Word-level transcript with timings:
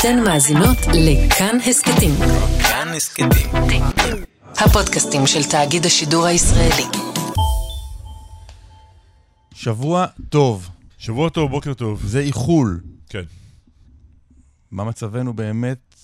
אתן 0.00 0.24
מאזינות 0.24 0.76
לכאן 0.94 1.58
הסכתים. 1.70 2.10
כאן 2.62 2.88
הסכתים. 2.96 3.28
הפודקאסטים 4.54 5.26
של 5.26 5.50
תאגיד 5.50 5.86
השידור 5.86 6.26
הישראלי. 6.26 6.84
שבוע 9.54 10.06
טוב, 10.28 10.68
שבוע 10.98 11.30
טוב, 11.30 11.50
בוקר 11.50 11.74
טוב. 11.74 12.02
זה 12.06 12.20
איחול. 12.20 12.80
כן. 13.08 13.22
מה 14.70 14.84
מצבנו 14.84 15.32
באמת? 15.34 15.94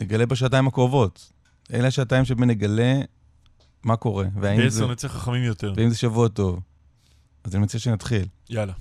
נגלה 0.00 0.26
בשעתיים 0.26 0.66
הקרובות. 0.66 1.32
אלה 1.72 1.88
השעתיים 1.88 2.24
שבהם 2.24 2.50
נגלה 2.50 3.00
מה 3.84 3.96
קורה, 3.96 4.24
והאם 4.40 4.56
זה, 4.56 4.80
בעשר 4.80 4.92
נצא 4.92 5.08
חכמים 5.08 5.42
יותר. 5.44 5.72
ואם 5.76 5.90
זה 5.90 5.96
שבוע 5.96 6.28
טוב. 6.28 6.60
אז 7.44 7.54
אני 7.54 7.62
מציע 7.62 7.80
שנתחיל. 7.80 8.26
יאללה. 8.50 8.72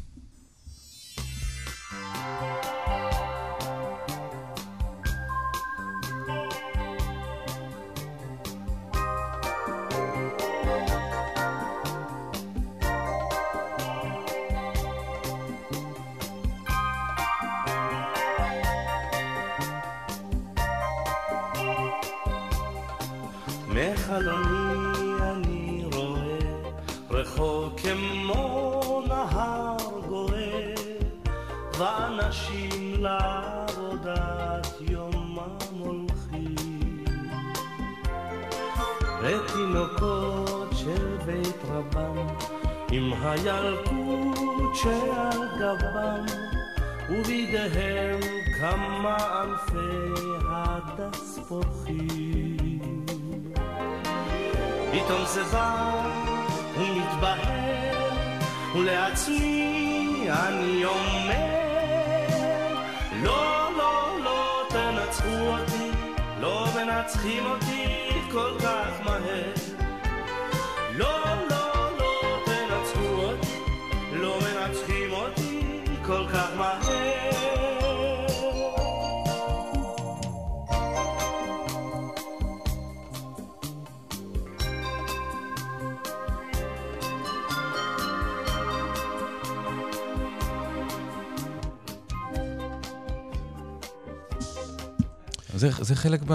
חלק 96.07 96.21
ב... 96.27 96.33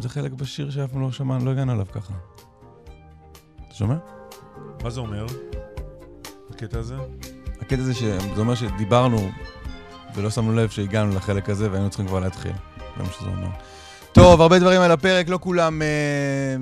זה 0.00 0.08
חלק 0.08 0.32
בשיר 0.32 0.70
שאף 0.70 0.90
פעם 0.92 1.00
לא 1.00 1.12
שמענו, 1.12 1.44
לא 1.44 1.50
הגענו 1.50 1.72
אליו 1.72 1.86
ככה. 1.92 2.14
אתה 3.66 3.74
שומע? 3.74 3.94
מה 4.82 4.90
זה 4.90 5.00
אומר? 5.00 5.26
הקטע 6.50 6.78
הזה? 6.78 6.96
הקטע 7.60 7.82
זה 7.82 7.94
שזה 7.94 8.38
אומר 8.38 8.54
שדיברנו 8.54 9.30
ולא 10.14 10.30
שמנו 10.30 10.54
לב 10.54 10.70
שהגענו 10.70 11.14
לחלק 11.14 11.50
הזה 11.50 11.70
והיינו 11.70 11.90
צריכים 11.90 12.06
כבר 12.06 12.20
להתחיל. 12.20 12.52
זה 12.96 13.02
מה 13.02 13.12
שזה 13.12 13.28
אומר. 13.28 13.48
טוב, 14.12 14.40
הרבה 14.40 14.58
דברים 14.58 14.80
על 14.80 14.90
הפרק, 14.90 15.28
לא 15.28 15.38
כולם 15.42 15.82
אה, 15.82 16.56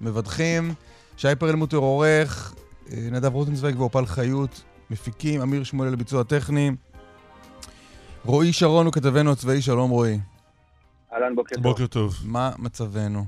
מבדחים. 0.00 0.74
שי 1.16 1.28
פרלמוטר 1.38 1.76
עורך, 1.76 2.54
אה, 2.92 3.08
נדב 3.10 3.34
רוטנצוויג 3.34 3.80
ואופל 3.80 4.06
חיות 4.06 4.62
מפיקים, 4.90 5.40
אמיר 5.40 5.64
שמואל 5.64 5.88
לביצוע 5.88 6.22
טכני. 6.22 6.70
רועי 8.24 8.52
שרון 8.52 8.86
הוא 8.86 8.92
כתבנו 8.92 9.32
הצבאי, 9.32 9.62
שלום 9.62 9.90
רועי. 9.90 10.18
אהלן, 11.14 11.34
בוקר 11.34 11.54
טוב. 11.54 11.62
בוקר 11.62 11.86
טוב. 11.86 12.12
מה 12.26 12.50
מצבנו? 12.58 13.20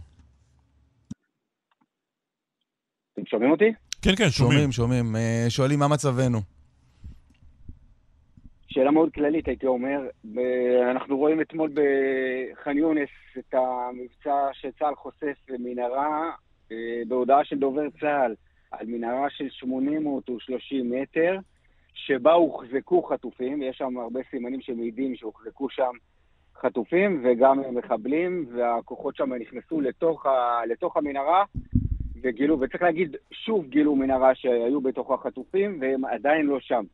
אתם 3.13 3.27
שומעים 3.27 3.51
אותי? 3.51 3.73
כן, 4.03 4.17
כן, 4.17 4.31
שומעים, 4.31 4.73
שומעים. 4.73 4.73
שומעים. 4.73 5.17
אה, 5.17 5.45
שואלים 5.49 5.79
מה 5.79 5.89
מצבנו. 5.89 6.39
שאלה 8.69 8.91
מאוד 8.91 9.13
כללית, 9.15 9.49
הייתי 9.49 9.67
אומר. 9.67 10.01
אנחנו 10.91 11.17
רואים 11.17 11.41
אתמול 11.41 11.71
בח'אן 11.75 12.79
יונס 12.79 13.09
את 13.39 13.55
המבצע 13.55 14.49
שצה"ל 14.53 14.95
חושף 14.95 15.37
במנהרה, 15.49 16.31
אה, 16.73 17.03
בהודעה 17.09 17.45
של 17.45 17.59
דובר 17.59 17.91
צה"ל, 18.01 18.35
על 18.71 18.87
מנהרה 18.87 19.31
של 19.31 19.49
830 19.51 20.93
מטר, 20.93 21.39
שבה 21.95 22.33
הוחזקו 22.33 23.03
חטופים, 23.03 23.63
יש 23.63 23.77
שם 23.77 23.99
הרבה 23.99 24.21
סימנים 24.31 24.61
שמעידים 24.61 25.17
שהוחזקו 25.17 25.71
שם 25.71 25.93
חטופים 26.63 27.23
וגם 27.25 27.61
מחבלים, 27.75 28.47
והכוחות 28.57 29.17
שם 29.17 29.33
נכנסו 29.33 29.81
לתוך, 29.81 30.27
ה, 30.27 30.61
לתוך 30.71 30.97
המנהרה 30.97 31.45
וגילו, 32.23 32.61
וצריך 32.61 32.83
להגיד, 32.83 33.17
שוב 33.31 33.67
גילו 33.67 33.97
מנהרה 33.97 34.35
שהיו 34.35 34.81
בתוך 34.81 35.11
החטופים 35.11 35.79
והם 35.81 36.05
עדיין 36.05 36.47
לא 36.47 36.61
שם. 36.61 36.85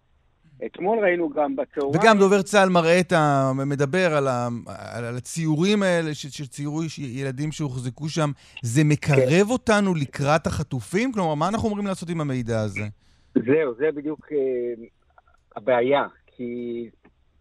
אתמול 0.66 0.98
ראינו 0.98 1.30
גם 1.30 1.56
בצהריים... 1.56 1.94
וגם 1.94 2.18
דובר 2.18 2.42
צה"ל 2.42 2.68
מראה 2.68 3.00
את 3.00 3.12
ה... 3.12 3.52
מדבר 3.66 4.14
על, 4.16 4.28
ה... 4.28 4.48
על 4.94 5.16
הציורים 5.16 5.82
האלה 5.82 6.14
ש... 6.14 6.26
שציירו 6.26 6.82
ילדים 6.98 7.52
שהוחזקו 7.52 8.08
שם. 8.08 8.30
זה 8.62 8.84
מקרב 8.84 9.50
אותנו 9.50 9.94
לקראת 9.94 10.46
החטופים? 10.46 11.12
כלומר, 11.12 11.34
מה 11.34 11.48
אנחנו 11.48 11.68
אמורים 11.68 11.86
לעשות 11.86 12.08
עם 12.08 12.20
המידע 12.20 12.60
הזה? 12.60 12.84
זהו, 13.34 13.74
זה 13.78 13.88
בדיוק 13.94 14.32
אה, 14.32 14.84
הבעיה, 15.56 16.06
כי 16.26 16.88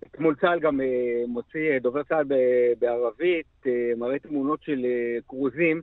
אתמול 0.08 0.36
צה"ל 0.36 0.60
גם 0.60 0.82
אה, 0.82 1.24
מוציא, 1.28 1.72
אה, 1.72 1.80
דובר 1.80 2.04
צה"ל 2.04 2.26
בערבית, 2.80 3.46
אה, 3.68 3.92
מראה 3.98 4.20
תמונות 4.20 4.64
של 4.64 4.86
כרוזים 5.28 5.82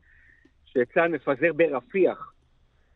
שצה"ל 0.64 1.08
מפזר 1.08 1.52
ברפיח. 1.52 2.32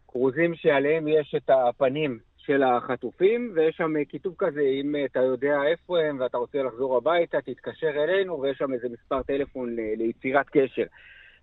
כרוזים 0.08 0.54
שעליהם 0.54 1.08
יש 1.08 1.34
את 1.36 1.50
הפנים 1.50 2.18
של 2.36 2.62
החטופים, 2.62 3.52
ויש 3.54 3.76
שם 3.76 4.04
כיתוב 4.08 4.34
כזה, 4.38 4.60
אם 4.60 4.94
אתה 5.04 5.20
יודע 5.20 5.62
איפה 5.66 6.00
הם 6.00 6.20
ואתה 6.20 6.38
רוצה 6.38 6.62
לחזור 6.62 6.96
הביתה, 6.96 7.40
תתקשר 7.40 8.04
אלינו, 8.04 8.40
ויש 8.40 8.58
שם 8.58 8.72
איזה 8.72 8.88
מספר 8.88 9.22
טלפון 9.22 9.76
ליצירת 9.96 10.46
קשר. 10.48 10.84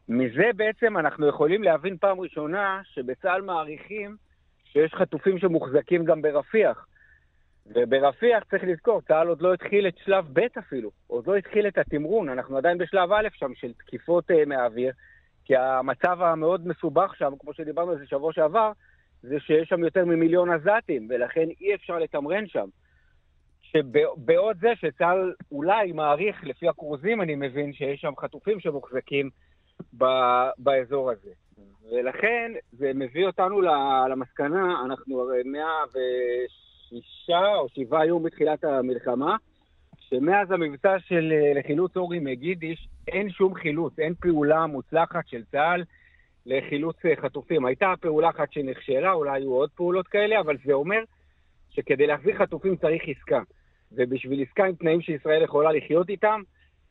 מזה 0.10 0.50
בעצם 0.56 0.98
אנחנו 0.98 1.28
יכולים 1.28 1.64
להבין 1.64 1.98
פעם 1.98 2.20
ראשונה 2.20 2.82
שבצה"ל 2.84 3.42
מעריכים 3.42 4.16
שיש 4.64 4.94
חטופים 4.94 5.40
שמוחזקים 5.40 6.06
גם 6.06 6.22
ברפיח. 6.22 6.86
וברפיח 7.76 8.44
צריך 8.44 8.64
לזכור, 8.64 9.02
צה"ל 9.02 9.28
עוד 9.28 9.42
לא 9.42 9.54
התחיל 9.54 9.88
את 9.88 9.98
שלב 10.06 10.26
ב' 10.34 10.58
אפילו, 10.60 10.92
עוד 11.08 11.28
לא 11.28 11.36
התחיל 11.36 11.68
את 11.68 11.78
התמרון, 11.78 12.30
אנחנו 12.30 12.58
עדיין 12.58 12.78
בשלב 12.78 13.12
א' 13.12 13.28
שם 13.34 13.56
של 13.56 13.74
תקיפות 13.74 14.32
uh, 14.32 14.46
מהאוויר, 14.46 14.92
כי 15.46 15.56
המצב 15.56 16.22
המאוד 16.22 16.68
מסובך 16.68 17.16
שם, 17.18 17.34
כמו 17.40 17.54
שדיברנו 17.54 17.92
על 17.92 17.98
זה 17.98 18.08
שבוע 18.08 18.34
שעבר, 18.34 18.72
זה 19.24 19.40
שיש 19.40 19.70
שם 19.70 19.84
יותר 19.84 20.06
ממיליון 20.06 20.50
עזתים, 20.52 21.08
ולכן 21.10 21.48
אי 21.62 21.76
אפשר 21.76 22.00
לתמרן 22.00 22.48
שם. 22.48 22.68
שבעוד 23.62 24.58
זה 24.62 24.70
שצה"ל 24.76 25.34
אולי 25.52 25.92
מעריך, 25.92 26.44
לפי 26.44 26.68
הכרוזים 26.68 27.22
אני 27.22 27.36
מבין, 27.36 27.74
שיש 27.74 28.02
שם 28.02 28.14
חטופים 28.20 28.60
שמוחזקים 28.60 29.30
ב- 29.98 30.50
באזור 30.58 31.12
הזה. 31.12 31.32
ולכן 31.92 32.52
זה 32.72 32.92
מביא 32.96 33.26
אותנו 33.26 33.62
למסקנה, 34.10 34.82
אנחנו 34.86 35.22
הרי 35.22 35.44
106 35.46 36.69
או 37.30 37.68
7 37.70 38.06
יום 38.06 38.24
בתחילת 38.24 38.64
המלחמה, 38.64 39.36
שמאז 40.00 40.52
המבצע 40.52 41.00
של 41.00 41.32
אה, 41.32 41.60
לחילוץ 41.60 41.98
אורי 41.98 42.20
מגידיש 42.20 42.88
אין 43.08 43.30
שום 43.30 43.54
חילוץ, 43.54 44.00
אין 44.00 44.14
פעולה 44.22 44.66
מוצלחת 44.66 45.28
של 45.28 45.44
צה"ל 45.52 45.84
לחילוץ 46.46 46.96
אה, 47.06 47.16
חטופים. 47.16 47.66
הייתה 47.66 47.94
פעולה 48.02 48.30
אחת 48.30 48.52
שנכשלה, 48.52 49.12
אולי 49.12 49.32
היו 49.32 49.54
עוד 49.54 49.70
פעולות 49.76 50.08
כאלה, 50.08 50.40
אבל 50.40 50.58
זה 50.66 50.74
אומר 50.74 51.04
שכדי 51.70 52.08
להחזיר 52.08 52.38
חטופים 52.38 52.76
צריך 52.76 53.04
עסקה. 53.08 53.42
ובשביל 53.92 54.44
עסקה 54.44 54.66
עם 54.66 54.76
תנאים 54.76 55.02
שישראל 55.02 55.44
יכולה 55.44 55.72
לחיות 55.72 56.10
איתם, 56.10 56.42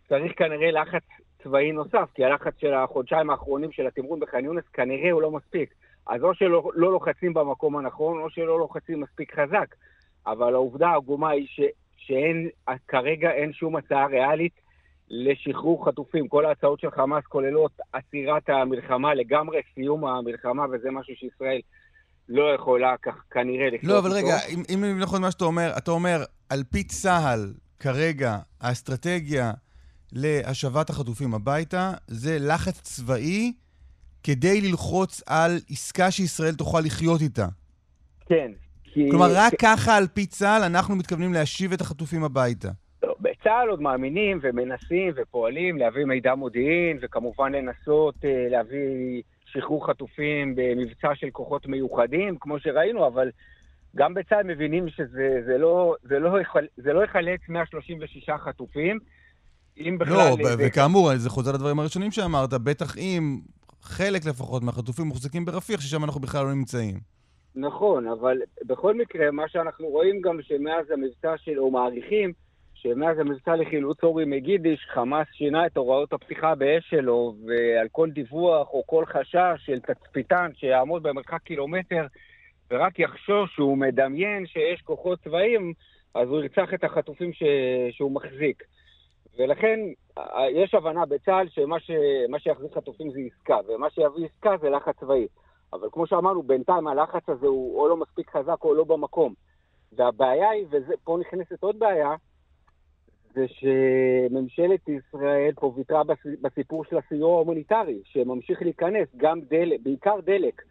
צריך 0.08 0.32
כנראה 0.36 0.70
לחץ 0.70 1.02
צבאי 1.42 1.72
נוסף, 1.72 2.08
כי 2.14 2.24
הלחץ 2.24 2.52
של 2.60 2.74
החודשיים 2.74 3.30
האחרונים 3.30 3.72
של 3.72 3.86
התמרון 3.86 4.20
בח'אן 4.20 4.44
יונס 4.44 4.64
כנראה 4.72 5.10
הוא 5.10 5.22
לא 5.22 5.30
מספיק. 5.30 5.74
אז 6.08 6.22
או 6.22 6.34
שלא 6.34 6.70
לא 6.74 6.92
לוחצים 6.92 7.34
במקום 7.34 7.76
הנכון, 7.76 8.22
או 8.22 8.30
שלא 8.30 8.58
לוחצים 8.58 9.00
מספיק 9.00 9.34
חזק. 9.34 9.74
אבל 10.26 10.54
העובדה 10.54 10.88
העגומה 10.88 11.30
היא 11.30 11.46
שאין, 11.96 12.48
כרגע 12.88 13.30
אין 13.30 13.52
שום 13.52 13.76
הצעה 13.76 14.06
ריאלית 14.06 14.52
לשחרור 15.10 15.86
חטופים. 15.86 16.28
כל 16.28 16.46
ההצעות 16.46 16.80
של 16.80 16.90
חמאס 16.90 17.24
כוללות 17.24 17.72
עצירת 17.92 18.48
המלחמה 18.48 19.14
לגמרי, 19.14 19.60
סיום 19.74 20.04
המלחמה, 20.04 20.64
וזה 20.72 20.90
משהו 20.90 21.14
שישראל 21.16 21.60
לא 22.28 22.54
יכולה 22.54 22.94
כך 23.02 23.14
כנראה 23.30 23.66
לחיות 23.66 23.92
לא, 23.92 23.98
אבל 23.98 24.16
איתו. 24.16 24.26
רגע, 24.26 24.36
אם, 24.48 24.84
אם 24.84 24.98
נכון 24.98 25.22
מה 25.22 25.30
שאתה 25.30 25.44
אומר, 25.44 25.72
אתה 25.78 25.90
אומר, 25.90 26.18
על 26.48 26.62
פי 26.70 26.84
צה"ל, 26.84 27.52
כרגע, 27.80 28.38
האסטרטגיה 28.60 29.52
להשבת 30.12 30.90
החטופים 30.90 31.34
הביתה 31.34 31.92
זה 32.06 32.36
לחץ 32.40 32.80
צבאי 32.80 33.52
כדי 34.28 34.60
ללחוץ 34.60 35.22
על 35.26 35.50
עסקה 35.70 36.10
שישראל 36.10 36.54
תוכל 36.54 36.80
לחיות 36.80 37.20
איתה. 37.20 37.46
כן. 38.26 38.50
כי... 38.84 39.10
כלומר, 39.10 39.26
רק 39.34 39.52
ככה 39.58 39.96
על 39.96 40.06
פי 40.06 40.26
צה"ל 40.26 40.62
אנחנו 40.62 40.96
מתכוונים 40.96 41.32
להשיב 41.32 41.72
את 41.72 41.80
החטופים 41.80 42.24
הביתה. 42.24 42.68
לא, 43.02 43.14
בצה"ל 43.20 43.68
עוד 43.68 43.80
מאמינים 43.80 44.38
ומנסים 44.42 45.12
ופועלים 45.16 45.78
להביא 45.78 46.04
מידע 46.04 46.34
מודיעין, 46.34 46.98
וכמובן 47.02 47.52
לנסות 47.52 48.14
אה, 48.24 48.46
להביא 48.50 49.22
שחרור 49.46 49.86
חטופים 49.86 50.54
במבצע 50.56 51.08
של 51.14 51.30
כוחות 51.32 51.66
מיוחדים, 51.66 52.36
כמו 52.40 52.58
שראינו, 52.60 53.06
אבל 53.06 53.30
גם 53.96 54.14
בצה"ל 54.14 54.42
מבינים 54.42 54.88
שזה 54.88 55.28
זה 55.46 55.58
לא, 55.58 55.94
זה 56.02 56.18
לא, 56.18 56.40
יחל, 56.40 56.66
זה 56.76 56.92
לא 56.92 57.04
יחלץ 57.04 57.40
136 57.48 58.30
חטופים, 58.44 58.98
אם 59.78 59.98
בכלל... 59.98 60.16
לא, 60.16 60.36
זה- 60.48 60.54
וכאמור, 60.58 61.16
זה 61.16 61.30
חוזר 61.30 61.52
לדברים 61.52 61.80
הראשונים 61.80 62.10
שאמרת, 62.10 62.52
בטח 62.54 62.98
אם 62.98 63.38
חלק 63.88 64.26
לפחות 64.26 64.62
מהחטופים 64.62 65.06
מוחזקים 65.06 65.44
ברפיח, 65.44 65.80
ששם 65.80 66.04
אנחנו 66.04 66.20
בכלל 66.20 66.44
לא 66.44 66.52
נמצאים. 66.54 66.94
נכון, 67.54 68.06
אבל 68.08 68.38
בכל 68.66 68.94
מקרה, 68.94 69.30
מה 69.30 69.48
שאנחנו 69.48 69.86
רואים 69.86 70.20
גם 70.20 70.38
שמאז 70.42 70.90
המבצע 70.90 71.34
של, 71.36 71.58
או 71.58 71.70
מעריכים, 71.70 72.32
שמאז 72.74 73.18
המבצע 73.18 73.56
לחילוץ 73.56 73.98
אורי 74.02 74.24
מגידיש, 74.24 74.86
חמאס 74.94 75.26
שינה 75.32 75.66
את 75.66 75.76
הוראות 75.76 76.12
הפתיחה 76.12 76.54
באש 76.54 76.84
שלו, 76.90 77.34
ועל 77.46 77.86
כל 77.92 78.10
דיווח 78.10 78.68
או 78.72 78.82
כל 78.86 79.04
חשש 79.06 79.66
של 79.66 79.80
תצפיתן 79.80 80.50
שיעמוד 80.54 81.02
במרחק 81.02 81.42
קילומטר 81.42 82.06
ורק 82.70 82.98
יחשוש 82.98 83.54
שהוא 83.54 83.78
מדמיין 83.78 84.46
שיש 84.46 84.80
כוחות 84.80 85.18
צבאיים, 85.24 85.72
אז 86.14 86.28
הוא 86.28 86.40
ירצח 86.40 86.74
את 86.74 86.84
החטופים 86.84 87.32
ש... 87.32 87.42
שהוא 87.90 88.12
מחזיק. 88.12 88.62
ולכן 89.38 89.80
יש 90.50 90.74
הבנה 90.74 91.06
בצה"ל 91.06 91.48
שמה 91.48 91.80
ש... 91.80 91.90
שיחזיק 92.38 92.74
חטופים 92.74 93.10
זה 93.10 93.20
עסקה, 93.26 93.58
ומה 93.68 93.90
שיביא 93.90 94.26
עסקה 94.26 94.56
זה 94.60 94.70
לחץ 94.70 94.98
צבאי. 95.00 95.26
אבל 95.72 95.88
כמו 95.92 96.06
שאמרנו, 96.06 96.42
בינתיים 96.42 96.86
הלחץ 96.86 97.28
הזה 97.28 97.46
הוא 97.46 97.80
או 97.80 97.88
לא 97.88 97.96
מספיק 97.96 98.30
חזק 98.30 98.64
או 98.64 98.74
לא 98.74 98.84
במקום. 98.84 99.34
והבעיה 99.92 100.50
היא, 100.50 100.66
ופה 100.70 101.18
נכנסת 101.20 101.62
עוד 101.62 101.78
בעיה, 101.78 102.14
זה 103.34 103.46
שממשלת 103.48 104.88
ישראל 104.88 105.52
פה 105.56 105.72
ויתרה 105.76 106.04
בס- 106.04 106.40
בסיפור 106.42 106.84
של 106.84 106.98
הסיוע 106.98 107.34
ההומניטרי, 107.34 108.00
שממשיך 108.04 108.62
להיכנס, 108.62 109.08
גם 109.16 109.40
דלק, 109.40 109.80
בעיקר 109.82 110.20
דלק, 110.24 110.62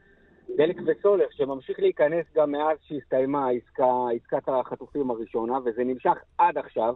דלק 0.58 0.76
וסולר, 0.86 1.26
שממשיך 1.32 1.80
להיכנס 1.80 2.26
גם 2.36 2.52
מאז 2.52 2.78
שהסתיימה 2.82 3.48
העסקה, 3.48 3.92
עסקת 4.16 4.50
החטופים 4.50 5.12
הראשונה, 5.12 5.58
וזה 5.66 5.84
נמשך 5.84 6.18
עד 6.38 6.58
עכשיו. 6.58 6.96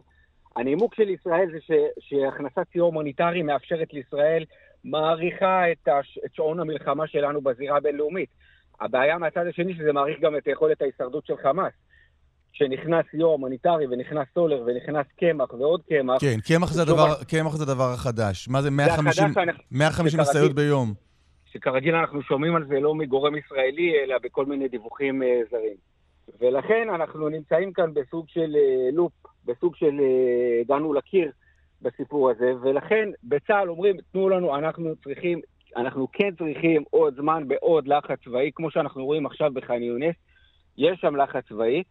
הנימוק 0.55 0.95
של 0.95 1.09
ישראל 1.09 1.49
זה 1.51 1.57
ש, 1.61 1.71
שהכנסת 1.99 2.71
סיוע 2.71 2.85
הומניטרי 2.85 3.41
מאפשרת 3.41 3.93
לישראל, 3.93 4.45
מעריכה 4.83 5.71
את, 5.71 5.87
הש, 5.87 6.19
את 6.25 6.35
שעון 6.35 6.59
המלחמה 6.59 7.07
שלנו 7.07 7.41
בזירה 7.41 7.77
הבינלאומית. 7.77 8.29
הבעיה 8.81 9.17
מהצד 9.17 9.47
השני 9.49 9.73
שזה 9.73 9.93
מעריך 9.93 10.19
גם 10.21 10.37
את 10.37 10.47
יכולת 10.47 10.81
ההישרדות 10.81 11.25
של 11.25 11.33
חמאס. 11.43 11.73
כשנכנס 12.53 13.05
סיוע 13.11 13.31
הומניטרי 13.31 13.85
ונכנס 13.87 14.27
סולר 14.33 14.63
ונכנס 14.65 15.05
קמח 15.19 15.53
ועוד 15.53 15.81
קמח, 15.89 16.21
כן, 16.21 16.37
קמח 16.47 16.71
זה 16.73 16.81
הדבר, 16.81 17.23
קמח 17.27 17.55
זה 17.55 17.63
הדבר 17.63 17.91
החדש. 17.93 18.47
מה 18.49 18.61
זה 18.61 18.71
150 18.71 19.25
החדש, 19.25 19.37
אנחנו- 19.37 19.63
150 19.71 20.09
זה 20.09 20.17
כרגיל. 20.17 20.31
משאיות 20.41 20.55
ביום? 20.55 20.93
שכרגיל 21.51 21.95
אנחנו 21.95 22.21
שומעים 22.21 22.55
על 22.55 22.65
זה 22.67 22.79
לא 22.79 22.95
מגורם 22.95 23.35
ישראלי, 23.35 23.93
אלא 24.03 24.15
בכל 24.23 24.45
מיני 24.45 24.67
דיווחים 24.67 25.23
אה, 25.23 25.39
זרים. 25.51 25.75
ולכן 26.41 26.87
אנחנו 26.95 27.29
נמצאים 27.29 27.73
כאן 27.73 27.93
בסוג 27.93 28.25
של 28.29 28.55
אה, 28.55 28.89
לופ, 28.93 29.11
בסוג 29.45 29.75
של 29.75 29.99
אה, 29.99 30.61
הגענו 30.61 30.93
לקיר 30.93 31.31
בסיפור 31.81 32.29
הזה, 32.29 32.53
ולכן 32.61 33.09
בצה"ל 33.23 33.69
אומרים, 33.69 33.95
תנו 34.11 34.29
לנו, 34.29 34.55
אנחנו 34.55 34.95
צריכים, 35.03 35.39
אנחנו 35.75 36.07
כן 36.11 36.35
צריכים 36.35 36.83
עוד 36.89 37.15
זמן 37.15 37.47
בעוד 37.47 37.87
לחץ 37.87 38.19
צבאי, 38.23 38.51
כמו 38.55 38.71
שאנחנו 38.71 39.05
רואים 39.05 39.25
עכשיו 39.25 39.51
בח'אן 39.53 39.83
יונס, 39.83 40.15
יש 40.77 40.99
שם 40.99 41.15
לחץ 41.15 41.47
צבאי. 41.47 41.83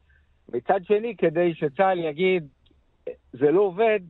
מצד 0.52 0.81
שני, 0.85 1.17
כדי 1.17 1.55
שצה"ל 1.55 1.99
יגיד, 1.99 2.49
זה 3.32 3.50
לא 3.50 3.61
עובד, 3.61 4.00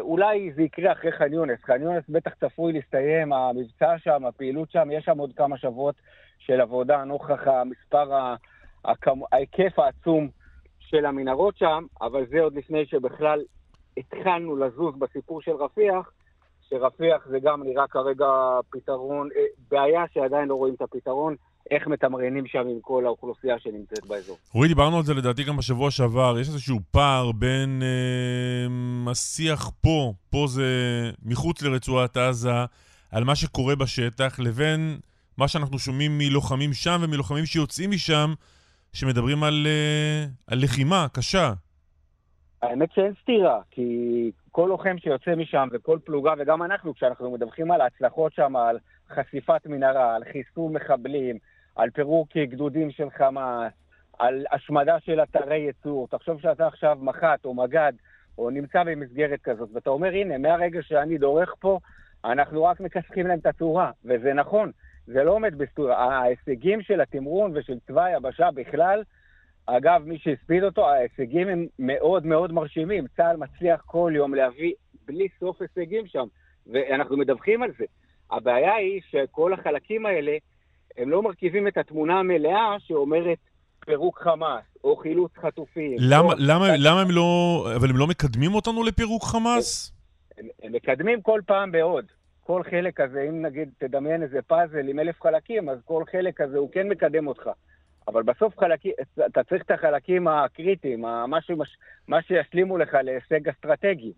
אולי 0.00 0.52
זה 0.52 0.62
יקרה 0.62 0.92
אחרי 0.92 1.12
ח'אן 1.12 1.32
יונס. 1.32 1.60
ח'אן 1.64 1.82
יונס 1.82 2.04
בטח 2.08 2.34
צפוי 2.34 2.72
להסתיים, 2.72 3.32
המבצע 3.32 3.98
שם, 3.98 4.24
הפעילות 4.24 4.70
שם, 4.70 4.88
יש 4.92 5.04
שם 5.04 5.18
עוד 5.18 5.32
כמה 5.36 5.58
שבועות 5.58 5.94
של 6.38 6.60
עבודה 6.60 7.04
נוכח 7.04 7.46
המספר, 7.46 8.34
ההיקף 9.32 9.78
העצום 9.78 10.28
של 10.90 11.06
המנהרות 11.06 11.58
שם, 11.58 11.84
אבל 12.00 12.26
זה 12.30 12.40
עוד 12.40 12.56
לפני 12.56 12.86
שבכלל 12.86 13.40
התחלנו 13.96 14.56
לזוז 14.56 14.94
בסיפור 14.98 15.42
של 15.42 15.50
רפיח, 15.50 16.10
שרפיח 16.70 17.26
זה 17.30 17.38
גם 17.42 17.62
נראה 17.62 17.86
כרגע 17.86 18.26
פתרון, 18.70 19.28
אה, 19.36 19.42
בעיה 19.70 20.04
שעדיין 20.14 20.48
לא 20.48 20.54
רואים 20.54 20.74
את 20.74 20.82
הפתרון, 20.82 21.34
איך 21.70 21.86
מתמרנים 21.86 22.46
שם 22.46 22.58
עם 22.58 22.80
כל 22.80 23.06
האוכלוסייה 23.06 23.58
שנמצאת 23.58 24.06
באזור. 24.06 24.36
רועי, 24.52 24.68
דיברנו 24.68 24.96
על 24.96 25.04
זה 25.04 25.14
לדעתי 25.14 25.44
גם 25.44 25.56
בשבוע 25.56 25.90
שעבר. 25.90 26.38
יש 26.40 26.48
איזשהו 26.48 26.78
פער 26.90 27.32
בין 27.32 27.82
אה, 27.82 29.10
השיח 29.10 29.70
פה, 29.80 30.12
פה 30.30 30.44
זה 30.48 30.64
מחוץ 31.24 31.62
לרצועת 31.62 32.16
עזה, 32.16 32.64
על 33.12 33.24
מה 33.24 33.36
שקורה 33.36 33.76
בשטח, 33.76 34.38
לבין 34.38 34.98
מה 35.38 35.48
שאנחנו 35.48 35.78
שומעים 35.78 36.18
מלוחמים 36.18 36.72
שם 36.72 37.00
ומלוחמים 37.02 37.46
שיוצאים 37.46 37.90
משם, 37.90 38.32
שמדברים 38.98 39.44
על, 39.44 39.66
אה, 39.66 40.24
על 40.46 40.58
לחימה 40.62 41.06
קשה. 41.12 41.52
האמת 42.62 42.92
שאין 42.92 43.12
סתירה, 43.22 43.60
כי 43.70 44.30
כל 44.50 44.66
לוחם 44.68 44.98
שיוצא 44.98 45.34
משם 45.34 45.68
וכל 45.72 45.98
פלוגה, 46.04 46.32
וגם 46.38 46.62
אנחנו, 46.62 46.94
כשאנחנו 46.94 47.30
מדווחים 47.30 47.70
על 47.70 47.80
ההצלחות 47.80 48.32
שם, 48.32 48.56
על 48.56 48.78
חשיפת 49.14 49.66
מנהרה, 49.66 50.14
על 50.14 50.22
חיסול 50.32 50.72
מחבלים, 50.72 51.38
על 51.76 51.90
פירוק 51.90 52.28
גדודים 52.36 52.90
של 52.90 53.10
חמאס, 53.10 53.72
על 54.18 54.44
השמדה 54.52 54.96
של 55.00 55.20
אתרי 55.22 55.58
ייצור. 55.58 56.08
תחשוב 56.08 56.40
שאתה 56.40 56.66
עכשיו 56.66 56.98
מח"ט 57.00 57.44
או 57.44 57.54
מג"ד, 57.54 57.92
או 58.38 58.50
נמצא 58.50 58.84
במסגרת 58.84 59.40
כזאת, 59.42 59.68
ואתה 59.74 59.90
אומר, 59.90 60.08
הנה, 60.08 60.38
מהרגע 60.38 60.82
שאני 60.82 61.18
דורך 61.18 61.54
פה, 61.60 61.78
אנחנו 62.24 62.64
רק 62.64 62.80
מכסחים 62.80 63.26
להם 63.26 63.38
את 63.38 63.46
הצורה, 63.46 63.90
וזה 64.04 64.34
נכון, 64.34 64.70
זה 65.12 65.24
לא 65.24 65.32
עומד 65.32 65.58
בסתירה. 65.58 66.18
ההישגים 66.18 66.82
של 66.82 67.00
התמרון 67.00 67.56
ושל 67.56 67.78
צבא 67.86 68.04
היבשה 68.04 68.50
בכלל, 68.50 69.02
אגב, 69.66 70.02
מי 70.04 70.18
שהספיד 70.18 70.62
אותו, 70.64 70.88
ההישגים 70.88 71.48
הם 71.48 71.66
מאוד 71.78 72.26
מאוד 72.26 72.52
מרשימים. 72.52 73.06
צה"ל 73.16 73.36
מצליח 73.36 73.82
כל 73.86 74.12
יום 74.14 74.34
להביא 74.34 74.72
בלי 75.04 75.28
סוף 75.40 75.56
הישגים 75.62 76.06
שם, 76.06 76.26
ואנחנו 76.66 77.16
מדווחים 77.16 77.62
על 77.62 77.70
זה. 77.78 77.84
הבעיה 78.30 78.74
היא 78.74 79.00
שכל 79.10 79.52
החלקים 79.52 80.06
האלה, 80.06 80.32
הם 80.96 81.10
לא 81.10 81.22
מרכיבים 81.22 81.68
את 81.68 81.78
התמונה 81.78 82.18
המלאה 82.18 82.76
שאומרת 82.78 83.38
פירוק 83.86 84.18
חמאס, 84.22 84.64
או 84.84 84.96
חילוץ 84.96 85.32
חטופים. 85.36 85.96
למה, 85.98 86.32
או... 86.32 86.38
למה, 86.38 86.66
למה 86.76 87.00
הם 87.00 87.10
לא... 87.10 87.62
אבל 87.76 87.90
הם 87.90 87.96
לא 87.96 88.06
מקדמים 88.06 88.54
אותנו 88.54 88.84
לפירוק 88.84 89.24
חמאס? 89.24 89.92
הם, 90.38 90.46
הם 90.62 90.72
מקדמים 90.72 91.22
כל 91.22 91.40
פעם 91.46 91.72
בעוד. 91.72 92.04
כל 92.48 92.62
חלק 92.70 93.00
כזה, 93.00 93.26
אם 93.28 93.42
נגיד 93.46 93.68
תדמיין 93.78 94.22
איזה 94.22 94.42
פאזל 94.46 94.88
עם 94.88 94.98
אלף 94.98 95.22
חלקים, 95.22 95.68
אז 95.68 95.78
כל 95.84 96.02
חלק 96.12 96.36
כזה 96.36 96.58
הוא 96.58 96.70
כן 96.72 96.88
מקדם 96.88 97.26
אותך. 97.26 97.50
אבל 98.08 98.22
בסוף 98.22 98.58
חלקים, 98.58 98.92
אתה 99.26 99.44
צריך 99.44 99.62
את 99.62 99.70
החלקים 99.70 100.28
הקריטיים, 100.28 101.00
מה, 101.00 101.38
שמש, 101.40 101.76
מה 102.08 102.22
שישלימו 102.22 102.78
לך 102.78 102.94
להישג 103.04 103.48
אסטרטגי. 103.48 104.12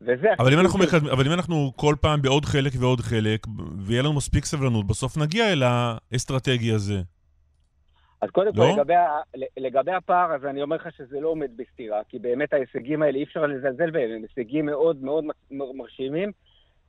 וזה... 0.00 0.28
אבל 0.38 0.52
אם, 0.52 0.60
אנחנו 0.60 0.78
מקדמים, 0.78 1.12
אבל 1.12 1.26
אם 1.26 1.32
אנחנו 1.32 1.72
כל 1.76 1.94
פעם 2.00 2.22
בעוד 2.22 2.44
חלק 2.44 2.72
ועוד 2.80 3.00
חלק, 3.00 3.46
ויהיה 3.86 4.02
לנו 4.02 4.12
מספיק 4.12 4.44
סבלנות, 4.44 4.86
בסוף 4.86 5.16
נגיע 5.18 5.52
אל 5.52 5.62
האסטרטגי 5.62 6.72
הזה. 6.72 7.00
אז 8.22 8.30
קודם 8.30 8.54
כל, 8.54 8.60
לא? 8.60 8.76
לגבי, 8.76 8.94
ה- 8.94 9.22
לגבי 9.56 9.92
הפער 9.92 10.32
הזה, 10.32 10.50
אני 10.50 10.62
אומר 10.62 10.76
לך 10.76 10.88
שזה 10.96 11.20
לא 11.20 11.28
עומד 11.28 11.50
בסתירה, 11.56 12.00
כי 12.08 12.18
באמת 12.18 12.52
ההישגים 12.52 13.02
האלה, 13.02 13.18
אי 13.18 13.24
אפשר 13.24 13.46
לזלזל 13.46 13.90
בהם, 13.90 14.10
הם 14.10 14.22
הישגים 14.22 14.66
מאוד 14.66 14.96
מאוד 15.02 15.24
מרשימים 15.50 16.32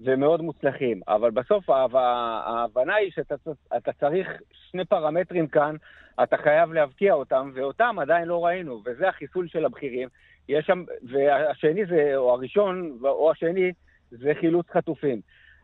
ומאוד 0.02 0.42
מוצלחים. 0.42 1.02
אבל 1.08 1.32
בסוף 1.32 1.70
ההב- 1.70 1.96
ההבנה 1.96 2.96
היא 2.96 3.12
שאתה 3.12 3.92
צריך 4.00 4.30
שני 4.52 4.86
פרמטרים 4.86 5.48
כאן, 5.48 5.75
אתה 6.24 6.38
חייב 6.38 6.74
להבקיע 6.74 7.14
אותם, 7.14 7.52
ואותם 7.54 7.96
עדיין 8.02 8.28
לא 8.28 8.46
ראינו, 8.46 8.82
וזה 8.86 9.10
החיסול 9.10 9.48
של 9.48 9.66
הבכירים. 9.66 10.08
יש 10.50 10.66
שם, 10.66 10.84
והשני 11.04 11.86
זה, 11.86 12.12
או 12.16 12.34
הראשון, 12.34 12.98
או 13.02 13.32
השני, 13.32 13.72
זה 14.12 14.32
חילוץ 14.40 14.70
חטופים. 14.70 15.22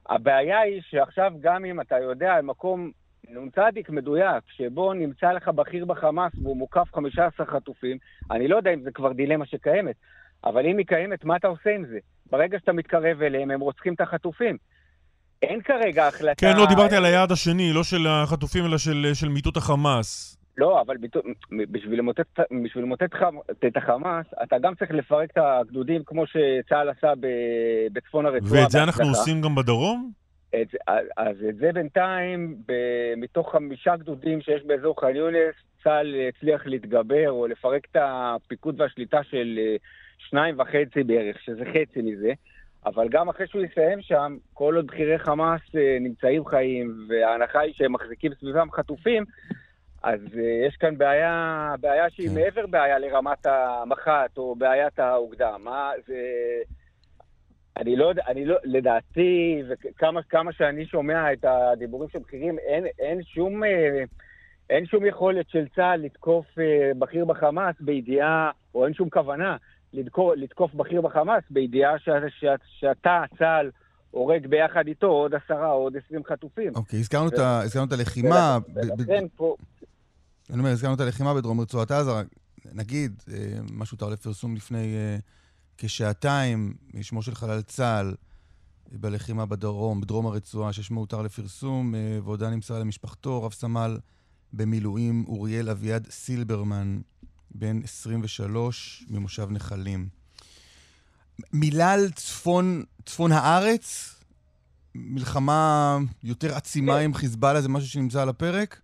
הבעיה 0.10 0.60
היא 0.60 0.82
שעכשיו 0.82 1.34
גם 1.42 1.66
אם 1.66 1.82
אתה 1.82 2.00
יודע 2.00 2.34
על 2.34 2.42
מקום 2.42 2.92
נ"צ 3.30 3.90
מדויק, 3.90 4.44
שבו 4.48 4.94
נמצא 4.94 5.32
לך 5.32 5.48
בכיר 5.48 5.86
בחמאס 5.86 6.34
והוא 6.42 6.58
מוקף 6.58 6.88
15 6.96 7.46
חטופים, 7.46 7.98
אני 8.32 8.48
לא 8.48 8.56
יודע 8.56 8.74
אם 8.74 8.82
זה 8.82 8.92
כבר 8.92 9.14
דילמה 9.14 9.46
שקיימת, 9.46 9.96
אבל 10.44 10.66
אם 10.66 10.78
היא 10.78 10.86
קיימת, 10.86 11.24
מה 11.24 11.36
אתה 11.36 11.48
עושה 11.48 11.76
עם 11.76 11.86
זה? 11.86 12.00
ברגע 12.32 12.60
שאתה 12.60 12.74
מתקרב 12.74 13.22
אליהם, 13.22 13.52
הם 13.52 13.60
רוצחים 13.60 13.94
את 13.94 14.02
החטופים. 14.02 14.58
אין 15.42 15.62
כרגע 15.62 16.08
החלטה... 16.08 16.36
כן, 16.48 16.58
לא, 16.58 16.66
דיברתי 16.66 16.96
על 16.96 17.06
היעד 17.06 17.32
השני, 17.32 17.74
לא 17.74 17.84
של 17.84 18.08
החטופים, 18.08 18.66
אלא 18.66 18.78
של, 18.78 19.06
של 19.14 19.30
מיטוט 19.30 19.58
החמאס. 19.58 20.38
לא, 20.58 20.82
אבל 20.82 20.98
ביטו- 20.98 21.20
בשביל 21.72 22.00
למוטט, 22.00 22.40
בשביל 22.64 22.84
למוטט 22.84 23.14
חמ- 23.14 23.52
את 23.68 23.78
החמאס, 23.78 24.26
אתה 24.44 24.56
גם 24.62 24.76
צריך 24.76 24.92
לפרק 24.92 25.32
את 25.32 25.38
הגדודים 25.38 26.02
כמו 26.06 26.24
שצה"ל 26.28 26.90
עשה 26.90 27.14
ב- 27.20 27.28
בצפון 27.94 28.26
הרצועה. 28.26 28.62
ואת 28.62 28.72
זה 28.72 28.84
אנחנו 28.84 29.04
בהצלחה. 29.04 29.20
עושים 29.20 29.42
גם 29.42 29.56
בדרום? 29.56 30.12
את, 30.62 30.76
אז 31.18 31.36
את 31.50 31.56
זה 31.56 31.70
בינתיים, 31.74 32.56
ב, 32.68 32.74
מתוך 33.18 33.52
חמישה 33.52 33.96
גדודים 33.96 34.42
שיש 34.42 34.62
באזור 34.68 35.02
ח'אן 35.02 35.16
יונס, 35.16 35.56
צה"ל 35.84 36.16
הצליח 36.30 36.62
להתגבר 36.66 37.30
או 37.32 37.48
לפרק 37.48 37.86
את 37.92 37.98
הפיקוד 38.02 38.82
והשליטה 38.82 39.20
של 39.24 39.60
אה, 39.60 39.76
שניים 40.30 40.60
וחצי 40.60 41.04
בערך, 41.04 41.42
שזה 41.42 41.64
חצי 41.66 42.02
מזה. 42.02 42.34
אבל 42.86 43.10
גם 43.10 43.30
אחרי 43.30 43.48
שהוא 43.48 43.62
יסיים 43.62 44.02
שם, 44.02 44.38
כל 44.54 44.76
עוד 44.76 44.88
בכירי 44.88 45.20
חמאס 45.20 45.62
אה, 45.76 45.98
נמצאים 46.00 46.46
חיים, 46.46 47.08
וההנחה 47.10 47.60
היא 47.60 47.74
שהם 47.74 47.94
מחזיקים 47.94 48.32
סביבם 48.40 48.72
חטופים, 48.72 49.26
אז 50.04 50.20
אה, 50.38 50.68
יש 50.68 50.76
כאן 50.76 50.98
בעיה, 50.98 51.76
בעיה 51.80 52.10
שהיא 52.10 52.30
כן. 52.30 52.34
מעבר 52.36 52.68
בעיה 52.68 53.00
לרמת 53.00 53.46
המח"ט 53.46 54.38
או 54.38 54.56
בעיית 54.56 55.00
האוגדה. 55.00 55.58
מה 55.58 55.92
זה... 56.08 56.16
אני 57.78 57.96
לא 57.96 58.06
יודע, 58.06 58.24
אני 58.28 58.46
לא, 58.46 58.56
לדעתי, 58.64 59.64
וכמה 59.70 60.24
כמה 60.24 60.54
שאני 60.54 60.86
שומע 60.86 61.34
את 61.34 61.46
הדיבורים 61.46 62.10
של 62.10 62.20
בכירים, 62.20 62.60
אין, 62.60 62.86
אין 63.00 63.24
שום... 63.24 63.64
אה, 63.64 64.04
אין 64.70 64.86
שום 64.86 65.06
יכולת 65.06 65.50
של 65.50 65.68
צה"ל 65.76 66.00
לתקוף 66.00 66.46
בכיר 67.00 67.26
בחמאס 67.26 67.76
בידיעה, 67.80 68.52
או 68.76 68.86
אין 68.86 68.94
שום 68.94 69.10
כוונה 69.10 69.58
לתקוף, 69.94 70.34
לתקוף 70.38 70.74
בכיר 70.74 71.02
בחמאס 71.02 71.44
בידיעה 71.50 72.00
ש, 72.00 72.10
ש, 72.40 72.46
שאתה, 72.80 73.24
צה"ל, 73.40 73.72
הורג 74.12 74.48
ביחד 74.48 74.88
איתו 74.88 75.08
עוד 75.08 75.32
עשרה 75.36 75.72
או 75.72 75.78
עוד 75.84 75.94
עשרים 75.98 76.22
חטופים. 76.30 76.76
אוקיי, 76.76 77.00
הזכרנו 77.00 77.28
את 77.30 77.40
ה- 77.40 77.62
הזכרנו 77.62 77.88
את 77.88 77.92
הלחימה. 77.92 78.58
ולכן 78.76 79.26
פה, 79.36 79.56
אני 80.50 80.60
אומר, 80.60 80.70
הזכרנו 80.70 80.96
את 80.96 81.00
הלחימה 81.00 81.34
בדרום 81.34 81.62
רצועת 81.62 81.92
עזה, 81.92 82.12
נגיד, 82.74 83.24
אה, 83.34 83.58
מה 83.72 83.86
שהותר 83.86 84.10
לפרסום 84.10 84.56
לפני 84.56 84.96
אה, 84.96 85.18
כשעתיים, 85.78 86.74
שמו 87.02 87.22
של 87.22 87.36
חלל 87.36 87.62
צה"ל 87.62 88.16
בלחימה 88.92 89.46
בדרום, 89.46 90.02
בדרום 90.02 90.26
הרצועה, 90.26 90.74
ששמו 90.74 91.00
הותר 91.00 91.22
לפרסום, 91.22 91.96
אה, 91.96 92.20
והודעה 92.24 92.50
נמסרה 92.50 92.80
למשפחתו, 92.80 93.44
רב 93.44 93.52
סמל 93.52 93.98
במילואים 94.54 95.26
אוריאל 95.28 95.70
אביעד 95.70 96.08
סילברמן, 96.10 97.00
בן 97.56 97.80
23, 97.84 99.04
ממושב 99.10 99.48
נחלים. 99.52 100.08
מילה 101.54 101.94
על 101.94 102.10
צפון, 102.10 102.84
צפון 103.06 103.32
הארץ? 103.32 104.18
מלחמה 104.96 105.98
יותר 106.24 106.56
עצימה. 106.56 106.98
עם 106.98 107.14
חיזבאללה, 107.14 107.62
זה 107.62 107.70
משהו 107.70 107.90
שנמצא 107.90 108.22
על 108.22 108.30
הפרק? 108.30 108.82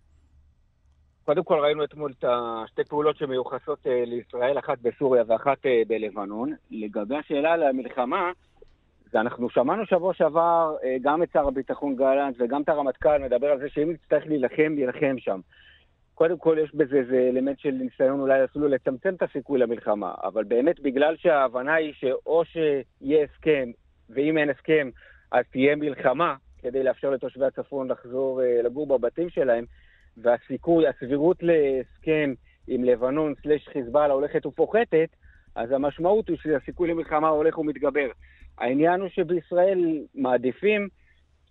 קודם 1.24 1.44
כל 1.44 1.58
ראינו 1.58 1.84
אתמול 1.84 2.12
את 2.18 2.24
השתי 2.28 2.84
פעולות 2.84 3.16
שמיוחסות 3.16 3.78
אה, 3.86 4.04
לישראל, 4.06 4.58
אחת 4.58 4.78
בסוריה 4.82 5.22
ואחת 5.26 5.66
אה, 5.66 5.82
בלבנון. 5.88 6.52
לגבי 6.70 7.16
השאלה 7.16 7.52
על 7.52 7.62
המלחמה, 7.62 8.30
אנחנו 9.14 9.50
שמענו 9.50 9.86
שבוע 9.86 10.14
שעבר 10.14 10.76
אה, 10.84 10.96
גם 11.02 11.22
את 11.22 11.28
שר 11.32 11.48
הביטחון 11.48 11.96
גלנט 11.96 12.36
וגם 12.38 12.62
את 12.62 12.68
הרמטכ"ל 12.68 13.18
מדבר 13.18 13.46
על 13.46 13.58
זה 13.58 13.68
שאם 13.68 13.90
נצטרך 13.90 14.26
להילחם, 14.26 14.72
נילחם 14.74 15.16
שם. 15.18 15.40
קודם 16.18 16.38
כל 16.38 16.56
יש 16.64 16.74
בזה 16.74 16.96
איזה 16.96 17.16
אלמנט 17.16 17.58
של 17.58 17.70
ניסיון 17.70 18.20
אולי 18.20 18.44
אפילו 18.44 18.68
לצמצם 18.68 19.14
את 19.14 19.22
הסיכוי 19.22 19.58
למלחמה, 19.58 20.14
אבל 20.22 20.44
באמת 20.44 20.80
בגלל 20.80 21.16
שההבנה 21.16 21.74
היא 21.74 21.92
שאו 21.92 22.42
שיהיה 22.44 23.24
הסכם, 23.24 23.70
ואם 24.10 24.38
אין 24.38 24.50
הסכם 24.50 24.90
אז 25.32 25.44
תהיה 25.52 25.76
מלחמה, 25.76 26.34
כדי 26.62 26.82
לאפשר 26.82 27.10
לתושבי 27.10 27.44
הצפון 27.44 27.90
לחזור 27.90 28.42
אה, 28.42 28.62
לגור 28.62 28.86
בבתים 28.86 29.30
שלהם, 29.30 29.64
והסיכוי, 30.16 30.88
הסבירות 30.88 31.42
להסכם 31.42 32.34
עם 32.68 32.84
לבנון 32.84 33.34
סלש 33.42 33.68
חיזבאללה 33.68 34.14
הולכת 34.14 34.46
ופוחתת, 34.46 35.08
אז 35.54 35.72
המשמעות 35.72 36.28
היא 36.28 36.36
שהסיכוי 36.42 36.88
למלחמה 36.88 37.28
הולך 37.28 37.58
ומתגבר. 37.58 38.08
העניין 38.58 39.00
הוא 39.00 39.08
שבישראל 39.08 39.98
מעדיפים 40.14 40.88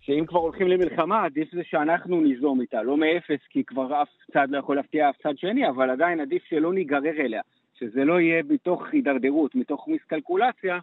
שאם 0.08 0.26
כבר 0.26 0.38
הולכים 0.38 0.68
למלחמה, 0.68 1.24
עדיף 1.24 1.54
זה 1.54 1.64
שאנחנו 1.64 2.20
ניזום 2.20 2.60
איתה, 2.60 2.82
לא 2.82 2.96
מאפס, 2.96 3.40
כי 3.50 3.64
כבר 3.64 4.02
אף 4.02 4.08
צד 4.32 4.46
לא 4.50 4.58
יכול 4.58 4.76
להפתיע 4.76 5.10
אף 5.10 5.16
צד 5.22 5.38
שני, 5.38 5.68
אבל 5.68 5.90
עדיין 5.90 6.20
עדיף 6.20 6.44
שלא 6.44 6.72
ניגרר 6.72 7.20
אליה, 7.20 7.42
שזה 7.74 8.04
לא 8.04 8.20
יהיה 8.20 8.42
מתוך 8.48 8.82
הידרדרות, 8.92 9.54
מתוך 9.54 9.88
מיסקלקולציה, 9.88 10.78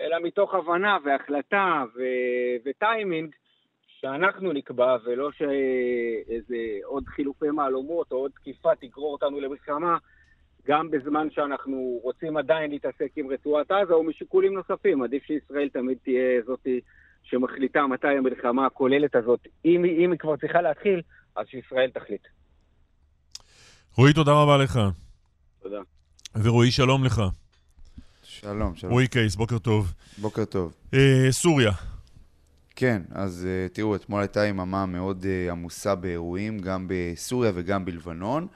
אלא 0.00 0.16
מתוך 0.22 0.54
הבנה 0.54 0.96
והחלטה 1.04 1.84
ו- 1.96 2.56
וטיימינג 2.64 3.34
שאנחנו 3.86 4.52
נקבע, 4.52 4.96
ולא 5.04 5.30
שאיזה 5.32 6.56
עוד 6.84 7.04
חילופי 7.06 7.50
מהלומות 7.50 8.12
או 8.12 8.16
עוד 8.16 8.30
תקיפה 8.30 8.74
תגרור 8.74 9.12
אותנו 9.12 9.40
למלחמה, 9.40 9.96
גם 10.66 10.90
בזמן 10.90 11.30
שאנחנו 11.30 12.00
רוצים 12.02 12.36
עדיין 12.36 12.70
להתעסק 12.70 13.10
עם 13.16 13.30
רצועת 13.30 13.70
עזה 13.70 13.92
או 13.92 14.02
משיקולים 14.02 14.54
נוספים. 14.54 15.02
עדיף 15.02 15.22
שישראל 15.24 15.68
תמיד 15.68 15.98
תהיה 16.02 16.42
זאתי 16.46 16.80
שמחליטה 17.30 17.86
מתי 17.86 18.08
המלחמה 18.18 18.66
הכוללת 18.66 19.14
הזאת, 19.16 19.40
אם, 19.64 19.84
היא- 19.84 20.04
אם 20.04 20.10
היא 20.10 20.18
כבר 20.18 20.36
צריכה 20.36 20.62
להתחיל, 20.62 21.00
אז 21.36 21.46
שישראל 21.50 21.90
תחליט. 21.94 22.22
רועי, 23.96 24.12
תודה 24.12 24.32
רבה 24.32 24.56
לך. 24.56 24.80
תודה. 25.62 25.80
ורועי, 26.42 26.70
שלום 26.70 27.04
לך. 27.04 27.22
שלום, 28.22 28.76
שלום. 28.76 28.92
רועי 28.92 29.08
קייס, 29.08 29.36
בוקר 29.36 29.58
טוב. 29.58 29.92
בוקר 30.18 30.44
טוב. 30.44 30.74
אה, 30.94 31.26
סוריה. 31.30 31.72
כן, 32.76 33.02
אז 33.10 33.46
uh, 33.46 33.74
תראו, 33.74 33.96
אתמול 33.96 34.20
הייתה 34.20 34.46
יממה 34.46 34.86
מאוד 34.86 35.24
uh, 35.24 35.52
עמוסה 35.52 35.94
באירועים, 35.94 36.58
גם 36.58 36.86
בסוריה 36.88 37.52
וגם 37.54 37.84
בלבנון. 37.84 38.46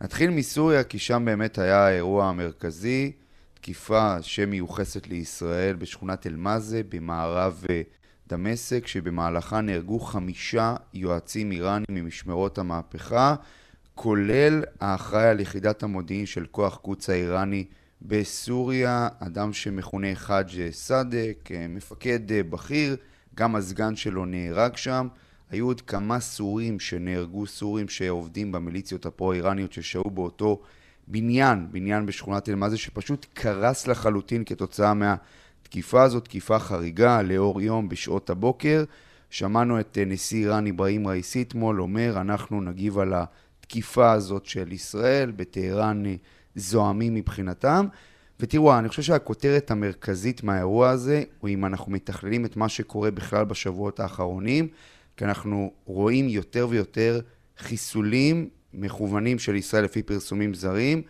נתחיל 0.00 0.30
מסוריה, 0.30 0.84
כי 0.84 0.98
שם 0.98 1.22
באמת 1.24 1.58
היה 1.58 1.86
האירוע 1.86 2.28
המרכזי, 2.28 3.12
תקיפה 3.54 4.22
שמיוחסת 4.22 5.06
לישראל 5.06 5.76
בשכונת 5.76 6.26
אל-מאזה 6.26 6.82
במערב 6.88 7.64
uh, 7.66 7.70
דמשק, 8.28 8.86
שבמהלכה 8.86 9.60
נהרגו 9.60 10.00
חמישה 10.00 10.74
יועצים 10.94 11.52
איראנים 11.52 11.86
ממשמרות 11.90 12.58
המהפכה, 12.58 13.34
כולל 13.94 14.62
האחראי 14.80 15.28
על 15.28 15.40
יחידת 15.40 15.82
המודיעין 15.82 16.26
של 16.26 16.46
כוח 16.50 16.76
קוץ 16.76 17.10
האיראני 17.10 17.64
בסוריה, 18.02 19.08
אדם 19.18 19.52
שמכונה 19.52 20.14
חאג' 20.14 20.70
סאדק, 20.70 21.48
אה, 21.54 21.66
מפקד 21.68 22.32
אה, 22.32 22.42
בכיר, 22.42 22.96
גם 23.34 23.56
הסגן 23.56 23.96
שלו 23.96 24.24
נהרג 24.24 24.76
שם. 24.76 25.08
היו 25.50 25.66
עוד 25.66 25.80
כמה 25.80 26.20
סורים 26.20 26.80
שנהרגו, 26.80 27.46
סורים 27.46 27.88
שעובדים 27.88 28.52
במיליציות 28.52 29.06
הפרו-איראניות 29.06 29.72
ששהו 29.72 30.10
באותו 30.10 30.62
בניין, 31.08 31.66
בניין 31.70 32.06
בשכונת 32.06 32.48
אל-מאזה, 32.48 32.78
שפשוט 32.78 33.26
קרס 33.34 33.86
לחלוטין 33.86 34.44
כתוצאה 34.44 34.94
מהתקיפה 35.72 36.02
הזאת, 36.02 36.24
תקיפה 36.24 36.58
חריגה 36.58 37.22
לאור 37.22 37.60
יום 37.60 37.88
בשעות 37.88 38.30
הבוקר. 38.30 38.84
שמענו 39.30 39.80
את 39.80 39.98
אה, 39.98 40.04
נשיא 40.04 40.44
איראן 40.44 40.66
אברהים 40.66 41.08
ראיסי 41.08 41.42
אתמול 41.42 41.82
אומר, 41.82 42.20
אנחנו 42.20 42.60
נגיב 42.60 42.98
על 42.98 43.12
התקיפה 43.16 44.12
הזאת 44.12 44.46
של 44.46 44.72
ישראל, 44.72 45.30
בטהרן 45.30 46.06
אה, 46.06 46.14
זועמים 46.54 47.14
מבחינתם. 47.14 47.86
ותראו, 48.40 48.78
אני 48.78 48.88
חושב 48.88 49.02
שהכותרת 49.02 49.70
המרכזית 49.70 50.42
מהאירוע 50.42 50.90
הזה, 50.90 51.22
הוא 51.40 51.50
אם 51.50 51.64
אנחנו 51.64 51.92
מתכללים 51.92 52.44
את 52.44 52.56
מה 52.56 52.68
שקורה 52.68 53.10
בכלל 53.10 53.44
בשבועות 53.44 54.00
האחרונים, 54.00 54.68
כי 55.16 55.24
אנחנו 55.24 55.72
רואים 55.84 56.28
יותר 56.28 56.66
ויותר 56.70 57.20
חיסולים 57.58 58.48
מכוונים 58.74 59.38
של 59.38 59.54
ישראל 59.54 59.84
לפי 59.84 60.02
פרסומים 60.02 60.54
זרים, 60.54 61.02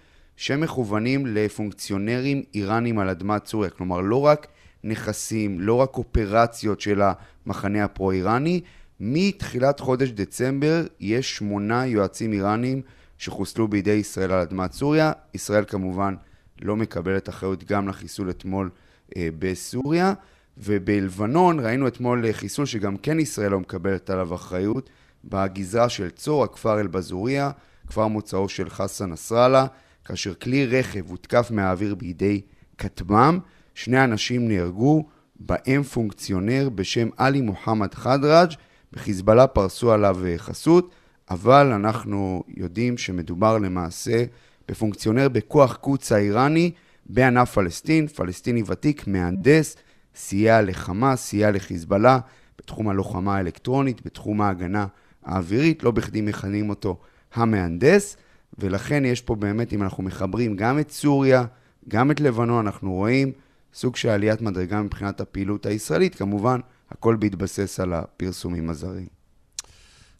שמכוונים 0.43 1.27
לפונקציונרים 1.27 2.43
איראנים 2.55 2.99
על 2.99 3.09
אדמת 3.09 3.47
סוריה. 3.47 3.71
כלומר, 3.71 4.01
לא 4.01 4.21
רק 4.21 4.47
נכסים, 4.85 5.61
לא 5.61 5.75
רק 5.75 5.97
אופרציות 5.97 6.81
של 6.81 7.03
המחנה 7.47 7.85
הפרו-איראני, 7.85 8.61
מתחילת 9.01 9.81
חודש 9.81 10.11
דצמבר 10.11 10.87
יש 11.01 11.37
שמונה 11.37 11.87
יועצים 11.87 12.33
איראנים 12.33 12.83
שחוסלו 13.19 13.69
בידי 13.69 13.91
ישראל 13.91 14.33
על 14.33 14.41
אדמת 14.41 14.73
סוריה. 14.73 15.13
ישראל 15.35 15.65
כמובן 15.65 16.15
לא 16.63 16.77
מקבלת 16.77 17.29
אחריות 17.29 17.65
גם 17.65 17.89
לחיסול 17.89 18.31
אתמול 18.31 18.71
אה, 19.17 19.29
בסוריה. 19.39 20.13
ובלבנון 20.59 21.61
ראינו 21.61 21.89
אתמול 21.89 22.27
אה, 22.27 22.33
חיסול 22.33 22.67
שגם 22.67 22.97
כן 22.97 23.21
ישראל 23.21 23.51
לא 23.51 23.61
מקבלת 23.61 24.11
עליו 24.11 24.35
אחריות, 24.35 24.91
בגזרה 25.25 25.89
של 25.89 26.11
צור, 26.11 26.45
הכפר 26.45 26.81
אל-בזוריה, 26.81 27.51
כפר 27.87 28.07
מוצאו 28.07 28.49
של 28.49 28.71
חסן 28.71 29.11
נסראללה, 29.11 29.67
כאשר 30.05 30.35
כלי 30.35 30.67
רכב 30.67 31.11
הותקף 31.11 31.49
מהאוויר 31.51 31.95
בידי 31.95 32.41
כטב"ם, 32.79 33.39
שני 33.75 34.05
אנשים 34.05 34.49
נהרגו, 34.49 35.05
בהם 35.41 35.83
פונקציונר 35.83 36.69
בשם 36.75 37.09
עלי 37.17 37.41
מוחמד 37.41 37.95
חדראג', 37.95 38.53
בחיזבאללה 38.93 39.47
פרסו 39.47 39.93
עליו 39.93 40.27
אה, 40.27 40.39
חסות, 40.39 40.95
אבל 41.31 41.73
אנחנו 41.73 42.43
יודעים 42.57 42.99
שמדובר 42.99 43.59
למעשה 43.59 44.25
בפונקציונר 44.69 45.29
בכוח 45.29 45.77
קוץ 45.77 46.13
האיראני, 46.13 46.71
בענף 47.07 47.51
פלסטין, 47.51 48.07
פלסטיני 48.07 48.63
ותיק, 48.67 49.07
מהנדס, 49.07 49.77
סייע 50.15 50.63
לחמאס, 50.63 51.21
סייע 51.21 51.51
לחיזבאללה, 51.51 52.19
בתחום 52.59 52.89
הלוחמה 52.89 53.37
האלקטרונית, 53.37 54.07
בתחום 54.07 54.41
ההגנה 54.41 54.87
האווירית, 55.25 55.83
לא 55.83 55.91
בכדי 55.91 56.21
מכנים 56.21 56.71
אותו 56.71 57.01
המהנדס, 57.35 58.17
ולכן 58.59 59.05
יש 59.05 59.21
פה 59.21 59.35
באמת, 59.35 59.73
אם 59.73 59.83
אנחנו 59.83 60.03
מחברים 60.03 60.57
גם 60.57 60.79
את 60.79 60.91
סוריה, 60.91 61.45
גם 61.89 62.11
את 62.11 62.21
לבנון, 62.21 62.67
אנחנו 62.67 62.93
רואים 62.93 63.33
סוג 63.75 63.97
של 63.97 64.09
עליית 64.09 64.41
מדרגה 64.41 64.83
מבחינת 64.83 65.21
הפעילות 65.21 65.67
הישראלית, 65.67 66.15
כמובן, 66.15 66.61
הכל 66.91 67.17
בהתבסס 67.17 67.81
על 67.81 67.93
הפרסומים 67.93 68.71
הזרים. 68.71 69.07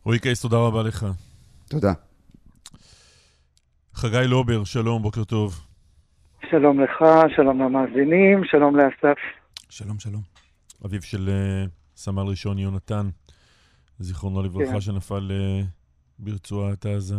רועי 0.05 0.19
קייס, 0.19 0.43
תודה 0.43 0.57
רבה 0.57 0.83
לך. 0.83 1.07
תודה. 1.69 1.93
חגי 3.95 4.27
לובר, 4.27 4.65
שלום, 4.65 5.03
בוקר 5.03 5.25
טוב. 5.25 5.61
שלום 6.51 6.81
לך, 6.81 7.05
שלום 7.37 7.63
למאזינים, 7.63 8.45
שלום 8.45 8.77
לאסף. 8.77 9.19
שלום, 9.71 9.99
שלום. 9.99 10.23
אביו 10.87 11.03
של 11.03 11.29
uh, 11.29 11.71
סמל 11.97 12.23
ראשון 12.23 12.59
יונתן, 12.59 13.09
זיכרונו 13.99 14.43
לברכה, 14.43 14.73
כן. 14.73 14.81
שנפל 14.81 15.31
uh, 15.31 15.65
ברצועת 16.19 16.87
עזה. 16.87 17.15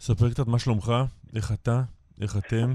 ספר 0.00 0.30
קצת 0.30 0.46
מה 0.46 0.58
שלומך, 0.58 0.92
איך 1.36 1.52
אתה, 1.52 1.80
איך 2.22 2.36
אתם. 2.36 2.72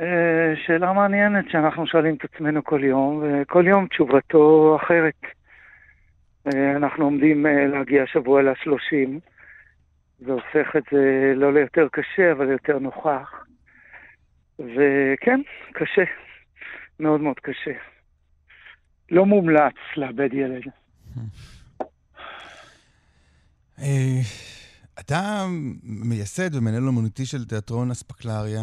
אה, 0.00 0.54
שאלה 0.66 0.92
מעניינת 0.92 1.44
שאנחנו 1.50 1.86
שואלים 1.86 2.14
את 2.14 2.24
עצמנו 2.24 2.64
כל 2.64 2.84
יום, 2.84 3.22
וכל 3.24 3.64
יום 3.68 3.86
תשובתו 3.86 4.76
אחרת. 4.84 5.20
אה, 6.46 6.76
אנחנו 6.76 7.04
עומדים 7.04 7.46
אה, 7.46 7.66
להגיע 7.66 8.02
השבוע 8.02 8.42
ל-30, 8.42 9.20
זה 10.18 10.32
הופך 10.32 10.76
את 10.76 10.82
זה 10.92 11.32
לא 11.36 11.52
ליותר 11.52 11.88
קשה, 11.92 12.32
אבל 12.32 12.46
ליותר 12.46 12.78
נוכח. 12.78 13.44
וכן, 14.58 15.40
קשה. 15.72 16.04
מאוד 17.00 17.20
מאוד 17.20 17.40
קשה. 17.40 17.72
לא 19.10 19.26
מומלץ 19.26 19.74
לאבד 19.96 20.34
ילד. 20.34 20.62
אתה 25.00 25.46
מייסד 25.82 26.54
ומנהל 26.54 26.86
אומנותי 26.86 27.26
של 27.26 27.44
תיאטרון 27.44 27.90
אספקלריה, 27.90 28.62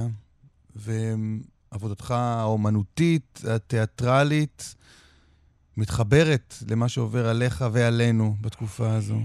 ועבודתך 0.75 2.11
האומנותית, 2.11 3.39
התיאטרלית, 3.55 4.75
מתחברת 5.77 6.53
למה 6.71 6.89
שעובר 6.89 7.27
עליך 7.27 7.63
ועלינו 7.73 8.33
בתקופה 8.41 8.85
הזו. 8.97 9.17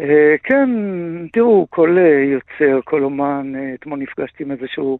אה, 0.00 0.34
כן, 0.42 0.68
תראו, 1.32 1.66
כל 1.70 1.96
אה, 1.98 2.24
יוצר, 2.24 2.80
כל 2.84 3.04
אומן, 3.04 3.52
אה, 3.56 3.74
אתמול 3.74 3.98
נפגשתי 3.98 4.42
עם 4.42 4.50
איזשהו 4.50 4.98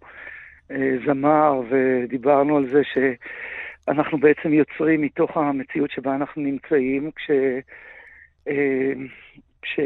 זמר 1.06 1.62
ודיברנו 1.70 2.56
על 2.56 2.66
זה 2.72 2.82
שאנחנו 2.84 4.18
בעצם 4.18 4.52
יוצרים 4.52 5.00
מתוך 5.00 5.36
המציאות 5.36 5.90
שבה 5.90 6.14
אנחנו 6.14 6.42
נמצאים, 6.42 7.10
כש... 7.16 7.30
כש... 9.66 9.80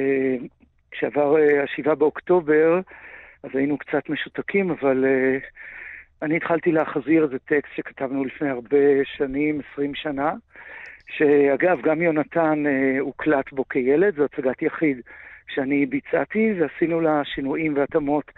כשעבר 0.90 1.36
אה, 1.38 1.62
השבעה 1.62 1.94
באוקטובר, 1.94 2.80
אז 3.42 3.50
היינו 3.54 3.78
קצת 3.78 4.08
משותקים, 4.08 4.70
אבל 4.70 5.04
אה, 5.04 5.38
אני 6.22 6.36
התחלתי 6.36 6.72
להחזיר 6.72 7.24
איזה 7.24 7.38
טקסט 7.38 7.74
שכתבנו 7.76 8.24
לפני 8.24 8.50
הרבה 8.50 9.04
שנים, 9.04 9.60
20 9.72 9.94
שנה, 9.94 10.32
שאגב, 11.06 11.80
גם 11.82 12.02
יונתן 12.02 12.66
אה, 12.66 13.00
הוקלט 13.00 13.52
בו 13.52 13.68
כילד, 13.68 14.16
זו 14.16 14.24
הצגת 14.24 14.62
יחיד 14.62 15.00
שאני 15.48 15.86
ביצעתי, 15.86 16.52
ועשינו 16.60 17.00
לה 17.00 17.22
שינויים 17.24 17.76
והתאמות 17.76 18.32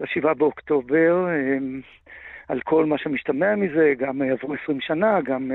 ל-7 0.00 0.34
באוקטובר, 0.34 1.26
על 2.48 2.60
כל 2.60 2.84
מה 2.84 2.98
שמשתמע 2.98 3.54
מזה, 3.54 3.94
גם 3.98 4.22
עברו 4.22 4.54
20 4.62 4.80
שנה, 4.80 5.20
גם, 5.20 5.50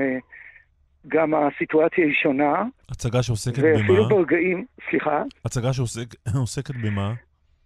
גם 1.08 1.34
הסיטואציה 1.34 2.04
היא 2.04 2.14
שונה, 2.22 2.64
הצגה 2.90 3.22
שעוסקת 3.22 3.62
ואפילו 3.62 4.04
במה? 4.04 4.08
ברגעים, 4.08 4.64
סליחה, 4.90 5.22
הצגה 5.44 5.72
שעוסקת 5.72 6.74
במה? 6.84 7.14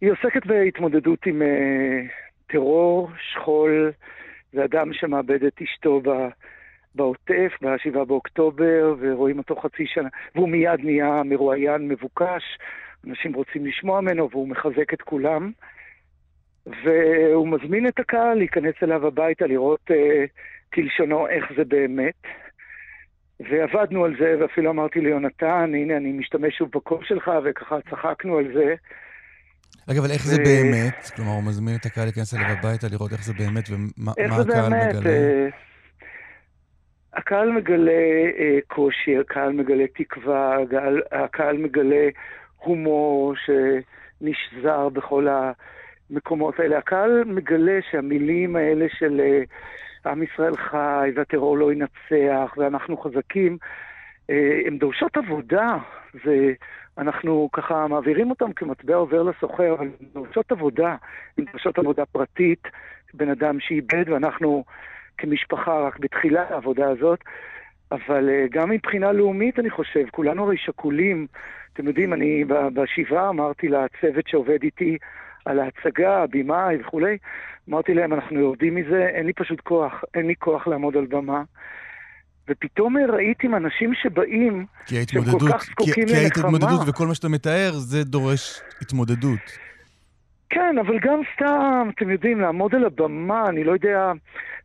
היא 0.00 0.10
עוסקת 0.10 0.46
בהתמודדות 0.46 1.26
עם 1.26 1.42
אה, 1.42 2.00
טרור, 2.46 3.10
שכול, 3.32 3.92
ואדם 4.54 4.92
שמאבד 4.92 5.44
את 5.44 5.62
אשתו 5.62 6.00
ב, 6.00 6.08
בעוטף, 6.94 7.52
ב-7 7.62 8.04
באוקטובר, 8.04 8.94
ורואים 9.00 9.38
אותו 9.38 9.56
חצי 9.56 9.86
שנה, 9.86 10.08
והוא 10.34 10.48
מיד 10.48 10.80
נהיה 10.84 11.22
מרואיין 11.24 11.88
מבוקש, 11.88 12.42
אנשים 13.06 13.34
רוצים 13.34 13.66
לשמוע 13.66 14.00
ממנו, 14.00 14.28
והוא 14.30 14.48
מחזק 14.48 14.94
את 14.94 15.02
כולם. 15.02 15.50
והוא 16.84 17.48
מזמין 17.48 17.88
את 17.88 17.98
הקהל 17.98 18.38
להיכנס 18.38 18.74
אליו 18.82 19.06
הביתה, 19.06 19.46
לראות 19.46 19.90
אה, 19.90 20.24
כלשונו 20.74 21.28
איך 21.28 21.44
זה 21.56 21.64
באמת. 21.64 22.14
ועבדנו 23.40 24.04
על 24.04 24.16
זה, 24.18 24.36
ואפילו 24.40 24.70
אמרתי 24.70 25.00
ליונתן, 25.00 25.72
הנה, 25.74 25.96
אני 25.96 26.12
משתמש 26.12 26.58
שוב 26.58 26.68
בקול 26.74 27.04
שלך, 27.04 27.30
וככה 27.44 27.76
צחקנו 27.90 28.38
על 28.38 28.52
זה. 28.54 28.74
רגע, 29.88 30.00
אבל 30.00 30.10
איך 30.10 30.22
זה 30.22 30.42
באמת? 30.42 31.10
כלומר, 31.16 31.30
הוא 31.30 31.44
מזמין 31.44 31.74
את 31.76 31.86
הקהל 31.86 32.04
להיכנס 32.04 32.34
אליו 32.34 32.46
הביתה, 32.46 32.86
לראות 32.90 33.12
איך 33.12 33.24
זה 33.24 33.32
באמת 33.34 33.68
ומה 33.70 34.12
זה 34.42 34.52
הקהל? 34.52 34.72
מגלה. 34.72 35.10
אה, 35.10 35.48
הקהל 37.14 37.50
מגלה 37.52 37.92
אה, 38.38 38.58
קושי, 38.66 39.18
הקהל 39.18 39.52
מגלה 39.52 39.84
תקווה, 39.94 40.56
הקהל, 41.12 41.56
מגלה 41.56 42.08
הומור 42.56 43.34
שנשזר 43.36 44.88
בכל 44.88 45.26
המקומות 46.10 46.60
האלה. 46.60 46.78
הקהל 46.78 47.24
מגלה 47.26 47.78
שהמילים 47.90 48.56
האלה 48.56 48.86
של 48.98 49.20
אה, 49.20 49.42
עם 50.06 50.22
ישראל 50.22 50.56
חי 50.56 51.10
והטרור 51.14 51.58
לא 51.58 51.72
ינצח 51.72 52.54
ואנחנו 52.56 52.96
חזקים, 52.96 53.58
אה, 54.30 54.60
הן 54.66 54.78
דורשות 54.78 55.16
עבודה. 55.16 55.76
זה, 56.24 56.52
אנחנו 56.98 57.48
ככה 57.52 57.86
מעבירים 57.86 58.30
אותם 58.30 58.52
כמטבע 58.52 58.94
עובר 58.94 59.22
לסוחר, 59.22 59.74
אבל 59.74 59.86
הן 59.86 60.06
דורשות 60.14 60.52
עבודה. 60.52 60.96
הן 61.38 61.44
דורשות 61.44 61.78
עבודה 61.78 62.06
פרטית, 62.06 62.62
בן 63.14 63.30
אדם 63.30 63.60
שאיבד, 63.60 64.08
ואנחנו 64.08 64.64
כמשפחה 65.18 65.80
רק 65.80 65.98
בתחילת 65.98 66.50
העבודה 66.50 66.88
הזאת. 66.88 67.20
אבל 67.92 68.28
אה, 68.28 68.44
גם 68.50 68.70
מבחינה 68.70 69.12
לאומית, 69.12 69.58
אני 69.58 69.70
חושב, 69.70 70.04
כולנו 70.10 70.44
הרי 70.44 70.56
שקולים. 70.56 71.26
אתם 71.72 71.86
יודעים, 71.86 72.12
אני 72.12 72.44
בשבעה 72.74 73.28
אמרתי 73.28 73.68
לצוות 73.68 74.28
שעובד 74.28 74.62
איתי 74.62 74.98
על 75.46 75.58
ההצגה, 75.60 76.22
הבמאי 76.22 76.76
וכולי, 76.80 77.16
אמרתי 77.68 77.94
להם, 77.94 78.12
אנחנו 78.12 78.40
יורדים 78.40 78.74
מזה, 78.74 79.06
אין 79.14 79.26
לי 79.26 79.32
פשוט 79.32 79.60
כוח, 79.60 80.04
אין 80.14 80.26
לי 80.26 80.34
כוח 80.38 80.66
לעמוד 80.66 80.96
על 80.96 81.06
במה. 81.06 81.42
ופתאום 82.48 82.96
ראיתם 82.96 83.54
אנשים 83.54 83.94
שבאים, 83.94 84.66
כי 84.86 84.96
שהם 85.06 85.24
כל 85.24 85.52
כך 85.52 85.64
זקוקים 85.64 86.06
כי 86.06 86.12
לנחמה. 86.12 86.22
ההתמודדות 86.22 86.80
וכל 86.88 87.06
מה 87.06 87.14
שאתה 87.14 87.28
מתאר, 87.28 87.70
זה 87.72 88.04
דורש 88.04 88.60
התמודדות. 88.80 89.58
כן, 90.50 90.78
אבל 90.78 90.98
גם 90.98 91.20
סתם, 91.34 91.88
אתם 91.94 92.10
יודעים, 92.10 92.40
לעמוד 92.40 92.74
על 92.74 92.84
הבמה, 92.84 93.48
אני 93.48 93.64
לא 93.64 93.72
יודע, 93.72 94.12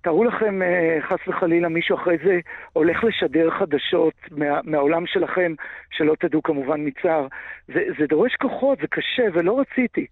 תארו 0.01 0.23
לכם, 0.23 0.61
אה, 0.61 0.97
חס 1.01 1.27
וחלילה, 1.27 1.69
מישהו 1.69 1.95
אחרי 1.95 2.17
זה 2.25 2.39
הולך 2.73 3.03
לשדר 3.03 3.49
חדשות 3.59 4.13
מה, 4.31 4.45
מהעולם 4.63 5.03
שלכם, 5.07 5.53
שלא 5.91 6.15
תדעו 6.19 6.43
כמובן 6.43 6.87
מצער. 6.87 7.27
זה, 7.67 7.79
זה 7.99 8.05
דורש 8.09 8.35
כוחות, 8.35 8.77
זה 8.81 8.87
קשה, 8.87 9.23
ולא 9.33 9.59
רציתי. 9.59 10.05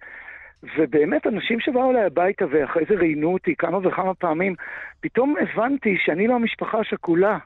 ובאמת, 0.63 1.27
אנשים 1.27 1.59
שבאו 1.59 1.91
אליי 1.91 2.03
הביתה 2.03 2.45
ואחרי 2.49 2.83
זה 2.89 2.95
ראיינו 2.95 3.33
אותי 3.33 3.55
כמה 3.55 3.77
וכמה 3.77 4.13
פעמים, 4.13 4.55
פתאום 5.01 5.35
הבנתי 5.41 5.97
שאני 5.99 6.27
לא 6.27 6.35
המשפחה 6.35 6.79
השכולה. 6.79 7.37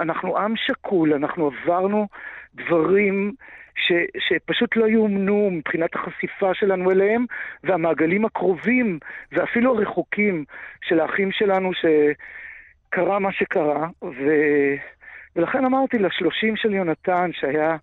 אנחנו 0.00 0.38
עם 0.38 0.54
שכול, 0.56 1.14
אנחנו 1.14 1.46
עברנו 1.46 2.08
דברים 2.54 3.32
ש, 3.74 3.92
שפשוט 4.18 4.76
לא 4.76 4.88
יאומנו 4.88 5.50
מבחינת 5.52 5.96
החשיפה 5.96 6.54
שלנו 6.54 6.90
אליהם, 6.90 7.24
והמעגלים 7.64 8.24
הקרובים 8.24 8.98
ואפילו 9.32 9.78
הרחוקים 9.78 10.44
של 10.82 11.00
האחים 11.00 11.32
שלנו 11.32 11.70
שקרה 11.74 13.18
מה 13.18 13.32
שקרה. 13.32 13.88
ו... 14.02 14.24
ולכן 15.36 15.64
אמרתי 15.64 15.98
לשלושים 15.98 16.56
של 16.56 16.74
יונתן, 16.74 17.30
שהיה 17.32 17.76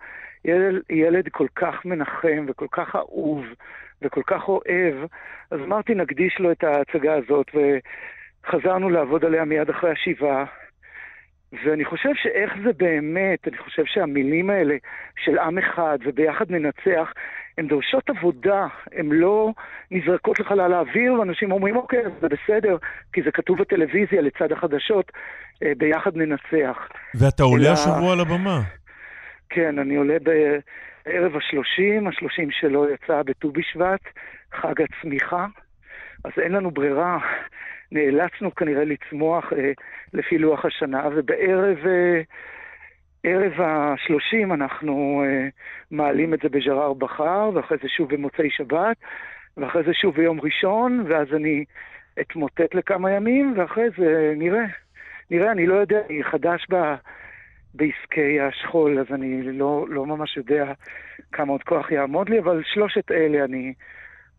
ילד, 0.46 0.82
ילד 0.90 1.30
כל 1.30 1.48
כך 1.56 1.86
מנחם 1.86 2.46
וכל 2.48 2.68
כך 2.72 2.96
אהוב 2.96 3.46
וכל 4.02 4.22
כך 4.28 4.48
אוהב, 4.48 4.96
אז 5.52 5.60
אמרתי 5.60 5.96
נקדיש 5.96 6.40
לו 6.40 6.52
את 6.52 6.64
ההצגה 6.64 7.14
הזאת, 7.14 7.48
וחזרנו 8.46 8.90
לעבוד 8.90 9.26
עליה 9.26 9.46
מיד 9.46 9.70
אחרי 9.70 9.92
השבעה. 9.92 10.46
ואני 11.66 11.86
חושב 11.86 12.10
שאיך 12.16 12.54
זה 12.66 12.74
באמת, 12.78 13.48
אני 13.48 13.58
חושב 13.58 13.84
שהמילים 13.86 14.50
האלה 14.50 14.76
של 15.24 15.40
עם 15.40 15.58
אחד 15.58 15.98
וביחד 16.06 16.46
ננצח, 16.52 17.14
הן 17.58 17.68
דורשות 17.68 18.10
עבודה, 18.10 18.68
הן 18.92 19.10
לא 19.12 19.52
נזרקות 19.92 20.40
לחלל 20.40 20.74
האוויר, 20.74 21.14
ואנשים 21.14 21.52
אומרים, 21.52 21.76
אוקיי, 21.76 22.00
זה 22.22 22.28
בסדר, 22.28 22.78
כי 23.14 23.22
זה 23.22 23.32
כתוב 23.32 23.58
בטלוויזיה 23.62 24.22
לצד 24.22 24.52
החדשות, 24.52 25.12
אה, 25.64 25.72
ביחד 25.78 26.18
ננצח. 26.18 26.78
ואתה 27.16 27.44
עולה 27.44 27.64
אלא- 27.66 27.74
השבוע 27.74 28.14
על 28.14 28.20
הבמה. 28.20 28.62
כן, 29.50 29.80
אני 29.80 29.96
עולה 29.96 30.18
בערב 31.06 31.36
השלושים, 31.36 32.08
השלושים 32.08 32.52
שלו 32.52 32.90
יצא 32.90 33.22
בט"ו 33.22 33.52
בשבט, 33.52 34.02
חג 34.54 34.74
הצמיחה. 34.82 35.46
אז 36.24 36.32
אין 36.38 36.52
לנו 36.52 36.72
ברירה. 36.72 37.20
נאלצנו 37.92 38.56
כנראה 38.56 38.84
לצמוח 38.86 39.54
אה, 39.54 39.72
לפי 40.14 40.38
לוח 40.38 40.66
השנה, 40.66 41.10
ובערב 41.16 41.78
אה, 41.88 42.22
ערב 43.24 43.62
ה-30 43.62 44.54
אנחנו 44.54 45.24
אה, 45.26 45.48
מעלים 45.92 46.34
את 46.34 46.40
זה 46.44 46.50
בג'רר 46.50 46.94
בחר, 46.94 47.50
ואחרי 47.54 47.78
זה 47.82 47.90
שוב 47.90 48.14
במוצאי 48.14 48.50
שבת, 48.50 48.98
ואחרי 49.58 49.84
זה 49.84 49.94
שוב 49.94 50.16
ביום 50.16 50.42
ראשון, 50.42 51.06
ואז 51.08 51.28
אני 51.34 51.66
אתמוטט 52.22 52.76
לכמה 52.76 53.12
ימים, 53.12 53.54
ואחרי 53.58 53.86
זה 53.98 54.34
נראה. 54.36 54.66
נראה, 55.32 55.52
אני 55.52 55.68
לא 55.68 55.74
יודע, 55.76 56.00
אני 56.10 56.24
חדש 56.24 56.66
ב... 56.70 56.76
בעסקי 57.76 58.40
השכול, 58.42 59.00
אז 59.00 59.06
אני 59.16 59.44
לא, 59.44 59.86
לא 59.90 60.06
ממש 60.06 60.38
יודע 60.38 60.74
כמה 61.32 61.52
עוד 61.52 61.64
כוח 61.64 61.92
יעמוד 61.92 62.30
לי, 62.30 62.40
אבל 62.40 62.62
שלושת 62.74 63.12
אלה 63.12 63.46
אני, 63.46 63.74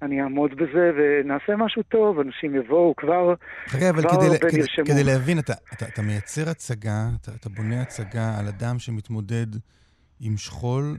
אני 0.02 0.22
אעמוד 0.22 0.54
בזה 0.54 0.90
ונעשה 0.96 1.56
משהו 1.56 1.82
טוב, 1.82 2.20
אנשים 2.20 2.54
יבואו 2.54 2.94
כבר, 2.96 3.34
חכה, 3.66 3.90
אבל 3.90 4.00
כבר 4.02 4.10
כדי, 4.10 4.26
הרבה 4.26 4.38
כדי. 4.38 4.84
כדי 4.84 5.04
להבין, 5.04 5.38
אתה, 5.38 5.52
אתה, 5.72 5.86
אתה 5.88 6.02
מייצר 6.02 6.50
הצגה, 6.50 7.08
אתה, 7.20 7.30
אתה 7.40 7.48
בונה 7.48 7.82
הצגה 7.82 8.38
על 8.38 8.46
אדם 8.48 8.78
שמתמודד 8.78 9.46
עם 10.20 10.36
שכול, 10.36 10.96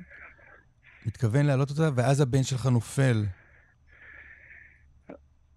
מתכוון 1.06 1.45
להעלות 1.45 1.69
אותה, 1.69 1.89
ואז 1.95 2.21
הבן 2.21 2.43
שלך 2.43 2.65
נופל. 2.65 3.23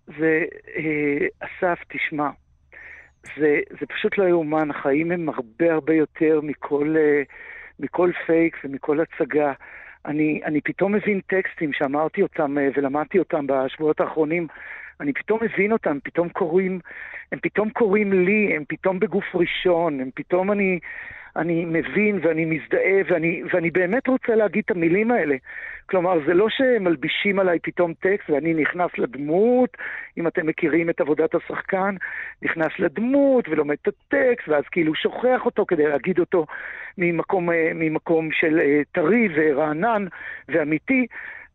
זה, 0.06 0.44
אה, 0.76 1.26
אסף, 1.40 1.78
תשמע, 1.88 2.30
זה, 3.36 3.60
זה 3.80 3.86
פשוט 3.86 4.18
לא 4.18 4.24
יאומן, 4.24 4.70
החיים 4.70 5.12
הם 5.12 5.28
הרבה 5.28 5.72
הרבה 5.72 5.94
יותר 5.94 6.40
מכל, 6.42 6.94
אה, 6.98 7.22
מכל 7.80 8.10
פייק 8.26 8.56
ומכל 8.64 9.00
הצגה. 9.00 9.52
אני, 10.06 10.40
אני 10.44 10.60
פתאום 10.60 10.92
מבין 10.92 11.20
טקסטים 11.26 11.72
שאמרתי 11.72 12.22
אותם 12.22 12.58
אה, 12.58 12.68
ולמדתי 12.76 13.18
אותם 13.18 13.46
בשבועות 13.46 14.00
האחרונים, 14.00 14.46
אני 15.00 15.12
פתאום 15.12 15.38
מבין 15.42 15.72
אותם, 15.72 15.98
פתאום 16.04 16.28
קוראים, 16.28 16.80
הם 17.32 17.38
פתאום 17.42 17.70
קוראים 17.70 18.12
לי, 18.12 18.56
הם 18.56 18.64
פתאום 18.68 18.98
בגוף 18.98 19.24
ראשון, 19.34 20.00
הם 20.00 20.10
פתאום 20.14 20.52
אני, 20.52 20.78
אני 21.36 21.64
מבין 21.64 22.18
ואני 22.22 22.44
מזדהה 22.44 23.00
ואני, 23.08 23.42
ואני 23.52 23.70
באמת 23.70 24.06
רוצה 24.06 24.34
להגיד 24.34 24.62
את 24.66 24.70
המילים 24.70 25.10
האלה. 25.10 25.36
כלומר, 25.86 26.18
זה 26.26 26.34
לא 26.34 26.46
שמלבישים 26.48 27.38
עליי 27.38 27.58
פתאום 27.62 27.94
טקסט 27.94 28.30
ואני 28.30 28.54
נכנס 28.54 28.90
לדמות, 28.98 29.76
אם 30.18 30.26
אתם 30.26 30.46
מכירים 30.46 30.90
את 30.90 31.00
עבודת 31.00 31.34
השחקן, 31.34 31.94
נכנס 32.42 32.72
לדמות 32.78 33.48
ולומד 33.48 33.76
את 33.82 33.88
הטקסט, 33.88 34.48
ואז 34.48 34.64
כאילו 34.70 34.94
שוכח 34.94 35.40
אותו 35.44 35.66
כדי 35.66 35.86
להגיד 35.86 36.18
אותו 36.18 36.46
ממקום, 36.98 37.50
אה, 37.50 37.70
ממקום 37.74 38.28
של 38.32 38.60
אה, 38.60 38.80
טרי 38.92 39.28
ורענן 39.34 40.06
ואמיתי, 40.48 41.06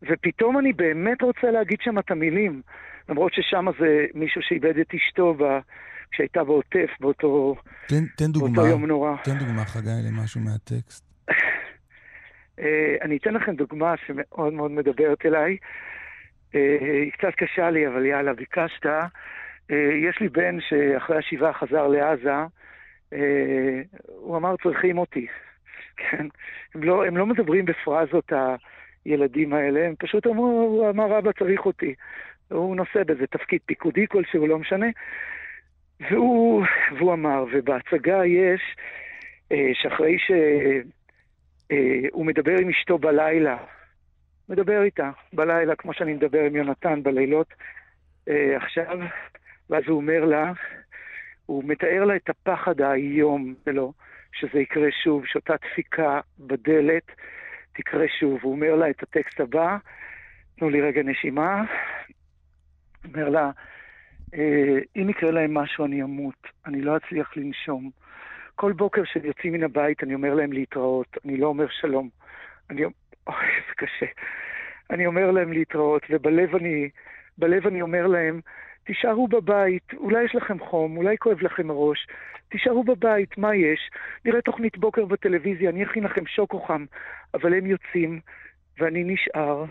ופתאום 0.02 0.58
אני 0.58 0.72
באמת 0.72 1.22
רוצה 1.22 1.50
להגיד 1.50 1.78
שם 1.80 1.98
את 1.98 2.10
המילים. 2.10 2.60
למרות 3.08 3.32
ששם 3.34 3.66
זה 3.78 4.06
מישהו 4.14 4.42
שאיבד 4.42 4.78
את 4.78 4.94
אשתו 4.94 5.34
ב... 5.34 5.58
כשהייתה 6.10 6.44
בעוטף, 6.44 6.90
באותו, 7.00 7.56
תן, 7.88 8.04
תן 8.16 8.32
דוגמה, 8.32 8.54
באותו 8.54 8.70
יום 8.70 8.86
נורא. 8.86 9.16
תן 9.24 9.38
דוגמה, 9.38 9.64
חגי, 9.64 9.90
למשהו 10.08 10.40
מהטקסט. 10.40 11.04
אה, 12.60 12.96
אני 13.02 13.16
אתן 13.16 13.34
לכם 13.34 13.54
דוגמה 13.54 13.94
שמאוד 14.06 14.52
מאוד 14.52 14.70
מדברת 14.70 15.26
אליי. 15.26 15.56
אה, 16.54 16.76
היא 16.80 17.12
קצת 17.12 17.34
קשה 17.36 17.70
לי, 17.70 17.88
אבל 17.88 18.06
יאללה, 18.06 18.34
ביקשת. 18.34 18.86
אה, 18.86 19.08
יש 20.08 20.20
לי 20.20 20.28
בן 20.28 20.60
שאחרי 20.60 21.18
השבעה 21.18 21.52
חזר 21.52 21.86
לעזה, 21.86 22.32
הוא 24.06 24.36
אמר, 24.36 24.54
צריכים 24.62 24.98
אותי. 24.98 25.26
כן? 26.00 26.26
הם 26.74 26.82
לא, 26.82 27.06
הם 27.06 27.16
לא 27.16 27.26
מדברים 27.26 27.64
בפרזות 27.64 28.32
הילדים 29.04 29.52
האלה, 29.52 29.86
הם 29.86 29.94
פשוט 29.98 30.26
אמרו, 30.26 30.46
הוא 30.46 30.90
אמר, 30.90 31.18
אבא 31.18 31.32
צריך 31.32 31.66
אותי. 31.66 31.94
הוא 32.48 32.76
נושא 32.76 33.02
בזה 33.06 33.26
תפקיד 33.26 33.60
פיקודי 33.66 34.06
כלשהו, 34.06 34.46
לא 34.46 34.58
משנה. 34.58 34.86
והוא, 36.00 36.64
והוא 36.98 37.12
אמר, 37.12 37.44
ובהצגה 37.52 38.26
יש, 38.26 38.76
אה, 39.52 39.70
שאחרי 39.74 40.18
ש... 40.18 40.30
אה, 41.70 42.24
מדבר 42.24 42.56
עם 42.60 42.68
אשתו 42.68 42.98
בלילה, 42.98 43.56
מדבר 44.48 44.82
איתה 44.82 45.10
בלילה, 45.32 45.76
כמו 45.76 45.94
שאני 45.94 46.12
מדבר 46.14 46.40
עם 46.40 46.56
יונתן 46.56 47.02
בלילות 47.02 47.54
אה, 48.28 48.56
עכשיו, 48.56 48.98
ואז 49.70 49.82
הוא 49.86 49.96
אומר 49.96 50.24
לה, 50.24 50.52
הוא 51.46 51.64
מתאר 51.64 52.04
לה 52.04 52.16
את 52.16 52.30
הפחד 52.30 52.80
האיום 52.80 53.54
שלו, 53.64 53.92
שזה 54.32 54.60
יקרה 54.60 54.88
שוב, 55.04 55.26
שאותה 55.26 55.54
דפיקה 55.56 56.20
בדלת 56.38 57.10
תקרה 57.72 58.04
שוב. 58.20 58.38
הוא 58.42 58.52
אומר 58.52 58.74
לה 58.74 58.90
את 58.90 59.02
הטקסט 59.02 59.40
הבא, 59.40 59.76
תנו 60.58 60.70
לי 60.70 60.80
רגע 60.80 61.02
נשימה, 61.02 61.64
אומר 63.04 63.28
לה, 63.28 63.50
אם 64.96 65.10
יקרה 65.10 65.30
להם 65.30 65.54
משהו 65.54 65.84
אני 65.84 66.02
אמות, 66.02 66.46
אני 66.66 66.82
לא 66.82 66.96
אצליח 66.96 67.36
לנשום. 67.36 67.90
כל 68.54 68.72
בוקר 68.72 69.02
שהם 69.04 69.24
יוצאים 69.24 69.52
מן 69.52 69.62
הבית 69.62 70.02
אני 70.02 70.14
אומר 70.14 70.34
להם 70.34 70.52
להתראות, 70.52 71.16
אני 71.24 71.36
לא 71.36 71.46
אומר 71.46 71.66
שלום. 71.80 72.08
אני... 72.70 72.84
אוי, 73.26 73.46
זה 73.68 73.74
קשה. 73.76 74.06
אני 74.90 75.06
אומר 75.06 75.30
להם 75.30 75.52
להתראות, 75.52 76.02
ובלב 76.10 76.54
אני, 76.56 76.88
בלב 77.38 77.66
אני 77.66 77.82
אומר 77.82 78.06
להם, 78.06 78.40
תישארו 78.84 79.28
בבית, 79.28 79.94
אולי 79.96 80.24
יש 80.24 80.34
לכם 80.34 80.58
חום, 80.58 80.96
אולי 80.96 81.18
כואב 81.18 81.40
לכם 81.42 81.70
הראש, 81.70 82.06
תישארו 82.48 82.84
בבית, 82.84 83.38
מה 83.38 83.56
יש? 83.56 83.90
נראה 84.24 84.40
תוכנית 84.40 84.78
בוקר 84.78 85.04
בטלוויזיה, 85.04 85.70
אני 85.70 85.84
אכין 85.84 86.04
לכם 86.04 86.26
שוקו 86.26 86.60
חם, 86.60 86.84
אבל 87.34 87.54
הם 87.54 87.66
יוצאים, 87.66 88.20
ואני 88.78 89.04
נשאר, 89.04 89.64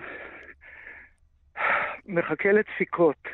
מחכה 2.06 2.52
לדפיקות 2.52 3.28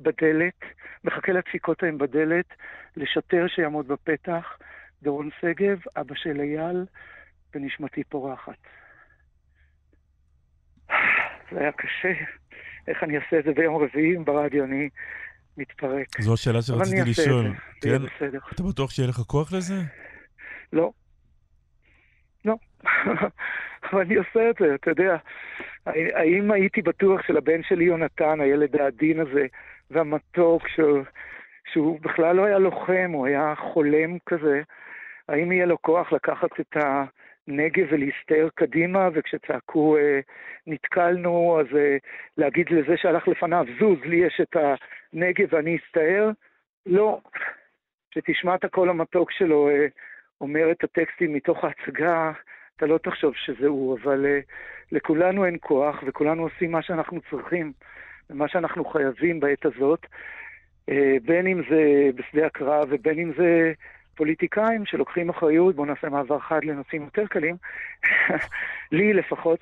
בדלת, 0.00 0.60
מחכה 1.04 1.32
לדפיקות 1.32 1.82
ההם 1.82 1.98
בדלת, 1.98 2.46
לשוטר 2.96 3.46
שיעמוד 3.48 3.88
בפתח, 3.88 4.58
דורון 5.02 5.28
שגב, 5.40 5.78
אבא 5.96 6.14
של 6.14 6.40
אייל, 6.40 6.84
ונשמתי 7.54 8.04
פורחת. 8.04 8.58
זה 11.52 11.60
היה 11.60 11.72
קשה. 11.72 12.12
איך 12.88 13.02
אני 13.02 13.16
אעשה 13.16 13.38
את 13.38 13.44
זה 13.44 13.52
ביום 13.52 13.76
רביעי 13.76 14.16
ברדיו? 14.16 14.64
אני 14.64 14.88
מתפרק. 15.56 16.20
זו 16.20 16.34
השאלה 16.34 16.62
שרציתי 16.62 17.10
לשאול. 17.10 17.52
כן? 17.80 18.28
אתה 18.54 18.62
בטוח 18.62 18.90
שיהיה 18.90 19.08
לך 19.08 19.16
כוח 19.16 19.52
לזה? 19.52 19.74
לא. 20.72 20.92
לא. 22.44 22.54
אבל 23.92 24.00
אני 24.00 24.14
עושה 24.14 24.50
את 24.50 24.56
זה, 24.60 24.74
אתה 24.74 24.90
יודע. 24.90 25.16
האם 25.86 26.50
הייתי 26.50 26.82
בטוח 26.82 27.20
שלבן 27.26 27.62
שלי 27.62 27.84
יונתן, 27.84 28.40
הילד 28.40 28.76
העדין 28.76 29.20
הזה, 29.20 29.46
והמתוק, 29.90 30.68
שהוא, 30.68 31.02
שהוא 31.72 32.00
בכלל 32.00 32.36
לא 32.36 32.44
היה 32.44 32.58
לוחם, 32.58 33.10
הוא 33.12 33.26
היה 33.26 33.54
חולם 33.56 34.18
כזה, 34.26 34.62
האם 35.28 35.52
יהיה 35.52 35.66
לו 35.66 35.82
כוח 35.82 36.12
לקחת 36.12 36.60
את 36.60 36.76
הנגב 36.76 37.86
ולהסתער 37.90 38.48
קדימה, 38.54 39.08
וכשצעקו 39.14 39.96
אה, 39.96 40.20
נתקלנו, 40.66 41.60
אז 41.60 41.76
אה, 41.76 41.96
להגיד 42.36 42.66
לזה 42.70 42.96
שהלך 42.96 43.28
לפניו, 43.28 43.66
זוז, 43.80 43.98
לי 44.04 44.16
יש 44.16 44.40
את 44.40 44.56
הנגב 44.56 45.48
ואני 45.50 45.76
אסתער? 45.76 46.30
לא. 46.86 47.20
כשתשמע 48.10 48.54
את 48.54 48.64
הקול 48.64 48.90
המתוק 48.90 49.30
שלו 49.30 49.68
אה, 49.68 49.86
אומר 50.40 50.70
את 50.70 50.84
הטקסטים 50.84 51.32
מתוך 51.32 51.64
ההצגה, 51.64 52.32
אתה 52.76 52.86
לא 52.86 52.98
תחשוב 52.98 53.34
שזה 53.36 53.66
הוא, 53.66 53.98
אבל 53.98 54.26
לכולנו 54.92 55.44
אין 55.44 55.56
כוח, 55.60 56.02
וכולנו 56.06 56.42
עושים 56.42 56.72
מה 56.72 56.82
שאנחנו 56.82 57.20
צריכים, 57.30 57.72
ומה 58.30 58.48
שאנחנו 58.48 58.84
חייבים 58.84 59.40
בעת 59.40 59.66
הזאת, 59.66 60.06
uh, 60.90 60.92
בין 61.24 61.46
אם 61.46 61.62
זה 61.70 62.10
בשדה 62.14 62.46
הקרב 62.46 62.88
ובין 62.90 63.18
אם 63.18 63.32
זה 63.36 63.72
פוליטיקאים 64.14 64.86
שלוקחים 64.86 65.28
אחריות, 65.28 65.74
בואו 65.76 65.86
נעשה 65.86 66.08
מעבר 66.08 66.38
חד 66.38 66.64
לנושאים 66.64 67.02
יותר 67.02 67.26
קלים, 67.26 67.56
לי 68.92 69.12
לפחות, 69.12 69.60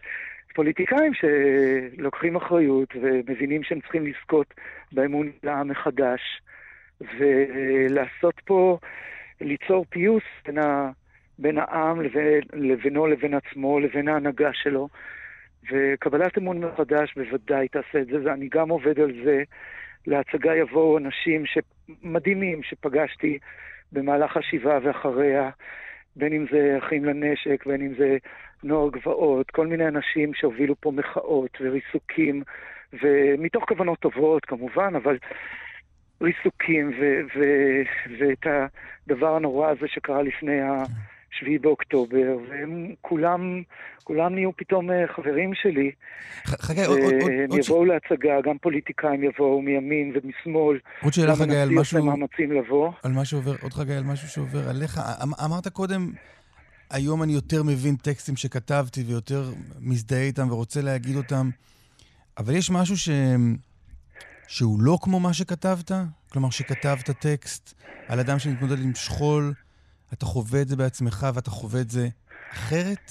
פוליטיקאים 0.54 1.12
שלוקחים 1.14 2.36
אחריות 2.36 2.88
ומבינים 3.00 3.62
שהם 3.62 3.80
צריכים 3.80 4.06
לזכות 4.06 4.54
באמון 4.92 5.30
לעם 5.42 5.68
מחדש, 5.68 6.20
ולעשות 7.00 8.40
פה, 8.44 8.78
ליצור 9.40 9.84
פיוס 9.90 10.22
בין 11.38 11.58
העם 11.58 12.00
לבינו 12.52 13.06
לבין 13.06 13.34
עצמו, 13.34 13.80
לבין 13.80 14.08
ההנהגה 14.08 14.50
שלו. 14.52 14.88
וקבלת 15.72 16.38
אמון 16.38 16.64
מחדש 16.64 17.14
בוודאי 17.16 17.68
תעשה 17.68 17.98
את 18.00 18.06
זה, 18.06 18.16
ואני 18.24 18.48
גם 18.48 18.68
עובד 18.68 19.00
על 19.00 19.12
זה. 19.24 19.42
להצגה 20.06 20.56
יבואו 20.56 20.98
אנשים 20.98 21.44
מדהימים 22.02 22.62
שפגשתי 22.62 23.38
במהלך 23.92 24.36
השבעה 24.36 24.78
ואחריה, 24.82 25.50
בין 26.16 26.32
אם 26.32 26.46
זה 26.52 26.78
אחים 26.78 27.04
לנשק, 27.04 27.66
בין 27.66 27.80
אם 27.80 27.94
זה 27.98 28.16
נוער 28.62 28.90
גבעות, 28.90 29.50
כל 29.50 29.66
מיני 29.66 29.88
אנשים 29.88 30.34
שהובילו 30.34 30.74
פה 30.80 30.92
מחאות 30.92 31.58
וריסוקים, 31.60 32.42
ומתוך 33.02 33.64
כוונות 33.68 33.98
טובות 33.98 34.44
כמובן, 34.44 34.94
אבל 34.96 35.18
ריסוקים, 36.22 36.90
ו- 37.00 37.20
ו- 37.36 37.82
ואת 38.18 38.46
הדבר 39.06 39.36
הנורא 39.36 39.70
הזה 39.70 39.88
שקרה 39.88 40.22
לפני 40.22 40.60
ה... 40.60 40.82
שביעי 41.38 41.58
באוקטובר, 41.58 42.16
והם 42.50 42.94
כולם, 43.00 43.62
כולם 44.04 44.34
נהיו 44.34 44.50
פתאום 44.56 44.90
אה, 44.90 45.04
חברים 45.16 45.50
שלי. 45.54 45.90
ח- 46.46 46.60
חגי, 46.64 46.84
עוד- 46.84 46.98
עוד- 46.98 47.12
הם 47.52 47.62
ש- 47.62 47.66
יבואו 47.66 47.84
להצגה, 47.84 48.40
גם 48.44 48.58
פוליטיקאים 48.58 49.24
יבואו 49.24 49.62
מימין 49.62 50.12
ומשמאל. 50.14 50.78
עוד 51.02 51.12
שאלה, 51.12 51.36
חגי, 51.36 51.56
על 51.56 51.70
משהו... 51.70 52.04
מאמצים 52.04 52.52
לבוא. 52.52 52.92
על 53.02 53.12
מה 53.12 53.24
שעובר, 53.24 53.54
עוד 53.62 53.72
חגי, 53.72 53.92
על 53.94 54.04
משהו 54.04 54.28
שעובר 54.28 54.68
עליך. 54.68 54.98
אמ- 55.22 55.34
אמרת 55.44 55.68
קודם, 55.68 56.12
היום 56.90 57.22
אני 57.22 57.32
יותר 57.32 57.62
מבין 57.62 57.96
טקסטים 57.96 58.36
שכתבתי 58.36 59.02
ויותר 59.02 59.42
מזדהה 59.80 60.22
איתם 60.22 60.50
ורוצה 60.50 60.80
להגיד 60.80 61.16
אותם, 61.16 61.50
אבל 62.38 62.54
יש 62.56 62.70
משהו 62.70 62.96
ש... 62.96 63.08
שהוא 64.48 64.80
לא 64.80 64.98
כמו 65.02 65.20
מה 65.20 65.32
שכתבת? 65.32 65.90
כלומר, 66.32 66.50
שכתבת 66.50 67.10
טקסט 67.10 67.74
על 68.08 68.20
אדם 68.20 68.38
שמתמודד 68.38 68.82
עם 68.82 68.94
שכול, 68.94 69.52
אתה 70.18 70.26
חווה 70.26 70.62
את 70.62 70.68
זה 70.68 70.76
בעצמך 70.76 71.26
ואתה 71.34 71.50
חווה 71.50 71.80
את 71.80 71.90
זה 71.90 72.06
אחרת? 72.52 73.10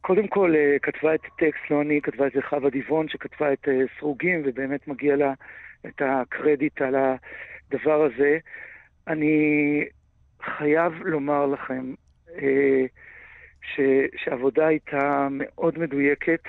קודם 0.00 0.28
כל, 0.28 0.54
אה, 0.56 0.76
כתבה 0.82 1.14
את 1.14 1.20
הטקסט, 1.24 1.70
לא 1.70 1.82
אני, 1.82 2.00
כתבה 2.02 2.26
את 2.26 2.32
זה 2.34 2.40
חווה 2.48 2.70
דיבון, 2.70 3.08
שכתבה 3.08 3.52
את 3.52 3.68
אה, 3.68 3.74
סרוגים, 3.98 4.42
ובאמת 4.44 4.88
מגיע 4.88 5.16
לה 5.16 5.32
את 5.86 6.02
הקרדיט 6.04 6.82
על 6.82 6.94
הדבר 6.94 8.02
הזה. 8.02 8.38
אני 9.08 9.84
חייב 10.42 10.92
לומר 11.04 11.46
לכם 11.46 11.94
אה, 12.42 12.84
ש, 13.62 13.80
שהעבודה 14.16 14.66
הייתה 14.66 15.28
מאוד 15.30 15.78
מדויקת. 15.78 16.42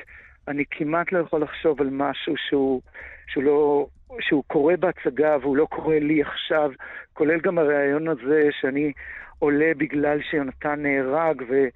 אני 0.48 0.64
כמעט 0.72 1.12
לא 1.12 1.20
יכול 1.20 1.42
לחשוב 1.42 1.82
על 1.82 1.90
משהו 1.92 2.34
שהוא, 2.38 2.82
שהוא 3.28 3.44
לא... 3.44 3.88
שהוא 4.20 4.44
קורה 4.48 4.78
בהצגה 4.78 5.38
והוא 5.42 5.58
לא 5.58 5.66
קורה 5.66 6.00
לי 6.00 6.22
עכשיו, 6.22 6.72
כולל 7.14 7.40
גם 7.40 7.58
הרעיון 7.58 8.08
הזה 8.08 8.50
שאני 8.60 8.92
עולה 9.40 9.72
בגלל 9.78 10.22
שיונתן 10.22 10.80
נהרג 10.82 11.42
ו... 11.50 11.68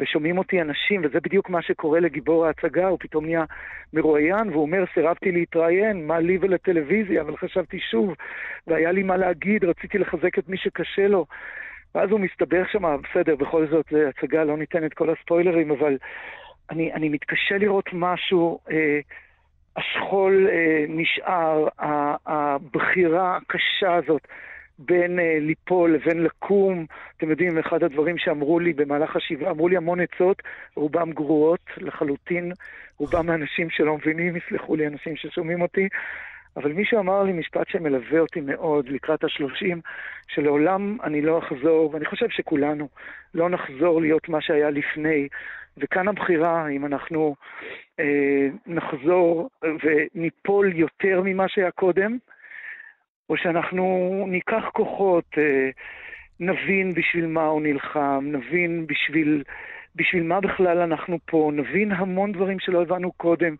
ושומעים 0.00 0.38
אותי 0.38 0.62
אנשים, 0.62 1.02
וזה 1.04 1.20
בדיוק 1.20 1.50
מה 1.50 1.62
שקורה 1.62 2.00
לגיבור 2.00 2.46
ההצגה, 2.46 2.88
הוא 2.88 2.98
פתאום 3.00 3.24
נהיה 3.24 3.44
מרואיין, 3.92 4.48
והוא 4.50 4.62
אומר, 4.62 4.84
סירבתי 4.94 5.32
להתראיין, 5.32 6.06
מה 6.06 6.20
לי 6.20 6.38
ולטלוויזיה, 6.40 7.22
אבל 7.22 7.36
חשבתי 7.36 7.80
שוב, 7.80 8.14
והיה 8.66 8.92
לי 8.92 9.02
מה 9.02 9.16
להגיד, 9.16 9.64
רציתי 9.64 9.98
לחזק 9.98 10.38
את 10.38 10.48
מי 10.48 10.56
שקשה 10.56 11.08
לו. 11.08 11.26
ואז 11.94 12.10
הוא 12.10 12.20
מסתבך 12.20 12.70
שם, 12.72 12.96
בסדר, 13.02 13.36
בכל 13.36 13.66
זאת, 13.66 13.86
זו 13.90 13.98
הצגה, 13.98 14.44
לא 14.44 14.56
ניתן 14.56 14.86
את 14.86 14.94
כל 14.94 15.10
הספוילרים, 15.10 15.70
אבל 15.70 15.98
אני, 16.70 16.92
אני 16.92 17.08
מתקשה 17.08 17.58
לראות 17.58 17.88
משהו, 17.92 18.58
אה, 18.70 19.00
השכול 19.76 20.48
אה, 20.50 20.84
נשאר, 20.88 21.68
הבחירה 22.26 23.36
הקשה 23.36 23.94
הזאת. 23.94 24.28
בין 24.78 25.18
אה, 25.18 25.38
ליפול 25.40 25.94
לבין 25.94 26.22
לקום. 26.22 26.86
אתם 27.16 27.30
יודעים, 27.30 27.58
אחד 27.58 27.82
הדברים 27.82 28.18
שאמרו 28.18 28.60
לי 28.60 28.72
במהלך 28.72 29.16
השבעה, 29.16 29.50
אמרו 29.50 29.68
לי 29.68 29.76
המון 29.76 30.00
עצות, 30.00 30.42
רובם 30.74 31.12
גרועות 31.12 31.60
לחלוטין, 31.76 32.52
רובם 32.98 33.26
מאנשים 33.26 33.70
שלא 33.70 33.96
מבינים, 33.96 34.36
יסלחו 34.36 34.76
לי 34.76 34.86
אנשים 34.86 35.16
ששומעים 35.16 35.62
אותי, 35.62 35.88
אבל 36.56 36.72
מישהו 36.72 36.98
אמר 36.98 37.22
לי 37.22 37.32
משפט 37.32 37.68
שמלווה 37.68 38.20
אותי 38.20 38.40
מאוד 38.40 38.88
לקראת 38.88 39.24
השלושים, 39.24 39.80
שלעולם 40.28 40.96
אני 41.02 41.22
לא 41.22 41.38
אחזור, 41.38 41.90
ואני 41.92 42.04
חושב 42.04 42.28
שכולנו 42.30 42.88
לא 43.34 43.48
נחזור 43.48 44.00
להיות 44.00 44.28
מה 44.28 44.40
שהיה 44.40 44.70
לפני. 44.70 45.28
וכאן 45.78 46.08
הבחירה, 46.08 46.68
אם 46.68 46.86
אנחנו 46.86 47.34
אה, 48.00 48.48
נחזור 48.66 49.50
וניפול 49.62 50.72
יותר 50.76 51.22
ממה 51.24 51.48
שהיה 51.48 51.70
קודם, 51.70 52.18
או 53.30 53.36
שאנחנו 53.36 54.24
ניקח 54.28 54.64
כוחות, 54.72 55.24
אה, 55.38 55.70
נבין 56.40 56.94
בשביל 56.94 57.26
מה 57.26 57.44
הוא 57.44 57.62
נלחם, 57.62 58.24
נבין 58.32 58.86
בשביל, 58.86 59.42
בשביל 59.96 60.22
מה 60.22 60.40
בכלל 60.40 60.78
אנחנו 60.78 61.18
פה, 61.26 61.50
נבין 61.54 61.92
המון 61.92 62.32
דברים 62.32 62.58
שלא 62.60 62.82
הבנו 62.82 63.12
קודם, 63.12 63.54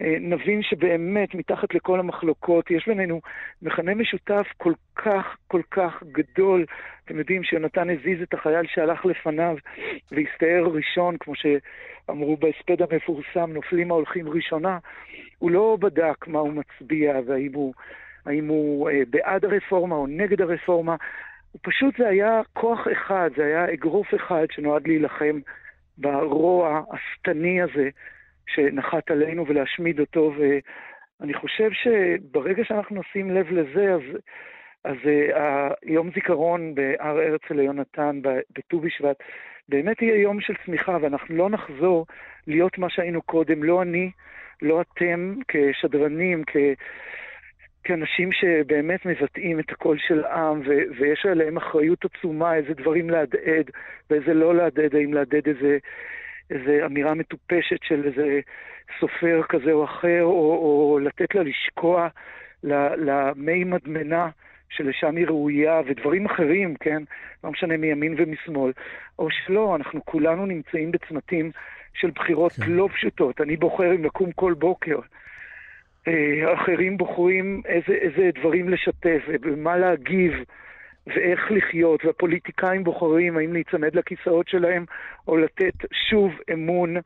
אה, 0.00 0.16
נבין 0.20 0.62
שבאמת 0.62 1.34
מתחת 1.34 1.74
לכל 1.74 2.00
המחלוקות 2.00 2.70
יש 2.70 2.86
בינינו 2.86 3.20
מכנה 3.62 3.94
משותף 3.94 4.46
כל 4.56 4.72
כך 4.96 5.36
כל 5.46 5.62
כך 5.70 6.02
גדול. 6.12 6.64
אתם 7.04 7.18
יודעים 7.18 7.44
שיונתן 7.44 7.90
הזיז 7.90 8.22
את 8.22 8.34
החייל 8.34 8.66
שהלך 8.66 9.06
לפניו 9.06 9.56
והסתער 10.12 10.64
ראשון, 10.64 11.16
כמו 11.20 11.34
שאמרו 11.34 12.36
בהספד 12.36 12.82
המפורסם, 12.82 13.52
נופלים 13.52 13.90
ההולכים 13.90 14.28
ראשונה. 14.28 14.78
הוא 15.38 15.50
לא 15.50 15.78
בדק 15.80 16.26
מה 16.26 16.38
הוא 16.38 16.52
מצביע 16.52 17.20
והאם 17.26 17.50
הוא... 17.54 17.74
האם 18.26 18.48
הוא 18.48 18.90
אה, 18.90 19.02
בעד 19.10 19.44
הרפורמה 19.44 19.96
או 19.96 20.06
נגד 20.06 20.40
הרפורמה. 20.40 20.96
פשוט 21.62 21.96
זה 21.98 22.08
היה 22.08 22.40
כוח 22.52 22.86
אחד, 22.92 23.30
זה 23.36 23.44
היה 23.44 23.72
אגרוף 23.72 24.14
אחד 24.14 24.46
שנועד 24.50 24.86
להילחם 24.86 25.40
ברוע 25.98 26.82
השטני 26.90 27.62
הזה 27.62 27.88
שנחת 28.46 29.10
עלינו 29.10 29.46
ולהשמיד 29.46 30.00
אותו, 30.00 30.32
ואני 30.38 31.34
חושב 31.34 31.70
שברגע 31.72 32.64
שאנחנו 32.64 33.00
נשים 33.00 33.30
לב 33.30 33.52
לזה, 33.52 33.94
אז, 33.94 34.02
אז 34.84 34.96
אה, 35.36 35.68
יום 35.82 36.10
זיכרון 36.14 36.74
בהר 36.74 37.18
הרצל 37.18 37.54
ליונתן 37.54 38.20
בט"ו 38.22 38.80
בשבט 38.80 39.16
באמת 39.68 40.02
יהיה 40.02 40.20
יום 40.20 40.40
של 40.40 40.54
צמיחה, 40.64 40.96
ואנחנו 41.00 41.36
לא 41.36 41.50
נחזור 41.50 42.06
להיות 42.46 42.78
מה 42.78 42.90
שהיינו 42.90 43.22
קודם, 43.22 43.62
לא 43.62 43.82
אני, 43.82 44.10
לא 44.62 44.80
אתם 44.80 45.34
כשדרנים, 45.48 46.42
כ... 46.46 46.56
כאנשים 47.84 48.32
שבאמת 48.32 49.06
מבטאים 49.06 49.60
את 49.60 49.70
הקול 49.70 49.98
של 49.98 50.24
העם, 50.24 50.60
ו- 50.60 50.98
ויש 50.98 51.26
עליהם 51.26 51.56
אחריות 51.56 52.04
עצומה 52.04 52.54
איזה 52.54 52.74
דברים 52.74 53.10
להדהד 53.10 53.70
ואיזה 54.10 54.34
לא 54.34 54.54
להדהד, 54.54 54.94
האם 54.94 55.14
להדהד 55.14 55.48
איזה, 55.48 55.78
איזה 56.50 56.86
אמירה 56.86 57.14
מטופשת 57.14 57.82
של 57.82 58.04
איזה 58.06 58.40
סופר 59.00 59.42
כזה 59.48 59.72
או 59.72 59.84
אחר, 59.84 60.22
או, 60.22 60.90
או 60.92 60.98
לתת 60.98 61.34
לה 61.34 61.42
לשקוע 61.42 62.08
למי 62.96 63.64
מדמנה 63.64 64.28
שלשם 64.68 65.16
היא 65.16 65.26
ראויה, 65.26 65.80
ודברים 65.86 66.26
אחרים, 66.26 66.74
כן? 66.80 67.02
לא 67.44 67.50
משנה 67.50 67.76
מימין 67.76 68.14
ומשמאל. 68.18 68.72
או 69.18 69.28
שלא, 69.30 69.76
אנחנו 69.76 70.04
כולנו 70.04 70.46
נמצאים 70.46 70.90
בצמתים 70.90 71.50
של 71.94 72.10
בחירות 72.10 72.52
כן. 72.52 72.72
לא 72.72 72.88
פשוטות. 72.94 73.40
אני 73.40 73.56
בוחר 73.56 73.94
אם 73.94 74.04
לקום 74.04 74.32
כל 74.32 74.54
בוקר. 74.54 74.98
אחרים 76.54 76.96
בוחרים 76.96 77.62
איזה, 77.66 77.92
איזה 77.92 78.30
דברים 78.34 78.68
לשתף 78.68 79.22
ובמה 79.28 79.76
להגיב 79.76 80.32
ואיך 81.06 81.52
לחיות, 81.52 82.04
והפוליטיקאים 82.04 82.84
בוחרים 82.84 83.36
האם 83.36 83.52
להיצמד 83.52 83.94
לכיסאות 83.94 84.48
שלהם 84.48 84.84
או 85.28 85.36
לתת 85.36 85.74
שוב 85.92 86.32
אמון, 86.52 86.96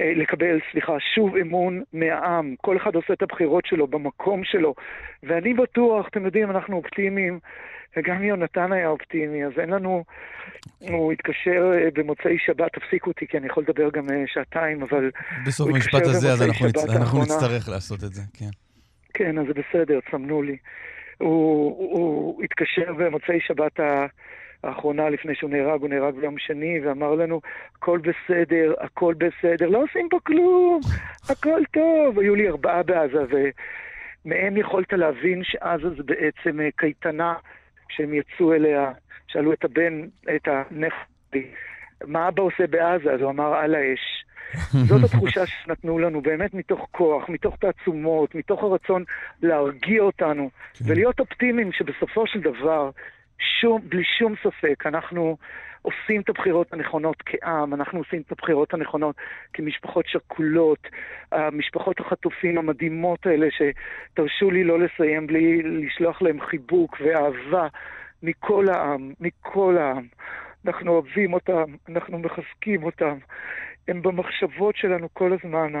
לקבל, 0.00 0.58
סליחה, 0.72 0.96
שוב 1.14 1.36
אמון 1.36 1.82
מהעם. 1.92 2.54
כל 2.60 2.76
אחד 2.76 2.94
עושה 2.94 3.12
את 3.12 3.22
הבחירות 3.22 3.66
שלו 3.66 3.86
במקום 3.86 4.44
שלו, 4.44 4.74
ואני 5.22 5.54
בטוח, 5.54 6.08
אתם 6.08 6.24
יודעים, 6.24 6.50
אנחנו 6.50 6.76
אופטימיים, 6.76 7.38
וגם 7.96 8.22
יונתן 8.24 8.72
היה 8.72 8.88
אופטימי, 8.88 9.44
אז 9.44 9.52
אין 9.58 9.70
לנו... 9.70 10.04
הוא 10.78 11.12
התקשר 11.12 11.72
במוצאי 11.94 12.38
שבת, 12.38 12.72
תפסיקו 12.72 13.10
אותי, 13.10 13.26
כי 13.26 13.38
אני 13.38 13.46
יכול 13.46 13.62
לדבר 13.68 13.90
גם 13.90 14.06
שעתיים, 14.26 14.82
אבל... 14.82 15.10
בסוף 15.46 15.68
המשפט 15.70 16.02
הזה, 16.02 16.32
אז 16.32 16.42
אנחנו, 16.42 16.66
נצ... 16.66 16.88
אנחנו 16.96 17.22
נצטרך 17.22 17.68
לעשות 17.68 18.04
את 18.04 18.12
זה, 18.12 18.22
כן. 18.38 18.50
כן, 19.14 19.38
אז 19.38 19.46
זה 19.46 19.52
בסדר, 19.52 19.98
צמנו 20.10 20.42
לי. 20.42 20.56
הוא, 21.18 21.96
הוא 21.98 22.42
התקשר 22.44 22.92
במוצאי 22.98 23.40
שבת 23.40 23.80
האחרונה, 24.64 25.10
לפני 25.10 25.34
שהוא 25.34 25.50
נהרג, 25.50 25.80
הוא 25.80 25.88
נהרג 25.88 26.14
ביום 26.14 26.38
שני, 26.38 26.80
ואמר 26.80 27.14
לנו, 27.14 27.40
הכל 27.76 27.98
בסדר, 27.98 28.74
הכל 28.80 29.14
בסדר, 29.14 29.68
לא 29.68 29.82
עושים 29.82 30.08
פה 30.10 30.18
כלום, 30.26 30.80
הכל 31.30 31.60
טוב. 31.72 32.18
היו 32.18 32.34
לי 32.34 32.48
ארבעה 32.48 32.82
בעזה, 32.82 33.24
ומהם 34.24 34.56
יכולת 34.56 34.92
להבין 34.92 35.44
שעזה 35.44 35.90
זה 35.96 36.02
בעצם 36.02 36.58
קייטנה 36.76 37.34
שהם 37.90 38.14
יצאו 38.14 38.52
אליה. 38.52 38.92
שאלו 39.32 39.52
את 39.52 39.64
הבן, 39.64 40.02
את 40.36 40.48
הנכדי, 40.48 41.50
מה 42.06 42.28
אבא 42.28 42.42
עושה 42.42 42.66
בעזה? 42.66 43.12
אז 43.12 43.20
הוא 43.20 43.30
אמר, 43.30 43.54
על 43.54 43.74
האש. 43.74 44.24
זאת 44.88 45.04
התחושה 45.04 45.46
שנתנו 45.46 45.98
לנו, 45.98 46.20
באמת 46.20 46.54
מתוך 46.54 46.88
כוח, 46.90 47.28
מתוך 47.28 47.56
תעצומות, 47.56 48.34
מתוך 48.34 48.62
הרצון 48.62 49.04
להרגיע 49.42 50.02
אותנו, 50.02 50.50
כן. 50.74 50.84
ולהיות 50.88 51.20
אופטימיים 51.20 51.72
שבסופו 51.72 52.26
של 52.26 52.40
דבר, 52.40 52.90
שום, 53.60 53.80
בלי 53.88 54.02
שום 54.18 54.34
ספק, 54.42 54.86
אנחנו 54.86 55.36
עושים 55.82 56.20
את 56.20 56.28
הבחירות 56.28 56.72
הנכונות 56.72 57.16
כעם, 57.26 57.74
אנחנו 57.74 57.98
עושים 57.98 58.22
את 58.26 58.32
הבחירות 58.32 58.74
הנכונות 58.74 59.16
כמשפחות 59.52 60.04
שכולות, 60.08 60.88
המשפחות 61.32 62.00
החטופים 62.00 62.58
המדהימות 62.58 63.26
האלה, 63.26 63.46
שתרשו 63.50 64.50
לי 64.50 64.64
לא 64.64 64.78
לסיים 64.78 65.26
בלי 65.26 65.62
לשלוח 65.62 66.22
להם 66.22 66.40
חיבוק 66.40 66.96
ואהבה. 67.00 67.68
מכל 68.22 68.66
העם, 68.68 69.12
מכל 69.20 69.78
העם. 69.78 70.06
אנחנו 70.66 70.92
אוהבים 70.92 71.32
אותם, 71.32 71.64
אנחנו 71.88 72.18
מחזקים 72.18 72.82
אותם. 72.82 73.18
הם 73.88 74.02
במחשבות 74.02 74.76
שלנו 74.76 75.08
כל 75.12 75.32
הזמן, 75.32 75.72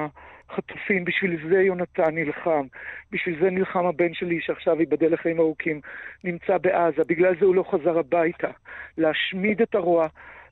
חטופים, 0.56 1.04
בשביל 1.04 1.48
זה 1.48 1.62
יונתן 1.62 2.14
נלחם, 2.14 2.66
בשביל 3.12 3.40
זה 3.40 3.50
נלחם 3.50 3.86
הבן 3.86 4.14
שלי 4.14 4.40
שעכשיו 4.40 4.80
ייבדל 4.80 5.12
לחיים 5.12 5.38
ארוכים, 5.38 5.80
נמצא 6.24 6.58
בעזה, 6.58 7.04
בגלל 7.04 7.34
זה 7.40 7.44
הוא 7.44 7.54
לא 7.54 7.64
חזר 7.70 7.98
הביתה. 7.98 8.50
להשמיד 8.98 9.62
את 9.62 9.74
הרוע, 9.74 10.06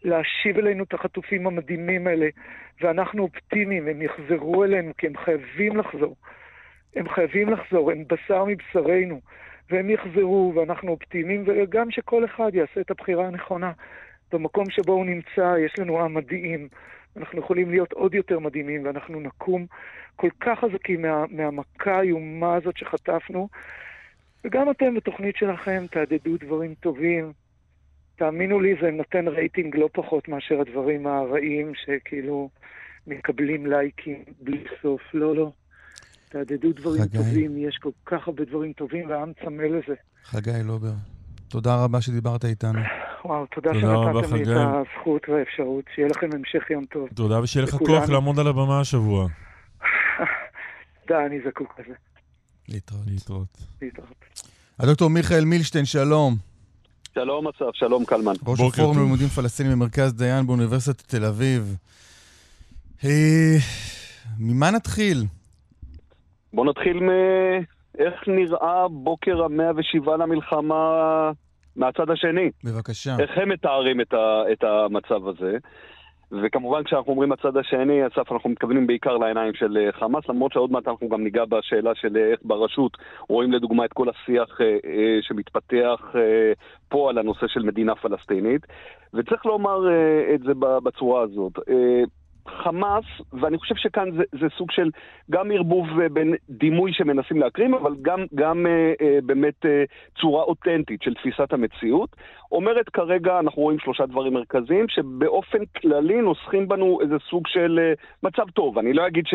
להשיב 0.05 0.59
אלינו 0.59 0.85
את 0.85 0.95
החטופים 0.95 1.47
המדהימים 1.47 2.07
האלה, 2.07 2.29
ואנחנו 2.81 3.23
אופטימיים, 3.23 3.89
הם 3.89 4.03
יחזרו 4.03 4.65
אלינו 4.65 4.93
כי 4.99 5.07
הם 5.07 5.17
חייבים 5.17 5.77
לחזור. 5.77 6.17
הם 6.97 7.09
חייבים 7.09 7.49
לחזור, 7.49 7.91
הם 7.91 8.05
בשר 8.09 8.45
מבשרנו, 8.45 9.21
והם 9.71 9.91
יחזרו, 9.91 10.53
ואנחנו 10.57 10.91
אופטימיים, 10.91 11.45
וגם 11.47 11.91
שכל 11.91 12.25
אחד 12.25 12.55
יעשה 12.55 12.81
את 12.81 12.91
הבחירה 12.91 13.27
הנכונה. 13.27 13.73
במקום 14.33 14.71
שבו 14.71 14.93
הוא 14.93 15.07
נמצא, 15.07 15.55
יש 15.59 15.79
לנו 15.79 16.01
עם 16.01 16.15
מדהים. 16.15 16.69
אנחנו 17.17 17.39
יכולים 17.39 17.71
להיות 17.71 17.93
עוד 17.93 18.15
יותר 18.15 18.39
מדהימים, 18.39 18.87
ואנחנו 18.87 19.21
נקום 19.21 19.67
כל 20.17 20.31
כך 20.41 20.59
חזקים 20.59 21.03
מה, 21.03 21.25
מהמכה 21.31 21.99
האיומה 21.99 22.55
הזאת 22.55 22.77
שחטפנו. 22.77 23.49
וגם 24.45 24.71
אתם 24.71 24.95
בתוכנית 24.95 25.37
שלכם 25.37 25.87
תעדדו 25.91 26.37
דברים 26.41 26.75
טובים. 26.75 27.33
תאמינו 28.17 28.61
לי, 28.61 28.75
זה 28.83 28.91
נותן 28.91 29.29
רייטינג 29.29 29.77
לא 29.77 29.89
פחות 29.93 30.29
מאשר 30.29 30.61
הדברים 30.61 31.07
הרעים 31.07 31.73
שכאילו 31.75 32.51
מקבלים 33.07 33.67
לייקים 33.67 34.25
בלי 34.41 34.65
סוף. 34.83 35.01
לא, 35.15 35.37
לא. 35.37 35.53
תעדדו 36.29 36.73
דברים 36.73 37.03
חגי. 37.03 37.19
טובים, 37.19 37.59
יש 37.59 37.77
כל 37.77 37.91
כך 38.07 38.29
הרבה 38.29 38.45
דברים 38.45 38.73
טובים, 38.73 39.11
והעם 39.11 39.33
צמא 39.45 39.63
לזה. 39.63 39.95
חגי 40.25 40.51
לובר, 40.65 40.93
תודה 41.49 41.85
רבה 41.85 42.01
שדיברת 42.01 42.45
איתנו. 42.45 42.79
וואו, 43.25 43.47
תודה 43.47 43.71
תודה 43.73 43.95
רבה, 43.95 44.23
שנתתם 44.23 44.37
לי 44.37 44.43
את. 44.43 44.49
הזכות 44.49 45.29
והאפשרות. 45.29 45.85
שיהיה 45.95 46.09
לכם 46.09 46.29
המשך 46.33 46.71
יום 46.71 46.85
טוב. 46.85 47.09
תודה, 47.15 47.41
ושיהיה 47.41 47.67
לך. 47.67 47.75
כוח 47.75 48.09
לעמוד 48.09 48.39
על 48.39 48.47
הבמה 48.47 48.81
השבוע. 48.81 49.27
תודה, 51.07 51.27
אני 51.27 51.39
זקוק 51.49 51.75
לזה. 51.79 51.95
להתראות. 52.69 53.03
להתראות. 53.07 53.59
להתראות. 53.83 54.25
הדוקטור 54.79 55.11
מיכאל 55.11 55.45
מילשטיין, 55.45 55.85
שלום. 55.85 56.37
שלום 57.15 57.49
אסף, 57.49 57.65
שלום 57.73 58.05
קלמן. 58.05 58.33
ראש 58.47 58.61
הפורום. 58.61 58.99
ללימודים 58.99 59.29
פלסטינים 59.29 59.73
במרכז 59.73 60.15
דיין 60.15 60.47
באוניברסיטת 60.47 61.03
תל 61.07 61.25
אביב. 61.25 61.77
אה, 63.05 63.57
ממה 64.39 64.71
נתחיל? 64.71 65.25
בוא 66.53 66.67
נתחיל 66.67 67.01
מאיך 67.99 68.29
נראה 68.29 68.89
בוקר 68.89 69.43
המאה 69.45 69.71
ושבעה 69.77 70.17
למלחמה 70.17 71.31
מהצד 71.77 72.11
השני. 72.11 72.51
בבקשה. 72.65 73.17
איך 73.19 73.31
הם 73.37 73.49
מתארים 73.49 74.01
את, 74.01 74.15
ה, 74.15 74.43
את 74.53 74.65
המצב 74.65 75.29
הזה. 75.29 75.57
וכמובן 76.33 76.85
כשאנחנו 76.85 77.13
אומרים 77.13 77.33
הצד 77.33 77.57
השני, 77.57 78.07
אסף, 78.07 78.33
אנחנו 78.33 78.51
מתכוונים 78.51 78.87
בעיקר 78.87 79.17
לעיניים 79.17 79.55
של 79.55 79.77
אה, 79.77 79.93
חמאס, 79.93 80.29
למרות 80.29 80.53
שעוד 80.53 80.71
מעט 80.73 80.89
אנחנו 80.89 81.09
גם 81.09 81.25
ניגע 81.25 81.45
בשאלה 81.45 81.91
של 81.95 82.17
אה, 82.17 82.31
איך 82.31 82.41
ברשות 82.45 82.97
רואים 83.29 83.53
לדוגמה 83.53 83.85
את 83.85 83.93
כל 83.93 84.09
השיח 84.09 84.61
אה, 84.61 84.67
אה, 84.67 85.19
שמתפתח 85.23 86.01
אה, 86.15 86.53
פה 86.89 87.11
על 87.11 87.19
הנושא 87.19 87.47
של 87.49 87.63
מדינה 87.63 87.95
פלסטינית. 87.95 88.67
וצריך 89.15 89.47
לומר 89.47 89.89
אה, 89.89 90.35
את 90.35 90.41
זה 90.41 90.53
בצורה 90.85 91.23
הזאת. 91.23 91.53
אה, 91.69 92.03
חמאס, 92.49 93.05
ואני 93.33 93.59
חושב 93.59 93.75
שכאן 93.77 94.11
זה, 94.17 94.23
זה 94.33 94.47
סוג 94.59 94.71
של 94.71 94.91
גם 95.31 95.51
ערבוב 95.51 96.01
אה, 96.01 96.09
בין 96.09 96.35
דימוי 96.51 96.93
שמנסים 96.93 97.41
להקרים, 97.41 97.75
אבל 97.75 97.95
גם, 98.03 98.25
גם 98.35 98.67
אה, 98.67 98.93
אה, 99.01 99.19
באמת 99.23 99.67
אה, 99.67 99.85
צורה 100.21 100.43
אותנטית 100.43 101.03
של 101.03 101.15
תפיסת 101.15 101.53
המציאות. 101.53 102.17
אומרת 102.53 102.89
כרגע, 102.89 103.39
אנחנו 103.39 103.63
רואים 103.63 103.79
שלושה 103.79 104.07
דברים 104.07 104.35
מרכזיים, 104.35 104.89
שבאופן 104.89 105.59
כללי 105.65 106.21
נוסחים 106.21 106.69
בנו 106.69 107.01
איזה 107.01 107.17
סוג 107.31 107.47
של 107.47 107.79
אה, 107.83 107.93
מצב 108.23 108.51
טוב. 108.51 108.79
אני 108.79 108.93
לא 108.93 109.07
אגיד 109.07 109.27
ש, 109.27 109.35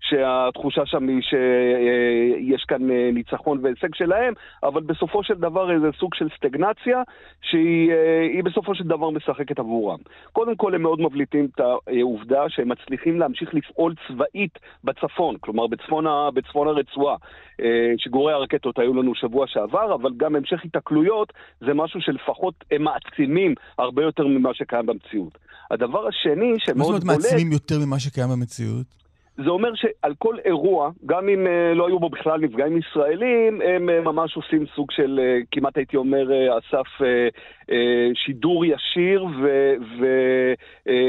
שהתחושה 0.00 0.86
שם 0.86 1.08
היא 1.08 1.22
שיש 1.22 2.64
כאן 2.64 2.90
אה, 2.90 3.10
ניצחון 3.12 3.58
והישג 3.62 3.94
שלהם, 3.94 4.34
אבל 4.62 4.82
בסופו 4.82 5.22
של 5.24 5.34
דבר 5.34 5.72
איזה 5.72 5.88
סוג 5.98 6.14
של 6.14 6.28
סטגנציה, 6.36 7.02
שהיא 7.42 7.92
אה, 7.92 8.42
בסופו 8.44 8.74
של 8.74 8.84
דבר 8.84 9.10
משחקת 9.10 9.58
עבורם. 9.58 9.98
קודם 10.32 10.56
כל 10.56 10.74
הם 10.74 10.82
מאוד 10.82 11.00
מבליטים 11.00 11.48
את 11.54 11.60
העובדה 11.60 12.48
שהם 12.48 12.68
מצליחים 12.68 13.18
להמשיך 13.20 13.54
לפעול 13.54 13.94
צבאית 14.08 14.58
בצפון, 14.84 15.36
כלומר 15.40 15.66
בצפון, 15.66 16.06
ה, 16.06 16.30
בצפון 16.34 16.68
הרצועה. 16.68 17.16
שיגורי 17.96 18.32
הרקטות 18.32 18.78
היו 18.78 18.94
לנו 18.94 19.14
שבוע 19.14 19.46
שעבר, 19.46 19.94
אבל 19.94 20.10
גם 20.16 20.36
המשך 20.36 20.62
היתקלויות 20.64 21.32
זה 21.60 21.74
משהו 21.74 22.00
שלפחות 22.32 22.64
הם 22.70 22.82
מעצימים 22.82 23.54
הרבה 23.78 24.02
יותר 24.02 24.26
ממה 24.26 24.54
שקיים 24.54 24.86
במציאות. 24.86 25.38
הדבר 25.70 26.08
השני 26.08 26.50
מה 26.50 26.56
זאת 26.58 26.66
שמאוד 26.66 26.88
אומרת 26.88 27.04
בולט, 27.04 27.16
מעצימים 27.16 27.52
יותר 27.52 27.78
ממה 27.78 27.98
שקיים 27.98 28.28
במציאות? 28.30 29.01
זה 29.44 29.50
אומר 29.50 29.74
שעל 29.74 30.14
כל 30.18 30.36
אירוע, 30.44 30.90
גם 31.06 31.28
אם 31.28 31.46
uh, 31.46 31.74
לא 31.74 31.86
היו 31.86 31.98
בו 31.98 32.08
בכלל 32.08 32.40
נפגעים 32.40 32.76
ישראלים, 32.76 33.60
הם 33.60 33.88
uh, 33.88 33.92
ממש 34.04 34.36
עושים 34.36 34.66
סוג 34.74 34.90
של, 34.90 35.20
uh, 35.20 35.46
כמעט 35.50 35.76
הייתי 35.76 35.96
אומר, 35.96 36.28
אסף, 36.58 36.86
שידור 38.14 38.64
ישיר 38.64 39.26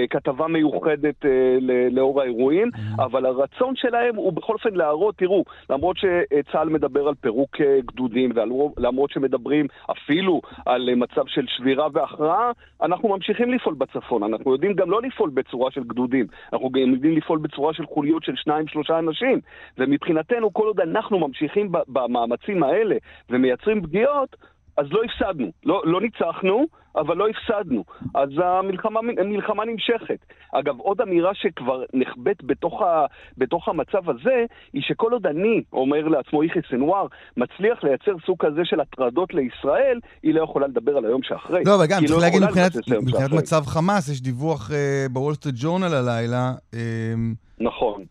וכתבה 0.08 0.48
מיוחדת 0.48 1.26
ל- 1.62 1.96
לאור 1.96 2.22
האירועים, 2.22 2.70
אבל 3.00 3.26
הרצון 3.26 3.76
שלהם 3.76 4.16
הוא 4.16 4.34
בכל 4.34 4.54
אופן 4.54 4.74
להראות, 4.74 5.18
תראו, 5.18 5.44
למרות 5.70 5.98
שצה"ל 5.98 6.70
מדבר 6.70 7.08
על 7.08 7.14
פירוק 7.22 7.58
גדודים, 7.86 8.32
ולמרות 8.78 9.12
שמדברים 9.12 9.68
אפילו 9.92 10.42
על 10.66 10.96
מצב 10.96 11.28
של 11.28 11.46
שבירה 11.48 11.88
והכרעה, 11.94 12.52
אנחנו 12.82 13.10
ממשיכים 13.10 13.54
לפעול 13.54 13.76
בצפון. 13.76 14.24
אנחנו 14.24 14.54
יודעים 14.54 14.74
גם 14.74 14.92
לא 14.92 15.02
לפעול 15.02 15.30
בצורה 15.34 15.72
של 15.72 15.84
גדודים, 15.84 16.28
אנחנו 16.54 16.70
גם 16.70 16.94
יודעים 16.94 17.18
לפעול 17.18 17.40
בצורה 17.40 17.74
של 17.74 17.86
חוליות 17.86 18.23
של 18.24 18.36
שניים, 18.36 18.68
שלושה 18.68 19.00
אנשים. 19.00 19.40
ומבחינתנו, 19.78 20.54
כל 20.54 20.68
עוד 20.68 20.80
אנחנו 20.80 21.20
ממשיכים 21.20 21.72
במאמצים 21.88 22.64
האלה 22.64 22.96
ומייצרים 23.30 23.82
פגיעות, 23.82 24.36
אז 24.78 24.86
לא 24.92 25.02
הפסדנו. 25.04 25.52
לא, 25.66 25.82
לא 25.86 26.02
ניצחנו, 26.02 26.66
אבל 26.96 27.18
לא 27.18 27.26
הפסדנו. 27.28 27.84
אז 28.16 28.30
המלחמה 28.44 29.00
המלחמה 29.20 29.66
נמשכת. 29.66 30.20
אגב, 30.54 30.80
עוד 30.80 31.02
אמירה 31.02 31.32
שכבר 31.34 31.84
נחבאת 31.94 32.44
בתוך, 32.44 32.82
ה, 32.82 33.06
בתוך 33.38 33.68
המצב 33.70 34.10
הזה, 34.10 34.46
היא 34.74 34.82
שכל 34.82 35.12
עוד 35.14 35.28
אני, 35.28 35.64
אומר 35.74 36.08
לעצמו 36.08 36.44
יחיא 36.44 36.62
סנוואר, 36.70 37.06
מצליח 37.38 37.84
לייצר 37.84 38.12
סוג 38.26 38.38
כזה 38.46 38.62
של 38.64 38.80
הטרדות 38.80 39.34
לישראל, 39.34 40.00
היא 40.24 40.34
לא 40.34 40.44
יכולה 40.44 40.68
לדבר 40.68 40.98
על 40.98 41.06
היום 41.06 41.24
שאחרי. 41.24 41.64
לא, 41.66 41.76
אבל 41.76 41.86
גם 41.86 42.00
היא 42.00 42.08
צריך 42.08 42.20
לא 42.20 42.26
להגיד 42.26 42.44
מבחינת- 42.44 42.76
מבחינת. 43.04 43.32
מצב 43.32 43.64
חמאס, 43.66 44.10
יש 44.10 44.22
דיווח 44.22 44.72
אה, 44.72 45.06
בוול 45.12 45.34
סטריט 45.34 45.56
ג'ורנל 45.58 45.94
הלילה, 45.94 46.52
אה, 46.74 46.80
נכון. 47.60 48.04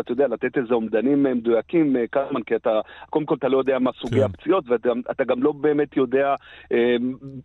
אתה 0.00 0.12
יודע, 0.12 0.26
לתת 0.28 0.58
איזה 0.58 0.74
אומדנים 0.74 1.26
אה, 1.26 1.34
מדויקים, 1.34 1.96
אה, 1.96 2.06
קלמן, 2.10 2.42
כי 2.42 2.56
אתה, 2.56 2.80
קודם 3.10 3.26
כל 3.26 3.34
אתה 3.34 3.48
לא 3.48 3.58
יודע 3.58 3.78
מה 3.78 3.90
סוגי 4.00 4.16
כן. 4.20 4.24
הפציעות, 4.24 4.64
ואתה 4.68 4.88
אתה 5.10 5.24
גם 5.24 5.42
לא 5.42 5.52
באמת 5.52 5.96
יודע 5.96 6.34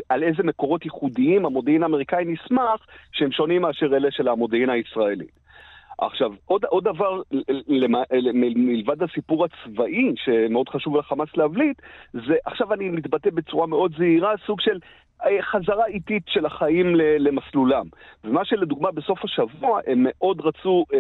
על 0.09 0.23
איזה 0.23 0.43
מקורות 0.43 0.85
ייחודיים 0.85 1.45
המודיעין 1.45 1.83
האמריקאי 1.83 2.25
נסמך, 2.25 2.85
שהם 3.11 3.31
שונים 3.31 3.61
מאשר 3.61 3.95
אלה 3.95 4.11
של 4.11 4.27
המודיעין 4.27 4.69
הישראלי. 4.69 5.25
עכשיו, 5.97 6.31
עוד, 6.45 6.65
עוד 6.65 6.83
דבר, 6.83 7.21
למ- 7.67 7.95
מ- 8.33 8.67
מלבד 8.67 9.03
הסיפור 9.03 9.45
הצבאי, 9.45 10.13
שמאוד 10.15 10.69
חשוב 10.69 10.97
לחמאס 10.97 11.29
להבליט, 11.37 11.81
זה, 12.13 12.35
עכשיו 12.45 12.73
אני 12.73 12.89
מתבטא 12.89 13.29
בצורה 13.29 13.67
מאוד 13.67 13.93
זהירה, 13.97 14.33
סוג 14.45 14.61
של 14.61 14.79
חזרה 15.41 15.85
איטית 15.85 16.23
של 16.27 16.45
החיים 16.45 16.95
למסלולם. 16.95 17.85
ומה 18.23 18.45
שלדוגמה 18.45 18.91
בסוף 18.91 19.23
השבוע 19.23 19.79
הם 19.87 19.97
מאוד 20.01 20.41
רצו 20.41 20.85
אה, 20.93 20.99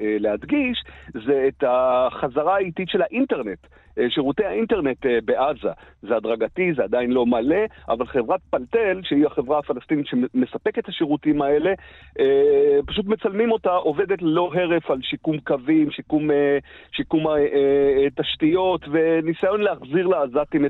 אה, 0.00 0.16
להדגיש, 0.20 0.84
זה 1.26 1.44
את 1.48 1.64
החזרה 1.66 2.54
האיטית 2.54 2.88
של 2.88 3.02
האינטרנט. 3.02 3.58
אה, 3.98 4.10
שירותי 4.10 4.44
האינטרנט 4.44 5.06
אה, 5.06 5.18
בעזה. 5.24 5.68
זה 6.02 6.16
הדרגתי, 6.16 6.72
זה 6.76 6.82
עדיין 6.82 7.10
לא 7.10 7.26
מלא, 7.26 7.64
אבל 7.88 8.06
חברת 8.06 8.40
פלטל, 8.50 9.00
שהיא 9.02 9.26
החברה 9.26 9.58
הפלסטינית 9.58 10.06
שמספקת 10.06 10.78
את 10.78 10.88
השירותים 10.88 11.42
האלה, 11.42 11.70
אה, 12.20 12.78
פשוט 12.86 13.06
מצלמים 13.06 13.50
אותה, 13.52 13.70
עובדת 13.70 14.22
ללא 14.22 14.50
הרף 14.54 14.90
על 14.90 14.98
שיקום 15.02 15.38
קווים, 15.40 15.90
שיקום, 15.90 16.28
שיקום 16.92 17.26
תשתיות 18.16 18.84
וניסיון 18.92 19.60
להחזיר 19.60 20.06
לעזתים 20.06 20.66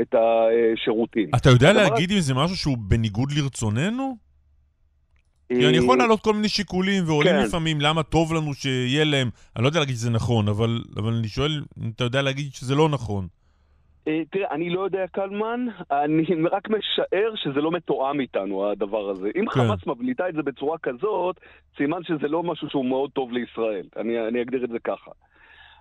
את 0.00 0.14
השירותים. 0.14 1.30
אתה 1.36 1.50
יודע 1.50 1.72
להגיד 1.72 2.10
אם 2.10 2.20
זה 2.20 2.34
משהו 2.34 2.56
שהוא 2.56 2.76
בניגוד 2.78 3.28
לרצוננו? 3.36 4.27
כי 5.48 5.68
אני 5.68 5.76
יכול 5.76 5.94
אה, 5.94 5.96
להעלות 5.96 6.20
כל 6.20 6.32
מיני 6.32 6.48
שיקולים, 6.48 7.04
ועולים 7.06 7.32
כן. 7.32 7.42
לפעמים 7.44 7.80
למה 7.80 8.02
טוב 8.02 8.34
לנו 8.34 8.54
שיהיה 8.54 9.04
להם. 9.04 9.30
אני 9.56 9.62
לא 9.62 9.68
יודע 9.68 9.80
להגיד 9.80 9.94
שזה 9.94 10.10
נכון, 10.10 10.48
אבל, 10.48 10.82
אבל 10.96 11.12
אני 11.12 11.28
שואל 11.28 11.62
אם 11.84 11.90
אתה 11.96 12.04
יודע 12.04 12.22
להגיד 12.22 12.54
שזה 12.54 12.74
לא 12.74 12.88
נכון. 12.88 13.26
אה, 14.08 14.22
תראה, 14.30 14.50
אני 14.50 14.70
לא 14.70 14.80
יודע, 14.80 15.06
קלמן, 15.12 15.66
אני 15.90 16.24
רק 16.50 16.68
משער 16.68 17.32
שזה 17.36 17.60
לא 17.60 17.70
מתואם 17.70 18.20
איתנו, 18.20 18.70
הדבר 18.70 19.10
הזה. 19.10 19.28
אם 19.36 19.44
כן. 19.46 19.50
חמאס 19.50 19.86
מבליטה 19.86 20.28
את 20.28 20.34
זה 20.34 20.42
בצורה 20.42 20.78
כזאת, 20.78 21.40
סימן 21.76 22.02
שזה 22.02 22.28
לא 22.28 22.42
משהו 22.42 22.70
שהוא 22.70 22.84
מאוד 22.84 23.10
טוב 23.10 23.32
לישראל. 23.32 23.86
אני, 23.96 24.28
אני 24.28 24.42
אגדיר 24.42 24.64
את 24.64 24.70
זה 24.70 24.78
ככה. 24.84 25.10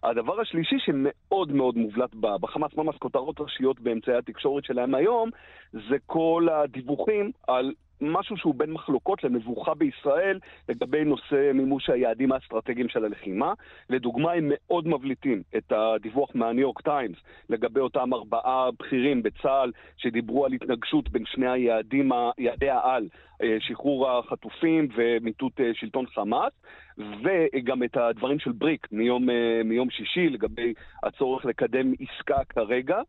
הדבר 0.03 0.41
השלישי 0.41 0.75
שמאוד 0.79 1.51
מאוד 1.51 1.77
מובלט 1.77 2.13
בחמאס, 2.15 2.71
ממש 2.77 2.95
כותרות 2.99 3.39
ראשיות 3.39 3.79
באמצעי 3.79 4.15
התקשורת 4.15 4.65
שלהם 4.65 4.95
היום, 4.95 5.29
זה 5.73 5.95
כל 6.05 6.47
הדיווחים 6.51 7.31
על 7.47 7.71
משהו 8.01 8.37
שהוא 8.37 8.55
בין 8.55 8.71
מחלוקות 8.71 9.23
למבוכה 9.23 9.73
בישראל 9.73 10.39
לגבי 10.69 11.03
נושא 11.03 11.51
מימוש 11.53 11.89
היעדים 11.89 12.31
האסטרטגיים 12.31 12.89
של 12.89 13.05
הלחימה. 13.05 13.53
לדוגמה, 13.89 14.31
הם 14.31 14.45
מאוד 14.49 14.87
מבליטים 14.87 15.41
את 15.57 15.71
הדיווח 15.71 16.29
מהניו 16.35 16.61
יורק 16.61 16.81
טיימס 16.81 17.17
לגבי 17.49 17.79
אותם 17.79 18.13
ארבעה 18.13 18.69
בכירים 18.79 19.23
בצה"ל 19.23 19.71
שדיברו 19.97 20.45
על 20.45 20.53
התנגשות 20.53 21.09
בין 21.09 21.23
שני 21.25 21.49
היעדים, 21.49 22.11
יעדי 22.37 22.69
העל, 22.69 23.07
אה, 23.43 23.57
שחרור 23.59 24.09
החטופים 24.09 24.87
ומיטוט 24.95 25.61
אה, 25.61 25.71
שלטון 25.73 26.05
חמאס, 26.07 26.53
וגם 26.97 27.83
את 27.83 27.97
הדברים 27.97 28.39
של 28.39 28.51
בריק 28.51 28.87
מיום, 28.91 29.29
אה, 29.29 29.61
מיום 29.65 29.89
שישי 29.89 30.29
לגבי 30.29 30.73
הצורך 31.03 31.45
לקדם 31.45 31.93
עסקה 31.99 32.43
כרגע, 32.49 33.01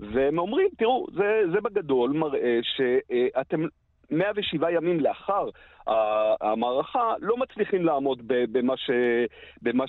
והם 0.00 0.38
אומרים, 0.38 0.68
תראו, 0.78 1.06
זה, 1.14 1.42
זה 1.52 1.60
בגדול 1.60 2.12
מראה 2.12 2.58
שאתם 2.62 3.66
107 4.10 4.70
ימים 4.70 5.00
לאחר 5.00 5.48
המערכה 6.40 7.14
לא 7.20 7.36
מצליחים 7.36 7.84
לעמוד 7.84 8.22
במה, 8.26 8.76
ש, 8.76 8.90
במה 9.62 9.84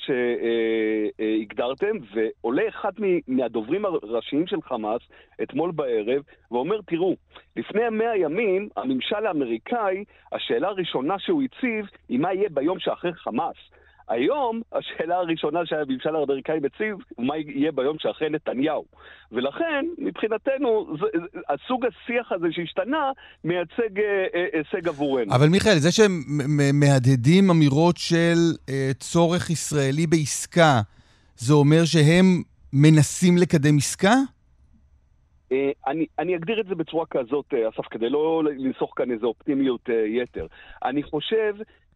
שהגדרתם, 1.17 1.97
ועולה 2.13 2.67
אחד 2.67 2.91
מהדוברים 3.27 3.85
הראשיים 3.85 4.47
של 4.47 4.61
חמאס 4.61 5.01
אתמול 5.43 5.71
בערב 5.71 6.23
ואומר, 6.51 6.81
תראו, 6.87 7.15
לפני 7.55 7.89
100 7.91 8.17
ימים 8.17 8.69
הממשל 8.77 9.25
האמריקאי, 9.25 10.03
השאלה 10.31 10.67
הראשונה 10.67 11.19
שהוא 11.19 11.43
הציב 11.43 11.85
היא 12.09 12.19
מה 12.19 12.33
יהיה 12.33 12.49
ביום 12.49 12.79
שאחרי 12.79 13.13
חמאס. 13.13 13.55
היום, 14.07 14.61
השאלה 14.73 15.15
הראשונה 15.15 15.65
שהממשל 15.65 16.15
האמריקאי 16.15 16.59
מציב, 16.59 16.95
מה 17.17 17.37
יהיה 17.37 17.71
ביום 17.71 17.97
שאחרי 17.99 18.29
נתניהו. 18.29 18.85
ולכן, 19.31 19.85
מבחינתנו, 19.97 20.95
זה, 20.99 21.05
הסוג 21.49 21.85
השיח 21.85 22.31
הזה 22.31 22.47
שהשתנה, 22.51 23.11
מייצג 23.43 23.99
אה, 23.99 24.25
אה, 24.35 24.45
הישג 24.53 24.87
עבורנו. 24.87 25.35
אבל 25.35 25.47
מיכאל, 25.47 25.75
זה 25.77 25.91
שהם 25.91 26.11
מהדהדים 26.73 27.49
אמירות 27.49 27.97
של 27.97 28.35
אה, 28.69 28.91
צורך 28.99 29.49
ישראלי 29.49 30.07
בעסקה, 30.07 30.81
זה 31.35 31.53
אומר 31.53 31.85
שהם 31.85 32.41
מנסים 32.73 33.37
לקדם 33.37 33.77
עסקה? 33.77 34.13
אה, 35.51 35.71
אני, 35.87 36.05
אני 36.19 36.35
אגדיר 36.35 36.61
את 36.61 36.67
זה 36.67 36.75
בצורה 36.75 37.05
כזאת, 37.05 37.53
אסף, 37.53 37.87
כדי 37.91 38.09
לא 38.09 38.43
לנסוך 38.43 38.93
כאן 38.95 39.11
איזו 39.11 39.27
אופטימיות 39.27 39.89
יתר. 40.05 40.47
אני 40.83 41.03
חושב 41.03 41.55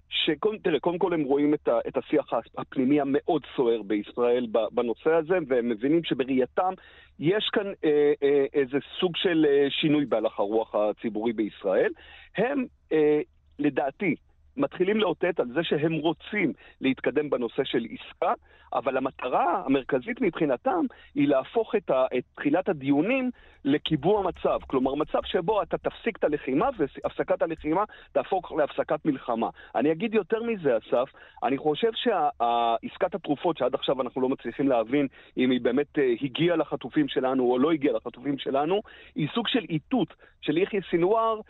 שקודם, 0.10 0.58
תראה, 0.58 0.80
קודם 0.80 0.98
כל 0.98 1.14
הם 1.14 1.24
רואים 1.24 1.54
את, 1.54 1.68
ה, 1.68 1.80
את 1.88 1.98
השיח 1.98 2.34
הפנימי 2.58 3.02
המאוד 3.02 3.42
סוער 3.56 3.82
בישראל 3.82 4.48
בנושא 4.72 5.10
הזה, 5.14 5.38
והם 5.48 5.70
מבינים 5.70 6.04
שבראייתם 6.04 6.74
יש 7.20 7.50
כאן 7.54 7.68
אה, 7.86 8.14
אה, 8.24 8.46
איזה 8.54 8.78
סוג 9.00 9.16
של 9.16 9.46
אה, 9.50 9.68
שינוי 9.70 10.06
בהלך 10.06 10.40
הרוח 10.40 10.76
הציבורי 10.76 11.34
בישראל. 11.34 11.92
הם, 12.38 12.66
אה, 12.92 13.22
לדעתי, 13.60 14.16
מתחילים 14.60 14.98
לאותת 14.98 15.40
על 15.40 15.48
זה 15.54 15.64
שהם 15.64 15.94
רוצים 15.94 16.54
להתקדם 16.82 17.30
בנושא 17.30 17.64
של 17.64 17.86
עסקה, 17.92 18.34
אבל 18.74 18.98
המטרה 18.98 19.64
המרכזית 19.66 20.22
מבחינתם 20.22 20.86
היא 21.16 21.28
להפוך 21.28 21.76
את, 21.76 21.90
ה, 21.90 22.06
את 22.18 22.24
תחילת 22.36 22.70
הדיונים 22.70 23.32
לקיבוע 23.66 24.24
מצב. 24.24 24.60
כלומר, 24.68 24.96
מצב 24.96 25.20
שבו 25.26 25.62
אתה 25.62 25.78
תפסיק 25.78 26.18
את 26.18 26.24
הלחימה 26.24 26.70
והפסקת 26.78 27.42
הלחימה 27.42 27.84
תהפוך 28.12 28.52
להפסקת 28.52 29.06
מלחמה. 29.06 29.50
אני 29.76 29.92
אגיד 29.92 30.14
יותר 30.14 30.44
מזה, 30.44 30.78
אסף, 30.78 31.10
אני 31.44 31.58
חושב 31.58 31.92
שעסקת 31.94 33.16
התרופות, 33.16 33.58
שעד 33.58 33.76
עכשיו 33.76 34.02
אנחנו 34.02 34.22
לא 34.22 34.30
מצליחים 34.30 34.68
להבין 34.68 35.08
אם 35.38 35.52
היא 35.52 35.62
באמת 35.62 36.00
אה, 36.00 36.14
הגיעה 36.22 36.56
לחטופים 36.56 37.08
שלנו 37.08 37.52
או 37.52 37.60
לא 37.60 37.72
הגיעה 37.72 37.96
לחטופים 37.96 38.38
שלנו, 38.38 38.82
היא 39.16 39.28
סוג 39.34 39.48
של 39.48 39.66
איתות 39.70 40.14
של 40.42 40.58
יחיא 40.58 40.80
סינואר 40.90 41.36
אה, 41.36 41.42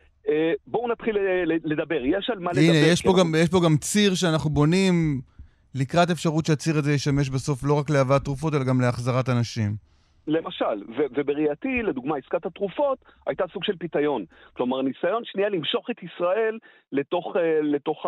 בואו 0.67 0.88
נתחיל 0.88 1.17
אה, 1.17 1.43
לדבר, 1.45 2.01
יש 2.05 2.30
על 2.30 2.39
מה 2.39 2.51
הנה, 2.51 2.61
לדבר. 2.61 2.77
הנה, 2.77 2.88
יש, 2.88 3.03
יש 3.43 3.49
פה 3.49 3.59
גם 3.65 3.77
ציר 3.77 4.15
שאנחנו 4.15 4.49
בונים 4.49 5.21
לקראת 5.75 6.09
אפשרות 6.09 6.45
שהציר 6.45 6.77
הזה 6.77 6.93
ישמש 6.93 7.30
בסוף 7.30 7.63
לא 7.63 7.80
רק 7.80 7.89
להבאת 7.89 8.23
תרופות, 8.23 8.53
אלא 8.53 8.63
גם 8.63 8.82
להחזרת 8.82 9.30
אנשים. 9.30 9.89
למשל, 10.27 10.84
ו- 10.97 11.09
ובראייתי, 11.15 11.82
לדוגמה, 11.84 12.17
עסקת 12.17 12.45
התרופות 12.45 12.97
הייתה 13.27 13.43
סוג 13.53 13.63
של 13.63 13.75
פיתיון. 13.77 14.25
כלומר, 14.53 14.82
ניסיון 14.82 15.23
שנייה 15.25 15.49
למשוך 15.49 15.89
את 15.89 16.03
ישראל 16.03 16.57
לתוך, 16.91 17.36
uh, 17.36 17.39
לתוך 17.61 18.05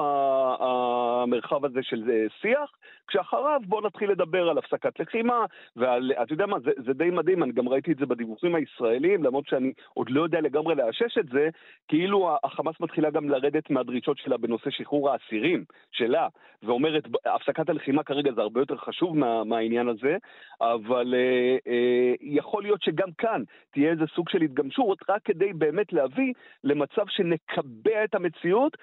המרחב 0.61 1.65
הזה 1.65 1.79
של 1.83 2.03
שיח, 2.41 2.69
כשאחריו 3.07 3.61
בואו 3.65 3.81
נתחיל 3.81 4.11
לדבר 4.11 4.49
על 4.49 4.57
הפסקת 4.57 4.99
לחימה, 4.99 5.45
ועל, 5.75 6.11
אתה 6.23 6.33
יודע 6.33 6.45
מה, 6.45 6.59
זה, 6.59 6.71
זה 6.85 6.93
די 6.93 7.09
מדהים, 7.09 7.43
אני 7.43 7.51
גם 7.51 7.69
ראיתי 7.69 7.91
את 7.91 7.97
זה 7.97 8.05
בדיווחים 8.05 8.55
הישראלים, 8.55 9.23
למרות 9.23 9.47
שאני 9.47 9.73
עוד 9.93 10.09
לא 10.09 10.21
יודע 10.23 10.41
לגמרי 10.41 10.75
לאשש 10.75 11.17
את 11.17 11.25
זה, 11.25 11.49
כאילו 11.87 12.37
החמאס 12.43 12.75
מתחילה 12.79 13.09
גם 13.09 13.29
לרדת 13.29 13.69
מהדרישות 13.69 14.17
שלה 14.17 14.37
בנושא 14.37 14.69
שחרור 14.69 15.09
האסירים 15.09 15.63
שלה, 15.91 16.27
ואומרת, 16.63 17.03
הפסקת 17.25 17.69
הלחימה 17.69 18.03
כרגע 18.03 18.31
זה 18.33 18.41
הרבה 18.41 18.61
יותר 18.61 18.77
חשוב 18.77 19.17
מה, 19.17 19.43
מהעניין 19.43 19.87
הזה, 19.87 20.17
אבל... 20.61 21.13
Uh, 21.13 21.67
uh, 21.67 22.11
יכול 22.21 22.63
להיות 22.63 22.81
שגם 22.81 23.11
כאן 23.17 23.43
תהיה 23.71 23.91
איזה 23.91 24.03
סוג 24.15 24.29
של 24.29 24.41
התגמשות, 24.41 24.99
רק 25.09 25.21
כדי 25.25 25.53
באמת 25.53 25.93
להביא 25.93 26.33
למצב 26.63 27.07
שנקבע 27.07 28.03
את 28.03 28.15
המציאות 28.15 28.77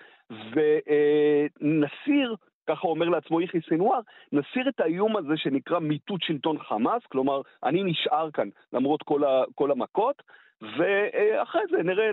ונסיר 1.61 2.35
ככה 2.69 2.89
אומר 2.89 3.09
לעצמו 3.09 3.41
יחיא 3.41 3.61
סנוואר, 3.69 4.01
נסיר 4.33 4.69
את 4.69 4.81
האיום 4.81 5.16
הזה 5.16 5.37
שנקרא 5.37 5.79
מיטוט 5.79 6.23
שלטון 6.23 6.57
חמאס, 6.69 7.03
כלומר, 7.12 7.41
אני 7.64 7.83
נשאר 7.83 8.31
כאן 8.31 8.49
למרות 8.73 9.03
כל, 9.03 9.25
ה, 9.25 9.43
כל 9.55 9.71
המכות, 9.71 10.23
ואחרי 10.62 11.62
זה 11.71 11.83
נראה 11.83 12.05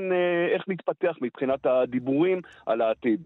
איך 0.56 0.64
נתפתח 0.68 1.16
מבחינת 1.22 1.66
הדיבורים 1.66 2.42
על 2.66 2.82
העתיד. 2.82 3.22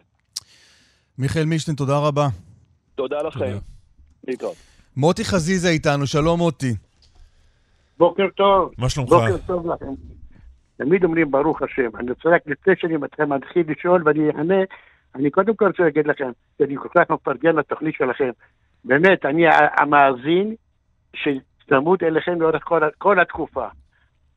מיכאל 1.17 1.45
מישטיין, 1.45 1.77
תודה 1.77 1.97
רבה. 2.07 2.27
תודה 2.95 3.17
לכם. 3.21 3.57
להתראות. 4.27 4.55
מוטי 4.97 5.23
חזיזה 5.23 5.69
איתנו, 5.69 6.07
שלום 6.07 6.39
מוטי. 6.39 6.73
בוקר 7.97 8.27
טוב. 8.35 8.71
מה 8.77 8.89
שלומך? 8.89 9.09
בוקר 9.09 9.37
טוב 9.47 9.71
לכם. 9.71 9.93
תמיד 10.77 11.03
אומרים 11.03 11.31
ברוך 11.31 11.61
השם. 11.61 11.95
אני 11.99 12.09
רוצה 12.11 12.29
רק 12.29 12.41
לפני 12.45 12.73
שאני 12.77 12.97
מתחיל 13.27 13.71
לשאול 13.71 14.03
ואני 14.05 14.29
אענה, 14.29 14.63
אני 15.15 15.31
קודם 15.31 15.55
כל 15.55 15.65
רוצה 15.67 15.83
להגיד 15.83 16.07
לכם, 16.07 16.31
שאני 16.57 16.75
כל 16.77 16.89
כך 16.95 17.11
מפרגן 17.11 17.55
לתוכנית 17.55 17.95
שלכם. 17.95 18.29
באמת, 18.85 19.25
אני 19.25 19.43
המאזין 19.77 20.55
שצמוד 21.15 22.03
אליכם 22.03 22.41
לאורך 22.41 22.63
כל, 22.63 22.81
כל 22.97 23.19
התקופה. 23.19 23.67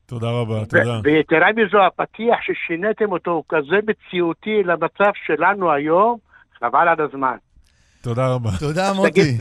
תודה 0.06 0.30
רבה, 0.30 0.64
תודה. 0.64 1.00
ויתרה 1.04 1.48
מזו, 1.56 1.78
הפתיח 1.86 2.36
ששיניתם 2.42 3.12
אותו 3.12 3.30
הוא 3.30 3.44
כזה 3.48 3.76
מציאותי 3.86 4.62
למצב 4.64 5.12
שלנו 5.26 5.72
היום, 5.72 6.18
חבל 6.58 6.88
על 6.88 7.00
הזמן. 7.00 7.36
תודה 8.02 8.34
רבה. 8.34 8.50
תודה, 8.60 8.92
מוטי. 8.92 9.38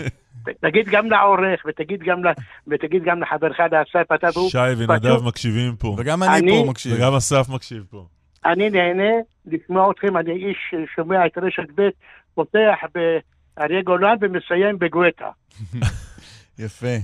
תגיד 0.61 0.89
גם 0.91 1.09
לעורך, 1.09 1.65
ותגיד 1.67 2.03
גם, 2.03 2.21
ותגיד 2.67 3.03
גם 3.03 3.21
לחברך 3.21 3.59
לאסף, 3.59 4.11
אתה 4.15 4.27
והוא... 4.33 4.49
שי 4.49 4.57
ונדב 4.77 5.23
מקשיבים 5.23 5.75
פה. 5.75 5.95
וגם 5.97 6.23
אני, 6.23 6.37
אני 6.37 6.63
פה 6.63 6.69
מקשיב. 6.69 6.93
וגם 6.97 7.13
אסף 7.13 7.49
מקשיב 7.49 7.85
פה. 7.89 8.05
אני 8.45 8.69
נהנה 8.69 9.11
לשמוע 9.45 9.91
אתכם, 9.91 10.17
אני 10.17 10.31
איש 10.31 10.57
ששומע 10.69 11.25
את 11.25 11.37
רשת 11.37 11.67
ב', 11.75 11.89
פותח 12.33 12.77
באריה 12.93 13.81
גולן 13.81 14.15
ומסיים 14.21 14.79
בגואטה. 14.79 15.29
יפה. 16.59 16.95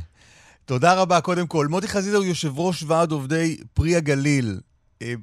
תודה 0.65 1.01
רבה, 1.01 1.21
קודם 1.21 1.47
כל. 1.47 1.67
מוטי 1.67 1.87
חזיזה 1.87 2.17
הוא 2.17 2.25
יושב 2.25 2.59
ראש 2.59 2.83
ועד 2.83 3.11
עובדי 3.11 3.57
פרי 3.73 3.95
הגליל. 3.95 4.59
אה, 5.01 5.13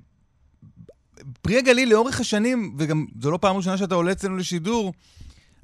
פרי 1.43 1.59
הגליל 1.59 1.91
לאורך 1.91 2.21
השנים, 2.21 2.75
וגם 2.79 3.07
זו 3.21 3.31
לא 3.31 3.39
פעם 3.39 3.57
ראשונה 3.57 3.77
שאתה 3.77 3.95
עולה 3.95 4.13
אצלנו 4.13 4.37
לשידור, 4.37 4.93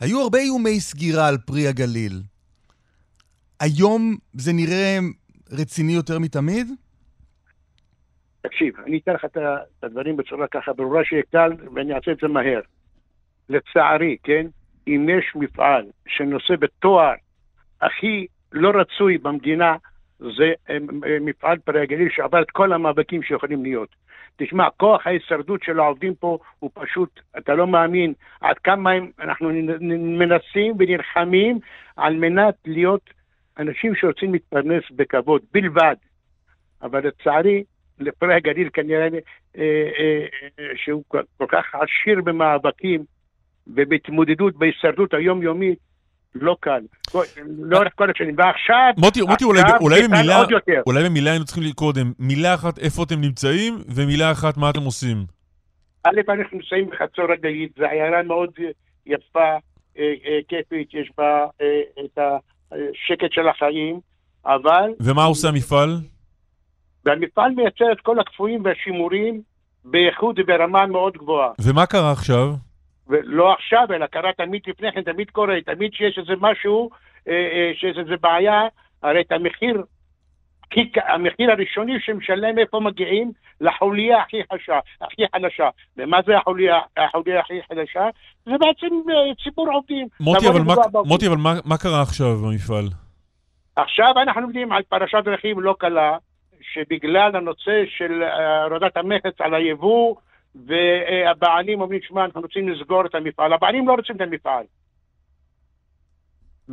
היו 0.00 0.20
הרבה 0.20 0.38
איומי 0.38 0.80
סגירה 0.80 1.28
על 1.28 1.38
פרי 1.38 1.68
הגליל. 1.68 2.22
היום 3.60 4.16
זה 4.32 4.52
נראה 4.52 4.98
רציני 5.50 5.92
יותר 5.92 6.18
מתמיד? 6.18 6.70
תקשיב, 8.42 8.74
אני 8.86 8.98
אתן 8.98 9.12
לך 9.12 9.24
את 9.24 9.36
הדברים 9.82 10.16
בצורה 10.16 10.46
ככה 10.46 10.72
ברורה 10.72 11.04
שיהיה 11.04 11.22
קל, 11.32 11.52
ואני 11.74 11.94
אעשה 11.94 12.12
את 12.12 12.18
זה 12.22 12.28
מהר. 12.28 12.60
לצערי, 13.48 14.16
כן, 14.22 14.46
אם 14.86 15.06
יש 15.18 15.32
מפעל 15.34 15.84
שנושא 16.08 16.56
בתואר 16.56 17.14
הכי 17.80 18.26
לא 18.52 18.72
רצוי 18.80 19.18
במדינה, 19.18 19.76
זה 20.18 20.52
אה, 20.70 20.76
אה, 21.06 21.18
מפעל 21.20 21.58
פרי 21.58 21.82
הגליל 21.82 22.08
שעבר 22.10 22.42
את 22.42 22.50
כל 22.50 22.72
המאבקים 22.72 23.22
שיכולים 23.22 23.62
להיות. 23.62 23.88
תשמע, 24.36 24.70
כוח 24.76 25.06
ההישרדות 25.06 25.62
של 25.62 25.80
העובדים 25.80 26.14
פה 26.14 26.38
הוא 26.58 26.70
פשוט, 26.74 27.20
אתה 27.38 27.54
לא 27.54 27.66
מאמין 27.66 28.12
עד 28.40 28.58
כמה 28.58 28.90
הם, 28.90 29.10
אנחנו 29.20 29.50
מנסים 30.18 30.74
ונלחמים 30.78 31.58
על 31.96 32.16
מנת 32.16 32.54
להיות 32.66 33.10
אנשים 33.58 33.94
שרוצים 33.94 34.32
להתפרנס 34.32 34.84
בכבוד 34.90 35.42
בלבד. 35.52 35.96
אבל 36.82 37.06
לצערי, 37.06 37.64
לפרי 38.00 38.34
הגליל 38.34 38.68
כנראה 38.72 39.04
אה, 39.04 39.62
אה, 39.62 40.26
אה, 40.58 40.64
שהוא 40.84 41.02
כל 41.08 41.46
כך 41.48 41.64
עשיר 41.74 42.22
במאבקים 42.24 43.04
ובהתמודדות, 43.66 44.56
בהישרדות 44.56 45.14
היומיומית, 45.14 45.78
לא 46.34 46.56
קל. 46.60 46.80
לאורך 47.58 47.92
כל 47.94 48.10
השנים. 48.10 48.34
ועכשיו, 48.38 48.92
מוטי, 48.98 49.22
מוטי, 49.22 49.44
אולי, 49.44 49.60
אולי, 49.80 50.08
במילה, 50.08 50.36
עוד 50.36 50.50
יותר. 50.50 50.82
אולי 50.86 51.04
במילה 51.04 51.30
היינו 51.30 51.44
צריכים 51.44 51.72
קודם, 51.72 52.12
מילה 52.18 52.54
אחת 52.54 52.78
איפה 52.78 53.02
אתם 53.02 53.20
נמצאים, 53.20 53.78
ומילה 53.94 54.32
אחת 54.32 54.56
מה 54.56 54.70
אתם 54.70 54.80
עושים. 54.80 55.16
א', 56.04 56.20
אנחנו 56.28 56.58
נמצאים 56.58 56.90
בחצור 56.90 57.32
הגלית, 57.32 57.72
זו 57.78 57.84
עיירה 57.84 58.22
מאוד 58.22 58.50
יפה, 59.06 59.50
אה, 59.98 60.14
אה, 60.26 60.38
כיפית, 60.48 60.94
יש 60.94 61.10
בה 61.18 61.46
את 62.04 62.18
השקט 62.72 63.32
של 63.32 63.48
החיים, 63.48 64.00
אבל 64.46 64.90
ומה 65.00 65.24
עושה 65.24 65.48
המפעל? 65.48 65.88
והמפעל 67.04 67.50
מייצר 67.50 67.92
את 67.92 68.00
כל 68.00 68.20
הקפואים 68.20 68.64
והשימורים 68.64 69.42
באיכות 69.84 70.36
וברמה 70.38 70.86
מאוד 70.86 71.16
גבוהה. 71.16 71.50
ומה 71.60 71.86
קרה 71.86 72.12
עכשיו? 72.12 72.54
ולא 73.08 73.52
עכשיו, 73.52 73.86
אלא 73.94 74.06
קרה 74.06 74.32
תמיד 74.32 74.62
לפני 74.66 74.92
כן, 74.92 75.02
תמיד 75.02 75.30
קורה, 75.30 75.54
תמיד 75.66 75.92
שיש 75.92 76.18
איזה 76.18 76.32
משהו, 76.40 76.90
אה, 77.28 77.32
אה, 77.32 77.70
שיש 77.74 77.98
איזה 77.98 78.16
בעיה, 78.20 78.62
הרי 79.02 79.20
את 79.20 79.32
המחיר, 79.32 79.82
המחיר 80.96 81.50
הראשוני 81.50 82.00
שמשלם 82.00 82.58
איפה 82.58 82.80
מגיעים? 82.80 83.32
לחוליה 83.60 84.22
הכי 84.22 84.36
חשה, 84.52 84.78
הכי 85.00 85.22
חלשה. 85.32 85.68
ומה 85.96 86.18
זה 86.26 86.36
החוליה, 86.38 86.78
החוליה 86.96 87.40
הכי 87.40 87.54
חלשה? 87.68 88.08
זה 88.44 88.52
בעצם 88.60 88.94
אה, 89.10 89.34
ציבור 89.44 89.72
עובדים. 89.72 90.06
מוטי, 90.20 90.48
אבל, 90.48 90.60
מה. 90.60 90.74
מוטי, 91.04 91.26
אבל 91.26 91.36
מה, 91.36 91.54
מה 91.64 91.76
קרה 91.78 92.02
עכשיו 92.02 92.36
במפעל? 92.36 92.84
עכשיו 93.76 94.12
אנחנו 94.22 94.42
יודעים 94.42 94.72
על 94.72 94.82
פרשת 94.82 95.18
דרכים 95.24 95.60
לא 95.60 95.74
קלה, 95.78 96.16
שבגלל 96.72 97.36
הנושא 97.36 97.82
של 97.96 98.22
אה, 98.22 98.64
הורדת 98.64 98.96
המכס 98.96 99.40
על 99.40 99.54
היבוא, 99.54 100.14
והבעלים 100.54 101.80
אומרים, 101.80 102.00
שמע, 102.02 102.24
אנחנו 102.24 102.40
רוצים 102.40 102.68
לסגור 102.68 103.06
את 103.06 103.14
המפעל. 103.14 103.52
הבעלים 103.52 103.88
לא 103.88 103.94
רוצים 103.94 104.16
את 104.16 104.20
המפעל. 104.20 104.64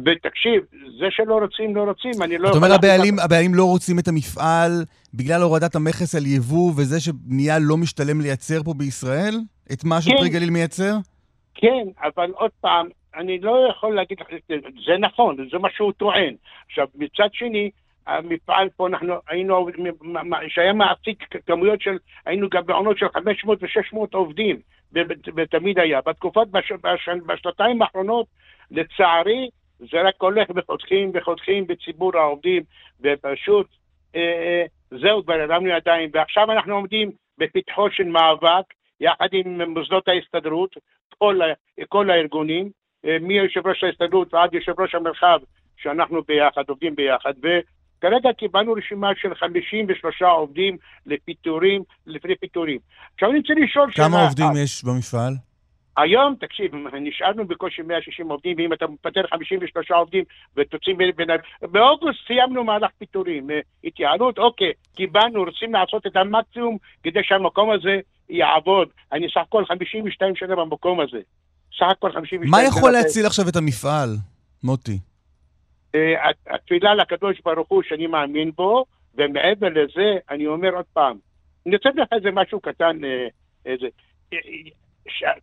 ותקשיב, 0.06 0.64
זה 1.00 1.06
שלא 1.10 1.40
רוצים, 1.40 1.76
לא 1.76 1.84
רוצים, 1.84 2.12
אני 2.22 2.38
לא 2.38 2.50
אתה 2.50 2.58
אומר 2.58 2.68
יכול... 2.68 2.78
הבעלים, 2.78 3.20
הבעלים 3.26 3.54
לא 3.54 3.64
רוצים 3.66 4.00
את 4.00 4.08
המפעל 4.08 4.72
בגלל 5.14 5.42
הורדת 5.42 5.76
המכס 5.76 6.16
על 6.16 6.26
יבוא 6.26 6.72
וזה 6.78 7.00
שנהיה 7.00 7.60
לא 7.60 7.78
משתלם 7.78 8.22
לייצר 8.22 8.64
פה 8.64 8.74
בישראל? 8.74 9.36
את 9.74 9.84
מה 9.84 9.96
כן. 9.96 10.02
שפרי 10.02 10.30
גליל 10.30 10.50
מייצר? 10.50 10.94
כן, 11.56 11.86
אבל 12.04 12.32
עוד 12.32 12.52
פעם, 12.62 12.88
אני 13.16 13.40
לא 13.40 13.68
יכול 13.70 13.96
להגיד 13.96 14.20
לך, 14.20 14.28
זה 14.86 14.98
נכון, 15.00 15.36
זה 15.52 15.58
מה 15.58 15.70
שהוא 15.76 15.92
טוען. 15.92 16.36
עכשיו, 16.66 16.88
מצד 16.96 17.30
שני, 17.34 17.70
המפעל 18.08 18.70
פה, 18.78 18.88
אנחנו 18.88 19.14
היינו, 19.28 19.68
שהיה 20.48 20.74
מעסיק 20.74 21.24
כמויות 21.46 21.82
של, 21.82 21.98
היינו 22.26 22.50
גם 22.50 22.66
בעונות 22.66 22.98
של 22.98 23.10
500 23.10 23.64
ו-600 23.64 23.98
עובדים, 24.14 24.60
ו- 24.96 25.00
ותמיד 25.36 25.80
היה. 25.80 26.02
בתקופות, 26.06 26.52
בש, 26.52 26.72
בש, 26.72 27.10
בשנתיים 27.26 27.82
האחרונות, 27.82 28.28
לצערי, 28.72 29.50
זה 29.80 30.02
רק 30.02 30.16
הולך 30.18 30.48
וחותכים 30.56 31.12
וחותכים 31.14 31.68
בציבור 31.68 32.18
העובדים, 32.18 32.64
ופשוט, 33.02 33.68
אה, 34.16 34.22
אה, 34.22 34.66
זהו, 35.02 35.24
כבר 35.24 35.34
הרמנו 35.34 35.70
ידיים, 35.70 36.10
ועכשיו 36.14 36.52
אנחנו 36.52 36.76
עומדים 36.76 37.12
בפתחו 37.38 37.92
של 37.92 38.04
מאבק, 38.04 38.74
יחד 39.00 39.28
עם 39.32 39.62
מוסדות 39.62 40.08
ההסתדרות, 40.08 40.76
כל, 41.18 41.40
כל 41.90 42.10
הארגונים, 42.10 42.70
אה, 43.06 43.18
מיושב 43.22 43.68
ראש 43.68 43.84
ההסתדרות 43.84 44.34
ועד 44.34 44.54
יושב 44.54 44.80
ראש 44.80 44.96
המרחב, 44.96 45.40
שאנחנו 45.78 46.22
ביחד, 46.24 46.64
עובדים 46.70 46.96
ביחד, 46.96 47.34
וכרגע 47.98 48.34
קיבלנו 48.34 48.74
רשימה 48.74 49.10
של 49.22 49.36
53 49.36 50.22
עובדים 50.22 50.78
לפיטורים, 51.06 51.84
לפני 52.08 52.36
פיטורים. 52.36 52.80
עכשיו 53.14 53.30
אני 53.30 53.40
רוצה 53.40 53.54
לשאול 53.54 53.92
שאלה 53.92 54.08
כמה 54.08 54.24
עובדים 54.24 54.46
אחת. 54.46 54.56
יש 54.58 54.84
במפעל? 54.84 55.34
היום, 55.98 56.36
תקשיב, 56.40 56.72
נשארנו 57.02 57.48
בקושי 57.48 57.82
160 57.82 58.30
עובדים, 58.30 58.58
ואם 58.58 58.74
אתה 58.74 58.86
מפטר 58.88 59.22
53 59.30 59.92
עובדים 59.92 60.24
ותוציא. 60.56 60.94
בין... 61.16 61.28
באוגוסט 61.62 62.20
סיימנו 62.28 62.64
מהלך 62.64 62.92
פיטורים. 62.98 63.52
אה, 63.52 63.60
התייעלות, 63.84 64.38
אוקיי, 64.38 64.72
קיבלנו, 64.96 65.44
רוצים 65.44 65.74
לעשות 65.74 66.08
את 66.08 66.16
המקסימום 66.16 66.78
כדי 67.04 67.20
שהמקום 67.24 67.72
הזה 67.72 68.00
יעבוד. 68.30 68.88
אני 69.12 69.28
סך 69.30 69.42
הכל 69.48 69.66
52 69.66 70.36
שנה 70.36 70.56
במקום 70.56 71.00
הזה. 71.00 71.20
סך 71.80 71.86
הכל 71.92 72.12
52 72.12 72.52
מה 72.52 72.58
שנה. 72.58 72.68
יכול 72.68 72.92
להציל 72.92 73.26
עכשיו 73.26 73.50
את 73.50 73.56
המפעל, 73.56 74.10
מוטי? 74.64 75.00
התפילה 76.48 76.96
לקדוש 76.96 77.42
ברוך 77.46 77.70
הוא 77.70 77.84
שאני 77.84 78.08
מאמין 78.08 78.52
בו, 78.52 78.86
ומעבר 79.16 79.70
לזה, 79.70 80.18
אני 80.30 80.48
אומר 80.48 80.76
עוד 80.76 80.86
פעם, 80.94 81.18
אני 81.66 81.76
רוצה 81.76 81.90
לך 81.96 82.08
איזה 82.12 82.32
משהו 82.32 82.60
קטן, 82.60 83.06
אה, 83.06 83.28
איזה... 83.66 83.88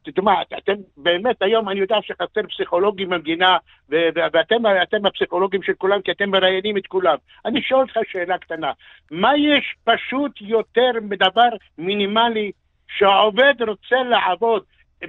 תשמע, 0.03 0.43
אתם 0.59 0.73
באמת 0.97 1.43
היום, 1.43 1.69
אני 1.69 1.81
יודע 1.81 1.97
שחסר 2.03 2.41
פסיכולוגים 2.49 3.09
במדינה, 3.09 3.57
ואתם 3.89 4.57
אתם 4.83 5.07
הפסיכולוגים 5.07 5.63
של 5.63 5.73
כולם, 5.79 6.03
כי 6.03 6.11
אתם 6.11 6.31
מראיינים 6.31 6.77
את 6.77 6.87
כולם. 6.87 7.17
אני 7.45 7.63
שואל 7.63 7.81
אותך 7.81 7.99
שאלה 8.13 8.39
קטנה, 8.39 8.73
מה 9.11 9.37
יש 9.37 9.75
פשוט 9.85 10.41
יותר 10.41 10.91
מדבר 11.03 11.49
מינימלי 11.79 12.53
שהעובד 12.89 13.55
רוצה 13.69 13.97
לעבוד, 14.11 14.63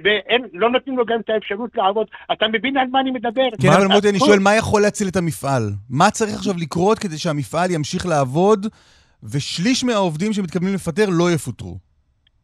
ולא 0.04 0.70
נותנים 0.70 0.98
לו 0.98 1.04
גם 1.06 1.20
את 1.24 1.30
האפשרות 1.30 1.70
לעבוד? 1.74 2.06
אתה 2.32 2.48
מבין 2.48 2.76
על 2.76 2.86
מה 2.92 3.00
אני 3.00 3.10
מדבר? 3.10 3.42
כן, 3.60 3.68
מה- 3.68 3.76
אבל 3.76 3.86
מוטי, 3.86 4.08
אני 4.08 4.18
שואל, 4.18 4.38
מה 4.38 4.54
יכול 4.54 4.82
להציל 4.82 5.08
את 5.08 5.16
המפעל? 5.16 5.72
מה 5.90 6.10
צריך 6.10 6.34
עכשיו 6.34 6.54
לקרות 6.58 6.98
כדי 6.98 7.18
שהמפעל 7.18 7.70
ימשיך 7.70 8.06
לעבוד 8.06 8.66
ושליש 9.22 9.84
מהעובדים 9.84 10.32
שמתכוונים 10.32 10.74
לפטר 10.74 11.04
לא 11.08 11.32
יפוטרו? 11.32 11.78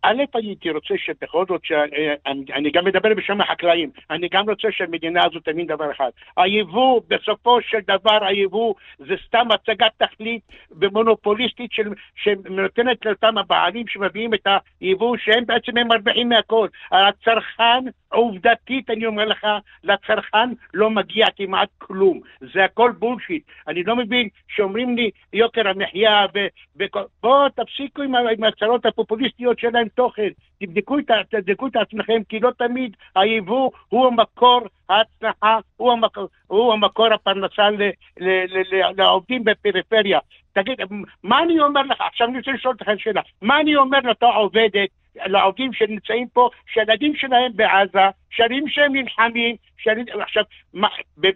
א', 0.02 0.22
הייתי 0.34 0.70
רוצה 0.70 0.94
שבכל 0.96 1.44
זאת, 1.48 1.64
שאני, 1.64 2.52
אני 2.54 2.70
גם 2.70 2.84
מדבר 2.84 3.14
בשם 3.14 3.40
החקלאים, 3.40 3.90
אני 4.10 4.28
גם 4.28 4.50
רוצה 4.50 4.68
שהמדינה 4.70 5.24
הזו 5.24 5.40
תבין 5.40 5.66
דבר 5.66 5.90
אחד. 5.90 6.10
היבוא, 6.36 7.00
בסופו 7.08 7.60
של 7.62 7.78
דבר 7.86 8.24
היבוא 8.24 8.74
זה 8.98 9.14
סתם 9.26 9.46
הצגת 9.50 9.92
תכלית 9.96 10.42
ומונופוליסטית 10.70 11.72
של, 11.72 11.88
שנותנת 12.16 13.06
לאותם 13.06 13.38
הבעלים 13.38 13.88
שמביאים 13.88 14.34
את 14.34 14.46
היבוא, 14.80 15.16
שהם 15.16 15.46
בעצם 15.46 15.76
הם 15.76 15.88
מרוויחים 15.88 16.28
מהכל. 16.28 16.68
הצרכן, 16.92 17.84
עובדתית 18.12 18.90
אני 18.90 19.06
אומר 19.06 19.24
לך, 19.24 19.46
לצרכן 19.84 20.50
לא 20.74 20.90
מגיע 20.90 21.26
כמעט 21.36 21.68
כלום. 21.78 22.20
זה 22.54 22.64
הכל 22.64 22.92
בולשיט. 22.98 23.42
אני 23.68 23.82
לא 23.82 23.96
מבין 23.96 24.28
שאומרים 24.48 24.96
לי 24.96 25.10
יוקר 25.32 25.68
המחיה 25.68 26.26
ו... 26.34 26.38
וכל- 26.76 27.04
בואו 27.22 27.48
תפסיקו 27.48 28.02
עם 28.02 28.44
ההצהרות 28.44 28.86
הפופוליסטיות 28.86 29.58
שלהם 29.58 29.88
תוכן. 29.88 30.28
תבדקו 30.60 30.98
את, 30.98 31.10
תבדקו 31.30 31.66
את 31.66 31.76
עצמכם, 31.76 32.22
כי 32.28 32.40
לא 32.40 32.50
תמיד 32.58 32.96
היבוא 33.16 33.70
הוא 33.88 34.06
המקור 34.06 34.60
ההצלחה, 34.88 35.58
הוא 35.76 35.92
המקור, 35.92 36.28
הוא 36.46 36.72
המקור 36.72 37.12
הפרנסה 37.12 37.70
ל, 37.70 37.82
ל, 37.82 37.90
ל, 38.20 38.62
ל, 38.72 38.82
לעובדים 38.96 39.44
בפריפריה. 39.44 40.18
תגיד, 40.52 40.80
מה 41.22 41.42
אני 41.42 41.60
אומר 41.60 41.82
לך? 41.82 42.00
עכשיו 42.00 42.28
אני 42.28 42.38
רוצה 42.38 42.52
לשאול 42.52 42.74
אותך 42.80 42.90
שאלה. 42.98 43.20
מה 43.42 43.60
אני 43.60 43.76
אומר 43.76 43.98
לאותה 44.04 44.26
עובדת, 44.26 44.88
לעובדים 45.16 45.72
שנמצאים 45.72 46.28
פה, 46.28 46.50
שהילדים 46.66 47.16
שלהם 47.16 47.52
בעזה, 47.54 48.10
שרים 48.30 48.68
שהם 48.68 48.92
נלחמים, 48.96 49.56
שרים... 49.78 50.04
עכשיו, 50.22 50.44
מה, 50.74 50.88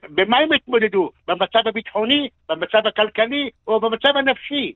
במה 0.02 0.38
הם 0.38 0.52
התמודדו? 0.52 1.10
במצב 1.28 1.68
הביטחוני, 1.68 2.28
במצב 2.48 2.86
הכלכלי 2.86 3.50
או 3.66 3.80
במצב 3.80 4.16
הנפשי? 4.16 4.72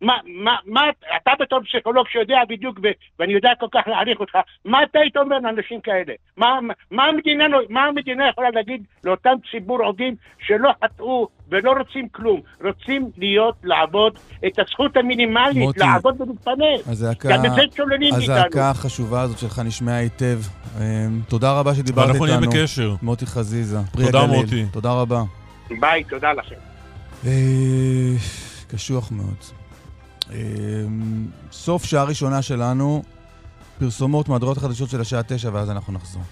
מה, 0.00 0.14
מה, 0.26 0.56
מה, 0.66 0.80
אתה 1.16 1.30
בתור 1.40 1.60
פסיכולוג 1.60 2.06
שיודע 2.08 2.36
בדיוק, 2.48 2.78
ו- 2.82 2.88
ואני 3.18 3.32
יודע 3.32 3.50
כל 3.60 3.66
כך 3.72 3.80
להעריך 3.86 4.20
אותך, 4.20 4.38
מה 4.64 4.82
אתה 4.82 4.98
היית 4.98 5.16
אומר 5.16 5.38
לאנשים 5.38 5.80
כאלה? 5.80 6.12
מה, 6.36 6.58
מה, 6.90 7.04
המדינה, 7.04 7.44
מה 7.68 7.84
המדינה 7.84 8.28
יכולה 8.28 8.50
להגיד 8.50 8.82
לאותם 9.04 9.34
ציבור 9.50 9.82
עובדים 9.82 10.14
שלא 10.46 10.70
חטאו 10.84 11.28
ולא 11.48 11.72
רוצים 11.78 12.08
כלום, 12.08 12.40
רוצים 12.64 13.10
להיות, 13.18 13.54
לעבוד, 13.64 14.18
את 14.46 14.58
הזכות 14.58 14.96
המינימלית, 14.96 15.56
מוטי, 15.56 15.80
לעבוד 15.80 16.20
ולהתפרנס. 16.20 16.88
הזעקה, 16.88 17.28
גם 17.28 17.44
את 17.44 17.50
זה 17.50 17.62
שוללים 17.76 18.14
מאיתנו. 18.14 18.34
הזעקה 18.34 18.70
החשובה 18.70 19.20
הזאת 19.20 19.38
שלך 19.38 19.58
נשמעה 19.58 19.96
היטב. 19.96 20.38
אמ, 20.78 20.82
תודה 21.28 21.52
רבה 21.52 21.74
שדיברת 21.74 22.06
ואנחנו 22.06 22.24
נהיה 22.24 22.38
איתנו. 22.38 22.50
בקשר. 22.50 22.94
מוטי 23.02 23.26
חזיזה, 23.26 23.78
פרי 23.92 24.04
תודה, 24.06 24.22
הגליל. 24.22 24.40
מוטי. 24.40 24.64
תודה 24.72 24.92
רבה. 24.92 25.22
ביי, 25.80 26.04
תודה 26.04 26.32
לכם. 26.32 26.54
אה, 27.26 27.30
קשוח 28.68 29.12
מאוד. 29.12 29.59
אה, 30.32 30.36
סוף 31.52 31.84
שעה 31.84 32.04
ראשונה 32.04 32.42
שלנו, 32.42 33.02
פרסומות 33.78 34.28
מהדורות 34.28 34.56
החדשות 34.56 34.90
של 34.90 35.00
השעה 35.00 35.22
תשע, 35.22 35.50
ואז 35.52 35.70
אנחנו 35.70 35.92
נחזור. 35.92 36.22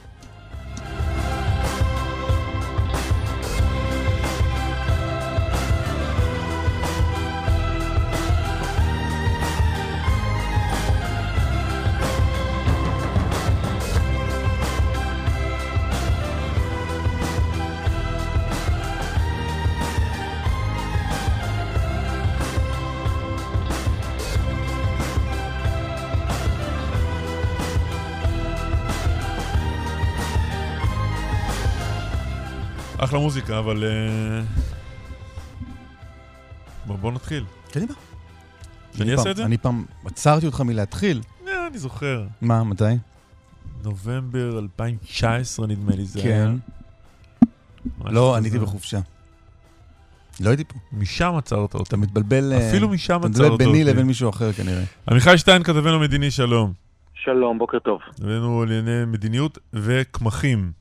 מוזיקה, 33.29 33.59
אבל... 33.59 33.85
אה, 33.85 34.43
בוא, 36.87 36.97
בוא 36.97 37.13
נתחיל. 37.13 37.45
קדימה. 37.71 37.93
שאני 38.93 39.05
אני 39.05 39.13
אעשה 39.13 39.31
את 39.31 39.37
זה? 39.37 39.45
אני 39.45 39.59
פעם 39.59 39.85
עצרתי 40.05 40.47
אותך 40.47 40.61
מלהתחיל. 40.61 41.21
אה, 41.49 41.67
אני 41.67 41.79
זוכר. 41.79 42.27
מה, 42.41 42.65
מתי? 42.65 42.85
נובמבר 43.85 44.59
2019 44.59 45.67
נדמה 45.67 45.97
לי 45.97 46.05
זה 46.05 46.21
כן. 46.23 46.29
היה. 46.29 46.53
משהו 47.99 48.15
לא. 48.15 48.37
אני 48.39 48.47
הייתי 48.47 48.59
בחופשה. 48.59 48.99
לא 50.41 50.49
הייתי 50.49 50.65
פה. 50.65 50.75
משם 50.93 51.35
עצרת 51.37 51.75
אותי. 51.75 51.89
אתה 51.89 51.97
מתבלבל... 51.97 52.53
אה, 52.53 52.69
אפילו 52.69 52.89
משם 52.89 53.21
אתה 53.21 53.27
עצרת 53.27 53.33
מתבלבל 53.33 53.53
אותי. 53.53 53.65
ביני 53.65 53.85
לבין 53.85 54.07
מישהו 54.07 54.31
אחר 54.31 54.53
כנראה. 54.53 54.85
עמיחי 55.11 55.39
שטיין, 55.39 55.63
כתבנו 55.63 56.01
מדיני, 56.01 56.31
שלום. 56.31 56.73
שלום, 57.15 57.59
בוקר 57.59 57.79
טוב. 57.79 58.01
הבאנו 58.23 58.65
לענייני 58.65 59.05
מדיניות 59.05 59.59
וקמחים. 59.73 60.73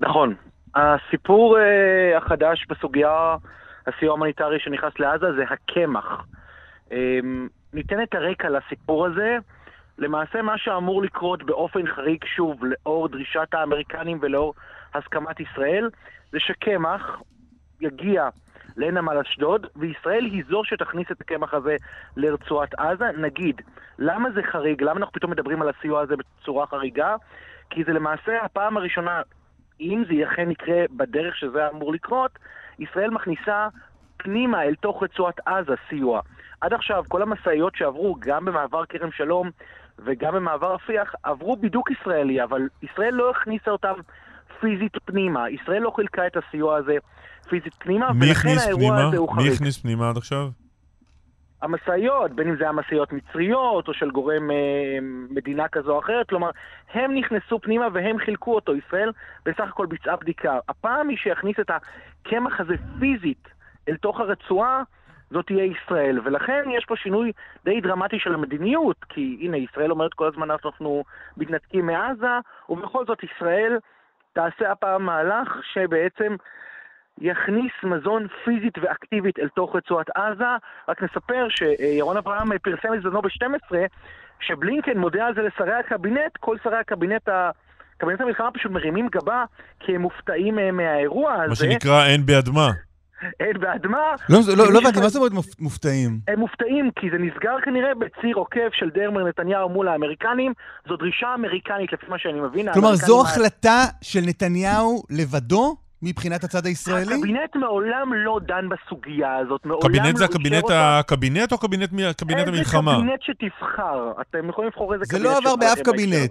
נכון. 0.00 0.34
הסיפור 0.78 1.58
אה, 1.58 2.16
החדש 2.16 2.66
בסוגיה 2.68 3.36
הסיוע 3.86 4.10
ההומניטרי 4.10 4.60
שנכנס 4.60 4.92
לעזה 4.98 5.26
זה 5.32 5.44
הקמח. 5.50 6.24
אה, 6.92 7.18
ניתן 7.72 8.02
את 8.02 8.14
הרקע 8.14 8.48
לסיפור 8.48 9.06
הזה. 9.06 9.36
למעשה 9.98 10.42
מה 10.42 10.58
שאמור 10.58 11.02
לקרות 11.02 11.42
באופן 11.42 11.86
חריג, 11.86 12.24
שוב, 12.24 12.60
לאור 12.64 13.08
דרישת 13.08 13.48
האמריקנים 13.54 14.18
ולאור 14.20 14.54
הסכמת 14.94 15.40
ישראל, 15.40 15.90
זה 16.32 16.38
שקמח 16.40 17.22
יגיע 17.80 18.28
לנמל 18.76 19.18
אשדוד, 19.18 19.66
וישראל 19.76 20.24
היא 20.24 20.44
זו 20.48 20.64
שתכניס 20.64 21.06
את 21.10 21.20
הקמח 21.20 21.54
הזה 21.54 21.76
לרצועת 22.16 22.74
עזה. 22.74 23.10
נגיד, 23.16 23.60
למה 23.98 24.30
זה 24.30 24.42
חריג? 24.42 24.82
למה 24.82 25.00
אנחנו 25.00 25.12
פתאום 25.12 25.30
מדברים 25.30 25.62
על 25.62 25.68
הסיוע 25.68 26.00
הזה 26.00 26.14
בצורה 26.16 26.66
חריגה? 26.66 27.16
כי 27.70 27.84
זה 27.84 27.92
למעשה 27.92 28.44
הפעם 28.44 28.76
הראשונה, 28.76 29.22
אם 29.80 30.02
זה 30.08 30.32
אכן 30.32 30.50
יקרה 30.50 30.84
בדרך 30.90 31.36
שזה 31.36 31.68
אמור 31.68 31.92
לקרות, 31.92 32.38
ישראל 32.78 33.10
מכניסה 33.10 33.68
פנימה 34.16 34.62
אל 34.62 34.74
תוך 34.74 35.02
רצועת 35.02 35.40
עזה 35.46 35.74
סיוע. 35.88 36.20
עד 36.60 36.72
עכשיו 36.72 37.04
כל 37.08 37.22
המשאיות 37.22 37.76
שעברו, 37.76 38.16
גם 38.18 38.44
במעבר 38.44 38.84
כרם 38.88 39.12
שלום 39.12 39.50
וגם 39.98 40.34
במעבר 40.34 40.74
רפיח, 40.74 41.14
עברו 41.22 41.56
בידוק 41.56 41.90
ישראלי, 41.90 42.42
אבל 42.42 42.62
ישראל 42.82 43.14
לא 43.14 43.30
הכניסה 43.30 43.70
אותם 43.70 43.92
פיזית 44.60 44.92
פנימה. 45.04 45.50
ישראל 45.50 45.82
לא 45.82 45.92
חילקה 45.96 46.26
את 46.26 46.36
הסיוע 46.36 46.76
הזה 46.76 46.96
פיזית 47.48 47.74
פנימה, 47.74 48.12
מי 48.12 48.26
ולכן 48.26 48.48
האירוע 48.48 48.80
פנימה? 48.80 49.08
הזה 49.08 49.16
הוא 49.16 49.36
מי 49.36 49.42
חריג. 49.42 49.52
הכניס 49.52 49.78
פנימה 49.78 50.10
עד 50.10 50.16
עכשיו? 50.16 50.48
המשאיות, 51.62 52.30
בין 52.30 52.48
אם 52.48 52.56
זה 52.56 52.68
המשאיות 52.68 53.12
מצריות 53.12 53.88
או 53.88 53.94
של 53.94 54.10
גורם 54.10 54.50
אה, 54.50 54.98
מדינה 55.30 55.68
כזו 55.68 55.92
או 55.92 55.98
אחרת, 55.98 56.28
כלומר, 56.28 56.50
הם 56.92 57.14
נכנסו 57.14 57.58
פנימה 57.60 57.88
והם 57.92 58.18
חילקו 58.18 58.54
אותו. 58.54 58.74
ישראל 58.74 59.12
בסך 59.44 59.68
הכל 59.68 59.86
ביצעה 59.86 60.16
בדיקה. 60.16 60.58
הפעם 60.68 61.06
מי 61.06 61.16
שיכניס 61.16 61.56
את 61.60 61.70
הקמח 61.70 62.60
הזה 62.60 62.74
פיזית 63.00 63.48
אל 63.88 63.96
תוך 63.96 64.20
הרצועה, 64.20 64.82
זאת 65.30 65.46
תהיה 65.46 65.64
ישראל. 65.64 66.20
ולכן 66.24 66.64
יש 66.76 66.84
פה 66.84 66.96
שינוי 66.96 67.32
די 67.64 67.80
דרמטי 67.80 68.18
של 68.18 68.34
המדיניות, 68.34 69.04
כי 69.08 69.38
הנה, 69.40 69.56
ישראל 69.56 69.90
אומרת 69.90 70.14
כל 70.14 70.26
הזמן 70.26 70.50
אנחנו 70.50 71.04
מתנתקים 71.36 71.86
מעזה, 71.86 72.38
ובכל 72.68 73.06
זאת 73.06 73.18
ישראל 73.22 73.78
תעשה 74.32 74.72
הפעם 74.72 75.02
מהלך 75.02 75.60
שבעצם 75.72 76.36
יכניס 77.20 77.72
מזון 77.82 78.26
פיזית 78.44 78.78
ואקטיבית 78.82 79.38
אל 79.38 79.48
תוך 79.48 79.76
רצועת 79.76 80.06
עזה. 80.10 80.44
רק 80.88 81.02
נספר 81.02 81.46
שירון 81.48 82.16
אברהם 82.16 82.58
פרסם 82.58 82.88
בזמנו 82.98 83.22
ב-12, 83.22 83.74
שבלינקן 84.40 84.98
מודיע 84.98 85.26
על 85.26 85.34
זה 85.34 85.40
לשרי 85.42 85.74
הקבינט, 85.74 86.36
כל 86.40 86.56
שרי 86.64 86.76
הקבינט 86.76 87.28
ה... 87.28 87.50
קבינט 87.98 88.20
המלחמה 88.20 88.50
פשוט 88.50 88.72
מרימים 88.72 89.08
גבה 89.08 89.44
כי 89.80 89.94
הם 89.94 90.00
מופתעים 90.00 90.58
אה, 90.58 90.72
מהאירוע 90.72 91.32
הזה. 91.34 91.48
מה 91.48 91.54
שנקרא 91.54 92.06
אין 92.06 92.26
ביד 92.26 92.48
מה. 92.48 92.70
אין 93.40 93.60
בעד 93.60 93.86
מה. 93.86 93.98
לא, 94.28 94.38
לא, 94.56 94.72
לא 94.72 94.78
הבנתי, 94.78 95.00
מה 95.00 95.08
זאת 95.08 95.16
אומרת 95.16 95.32
מופ- 95.32 95.60
מופתעים? 95.60 96.18
הם 96.28 96.38
מופתעים 96.38 96.90
כי 96.96 97.10
זה 97.10 97.18
נסגר 97.18 97.56
כנראה 97.64 97.94
בציר 97.94 98.36
עוקף 98.36 98.68
של 98.72 98.90
דרמר 98.90 99.24
נתניהו 99.28 99.68
מול 99.68 99.88
האמריקנים. 99.88 100.52
זו 100.88 100.96
דרישה 100.96 101.34
אמריקנית 101.34 101.92
לפי 101.92 102.06
מה 102.08 102.18
שאני 102.18 102.40
מבין. 102.40 102.72
כלומר, 102.72 102.94
זו 102.94 103.22
החלטה 103.22 103.84
של 104.02 104.20
נתניהו 104.26 105.02
לבדו 105.10 105.76
מבחינת 106.02 106.44
הצד 106.44 106.66
הישראלי? 106.66 107.14
הקבינט 107.14 107.56
מעולם 107.56 108.12
לא 108.14 108.40
דן 108.46 108.68
בסוגיה 108.68 109.36
הזאת, 109.36 109.66
מעולם 109.66 109.88
קבינט 109.88 110.16
זה 110.16 110.24
לא 110.24 110.28
הקבינט 110.30 110.62
אותה. 110.62 110.98
הקבינט 110.98 111.52
או 111.52 111.58
קבינט 111.58 111.90
קבינט 112.16 112.38
איזה 112.38 112.50
המלחמה? 112.50 112.96
קבינט 112.96 113.22
שתבחר, 113.22 114.12
אתם 114.20 114.48
יכולים 114.48 114.68
לבחור 114.68 114.94
איזה 114.94 115.04
זה 115.04 115.10
קבינט 115.10 115.24
לא 115.24 115.36
עבר 115.36 115.50
שבא 115.50 115.56
באף 115.56 115.80
קבינט. 115.80 116.30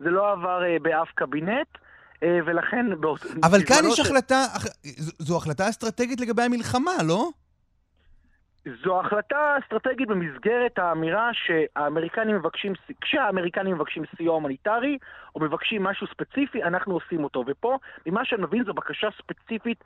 זה 0.00 0.10
לא 0.10 0.32
עבר 0.32 0.64
אה, 0.64 0.76
באף 0.82 1.08
קבינט, 1.14 1.68
אה, 2.22 2.38
ולכן... 2.46 2.86
אבל 3.42 3.64
כאן 3.64 3.84
יש 3.88 4.00
החלטה, 4.00 4.44
זו 5.18 5.36
החלטה 5.36 5.68
אסטרטגית 5.68 6.20
לגבי 6.20 6.42
המלחמה, 6.42 6.92
לא? 7.04 7.30
זו 8.84 9.00
החלטה 9.00 9.56
אסטרטגית 9.58 10.08
במסגרת 10.08 10.78
האמירה 10.78 11.30
שהאמריקנים 11.32 12.36
מבקשים, 12.36 12.72
כשהאמריקנים 13.00 13.74
מבקשים 13.74 14.04
סיוע 14.16 14.34
הומניטרי, 14.34 14.98
או 15.34 15.40
מבקשים 15.40 15.82
משהו 15.82 16.06
ספציפי, 16.06 16.62
אנחנו 16.62 16.94
עושים 16.94 17.24
אותו. 17.24 17.44
ופה, 17.46 17.78
ממה 18.06 18.24
שאני 18.24 18.42
מבין, 18.42 18.64
זו 18.64 18.74
בקשה 18.74 19.08
ספציפית 19.18 19.84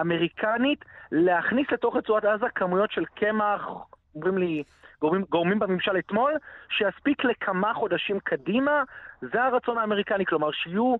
אמריקנית 0.00 0.84
להכניס 1.12 1.66
לתוך 1.72 1.96
רצועת 1.96 2.24
עזה 2.24 2.46
כמויות 2.54 2.92
של 2.92 3.04
קמח, 3.04 3.68
אומרים 4.14 4.38
לי 4.38 4.62
גורמים, 5.00 5.24
גורמים 5.30 5.58
בממשל 5.58 5.98
אתמול, 5.98 6.32
שיספיק 6.68 7.24
לכמה 7.24 7.74
חודשים 7.74 8.20
קדימה, 8.20 8.82
זה 9.20 9.44
הרצון 9.44 9.78
האמריקני, 9.78 10.26
כלומר 10.26 10.50
שיהיו 10.50 10.96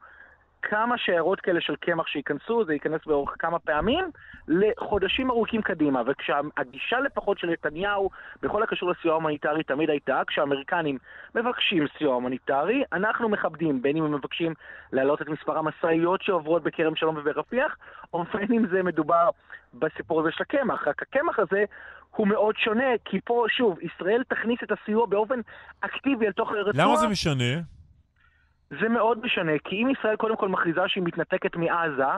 כמה 0.63 0.99
שיירות 0.99 1.41
כאלה 1.41 1.61
של 1.61 1.77
קמח 1.77 2.07
שייכנסו, 2.07 2.65
זה 2.65 2.73
ייכנס 2.73 3.01
באורך 3.07 3.35
כמה 3.39 3.59
פעמים, 3.59 4.05
לחודשים 4.49 5.31
ארוכים 5.31 5.63
קדימה. 5.63 6.03
וכשהגישה 6.07 7.01
לפחות 7.01 7.39
של 7.39 7.47
נתניהו 7.47 8.11
בכל 8.43 8.63
הקשור 8.63 8.91
לסיוע 8.91 9.15
הומניטרי 9.15 9.63
תמיד 9.63 9.91
הייתה, 9.91 10.23
כשהאמריקנים 10.27 10.99
מבקשים 11.35 11.87
סיוע 11.99 12.15
הומניטרי, 12.15 12.83
אנחנו 12.93 13.29
מכבדים, 13.29 13.83
בין 13.83 13.97
אם 13.97 14.05
הם 14.05 14.15
מבקשים 14.15 14.55
להעלות 14.93 15.23
את 15.23 15.29
מספר 15.29 15.59
המשאיות 15.59 16.23
שעוברות 16.23 16.63
בכרם 16.63 16.97
שלום 16.97 17.17
וברפיח, 17.17 17.77
או 18.13 18.25
בין 18.35 18.53
אם 18.53 18.67
זה 18.71 18.83
מדובר 18.83 19.29
בסיפור 19.75 20.21
הזה 20.21 20.31
של 20.33 20.43
הקמח. 20.43 20.89
רק 20.89 21.03
הקמח 21.03 21.39
הזה 21.39 21.65
הוא 22.17 22.27
מאוד 22.29 22.55
שונה, 22.57 22.85
כי 23.05 23.21
פה, 23.25 23.45
שוב, 23.49 23.79
ישראל 23.81 24.23
תכניס 24.29 24.59
את 24.63 24.73
הסיוע 24.73 25.07
באופן 25.07 25.41
אקטיבי 25.81 26.27
אל 26.27 26.33
תוך 26.33 26.51
הרצועה. 26.51 26.87
למה 26.87 26.97
זה 26.97 27.09
משנה? 27.09 27.80
זה 28.71 28.89
מאוד 28.89 29.25
משנה, 29.25 29.53
כי 29.65 29.83
אם 29.83 29.89
ישראל 29.91 30.17
קודם 30.17 30.37
כל 30.37 30.49
מכריזה 30.49 30.89
שהיא 30.89 31.05
מתנתקת 31.05 31.57
מעזה, 31.57 32.13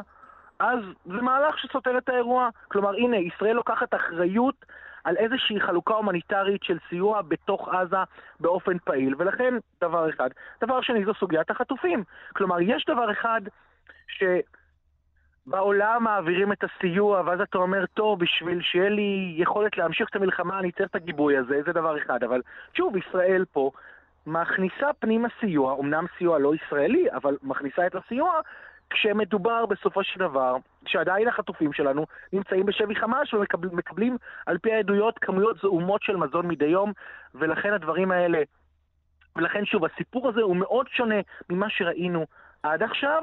אז 0.59 0.79
זה 1.05 1.23
מהלך 1.23 1.59
שסותר 1.59 1.99
את 1.99 2.09
האירוע. 2.09 2.49
כלומר, 2.69 2.95
הנה, 2.95 3.17
ישראל 3.17 3.53
לוקחת 3.53 3.95
אחריות 3.95 4.65
על 5.05 5.17
איזושהי 5.17 5.61
חלוקה 5.61 5.95
הומניטרית 5.95 6.63
של 6.63 6.79
סיוע 6.89 7.23
בתוך 7.23 7.69
עזה 7.69 7.97
באופן 8.41 8.79
פעיל, 8.79 9.15
ולכן, 9.19 9.55
דבר 9.81 10.11
אחד. 10.11 10.31
דבר 10.61 10.81
שני, 10.81 11.05
זו 11.05 11.15
סוגיית 11.15 11.51
החטופים. 11.51 12.05
כלומר, 12.33 12.61
יש 12.61 12.85
דבר 12.89 13.11
אחד 13.13 13.41
ש... 14.09 14.25
בעולם 15.47 16.05
מעבירים 16.05 16.53
את 16.53 16.65
הסיוע, 16.65 17.23
ואז 17.27 17.41
אתה 17.41 17.59
אומר, 17.59 17.87
טוב, 17.87 18.21
בשביל 18.21 18.63
שיהיה 18.63 18.89
לי 18.89 19.35
יכולת 19.37 19.79
להמשיך 19.79 20.09
את 20.09 20.17
המלחמה, 20.17 20.59
אני 20.59 20.73
צריך 20.73 20.91
את 20.91 20.95
הגיבוי 20.95 21.37
הזה, 21.37 21.63
זה 21.67 21.73
דבר 21.73 21.99
אחד. 21.99 22.25
אבל 22.25 22.41
שוב, 22.75 22.97
ישראל 22.97 23.45
פה 23.53 23.71
מכניסה 24.27 24.93
פנימה 24.99 25.29
סיוע, 25.41 25.77
אמנם 25.81 26.05
סיוע 26.19 26.39
לא 26.39 26.53
ישראלי, 26.55 27.07
אבל 27.13 27.37
מכניסה 27.43 27.87
את 27.87 27.95
הסיוע 27.95 28.41
כשמדובר 28.91 29.67
בסופו 29.67 30.05
של 30.05 30.21
דבר, 30.21 30.57
שעדיין 30.87 31.29
החטופים 31.29 31.73
שלנו 31.73 32.07
נמצאים 32.33 32.67
בשבי 32.67 32.95
חמאס 32.95 33.35
ומקבלים 33.35 34.17
על 34.47 34.59
פי 34.59 34.73
העדויות 34.73 35.19
כמויות 35.19 35.57
זעומות 35.63 36.03
של 36.03 36.17
מזון 36.17 36.49
מדי 36.49 36.65
יום, 36.65 36.93
ולכן 37.35 37.73
הדברים 37.73 38.11
האלה, 38.11 38.43
ולכן 39.37 39.65
שוב, 39.65 39.85
הסיפור 39.85 40.29
הזה 40.29 40.41
הוא 40.41 40.57
מאוד 40.57 40.89
שונה 40.89 41.21
ממה 41.51 41.71
שראינו 41.71 42.27
עד 42.63 42.83
עכשיו. 42.83 43.23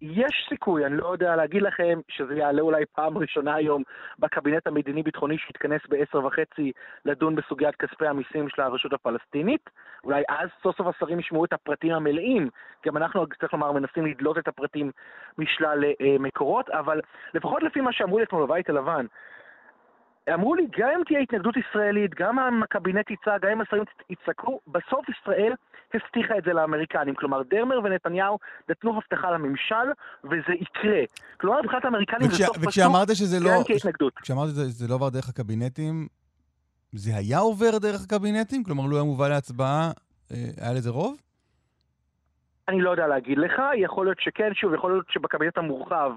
יש 0.00 0.46
סיכוי, 0.48 0.86
אני 0.86 0.96
לא 0.96 1.12
יודע 1.12 1.36
להגיד 1.36 1.62
לכם, 1.62 2.00
שזה 2.08 2.34
יעלה 2.34 2.62
אולי 2.62 2.84
פעם 2.92 3.18
ראשונה 3.18 3.54
היום 3.54 3.82
בקבינט 4.18 4.66
המדיני-ביטחוני 4.66 5.38
שיתכנס 5.38 5.80
בעשר 5.88 6.24
וחצי 6.24 6.72
לדון 7.04 7.34
בסוגיית 7.34 7.76
כספי 7.76 8.06
המיסים 8.06 8.48
של 8.48 8.62
הרשות 8.62 8.92
הפלסטינית. 8.92 9.70
אולי 10.04 10.22
אז 10.28 10.48
סוף 10.62 10.76
סוף 10.76 10.86
השרים 10.86 11.20
ישמעו 11.20 11.44
את 11.44 11.52
הפרטים 11.52 11.92
המלאים. 11.92 12.48
גם 12.86 12.96
אנחנו, 12.96 13.26
צריך 13.40 13.52
לומר, 13.52 13.72
מנסים 13.72 14.06
לדלות 14.06 14.38
את 14.38 14.48
הפרטים 14.48 14.90
משלל 15.38 15.84
אה, 15.84 16.16
מקורות, 16.20 16.70
אבל 16.70 17.00
לפחות 17.34 17.62
לפי 17.62 17.80
מה 17.80 17.92
שאמרו 17.92 18.18
לי 18.18 18.24
אתמול 18.24 18.46
בבית 18.46 18.70
הלבן, 18.70 19.06
אמרו 20.34 20.54
לי, 20.54 20.66
גם 20.78 20.88
אם 20.98 21.04
תהיה 21.04 21.20
התנגדות 21.20 21.54
ישראלית, 21.56 22.14
גם 22.14 22.38
אם 22.38 22.62
הקבינט 22.62 23.10
יצעק, 23.10 23.42
גם 23.42 23.50
אם 23.50 23.60
השרים 23.60 23.84
יצעקו, 24.10 24.60
בסוף 24.66 25.06
ישראל 25.08 25.52
הבטיחה 25.94 26.38
את 26.38 26.44
זה 26.44 26.52
לאמריקנים. 26.52 27.14
כלומר, 27.14 27.42
דרמר 27.42 27.80
ונתניהו 27.84 28.38
נתנו 28.68 28.96
הבטחה 28.96 29.30
לממשל, 29.30 29.86
וזה 30.24 30.52
יקרה. 30.60 31.02
כלומר, 31.40 31.62
מבחינת 31.62 31.84
האמריקנים 31.84 32.28
וכש, 32.28 32.36
זה 32.38 32.46
סוף 32.46 32.56
פסוק, 32.56 32.68
וכשאמרת 32.68 33.08
שזה 33.16 33.40
לא... 33.40 33.50
גם 33.50 33.56
אם 33.56 33.62
תהיה 33.62 33.76
התנגדות. 33.76 34.14
כשאמרת 34.18 34.48
שזה 34.48 34.88
לא 34.88 34.94
עבר 34.94 35.08
דרך 35.08 35.28
הקבינטים, 35.28 36.06
זה 36.92 37.10
היה 37.16 37.38
עובר 37.38 37.78
דרך 37.78 38.00
הקבינטים? 38.04 38.64
כלומר, 38.64 38.86
לו 38.86 38.96
היה 38.96 39.04
מובא 39.04 39.28
להצבעה, 39.28 39.90
אה, 40.32 40.36
היה 40.60 40.72
לזה 40.72 40.90
רוב? 40.90 41.16
אני 42.68 42.80
לא 42.80 42.90
יודע 42.90 43.06
להגיד 43.06 43.38
לך, 43.38 43.62
יכול 43.76 44.06
להיות 44.06 44.20
שכן, 44.20 44.54
שוב, 44.54 44.74
יכול 44.74 44.90
להיות 44.92 45.06
שבקבינט 45.10 45.58
המורחב 45.58 46.12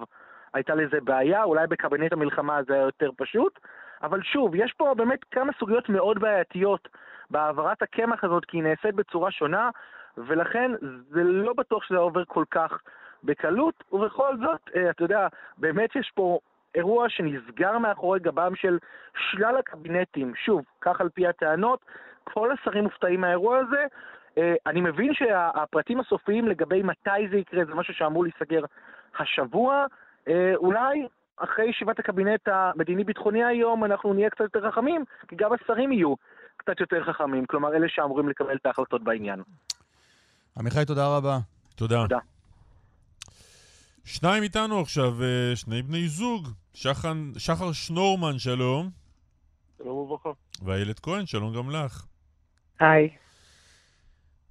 הייתה 0.53 0.75
לזה 0.75 0.97
בעיה, 1.03 1.43
אולי 1.43 1.67
בקבינט 1.67 2.13
המלחמה 2.13 2.59
זה 2.67 2.73
היה 2.73 2.83
יותר 2.83 3.09
פשוט, 3.17 3.59
אבל 4.03 4.21
שוב, 4.23 4.55
יש 4.55 4.73
פה 4.73 4.93
באמת 4.97 5.23
כמה 5.31 5.51
סוגיות 5.59 5.89
מאוד 5.89 6.19
בעייתיות 6.19 6.87
בהעברת 7.29 7.81
הקמח 7.81 8.23
הזאת, 8.23 8.45
כי 8.45 8.57
היא 8.57 8.63
נעשית 8.63 8.95
בצורה 8.95 9.31
שונה, 9.31 9.69
ולכן 10.17 10.71
זה 11.09 11.23
לא 11.23 11.53
בטוח 11.53 11.83
שזה 11.83 11.97
עובר 11.97 12.25
כל 12.25 12.43
כך 12.51 12.81
בקלות, 13.23 13.83
ובכל 13.91 14.37
זאת, 14.37 14.61
אה, 14.75 14.89
אתה 14.89 15.03
יודע, 15.03 15.27
באמת 15.57 15.95
יש 15.95 16.11
פה 16.15 16.39
אירוע 16.75 17.09
שנסגר 17.09 17.77
מאחורי 17.77 18.19
גבם 18.19 18.55
של 18.55 18.77
שלל 19.17 19.57
הקבינטים. 19.57 20.33
שוב, 20.35 20.65
כך 20.81 21.01
על 21.01 21.09
פי 21.09 21.27
הטענות, 21.27 21.79
כל 22.23 22.51
השרים 22.51 22.83
מופתעים 22.83 23.21
מהאירוע 23.21 23.57
הזה. 23.57 23.85
אה, 24.37 24.55
אני 24.65 24.81
מבין 24.81 25.13
שהפרטים 25.13 25.99
הסופיים 25.99 26.47
לגבי 26.47 26.83
מתי 26.83 27.27
זה 27.29 27.37
יקרה 27.37 27.65
זה 27.65 27.73
משהו 27.73 27.93
שאמור 27.93 28.23
להיסגר 28.23 28.61
השבוע. 29.19 29.85
אה, 30.27 30.53
אולי 30.55 31.07
אחרי 31.37 31.69
ישיבת 31.69 31.99
הקבינט 31.99 32.47
המדיני-ביטחוני 32.47 33.43
היום 33.43 33.83
אנחנו 33.83 34.13
נהיה 34.13 34.29
קצת 34.29 34.41
יותר 34.41 34.71
חכמים, 34.71 35.03
כי 35.27 35.35
גם 35.35 35.49
השרים 35.53 35.91
יהיו 35.91 36.15
קצת 36.57 36.79
יותר 36.79 37.03
חכמים, 37.03 37.45
כלומר 37.45 37.75
אלה 37.75 37.87
שאמורים 37.89 38.29
לקבל 38.29 38.55
את 38.55 38.65
ההחלטות 38.65 39.03
בעניין. 39.03 39.43
עמיחי, 40.57 40.85
תודה 40.85 41.17
רבה. 41.17 41.37
תודה. 41.75 42.01
תודה. 42.01 42.19
שניים 44.05 44.43
איתנו 44.43 44.81
עכשיו, 44.81 45.23
אה, 45.23 45.55
שני 45.55 45.81
בני 45.81 46.07
זוג. 46.07 46.47
שחן, 46.77 47.31
שחר 47.37 47.71
שנורמן, 47.71 48.39
שלום. 48.39 48.89
שלום 49.77 49.97
וברכה. 49.97 50.29
ואיילת 50.61 50.99
כהן, 50.99 51.25
שלום 51.25 51.55
גם 51.55 51.69
לך. 51.69 52.05
היי. 52.79 53.09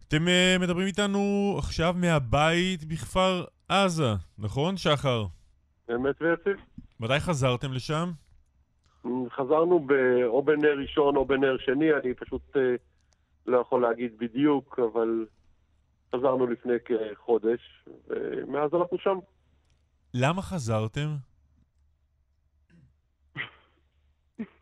אתם 0.09 0.25
uh, 0.27 0.63
מדברים 0.63 0.87
איתנו 0.87 1.55
עכשיו 1.59 1.95
מהבית 1.97 2.85
בכפר 2.85 3.45
עזה, 3.69 4.13
נכון, 4.39 4.77
שחר? 4.77 5.27
אמת 5.95 6.23
ויציב. 6.23 6.57
מתי 7.01 7.21
חזרתם 7.21 7.73
לשם? 7.73 8.11
חזרנו 9.31 9.81
ב... 9.87 9.93
או 10.27 10.43
בנר 10.43 10.79
ראשון 10.79 11.17
או 11.17 11.25
בנר 11.25 11.57
שני, 11.59 11.93
אני 11.93 12.15
פשוט 12.15 12.57
אה, 12.57 12.75
לא 13.47 13.59
יכול 13.59 13.83
להגיד 13.83 14.19
בדיוק, 14.19 14.79
אבל 14.79 15.27
חזרנו 16.15 16.47
לפני 16.47 16.75
כחודש, 16.85 17.85
ומאז 18.09 18.75
אנחנו 18.75 18.99
שם. 18.99 19.19
למה 20.15 20.43
חזרתם? 20.43 21.09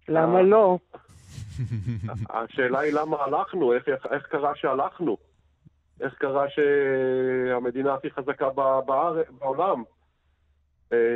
למה 0.08 0.42
לא? 0.42 0.78
השאלה 2.30 2.78
היא 2.78 2.92
למה 2.92 3.16
הלכנו, 3.16 3.72
איך, 3.72 3.88
איך 4.10 4.26
קרה 4.26 4.52
שהלכנו? 4.56 5.16
איך 6.00 6.14
קרה 6.14 6.44
שהמדינה 6.50 7.94
הכי 7.94 8.10
חזקה 8.10 8.48
באר... 8.86 9.22
בעולם 9.38 9.82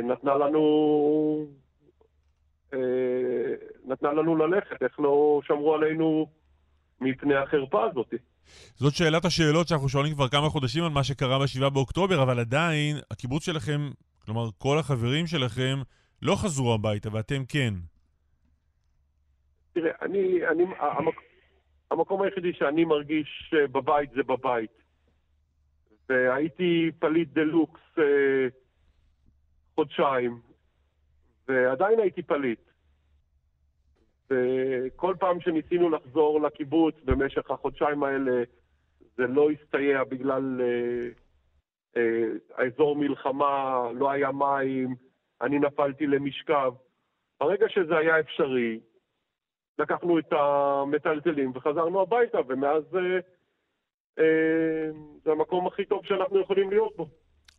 נתנה 0.03 0.35
לנו 0.35 0.59
אה, 2.73 2.79
נתנה 3.85 4.13
לנו 4.13 4.35
ללכת, 4.35 4.83
איך 4.83 4.99
לא 4.99 5.41
שמרו 5.47 5.75
עלינו 5.75 6.27
מפני 7.01 7.35
החרפה 7.35 7.83
הזאת. 7.83 8.13
זאת 8.75 8.93
שאלת 8.93 9.25
השאלות 9.25 9.67
שאנחנו 9.67 9.89
שואלים 9.89 10.13
כבר 10.13 10.27
כמה 10.27 10.49
חודשים 10.49 10.83
על 10.83 10.89
מה 10.89 11.03
שקרה 11.03 11.39
ב-7 11.39 11.69
באוקטובר, 11.69 12.23
אבל 12.23 12.39
עדיין, 12.39 12.97
הקיבוץ 13.11 13.45
שלכם, 13.45 13.89
כלומר 14.25 14.49
כל 14.57 14.77
החברים 14.79 15.27
שלכם, 15.27 15.75
לא 16.21 16.35
חזרו 16.35 16.73
הביתה, 16.73 17.09
ואתם 17.13 17.45
כן. 17.45 17.73
תראה, 19.73 19.91
אני, 20.01 20.47
אני, 20.47 20.63
המק, 20.79 21.15
המקום 21.91 22.21
היחידי 22.21 22.53
שאני 22.53 22.85
מרגיש 22.85 23.53
אה, 23.53 23.67
בבית 23.67 24.11
זה 24.11 24.23
בבית. 24.23 24.71
והייתי 26.09 26.91
פליט 26.99 27.29
דה 27.33 27.41
לוקס 27.41 27.81
אה, 27.97 28.47
חודשיים, 29.79 30.39
ועדיין 31.47 31.99
הייתי 31.99 32.23
פליט. 32.23 32.59
וכל 34.29 35.15
פעם 35.19 35.41
שניסינו 35.41 35.89
לחזור 35.89 36.41
לקיבוץ 36.41 36.95
במשך 37.05 37.51
החודשיים 37.51 38.03
האלה, 38.03 38.43
זה 39.17 39.27
לא 39.27 39.51
הסתייע 39.51 40.03
בגלל 40.03 40.61
אה, 40.61 41.09
אה, 41.97 42.27
האזור 42.55 42.95
מלחמה, 42.95 43.83
לא 43.95 44.11
היה 44.11 44.31
מים, 44.31 44.95
אני 45.41 45.59
נפלתי 45.59 46.07
למשכב. 46.07 46.73
ברגע 47.39 47.69
שזה 47.69 47.97
היה 47.97 48.19
אפשרי, 48.19 48.79
לקחנו 49.79 50.19
את 50.19 50.33
המטלטלים 50.33 51.51
וחזרנו 51.55 52.01
הביתה, 52.01 52.37
ומאז 52.47 52.83
אה, 52.95 53.19
אה, 54.19 54.89
זה 55.23 55.31
המקום 55.31 55.67
הכי 55.67 55.85
טוב 55.85 56.05
שאנחנו 56.05 56.39
יכולים 56.39 56.69
להיות 56.69 56.97
בו. 56.97 57.07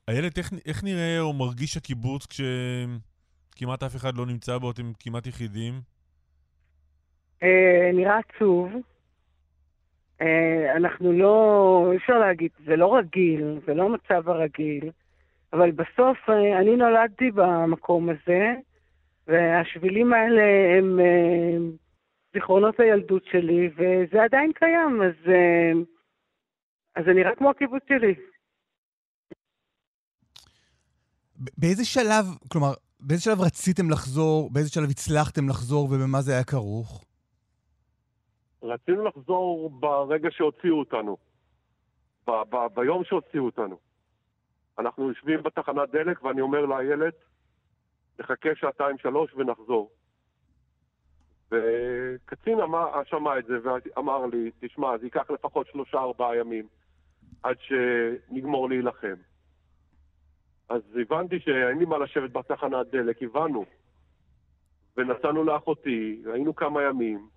איילת, 0.08 0.38
איך, 0.38 0.52
איך 0.66 0.84
נראה 0.84 1.20
או 1.20 1.32
מרגיש 1.32 1.76
הקיבוץ 1.76 2.26
כשכמעט 2.26 3.82
אף 3.82 3.96
אחד 3.96 4.16
לא 4.16 4.26
נמצא 4.26 4.58
בו, 4.58 4.70
אתם 4.70 4.92
כמעט 4.98 5.26
יחידים? 5.26 5.74
אה, 7.42 7.90
נראה 7.94 8.18
עצוב. 8.18 8.70
אה, 10.20 10.76
אנחנו 10.76 11.12
לא, 11.12 11.88
אי 11.92 11.96
אפשר 11.96 12.18
להגיד, 12.18 12.50
זה 12.66 12.76
לא 12.76 12.96
רגיל, 12.96 13.60
זה 13.66 13.74
לא 13.74 13.84
המצב 13.84 14.28
הרגיל, 14.28 14.90
אבל 15.52 15.70
בסוף 15.70 16.18
אה, 16.28 16.58
אני 16.58 16.76
נולדתי 16.76 17.30
במקום 17.30 18.08
הזה, 18.10 18.54
והשבילים 19.26 20.12
האלה 20.12 20.78
הם 20.78 21.00
אה, 21.00 21.56
זיכרונות 22.34 22.80
הילדות 22.80 23.24
שלי, 23.24 23.70
וזה 23.76 24.22
עדיין 24.22 24.52
קיים, 24.52 25.02
אז, 25.02 25.30
אה, 25.30 25.72
אז 26.96 27.04
זה 27.04 27.12
נראה 27.12 27.34
כמו 27.34 27.50
הקיבוץ 27.50 27.82
שלי. 27.88 28.14
באיזה 31.40 31.84
שלב, 31.84 32.24
כלומר, 32.52 32.72
באיזה 33.00 33.22
שלב 33.22 33.40
רציתם 33.40 33.90
לחזור, 33.90 34.50
באיזה 34.52 34.70
שלב 34.70 34.90
הצלחתם 34.90 35.48
לחזור 35.48 35.84
ובמה 35.84 36.20
זה 36.20 36.32
היה 36.32 36.44
כרוך? 36.44 37.04
רצינו 38.62 39.04
לחזור 39.04 39.70
ברגע 39.70 40.28
שהוציאו 40.30 40.78
אותנו, 40.78 41.16
ב- 42.26 42.42
ב- 42.50 42.74
ביום 42.74 43.04
שהוציאו 43.04 43.44
אותנו. 43.44 43.78
אנחנו 44.78 45.08
יושבים 45.08 45.42
בתחנת 45.42 45.90
דלק 45.90 46.24
ואני 46.24 46.40
אומר 46.40 46.66
לאיילת, 46.66 47.14
נחכה 48.20 48.48
שעתיים 48.54 48.98
שלוש 48.98 49.34
ונחזור. 49.34 49.90
וקצין 51.50 52.60
אמר, 52.60 53.04
שמע 53.04 53.38
את 53.38 53.46
זה 53.46 53.54
ואמר 53.64 54.26
לי, 54.26 54.50
תשמע, 54.60 54.98
זה 54.98 55.06
ייקח 55.06 55.30
לפחות 55.30 55.66
שלושה 55.66 55.98
ארבעה 55.98 56.36
ימים 56.36 56.66
עד 57.42 57.56
שנגמור 57.60 58.68
להילחם. 58.68 59.14
אז 60.70 60.80
הבנתי 61.00 61.40
שאין 61.40 61.78
לי 61.78 61.84
מה 61.84 61.98
לשבת 61.98 62.30
בתחנת 62.32 62.86
דלק, 62.92 63.22
הבנו. 63.22 63.64
ונסענו 64.96 65.44
לאחותי, 65.44 66.22
היינו 66.32 66.54
כמה 66.54 66.82
ימים. 66.82 67.28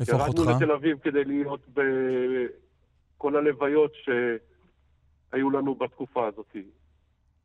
איפה 0.00 0.16
אחותך? 0.16 0.38
ירדנו 0.38 0.56
לתל 0.56 0.72
אביב 0.72 0.98
כדי 0.98 1.24
להיות 1.24 1.60
בכל 1.68 3.36
הלוויות 3.36 3.92
שהיו 3.94 5.50
לנו 5.50 5.74
בתקופה 5.74 6.26
הזאת. 6.28 6.56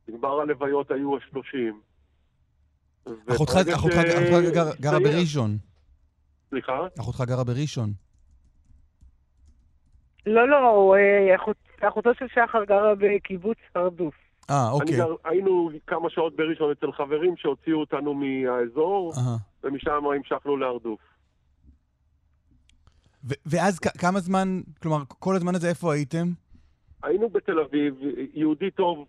נגמר 0.07 0.39
הלוויות 0.41 0.91
היו 0.91 1.17
השלושים. 1.17 1.81
אחותך 3.05 3.51
וברגע 3.51 3.75
אחותך- 3.75 3.93
ש- 3.93 3.97
אחותך 3.97 4.53
גר- 4.53 4.75
גרה 4.81 4.99
בראשון. 4.99 5.57
סליחה? 6.49 6.79
אחותך 6.99 7.21
גרה 7.27 7.43
בראשון. 7.43 7.89
לא, 10.25 10.47
לא, 10.49 10.95
אה, 10.97 11.35
אחות- 11.35 11.57
אחותו 11.81 12.09
של 12.19 12.25
שחר 12.27 12.63
גרה 12.63 12.95
בקיבוץ 12.95 13.57
הרדוף. 13.75 14.15
אה, 14.49 14.67
אני 14.67 14.73
אוקיי. 14.81 14.97
גר, 14.97 15.15
היינו 15.25 15.69
כמה 15.87 16.09
שעות 16.09 16.35
בראשון 16.35 16.71
אצל 16.71 16.91
חברים 16.91 17.37
שהוציאו 17.37 17.79
אותנו 17.79 18.13
מהאזור, 18.13 19.13
אהה. 19.17 19.37
ומשם 19.63 19.91
המשכנו 20.17 20.57
להרדוף. 20.57 20.99
ו- 23.23 23.33
ואז 23.45 23.79
כ- 23.79 23.97
כמה 24.01 24.19
זמן, 24.19 24.61
כלומר, 24.81 25.03
כל 25.07 25.35
הזמן 25.35 25.55
הזה 25.55 25.69
איפה 25.69 25.93
הייתם? 25.93 26.27
היינו 27.03 27.29
בתל 27.29 27.59
אביב, 27.59 27.95
יהודי 28.33 28.71
טוב 28.71 29.05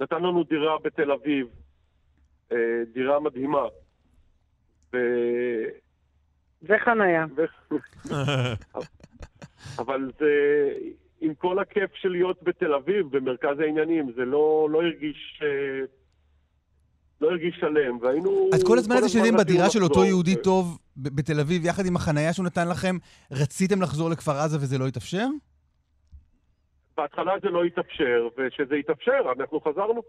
נתן 0.00 0.16
לנו 0.16 0.44
דירה 0.44 0.76
בתל 0.84 1.12
אביב, 1.12 1.46
אה, 2.52 2.56
דירה 2.94 3.20
מדהימה. 3.20 3.62
ו... 4.92 4.96
וחניה. 6.62 7.24
אבל 9.78 10.10
זה, 10.18 10.26
עם 11.20 11.34
כל 11.34 11.58
הכיף 11.58 11.90
של 11.94 12.08
להיות 12.08 12.42
בתל 12.42 12.74
אביב, 12.74 13.16
במרכז 13.16 13.60
העניינים, 13.60 14.12
זה 14.16 14.24
לא, 14.24 14.68
לא 14.70 14.82
הרגיש... 14.82 15.40
אה, 15.42 15.86
לא 17.20 17.30
הרגיש 17.30 17.54
שלם, 17.60 17.98
והיינו... 18.02 18.50
אז 18.54 18.64
כל 18.64 18.78
הזמן 18.78 18.96
הזה 18.96 19.08
שהייתם 19.08 19.34
רצינו 19.34 19.38
בדירה 19.38 19.70
של 19.70 19.82
אותו 19.82 19.94
לחזור, 19.94 20.04
יהודי 20.04 20.34
ו- 20.34 20.42
טוב 20.42 20.78
בתל 20.96 21.40
אביב, 21.40 21.64
יחד 21.64 21.86
עם 21.86 21.96
החנייה 21.96 22.32
שהוא 22.32 22.46
נתן 22.46 22.68
לכם, 22.68 22.96
רציתם 23.30 23.82
לחזור 23.82 24.10
לכפר 24.10 24.32
עזה 24.32 24.56
וזה 24.56 24.78
לא 24.78 24.86
התאפשר? 24.86 25.26
בהתחלה 26.96 27.32
זה 27.42 27.48
לא 27.48 27.64
התאפשר, 27.64 28.28
וכשזה 28.38 28.74
התאפשר, 28.74 29.32
אנחנו 29.38 29.60
חזרנו. 29.60 30.02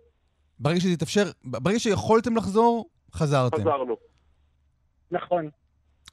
ברגע 0.60 0.80
שזה 0.80 0.94
התאפשר, 0.94 1.24
ברגע 1.44 1.80
שיכולתם 1.80 2.36
לחזור, 2.36 2.90
חזרתם. 3.14 3.62
חזרנו. 3.62 3.96
נכון. 5.12 5.50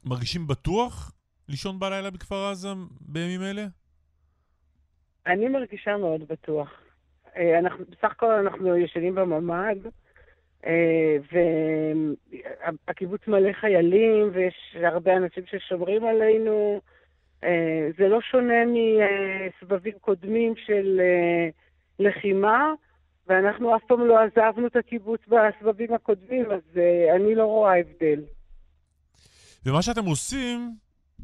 מרגישים 0.05 0.47
בטוח 0.47 1.11
לישון 1.49 1.79
בלילה 1.79 2.09
בכפר 2.09 2.45
עזה 2.45 2.69
בימים 3.01 3.41
אלה? 3.41 3.65
אני 5.27 5.47
מרגישה 5.47 5.97
מאוד 5.97 6.27
בטוח. 6.27 6.69
אה, 7.37 7.59
אנחנו, 7.59 7.85
בסך 7.89 8.11
הכל 8.11 8.31
אנחנו 8.31 8.77
ישנים 8.77 9.15
בממ"ד, 9.15 9.77
אה, 10.65 11.17
והקיבוץ 12.87 13.21
מלא 13.27 13.53
חיילים, 13.53 14.29
ויש 14.33 14.75
הרבה 14.83 15.17
אנשים 15.17 15.43
ששומרים 15.45 16.05
עלינו. 16.05 16.81
אה, 17.43 17.89
זה 17.97 18.07
לא 18.07 18.21
שונה 18.21 18.63
מסבבים 18.65 19.93
קודמים 20.01 20.53
של 20.65 21.01
לחימה, 21.99 22.73
ואנחנו 23.27 23.75
אף 23.75 23.81
פעם 23.87 24.07
לא 24.07 24.19
עזבנו 24.19 24.67
את 24.67 24.75
הקיבוץ 24.75 25.21
בסבבים 25.27 25.93
הקודמים, 25.93 26.45
אז 26.51 26.79
אני 27.15 27.35
לא 27.35 27.45
רואה 27.45 27.79
הבדל. 27.79 28.21
ומה 29.65 29.81
שאתם 29.81 30.05
עושים 30.05 30.71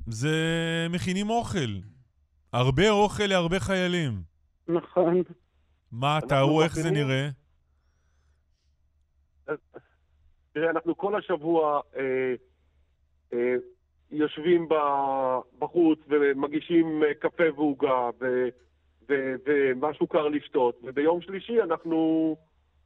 זה 0.08 0.36
מכינים 0.90 1.30
אוכל. 1.30 1.93
הרבה 2.54 2.90
אוכל 2.90 3.24
להרבה 3.24 3.60
חיילים. 3.60 4.12
נכון. 4.68 5.22
מה, 5.92 6.20
תארו 6.30 6.64
איך 6.64 6.76
זה 6.76 6.92
נראה? 6.92 7.30
תראה, 10.54 10.70
אנחנו 10.70 10.98
כל 10.98 11.16
השבוע 11.16 11.82
אה, 11.96 12.34
אה, 13.34 13.56
יושבים 14.12 14.68
בחוץ 15.60 16.00
ומגישים 16.08 17.04
אה, 17.04 17.14
קפה 17.14 17.44
ועוגה 17.56 18.10
ו- 18.22 18.48
ו- 19.10 19.36
ומשהו 19.46 20.08
קר 20.08 20.28
לשתות, 20.28 20.80
וביום 20.84 21.22
שלישי 21.22 21.62
אנחנו 21.62 22.36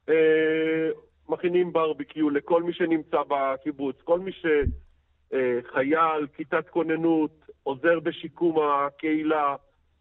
אה, 0.09 0.89
מכינים 1.29 1.73
ברביקיו 1.73 2.29
לכל 2.29 2.63
מי 2.63 2.73
שנמצא 2.73 3.17
בקיבוץ. 3.27 3.95
כל 4.03 4.19
מי 4.19 4.31
שחייל, 4.31 6.27
כיתת 6.33 6.69
כוננות, 6.69 7.46
עוזר 7.67 7.99
בשיקום 7.99 8.57
הקהילה, 8.59 9.55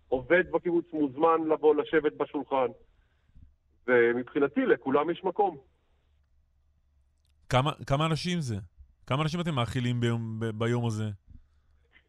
עובד 0.09 0.51
בקיבוץ, 0.51 0.85
מוזמן 0.93 1.49
לבוא 1.53 1.75
לשבת 1.75 2.13
בשולחן. 2.13 2.67
ומבחינתי, 3.87 4.61
לכולם 4.61 5.11
יש 5.11 5.25
מקום. 5.25 5.57
כמה, 7.49 7.73
כמה 7.87 8.07
אנשים 8.07 8.41
זה? 8.41 8.57
כמה 9.07 9.23
אנשים 9.23 9.41
אתם 9.41 9.55
מאכילים 9.55 10.01
ביום, 10.01 10.41
ב- 10.41 10.51
ביום 10.59 10.87
הזה? 10.87 11.05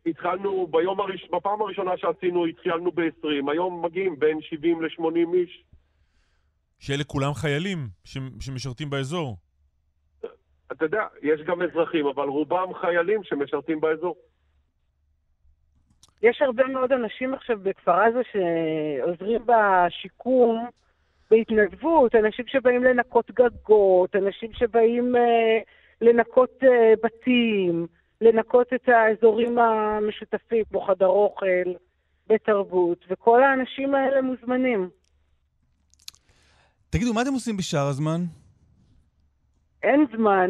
התחלנו, 0.06 0.68
ביום 0.68 1.00
הראש... 1.00 1.30
בפעם 1.32 1.62
הראשונה 1.62 1.92
שעשינו, 1.98 2.46
התחלנו 2.46 2.92
ב-20, 2.92 3.52
היום 3.52 3.86
מגיעים 3.86 4.20
בין 4.20 4.42
70 4.42 4.82
ל-80 4.82 5.36
איש. 5.36 5.64
שאלה 6.80 7.04
כולם 7.04 7.34
חיילים 7.34 7.88
ש, 8.04 8.18
שמשרתים 8.40 8.90
באזור. 8.90 9.38
אתה 10.72 10.86
יודע, 10.86 11.02
יש 11.22 11.42
גם 11.42 11.62
אזרחים, 11.62 12.06
אבל 12.08 12.28
רובם 12.28 12.68
חיילים 12.82 13.24
שמשרתים 13.24 13.82
באזור. 13.82 14.16
יש 16.22 16.42
הרבה 16.42 16.68
מאוד 16.68 16.92
אנשים 16.92 17.34
עכשיו 17.34 17.58
בכפר 17.64 17.92
עזה 17.92 18.22
שעוזרים 18.32 19.42
בשיקום 19.46 20.68
בהתנדבות, 21.32 22.16
אנשים 22.16 22.46
שבאים 22.48 22.84
לנקות 22.84 23.32
גגות, 23.32 24.16
אנשים 24.16 24.54
שבאים 24.54 25.16
אה, 25.16 25.60
לנקות 26.02 26.64
אה, 26.64 26.94
בתים, 27.04 27.88
לנקות 28.22 28.74
את 28.74 28.90
האזורים 28.90 29.60
המשותפים, 29.60 30.64
כמו 30.70 30.82
חדר 30.82 31.08
אוכל, 31.08 31.74
בית 32.28 32.44
תרבות, 32.44 33.06
וכל 33.10 33.44
האנשים 33.44 33.96
האלה 33.96 34.22
מוזמנים. 34.22 34.90
תגידו, 36.90 37.14
מה 37.14 37.22
אתם 37.22 37.34
עושים 37.34 37.58
בשאר 37.58 37.88
הזמן? 37.88 38.22
אין 39.84 40.06
זמן. 40.16 40.50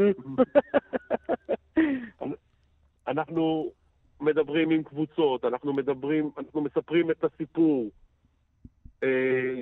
אנחנו 3.07 3.71
מדברים 4.19 4.69
עם 4.69 4.83
קבוצות, 4.83 5.45
אנחנו 5.45 5.73
מדברים, 5.73 6.31
אנחנו 6.37 6.61
מספרים 6.61 7.11
את 7.11 7.23
הסיפור. 7.23 7.89
אה, 9.03 9.61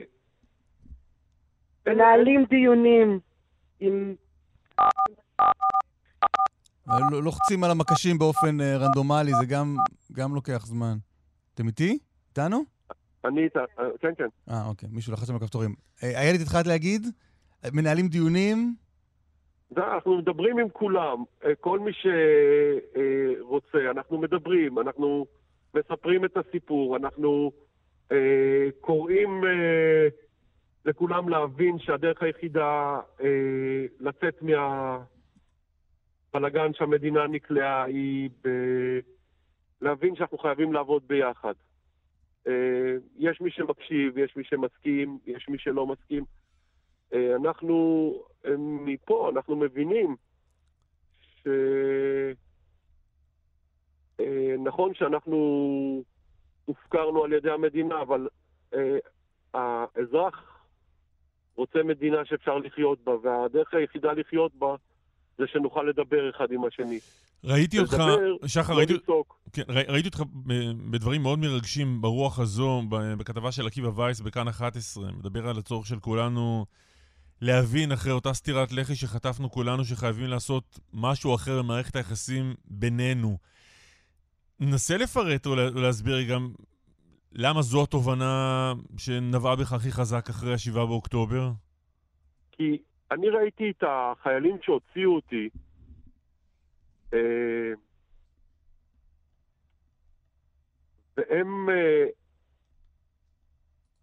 מנהלים 1.87 2.45
דיונים 2.49 3.19
עם... 3.79 4.15
לא- 6.87 7.23
לוחצים 7.23 7.63
על 7.63 7.71
המקשים 7.71 8.17
באופן 8.17 8.61
אה, 8.61 8.77
רנדומלי, 8.77 9.31
זה 9.39 9.45
גם, 9.45 9.75
גם 10.11 10.35
לוקח 10.35 10.65
זמן. 10.65 10.97
אתם 11.53 11.67
איתי? 11.67 11.99
איתנו? 12.29 12.63
אני 13.25 13.43
איתה, 13.43 13.59
אה, 13.59 13.85
כן, 13.99 14.11
כן. 14.17 14.27
אה, 14.49 14.65
אוקיי, 14.65 14.89
מישהו 14.91 15.13
לחץ 15.13 15.29
על 15.29 15.35
הכפתורים. 15.35 15.75
איילת, 16.03 16.41
התחלת 16.41 16.67
להגיד? 16.67 17.07
מנהלים 17.73 18.07
דיונים? 18.07 18.75
אנחנו 19.77 20.17
מדברים 20.17 20.59
עם 20.59 20.69
כולם, 20.69 21.23
אה, 21.45 21.55
כל 21.55 21.79
מי 21.79 21.91
שרוצה, 21.93 23.91
אנחנו 23.91 24.17
מדברים, 24.17 24.79
אנחנו 24.79 25.25
מספרים 25.73 26.25
את 26.25 26.37
הסיפור, 26.37 26.97
אנחנו 26.97 27.51
אה, 28.11 28.67
קוראים 28.81 29.45
אה, 29.45 30.07
לכולם 30.85 31.29
להבין 31.29 31.79
שהדרך 31.79 32.23
היחידה 32.23 32.99
אה, 33.21 33.85
לצאת 33.99 34.43
מהבלגן 36.33 36.73
שהמדינה 36.73 37.27
נקלעה 37.27 37.83
היא 37.83 38.29
ב... 38.43 38.49
להבין 39.81 40.15
שאנחנו 40.15 40.37
חייבים 40.37 40.73
לעבוד 40.73 41.03
ביחד. 41.07 41.53
אה, 42.47 42.95
יש 43.17 43.41
מי 43.41 43.51
שמקשיב, 43.51 44.17
יש 44.17 44.35
מי 44.35 44.43
שמסכים, 44.43 45.17
יש 45.25 45.49
מי 45.49 45.57
שלא 45.57 45.87
מסכים. 45.87 46.23
אה, 47.13 47.35
אנחנו 47.35 48.13
אה, 48.13 48.34
מפה, 48.57 49.29
אנחנו 49.35 49.55
מבינים 49.55 50.15
ש... 51.21 51.47
אה, 54.19 54.25
נכון 54.63 54.93
שאנחנו 54.93 55.37
הופקרנו 56.65 57.23
על 57.23 57.33
ידי 57.33 57.51
המדינה, 57.51 58.01
אבל 58.01 58.27
אה, 58.73 58.97
האזרח 59.53 60.35
רוצה 61.55 61.79
מדינה 61.83 62.17
שאפשר 62.25 62.57
לחיות 62.57 62.99
בה, 63.03 63.11
והדרך 63.23 63.73
היחידה 63.73 64.13
לחיות 64.13 64.51
בה 64.55 64.75
זה 65.37 65.43
שנוכל 65.47 65.83
לדבר 65.83 66.29
אחד 66.29 66.51
עם 66.51 66.65
השני. 66.65 66.99
ראיתי 67.43 67.79
אותך, 67.79 67.97
שחר, 68.45 68.73
לא 68.73 68.77
ראיתי. 68.77 68.93
כן, 69.53 69.61
ראי- 69.69 69.83
ראיתי 69.87 70.07
אותך 70.07 70.23
בדברים 70.91 71.21
מאוד 71.21 71.39
מרגשים 71.39 72.01
ברוח 72.01 72.39
הזו, 72.39 72.81
בכתבה 73.17 73.51
של 73.51 73.67
עקיבא 73.67 73.87
וייס 73.99 74.21
בכאן 74.21 74.47
11, 74.47 75.11
מדבר 75.11 75.47
על 75.47 75.57
הצורך 75.57 75.85
של 75.85 75.99
כולנו 75.99 76.65
להבין 77.41 77.91
אחרי 77.91 78.11
אותה 78.11 78.33
סטירת 78.33 78.71
לחי 78.71 78.95
שחטפנו 78.95 79.51
כולנו, 79.51 79.85
שחייבים 79.85 80.27
לעשות 80.27 80.79
משהו 80.93 81.35
אחר 81.35 81.61
במערכת 81.61 81.95
היחסים 81.95 82.53
בינינו. 82.65 83.37
נסה 84.59 84.97
לפרט 84.97 85.45
או 85.45 85.55
להסביר 85.55 86.21
גם 86.29 86.49
למה 87.31 87.61
זו 87.61 87.83
התובנה 87.83 88.73
שנבעה 88.97 89.55
בך 89.55 89.73
הכי 89.73 89.91
חזק 89.91 90.29
אחרי 90.29 90.53
ה-7 90.53 90.73
באוקטובר? 90.73 91.51
כי 92.51 92.77
אני 93.11 93.29
ראיתי 93.29 93.69
את 93.69 93.83
החיילים 93.87 94.57
שהוציאו 94.61 95.15
אותי, 95.15 95.49
אה, 97.13 97.19
והם 101.17 101.69
אה, 101.69 102.05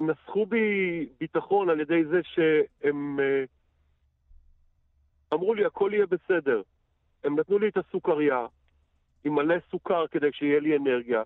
נסחו 0.06 0.46
בי 0.46 1.06
ביטחון 1.20 1.70
על 1.70 1.80
ידי 1.80 2.04
זה 2.04 2.20
שהם 2.22 3.20
אה, 3.20 3.44
אמרו 5.32 5.54
לי, 5.54 5.64
הכל 5.64 5.90
יהיה 5.94 6.06
בסדר. 6.06 6.62
הם 7.24 7.38
נתנו 7.38 7.58
לי 7.58 7.68
את 7.68 7.76
הסוכריה 7.76 8.46
עם 9.24 9.34
מלא 9.34 9.54
סוכר 9.70 10.06
כדי 10.06 10.32
שיהיה 10.32 10.60
לי 10.60 10.76
אנרגיה, 10.76 11.22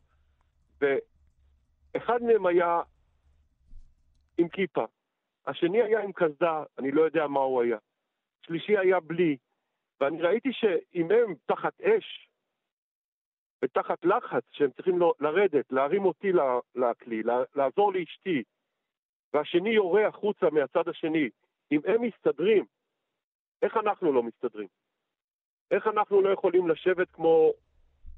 ואחד 0.81 2.23
מהם 2.23 2.47
היה 2.47 2.81
עם 4.39 4.49
כיפה, 4.49 4.85
השני 5.47 5.83
היה 5.83 6.01
עם 6.01 6.13
קסדה, 6.13 6.65
אני 6.79 6.91
לא 6.91 7.03
יודע 7.03 7.27
מה 7.27 7.41
הוא 7.41 7.63
היה. 7.63 7.79
שלישי 8.47 8.79
היה 8.79 9.01
בלי, 9.01 9.37
ואני 10.01 10.23
ראיתי 10.23 10.53
שאם 10.53 11.11
הם 11.11 11.35
תחת 11.47 11.81
אש 11.81 12.29
ותחת 13.63 14.05
לחץ, 14.05 14.45
שהם 14.51 14.71
צריכים 14.71 14.99
לרדת, 15.21 15.73
להרים 15.73 16.05
אותי 16.05 16.33
לכלי, 16.75 17.23
לעזור 17.55 17.93
לאשתי, 17.93 18.43
והשני 19.37 19.71
יורה 19.71 20.07
החוצה 20.07 20.47
מהצד 20.53 20.89
השני, 20.89 21.29
אם 21.73 21.81
הם 21.87 22.03
מסתדרים, 22.03 22.65
איך 23.63 23.77
אנחנו 23.77 24.13
לא 24.13 24.23
מסתדרים? 24.23 24.69
איך 25.71 25.87
אנחנו 25.87 26.23
לא 26.23 26.29
יכולים 26.29 26.69
לשבת 26.69 27.11
כמו 27.13 27.53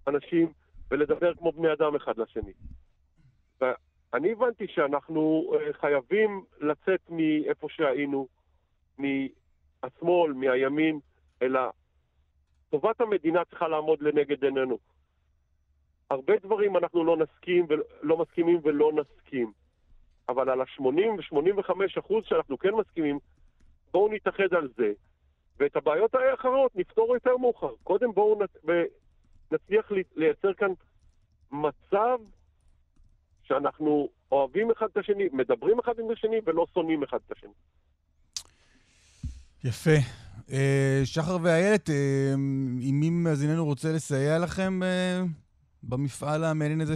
אנשים 0.06 0.52
ולדבר 0.90 1.34
כמו 1.34 1.52
בני 1.52 1.72
אדם 1.72 1.96
אחד 1.96 2.18
לשני? 2.18 2.52
ואני 3.60 4.32
הבנתי 4.32 4.66
שאנחנו 4.68 5.52
אה, 5.54 5.72
חייבים 5.72 6.44
לצאת 6.60 7.10
מאיפה 7.10 7.68
שהיינו, 7.70 8.28
מהשמאל, 8.98 10.32
מהימין, 10.32 11.00
אלא 11.42 11.60
טובת 12.70 13.00
המדינה 13.00 13.44
צריכה 13.44 13.68
לעמוד 13.68 14.02
לנגד 14.02 14.44
עינינו. 14.44 14.78
הרבה 16.10 16.38
דברים 16.42 16.76
אנחנו 16.76 17.04
לא 17.04 17.16
נסכים 17.16 17.66
ולא 17.68 18.16
מסכימים 18.16 18.60
ולא 18.62 18.92
נסכים, 18.92 19.52
אבל 20.28 20.50
על 20.50 20.60
ה-80 20.60 21.34
ו-85 21.34 21.70
אחוז 21.98 22.24
שאנחנו 22.28 22.58
כן 22.58 22.68
מסכימים, 22.80 23.18
בואו 23.92 24.12
נתאחד 24.12 24.54
על 24.56 24.68
זה, 24.76 24.92
ואת 25.58 25.76
הבעיות 25.76 26.14
האחרות 26.14 26.76
נפתור 26.76 27.14
יותר 27.14 27.36
מאוחר. 27.36 27.72
קודם 27.84 28.12
בואו 28.12 28.38
נ... 28.42 28.70
נצליח 29.52 29.90
לי- 29.90 30.02
לייצר 30.16 30.54
כאן 30.54 30.68
מצב 31.52 32.18
שאנחנו 33.42 34.08
אוהבים 34.32 34.70
אחד 34.70 34.86
את 34.92 34.96
השני, 34.96 35.24
מדברים 35.32 35.78
אחד 35.78 35.92
עם 35.98 36.10
השני 36.10 36.36
ולא 36.46 36.66
שונאים 36.74 37.02
אחד 37.02 37.18
את 37.26 37.32
השני. 37.32 37.50
יפה. 39.64 39.96
אה, 40.52 41.00
שחר 41.04 41.36
ואיילת, 41.42 41.90
אה, 41.90 42.34
אם 42.90 43.00
מי 43.00 43.10
מאזיננו 43.10 43.64
רוצה 43.64 43.92
לסייע 43.92 44.38
לכם 44.38 44.82
אה, 44.82 45.22
במפעל 45.82 46.44
המעניין 46.44 46.80
הזה 46.80 46.94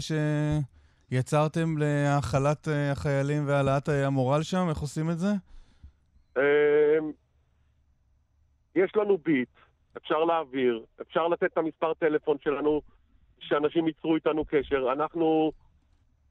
שיצרתם 1.13 1.79
להאכלת 1.79 2.69
אה, 2.69 2.93
החיילים 2.93 3.47
והעלאת 3.47 3.89
המורל 3.89 4.43
שם, 4.43 4.67
איך 4.69 4.79
עושים 4.79 5.11
את 5.11 5.19
זה? 5.19 5.29
אמ, 6.37 6.43
יש 8.75 8.93
לנו 8.97 9.19
ביט, 9.19 9.49
אפשר 9.97 10.25
להעביר, 10.25 10.85
אפשר 11.03 11.29
לתת 11.29 11.45
את 11.53 11.59
המספר 11.59 11.95
טלפון 11.95 12.37
שלנו, 12.45 12.81
שאנשים 13.39 13.87
ייצרו 13.87 14.15
איתנו 14.15 14.45
קשר. 14.45 14.93
אנחנו 14.93 15.53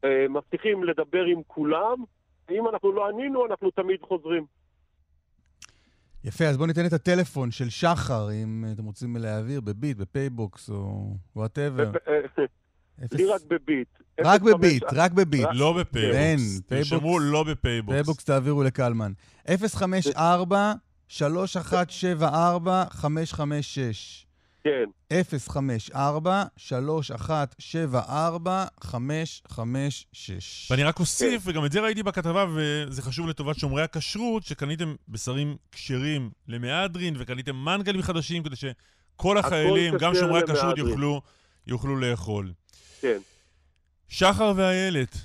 אה, 0.03 0.25
מבטיחים 0.29 0.83
לדבר 0.83 1.23
עם 1.23 1.41
כולם, 1.47 2.03
אם 2.51 2.67
אנחנו 2.67 2.91
לא 2.91 3.09
ענינו, 3.09 3.45
אנחנו 3.45 3.71
תמיד 3.71 4.01
חוזרים. 4.01 4.45
יפה, 6.23 6.45
אז 6.45 6.57
בואו 6.57 6.67
ניתן 6.67 6.85
את 6.85 6.93
הטלפון 6.93 7.51
של 7.51 7.69
שחר, 7.69 8.31
אם 8.31 8.65
אתם 8.73 8.85
רוצים 8.85 9.15
להעביר 9.19 9.61
בביט, 9.61 9.97
בפייבוקס 9.97 10.69
או 10.69 11.13
whatever. 11.35 11.91
לי 13.11 13.25
רק 13.25 13.41
בביט. 13.47 13.87
רק 14.25 14.41
05 14.41 14.53
בביט, 14.53 14.83
רק 14.91 15.11
בביט. 15.11 15.47
לא 15.53 15.73
בפייבוקס. 15.73 16.15
אין, 16.15 16.39
תרשמו 16.65 17.19
לא 17.19 17.43
בפייבוקס. 17.43 17.95
פייבוקס 17.95 18.25
תעבירו 18.25 18.63
לקלמן. 18.63 19.11
054 19.47 20.73
3174 21.07 22.85
556 22.89 24.25
כן. 24.63 24.85
054 25.39 26.43
3174 26.57 28.65
556 28.81 30.71
ואני 30.71 30.83
רק 30.83 30.99
אוסיף, 30.99 31.41
וגם 31.45 31.65
את 31.65 31.71
זה 31.71 31.81
ראיתי 31.81 32.03
בכתבה, 32.03 32.45
וזה 32.55 33.01
חשוב 33.01 33.27
לטובת 33.27 33.59
שומרי 33.59 33.83
הכשרות, 33.83 34.43
שקניתם 34.43 34.95
בשרים 35.09 35.55
כשרים 35.71 36.29
למהדרין, 36.47 37.15
וקניתם 37.19 37.55
מנגלים 37.55 38.01
חדשים, 38.01 38.43
כדי 38.43 38.55
שכל 38.55 39.37
החיילים, 39.37 39.97
גם 39.97 40.15
שומרי 40.15 40.39
הכשרות, 40.39 40.77
יוכלו 41.67 41.97
לאכול. 41.97 42.51
כן. 43.01 43.17
שחר 44.07 44.53
ואיילת, 44.55 45.17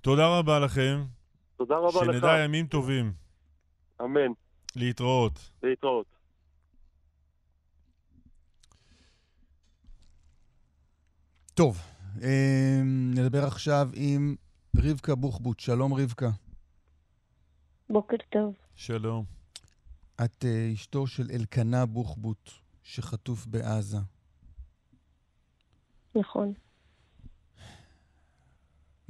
תודה 0.00 0.38
רבה 0.38 0.58
לכם. 0.58 1.04
תודה 1.56 1.76
רבה 1.78 2.04
לך. 2.04 2.14
שנדע 2.14 2.38
ימים 2.44 2.66
טובים. 2.66 3.12
אמן. 4.00 4.32
להתראות. 4.76 5.50
להתראות. 5.62 6.06
טוב, 11.54 11.78
אה, 12.22 12.80
נדבר 13.14 13.44
עכשיו 13.44 13.88
עם 13.94 14.36
רבקה 14.76 15.14
בוחבוט. 15.14 15.60
שלום 15.60 15.94
רבקה. 15.94 16.30
בוקר 17.90 18.16
טוב. 18.30 18.54
שלום. 18.74 19.24
את 20.24 20.44
אה, 20.44 20.70
אשתו 20.74 21.06
של 21.06 21.26
אלקנה 21.30 21.86
בוחבוט, 21.86 22.50
שחטוף 22.82 23.46
בעזה. 23.46 23.98
נכון. 26.14 26.52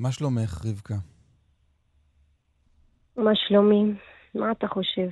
מה 0.03 0.13
שלומך, 0.13 0.65
רבקה? 0.65 0.95
מה 3.17 3.31
שלומי? 3.35 3.93
מה 4.35 4.53
אתה 4.53 4.69
חושב? 4.69 5.09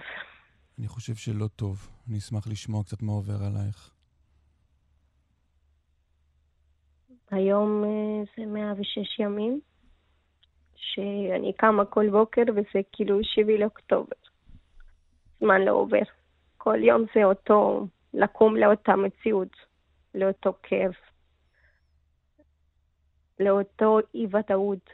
אני 0.79 0.89
חושב 0.89 1.15
שלא 1.15 1.47
טוב. 1.57 1.89
אני 2.09 2.19
אשמח 2.19 2.47
לשמוע 2.47 2.85
קצת 2.85 3.03
מה 3.03 3.13
עובר 3.13 3.35
עלייך. 3.47 3.91
היום 7.31 7.85
אה, 7.85 8.23
זה 8.37 8.47
106 8.47 9.19
ימים, 9.19 9.61
שאני 10.77 11.53
קמה 11.53 11.85
כל 11.85 12.11
בוקר 12.11 12.43
וזה 12.57 12.81
כאילו 12.93 13.19
7 13.23 13.53
לאוקטובר. 13.59 14.17
זמן 15.41 15.61
לא 15.61 15.73
עובר. 15.73 16.03
כל 16.57 16.79
יום 16.83 17.05
זה 17.15 17.25
אותו, 17.25 17.87
לקום 18.15 18.57
לאותה 18.57 18.97
מציאות, 18.97 19.57
לאותו 20.15 20.53
כאב, 20.63 20.93
לאותו 23.41 23.99
אי-ודאות. 24.15 24.91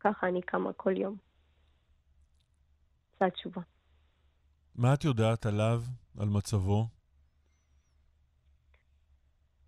ככה 0.00 0.28
אני 0.28 0.42
קמה 0.42 0.72
כל 0.72 0.96
יום. 0.96 1.16
זו 3.20 3.26
התשובה. 3.26 3.60
מה 4.74 4.94
את 4.94 5.04
יודעת 5.04 5.46
עליו, 5.46 5.80
על 6.20 6.28
מצבו? 6.28 6.86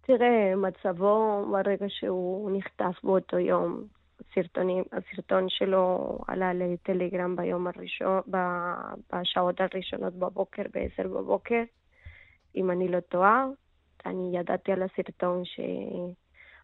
תראה, 0.00 0.56
מצבו 0.56 1.46
ברגע 1.52 1.86
שהוא 1.88 2.50
נחטף 2.58 3.04
באותו 3.04 3.38
יום, 3.38 3.84
הסרטונים, 4.20 4.84
הסרטון 4.92 5.48
שלו 5.48 6.18
עלה 6.28 6.54
לטלגרם 6.54 7.36
ביום 7.36 7.66
הראשון, 7.66 8.20
ב- 8.30 9.14
בשעות 9.14 9.60
הראשונות 9.60 10.14
בבוקר, 10.14 10.62
ב-10 10.74 11.08
בבוקר, 11.08 11.62
אם 12.56 12.70
אני 12.70 12.88
לא 12.88 13.00
טועה. 13.00 13.46
אני 14.06 14.38
ידעתי 14.38 14.72
על 14.72 14.82
הסרטון 14.82 15.42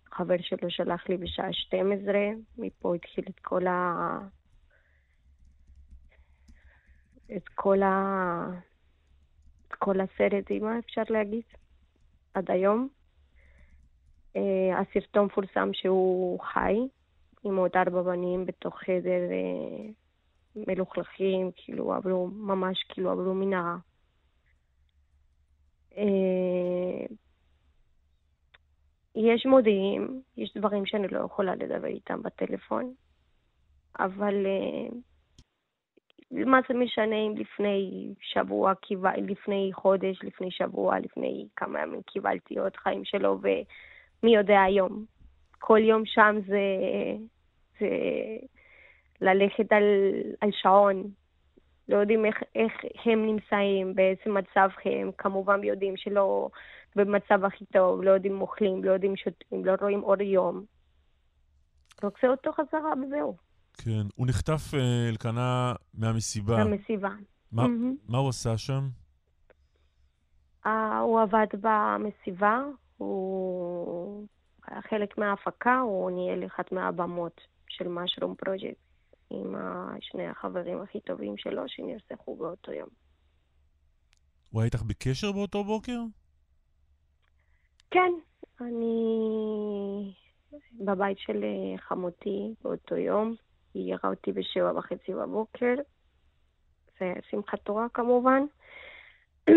שחבר 0.08 0.36
שלו 0.40 0.70
שלח 0.70 1.08
לי 1.08 1.16
בשעה 1.16 1.52
12, 1.52 2.14
מפה 2.58 2.94
התחיל 2.94 3.24
את 3.28 3.38
כל 3.40 3.66
ה... 3.66 4.18
את 7.36 7.48
כל 7.54 7.82
ה... 7.82 8.46
את 9.68 9.72
כל 9.72 10.00
הסרט, 10.00 10.50
אם 10.50 10.66
אפשר 10.66 11.02
להגיד, 11.08 11.42
עד 12.34 12.50
היום. 12.50 12.88
אה, 14.36 14.80
הסרטון 14.80 15.28
פורסם 15.28 15.70
שהוא 15.72 16.40
חי, 16.40 16.76
עם 17.44 17.56
עוד 17.56 17.70
ארבע 17.76 18.02
בנים 18.02 18.46
בתוך 18.46 18.78
חדר 18.78 19.30
אה, 19.30 19.90
מלוכלכים, 20.56 21.50
כאילו 21.56 21.94
עברו, 21.94 22.26
ממש 22.26 22.84
כאילו 22.88 23.10
עברו 23.10 23.34
מנהרה. 23.34 23.76
אה, 25.96 27.06
יש 29.26 29.46
מודיעים, 29.46 30.22
יש 30.36 30.52
דברים 30.56 30.86
שאני 30.86 31.08
לא 31.08 31.18
יכולה 31.18 31.54
לדבר 31.54 31.86
איתם 31.86 32.22
בטלפון, 32.22 32.94
אבל 33.98 34.46
אה, 34.46 34.88
מה 36.30 36.60
זה 36.68 36.74
משנה 36.74 37.16
אם 37.16 37.34
לפני 37.36 38.14
שבוע, 38.20 38.72
לפני 39.16 39.70
חודש, 39.74 40.18
לפני 40.22 40.50
שבוע, 40.50 40.98
לפני 40.98 41.46
כמה 41.56 41.82
ימים 41.82 42.02
קיבלתי 42.02 42.58
עוד 42.58 42.76
חיים 42.76 43.04
שלו, 43.04 43.38
ומי 43.42 44.34
יודע 44.34 44.62
היום. 44.62 45.04
כל 45.58 45.78
יום 45.78 46.02
שם 46.06 46.36
זה, 46.46 46.62
זה 47.80 47.88
ללכת 49.20 49.72
על, 49.72 49.82
על 50.40 50.50
שעון. 50.52 51.10
לא 51.88 51.96
יודעים 51.96 52.24
איך, 52.24 52.42
איך 52.54 52.72
הם 53.04 53.26
נמצאים, 53.26 53.94
באיזה 53.94 54.20
מצב 54.26 54.68
הם, 54.84 55.10
כמובן 55.18 55.64
יודעים 55.64 55.96
שלא 55.96 56.48
במצב 56.96 57.44
הכי 57.44 57.64
טוב, 57.66 58.02
לא 58.02 58.10
יודעים 58.10 58.40
אוכלים, 58.40 58.84
לא 58.84 58.90
יודעים 58.90 59.16
שותים, 59.16 59.64
לא 59.64 59.72
רואים 59.80 60.02
אור 60.02 60.22
יום. 60.22 60.64
רוצה 62.02 62.26
אותו 62.28 62.52
חזרה 62.52 62.92
וזהו. 63.06 63.36
כן. 63.78 64.06
הוא 64.14 64.26
נחטף, 64.26 64.74
אה, 64.74 65.08
אלקנה, 65.08 65.72
מהמסיבה. 65.94 66.64
במסיבה. 66.64 67.08
מה- 67.08 67.62
מהמם. 67.68 67.94
מה 68.08 68.18
הוא 68.18 68.28
עשה 68.28 68.58
שם? 68.58 68.88
אה, 70.66 70.98
הוא 70.98 71.20
עבד 71.20 71.46
במסיבה, 71.60 72.60
הוא 72.96 74.26
היה 74.66 74.80
חלק 74.90 75.18
מההפקה, 75.18 75.78
הוא 75.80 76.10
ניהל 76.10 76.46
אחת 76.46 76.72
מהבמות 76.72 77.40
של 77.68 77.88
משרום 77.88 78.34
פרויקט 78.34 78.78
עם 79.30 79.54
שני 80.00 80.26
החברים 80.26 80.82
הכי 80.82 81.00
טובים 81.00 81.36
שלו 81.36 81.62
שנרצחו 81.66 82.36
באותו 82.36 82.72
יום. 82.72 82.88
הוא 84.50 84.60
היה 84.60 84.64
איתך 84.66 84.82
בקשר 84.82 85.32
באותו 85.32 85.64
בוקר? 85.64 85.98
כן, 87.90 88.12
אני 88.60 90.14
בבית 90.72 91.18
של 91.18 91.44
אה, 91.44 91.78
חמותי 91.78 92.54
באותו 92.62 92.96
יום. 92.96 93.34
היא 93.74 93.82
העירה 93.82 94.10
אותי 94.10 94.32
בשבע 94.32 94.78
וחצי 94.78 95.14
בבוקר. 95.14 95.74
זה 97.00 97.12
שמחת 97.30 97.58
תורה 97.62 97.88
כמובן. 97.88 98.42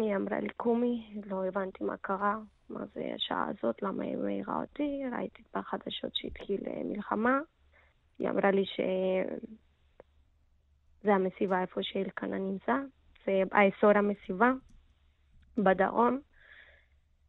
היא 0.00 0.16
אמרה 0.16 0.40
לי, 0.40 0.48
קומי, 0.56 1.20
לא 1.26 1.46
הבנתי 1.46 1.84
מה 1.84 1.96
קרה, 1.96 2.38
מה 2.68 2.80
זה 2.94 3.12
השעה 3.14 3.46
הזאת, 3.48 3.82
למה 3.82 4.04
היא 4.04 4.16
מעירה 4.16 4.60
אותי, 4.60 5.02
ראיתי 5.16 5.42
בחדשות 5.54 6.10
שהתחיל 6.14 6.60
אה, 6.66 6.82
מלחמה. 6.84 7.40
היא 8.18 8.30
אמרה 8.30 8.50
לי 8.50 8.64
שזה 8.66 11.14
המסיבה 11.14 11.62
איפה 11.62 11.82
שאלקנה 11.82 12.38
נמצא, 12.38 12.74
זה 13.26 13.42
האזור 13.52 13.98
המסיבה 13.98 14.52
בדרום. 15.58 16.20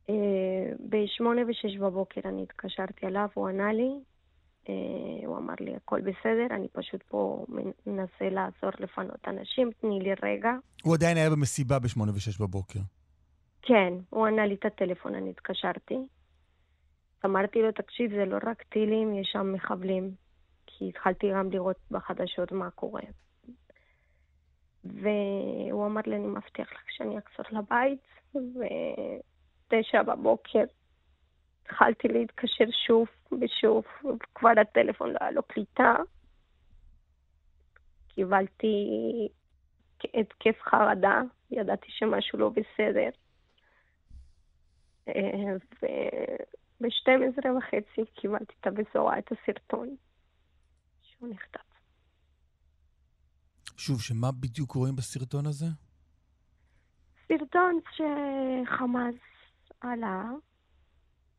אה, 0.09 0.15
בשמונה 0.89 1.41
ושש 1.47 1.77
בבוקר 1.77 2.21
אני 2.25 2.43
התקשרתי 2.43 3.07
אליו, 3.07 3.27
הוא 3.33 3.47
ענה 3.47 3.73
לי, 3.73 3.91
אה, 4.69 5.27
הוא 5.27 5.37
אמר 5.37 5.53
לי, 5.59 5.75
הכל 5.75 6.01
בסדר, 6.01 6.55
אני 6.55 6.67
פשוט 6.67 7.03
פה 7.03 7.45
מנסה 7.85 8.29
לעזור 8.29 8.71
לפנות 8.79 9.27
אנשים, 9.27 9.69
תני 9.81 9.99
לי 9.99 10.13
רגע. 10.23 10.51
הוא 10.83 10.95
עדיין 10.95 11.17
היה 11.17 11.29
במסיבה 11.29 11.79
בשמונה 11.79 12.11
ושש 12.15 12.41
בבוקר. 12.41 12.79
כן, 13.61 13.93
הוא 14.09 14.25
ענה 14.25 14.45
לי 14.45 14.53
את 14.53 14.65
הטלפון, 14.65 15.15
אני 15.15 15.29
התקשרתי. 15.29 15.97
אמרתי 17.25 17.61
לו, 17.61 17.71
תקשיב, 17.71 18.11
זה 18.11 18.25
לא 18.25 18.37
רק 18.47 18.63
טילים, 18.63 19.13
יש 19.13 19.29
שם 19.31 19.53
מחבלים. 19.53 20.11
כי 20.65 20.89
התחלתי 20.89 21.31
גם 21.33 21.51
לראות 21.51 21.77
בחדשות 21.91 22.51
מה 22.51 22.69
קורה. 22.69 23.01
והוא 24.83 25.85
אמר 25.85 26.01
לי, 26.05 26.15
אני 26.15 26.27
מבטיח 26.27 26.71
לך 26.73 26.81
שאני 26.89 27.17
אחזור 27.17 27.45
לבית, 27.59 27.99
ותשע 29.71 30.03
בבוקר 30.03 30.63
התחלתי 31.65 32.07
להתקשר 32.07 32.65
שוב 32.87 33.07
ושוב, 33.31 33.83
וכבר 33.99 34.49
הטלפון 34.61 35.09
לא 35.09 35.17
היה 35.21 35.31
לו 35.31 35.43
קליטה. 35.43 35.95
קיבלתי 38.07 38.87
התקף 40.13 40.61
חרדה, 40.61 41.21
ידעתי 41.51 41.87
שמשהו 41.89 42.39
לא 42.39 42.49
בסדר. 42.49 43.09
אה, 45.07 45.53
וב-12 45.81 47.49
וחצי 47.57 48.01
קיבלתי 48.13 48.53
את 48.59 48.67
הבשורה, 48.67 49.19
את 49.19 49.31
הסרטון, 49.31 49.95
שהוא 51.01 51.29
נחטף. 51.29 51.59
שוב, 53.77 54.01
שמה 54.01 54.31
בדיוק 54.31 54.71
רואים 54.71 54.95
בסרטון 54.95 55.45
הזה? 55.45 55.65
סרטון 57.27 57.79
שחמאס 57.91 59.15
עלה 59.81 60.23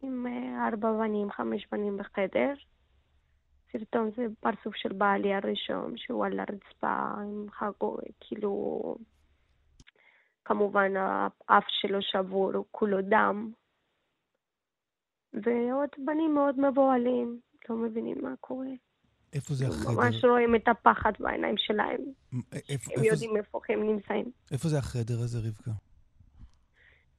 עם 0.02 0.26
אה, 0.26 0.68
ארבע 0.68 0.92
בנים, 0.92 1.30
חמש 1.30 1.66
בנים 1.72 1.96
בחדר. 1.96 2.52
סרטון 3.72 4.10
זה 4.16 4.26
פרצוף 4.40 4.76
של 4.76 4.92
בעלי 4.92 5.34
הראשון, 5.34 5.94
שהוא 5.96 6.26
על 6.26 6.40
הרצפה 6.40 7.22
עם 7.22 7.46
חגו, 7.50 7.96
כאילו... 8.20 8.96
כמובן 10.44 10.92
האף 10.96 11.64
שלו 11.68 11.98
שבור, 12.02 12.52
הוא 12.54 12.64
כולו 12.70 13.02
דם. 13.02 13.52
ועוד 15.32 15.88
בנים 16.04 16.34
מאוד 16.34 16.60
מבוהלים, 16.60 17.40
לא 17.68 17.76
מבינים 17.76 18.16
מה 18.22 18.34
קורה. 18.40 18.66
איפה 19.32 19.54
זה 19.54 19.66
החדר? 19.66 19.96
ממש 19.96 20.24
רואים 20.24 20.54
את 20.54 20.68
הפחד 20.68 21.12
בעיניים 21.20 21.54
שלהם. 21.58 22.00
מ- 22.32 22.40
איפה, 22.68 22.92
הם 22.92 23.02
איפה, 23.02 23.06
יודעים 23.06 23.36
איפה 23.36 23.60
הם 23.68 23.82
נמצאים. 23.82 24.30
איפה 24.52 24.68
זה 24.68 24.78
החדר 24.78 25.14
הזה, 25.14 25.38
רבקה? 25.48 25.70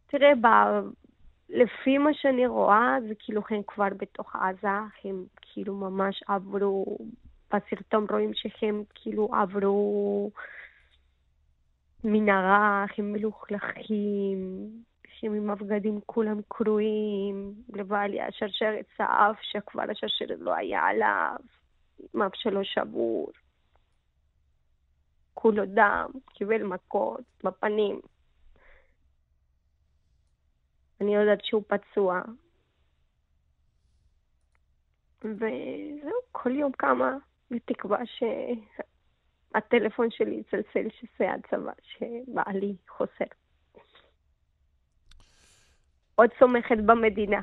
תראה. 0.08 0.32
לפי 1.54 1.98
מה 1.98 2.14
שאני 2.14 2.48
רואה, 2.48 2.98
זה 3.08 3.14
כאילו 3.20 3.42
הם 3.50 3.62
כבר 3.68 3.88
בתוך 3.98 4.36
עזה, 4.36 4.68
הם 5.04 5.26
כאילו 5.42 5.76
ממש 5.76 6.24
עברו, 6.28 6.98
בסרטון 7.54 8.06
רואים 8.12 8.32
שהם 8.34 8.84
כאילו 8.96 9.30
עברו 9.34 10.32
מנהרה, 12.04 12.86
הם 12.98 13.14
מלוכלכים, 13.14 14.70
הם 15.24 15.34
עם 15.34 15.50
הבגדים 15.50 16.00
כולם 16.06 16.42
קרועים, 16.48 17.54
לבעלי 17.74 18.22
השרשרת 18.22 18.86
צעף, 18.98 19.38
שכבר 19.42 19.84
השרשרת 19.92 20.38
לא 20.40 20.56
היה 20.56 20.82
עליו, 20.82 21.36
עם 22.14 22.22
אף 22.22 22.32
שלו 22.36 22.66
שבור. 22.66 23.32
כולו 25.34 25.66
דם, 25.66 26.10
קיבל 26.34 26.64
מכות 26.64 27.22
בפנים. 27.44 28.00
אני 31.04 31.16
יודעת 31.16 31.46
שהוא 31.46 31.64
פצוע. 31.68 32.22
וזהו, 35.22 36.20
כל 36.32 36.52
יום 36.52 36.72
קמה 36.72 37.18
בתקווה 37.52 38.00
שהטלפון 38.06 40.12
שלי 40.12 40.36
יצלצל 40.36 40.88
שזה 41.00 41.32
הצבא, 41.32 41.72
שבעלי 41.82 42.76
חוסר. 42.90 43.26
עוד 46.16 46.30
סומכת 46.40 46.78
במדינה. 46.86 47.42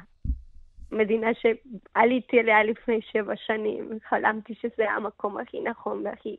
מדינה 0.93 1.29
שעליתי 1.35 2.41
אליה 2.41 2.65
לפני 2.65 3.01
שבע 3.13 3.37
שנים, 3.37 3.91
וחלמתי 3.97 4.55
שזה 4.55 4.91
המקום 4.91 5.39
הכי 5.39 5.61
נכון 5.61 6.07
והכי 6.07 6.37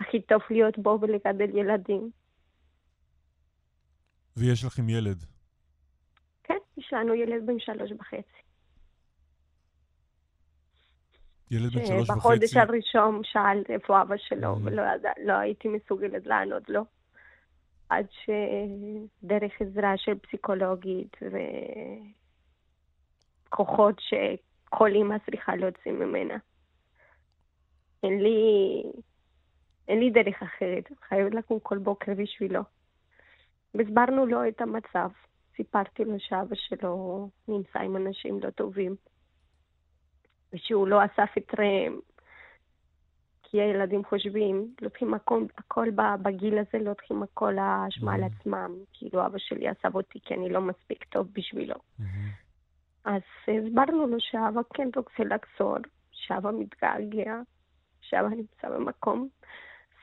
הכי 0.00 0.20
טוב 0.20 0.40
להיות 0.50 0.78
בו 0.78 0.98
ולגדל 1.00 1.58
ילדים. 1.58 2.10
ויש 4.36 4.64
לכם 4.64 4.88
ילד. 4.88 5.39
כן, 6.90 6.96
יש 6.96 7.02
לנו 7.02 7.14
ילד 7.14 7.46
בן 7.46 7.58
שלוש 7.58 7.92
וחצי. 7.92 8.42
ילד 11.50 11.72
בן 11.72 11.86
שלוש 11.86 12.10
וחצי. 12.10 12.58
הראשון 12.58 13.20
שאל 13.24 13.62
איפה 13.68 14.02
אבא 14.02 14.16
שלו, 14.16 14.56
ולא 14.64 14.82
ידע, 14.82 15.10
לא 15.24 15.32
הייתי 15.32 15.68
מסוגלת 15.68 16.26
לענות 16.26 16.68
לו. 16.68 16.84
עד 17.88 18.06
שדרך 18.10 19.52
עזרה 19.60 19.96
של 19.96 20.18
פסיכולוגית 20.18 21.16
וכוחות 23.48 24.00
שכל 24.00 24.90
אימא 24.94 25.16
צריכה 25.30 25.56
להוציא 25.56 25.92
ממנה. 25.92 26.34
אין 28.02 28.22
לי, 28.22 28.82
אין 29.88 29.98
לי 30.00 30.10
דרך 30.10 30.42
אחרת, 30.42 30.88
חייבת 31.08 31.34
לקום 31.34 31.58
כל 31.62 31.78
בוקר 31.78 32.12
בשבילו. 32.14 32.60
והסברנו 33.74 34.26
לו 34.26 34.48
את 34.48 34.60
המצב. 34.60 35.10
סיפרתי 35.60 36.04
לו 36.04 36.20
שאבא 36.20 36.54
שלו 36.54 37.28
נמצא 37.48 37.78
עם 37.78 37.96
אנשים 37.96 38.40
לא 38.42 38.50
טובים, 38.50 38.96
ושהוא 40.52 40.88
לא 40.88 41.04
אסף 41.04 41.30
את 41.38 41.54
ראם, 41.58 41.98
כי 43.42 43.60
הילדים 43.60 44.04
חושבים, 44.04 44.74
לוקחים 44.80 45.14
הכל, 45.14 45.44
הכל 45.58 45.88
בגיל 46.22 46.58
הזה, 46.58 46.84
לוקחים 46.84 47.22
הכל 47.22 47.58
האשמה 47.58 48.14
על 48.14 48.22
עצמם. 48.22 48.74
כאילו, 48.92 49.26
אבא 49.26 49.38
שלי 49.38 49.68
עזב 49.68 49.94
אותי 49.94 50.20
כי 50.20 50.34
אני 50.34 50.48
לא 50.48 50.60
מספיק 50.60 51.04
טוב 51.04 51.28
בשבילו. 51.32 51.74
אז 53.04 53.22
הסברנו 53.48 54.06
לו 54.06 54.16
שאבא 54.20 54.60
כן 54.74 54.88
רוצה 54.96 55.24
לחזור, 55.34 55.76
שאבא 56.12 56.50
מתגעגע, 56.58 57.40
שאבא 58.00 58.28
נמצא 58.28 58.68
במקום 58.68 59.28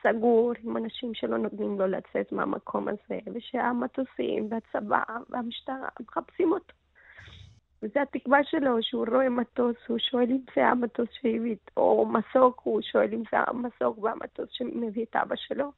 סגור, 0.02 0.52
עם 0.64 0.76
אנשים 0.76 1.14
שלא 1.14 1.38
נותנים 1.38 1.80
לו 1.80 1.86
לצאת 1.86 2.32
מהמקום 2.32 2.88
הזה, 2.88 3.18
ושהמטוסים 3.34 4.48
והצבא 4.50 5.02
והמשטרה 5.30 5.88
מחפשים 6.00 6.52
אותו. 6.52 6.74
וזו 7.82 8.00
התקווה 8.00 8.38
שלו, 8.44 8.82
שהוא 8.82 9.06
רואה 9.12 9.28
מטוס, 9.28 9.76
הוא 9.88 9.98
שואל 9.98 10.30
אם 10.30 10.40
זה 10.56 10.66
המטוס 10.66 11.08
שהביא, 11.12 11.56
או 11.76 12.06
מסוק, 12.06 12.60
הוא 12.64 12.82
שואל 12.82 13.14
אם 13.14 13.22
זה 13.32 13.38
המסוק 13.46 13.98
והמטוס 13.98 14.48
שמביא 14.52 15.04
את 15.04 15.16
אבא 15.16 15.36
שלו. 15.36 15.72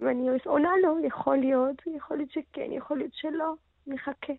ואני 0.00 0.28
עונה 0.44 0.70
לו, 0.82 1.06
יכול 1.06 1.36
להיות, 1.36 1.76
יכול 1.96 2.16
להיות 2.16 2.30
שכן, 2.30 2.72
יכול 2.72 2.98
להיות 2.98 3.14
שלא, 3.14 3.54
נחכה. 3.86 4.32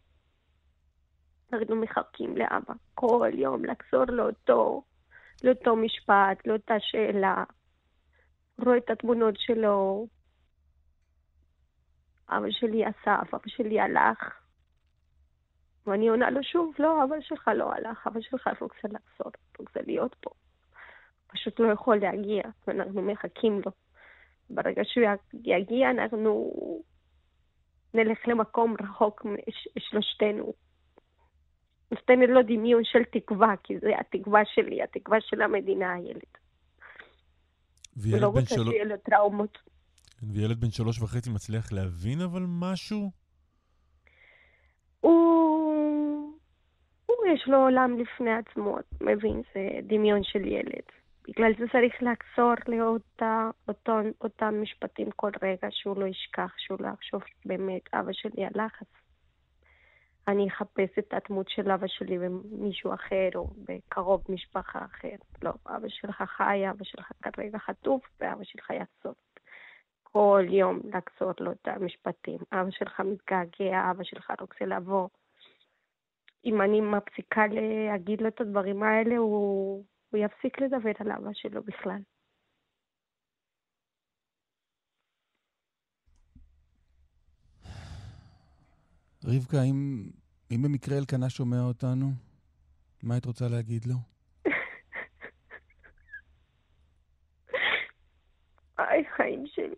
אנחנו 1.54 1.76
מחכים 1.76 2.38
לאבא 2.38 2.74
כל 2.96 3.32
יום 3.34 3.66
לחזור 3.66 4.06
לאותו, 4.08 4.84
לאותו 5.44 5.76
משפט, 5.76 6.48
לאותה 6.48 6.76
שאלה. 6.80 7.44
רואה 8.64 8.78
את 8.78 8.90
התמונות 8.90 9.36
שלו. 9.38 10.08
אבא 12.30 12.52
שלי 12.52 12.90
אסף, 12.90 13.34
אבא 13.34 13.48
שלי 13.48 13.80
הלך. 13.80 14.40
ואני 15.88 16.08
עונה 16.08 16.30
לו 16.30 16.44
שוב, 16.44 16.76
לא, 16.80 17.04
אבא 17.04 17.16
שלך 17.22 17.52
לא 17.56 17.74
הלך, 17.74 18.08
אבא 18.08 18.22
שלך 18.22 18.50
רוצה 18.62 18.88
לחזור, 18.88 19.32
רוצה 19.60 19.80
להיות 19.86 20.16
פה. 20.22 20.30
פשוט 21.28 21.60
לא 21.60 21.72
יכול 21.72 21.98
להגיע, 21.98 22.44
ואנחנו 22.68 23.02
מחכים 23.02 23.62
לו. 23.66 23.72
ברגע 24.50 24.82
שהוא 24.86 25.08
יגיע, 25.34 25.92
אנחנו 25.92 26.52
נלך 27.94 28.28
למקום 28.28 28.76
רחוק 28.82 29.26
משלושתנו. 29.76 30.54
נותנת 31.92 32.30
לו 32.30 32.42
דמיון 32.42 32.84
של 32.84 33.04
תקווה, 33.04 33.56
כי 33.64 33.80
זה 33.80 34.00
התקווה 34.00 34.46
שלי, 34.46 34.84
התקווה 34.84 35.22
של 35.22 35.42
המדינה, 35.42 35.94
הילד. 35.94 36.39
וילד 38.02 38.22
לא 38.22 38.32
בן 38.32 38.40
רוצה 38.40 38.56
שלוש... 38.56 38.70
שיהיה 38.70 38.86
לו 38.86 38.96
טראומות. 38.98 39.58
וילד 40.24 40.62
בן 40.62 40.72
שלוש 40.72 41.02
וחצי 41.02 41.30
מצליח 41.30 41.72
להבין 41.72 42.22
אבל 42.22 42.44
משהו? 42.48 43.12
הוא... 45.00 46.38
הוא 47.06 47.16
יש 47.36 47.48
לו 47.48 47.58
עולם 47.58 48.00
לפני 48.00 48.32
עצמו, 48.32 48.78
מבין? 49.02 49.42
זה 49.54 49.70
דמיון 49.88 50.24
של 50.24 50.46
ילד. 50.46 50.86
בגלל 51.28 51.52
זה 51.60 51.66
צריך 51.72 51.94
לחזור 52.02 52.54
לאותה, 52.68 53.50
אותו, 53.68 53.92
אותם 54.22 54.62
משפטים 54.62 55.12
כל 55.16 55.32
רגע, 55.42 55.68
שהוא 55.72 55.98
לא 55.98 56.06
ישכח, 56.06 56.52
שהוא 56.58 56.78
לא 56.82 56.88
יחשוב 56.88 57.22
באמת, 57.46 57.82
אבא 57.94 58.12
שלי 58.14 58.46
הלך, 58.46 58.82
אז 58.82 58.88
אני 60.30 60.48
אחפש 60.48 61.00
את 61.00 61.14
הדמות 61.14 61.50
של 61.50 61.72
אבא 61.72 61.88
שלי 61.88 62.18
במישהו 62.18 62.94
אחר, 62.94 63.30
או 63.36 63.48
בקרוב 63.68 64.24
משפחה 64.30 64.86
אחר. 64.86 65.16
לא, 65.42 65.52
אבא 65.68 65.88
שלך 65.88 66.22
חי, 66.22 66.70
אבא 66.70 66.84
שלך 66.84 67.12
כרגע 67.22 67.58
חטוף, 67.58 68.10
ואבא 68.20 68.44
שלך 68.44 68.70
יחזור. 68.70 69.14
כל 70.04 70.46
יום 70.50 70.80
לחזור 70.84 71.32
לו 71.40 71.52
את 71.52 71.68
המשפטים. 71.68 72.38
אבא 72.52 72.72
שלך 72.72 73.00
מתגעגע, 73.00 73.92
אבא 73.92 74.04
שלך 74.04 74.34
רוצה 74.42 74.66
לבוא. 74.66 75.08
אם 76.46 76.62
אני 76.62 76.82
מפסיקה 76.82 77.44
להגיד 77.48 78.22
לו 78.22 78.28
את 78.28 78.42
הדברים 78.42 78.84
האלה, 78.84 79.18
הוא, 79.18 79.84
הוא 80.10 80.20
יפסיק 80.20 80.62
לדבר 80.62 80.92
על 81.00 81.12
אבא 81.12 81.30
שלו 81.34 81.64
בכלל. 81.64 82.00
רבקה, 89.36 89.64
אם, 89.64 90.10
אם 90.52 90.62
במקרה 90.62 90.98
אלקנה 90.98 91.30
שומע 91.30 91.62
אותנו, 91.62 92.12
מה 93.04 93.14
היית 93.14 93.26
רוצה 93.26 93.46
להגיד 93.48 93.86
לו? 93.86 93.96
היי, 98.78 99.06
חיים 99.16 99.44
שלי. 99.48 99.76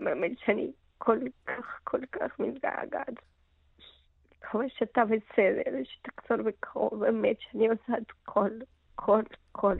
באמת 0.00 0.38
שאני 0.44 0.72
כל 0.98 1.18
כך, 1.46 1.80
כל 1.84 2.06
כך 2.12 2.38
מתגעגעת. 2.38 3.14
מקווה 4.38 4.64
שאתה 4.68 5.04
בסדר, 5.04 5.78
שתחזור 5.84 6.42
בקרוב, 6.42 7.00
באמת 7.04 7.36
שאני 7.40 7.68
עושה 7.68 7.98
את 7.98 8.12
כל, 8.24 8.50
כל, 8.94 9.22
כל, 9.52 9.76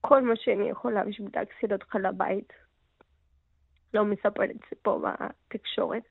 כל 0.00 0.22
מה 0.22 0.36
שאני 0.36 0.70
יכולה 0.70 1.04
בשביל 1.04 1.28
להחזיר 1.34 1.72
אותך 1.72 1.94
לבית. 1.94 2.52
לא 3.94 4.04
מספרת 4.04 4.50
את 4.50 4.56
זה 4.70 4.76
פה 4.82 5.02
בתקשורת. 5.02 6.02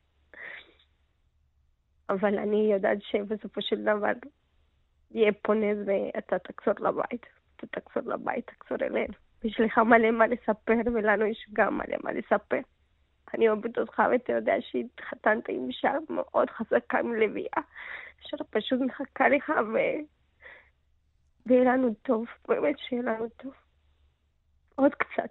אבל 2.09 2.37
אני 2.37 2.69
יודעת 2.73 2.97
שבסופו 3.01 3.61
של 3.61 3.83
דבר 3.83 4.11
יהיה 5.11 5.31
פה 5.41 5.53
נס 5.53 5.77
ואתה 5.85 6.39
תחזור 6.39 6.73
לבית. 6.79 7.25
אתה 7.55 7.79
תחזור 7.81 8.13
לבית, 8.13 8.51
תחזור 8.59 8.77
אלינו. 8.81 9.13
יש 9.43 9.59
לך 9.59 9.77
מלא 9.77 10.11
מה 10.11 10.27
לספר, 10.27 10.73
ולנו 10.93 11.25
יש 11.25 11.47
גם 11.53 11.77
מלא 11.77 11.97
מה 12.03 12.11
לספר. 12.11 12.59
אני 13.33 13.49
אוהבת 13.49 13.77
אותך, 13.77 14.01
ואתה 14.11 14.33
יודע 14.33 14.53
שהתחתנת 14.59 15.49
עם 15.49 15.67
אישה 15.67 15.91
מאוד 16.09 16.49
חזקה 16.49 16.99
עם 16.99 17.15
לביאה, 17.15 17.61
שפשוט 18.21 18.81
מחכה 18.81 19.29
לך, 19.29 19.49
ו... 19.49 19.77
ויהיה 21.45 21.63
לנו 21.63 21.93
טוב, 21.93 22.25
באמת 22.47 22.79
שיהיה 22.79 23.01
לנו 23.01 23.29
טוב. 23.29 23.53
עוד 24.75 24.95
קצת. 24.95 25.29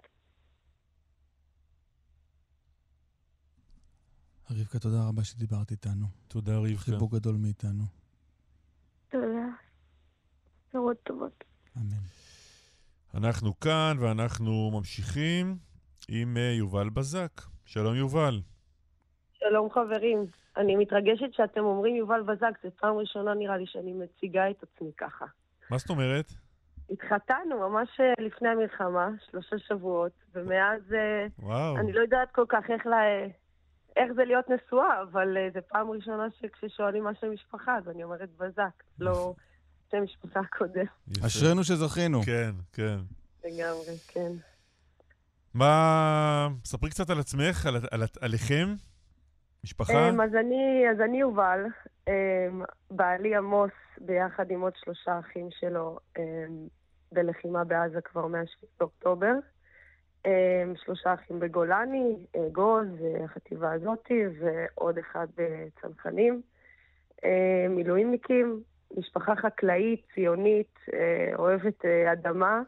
רבקה, 4.51 4.79
תודה 4.79 4.97
רבה 5.09 5.23
שדיברת 5.23 5.71
איתנו. 5.71 6.05
תודה, 6.27 6.57
רבקה. 6.57 6.77
חיבוק 6.77 7.13
גדול 7.13 7.35
מאיתנו. 7.35 7.83
תודה. 9.09 9.47
בשורות 10.69 10.97
טובות. 11.03 11.43
אמן. 11.77 12.03
אנחנו 13.15 13.59
כאן 13.59 13.97
ואנחנו 13.99 14.71
ממשיכים 14.73 15.57
עם 16.09 16.37
אה, 16.37 16.51
יובל 16.57 16.89
בזק. 16.89 17.31
שלום 17.65 17.95
יובל. 17.95 18.41
שלום 19.33 19.69
חברים. 19.69 20.25
אני 20.57 20.75
מתרגשת 20.75 21.33
שאתם 21.33 21.61
אומרים 21.61 21.95
יובל 21.95 22.21
בזק, 22.21 22.51
זו 22.63 22.69
פעם 22.79 22.95
ראשונה 22.95 23.33
נראה 23.33 23.57
לי 23.57 23.65
שאני 23.67 23.93
מציגה 23.93 24.49
את 24.49 24.63
עצמי 24.63 24.91
ככה. 24.97 25.25
מה 25.71 25.77
זאת 25.77 25.89
אומרת? 25.89 26.31
התחתנו 26.89 27.69
ממש 27.69 27.89
אה, 27.99 28.25
לפני 28.25 28.49
המלחמה, 28.49 29.09
שלושה 29.31 29.57
שבועות, 29.59 30.11
ומאז 30.33 30.93
אה, 30.93 31.25
וואו. 31.39 31.77
אני 31.77 31.93
לא 31.93 32.01
יודעת 32.01 32.31
כל 32.31 32.45
כך 32.49 32.63
איך, 32.69 32.85
לה, 32.85 32.97
איך 33.97 34.13
זה 34.15 34.25
להיות 34.25 34.45
נשואה, 34.49 35.01
אבל 35.01 35.37
זו 35.53 35.59
פעם 35.67 35.91
ראשונה 35.91 36.27
שכששואלים 36.39 37.03
מה 37.03 37.11
שם 37.21 37.33
משפחה, 37.33 37.77
אז 37.77 37.89
אני 37.89 38.03
אומרת 38.03 38.29
בזק, 38.37 38.83
לא 38.99 39.33
שם 39.91 40.03
משפחה 40.03 40.39
קודם. 40.57 40.85
אשרינו 41.25 41.63
שזכינו. 41.63 42.21
כן, 42.21 42.51
כן. 42.73 42.97
לגמרי, 43.45 43.97
כן. 44.07 44.31
מה... 45.53 46.47
ספרי 46.65 46.89
קצת 46.89 47.09
על 47.09 47.19
עצמך, 47.19 47.65
על, 47.65 47.75
על, 47.91 48.01
עליכם, 48.21 48.75
משפחה. 49.63 50.07
אז 50.09 50.35
אני, 50.35 50.83
אז 50.91 51.01
אני 51.01 51.19
יובל, 51.19 51.65
בעלי 52.91 53.35
עמוס, 53.35 53.71
ביחד 54.01 54.51
עם 54.51 54.61
עוד 54.61 54.73
שלושה 54.75 55.19
אחים 55.19 55.49
שלו, 55.59 55.99
בלחימה 57.11 57.63
בעזה 57.63 58.01
כבר 58.01 58.27
מ-7 58.27 58.65
באוקטובר. 58.79 59.33
שלושה 60.75 61.13
אחים 61.13 61.39
בגולני, 61.39 62.15
אגוז, 62.47 62.87
החטיבה 63.23 63.73
הזאתי, 63.73 64.23
ועוד 64.39 64.97
אחד 64.97 65.27
בצנחנים. 65.37 66.41
מילואימניקים, 67.69 68.61
משפחה 68.97 69.35
חקלאית, 69.35 70.05
ציונית, 70.13 70.79
אוהבת 71.35 71.85
אדמה. 71.85 72.61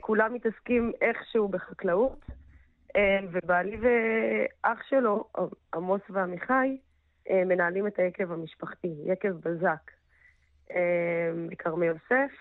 כולם 0.00 0.34
מתעסקים 0.34 0.92
איכשהו 1.00 1.48
בחקלאות, 1.48 2.26
ובעלי 3.32 3.76
ואח 3.80 4.82
שלו, 4.82 5.24
עמוס 5.74 6.02
ועמיחי, 6.10 6.78
מנהלים 7.30 7.86
את 7.86 7.98
היקב 7.98 8.32
המשפחתי, 8.32 8.94
יקב 9.04 9.32
בזק, 9.32 9.90
בכרמי 11.48 11.86
יוסף, 11.86 12.32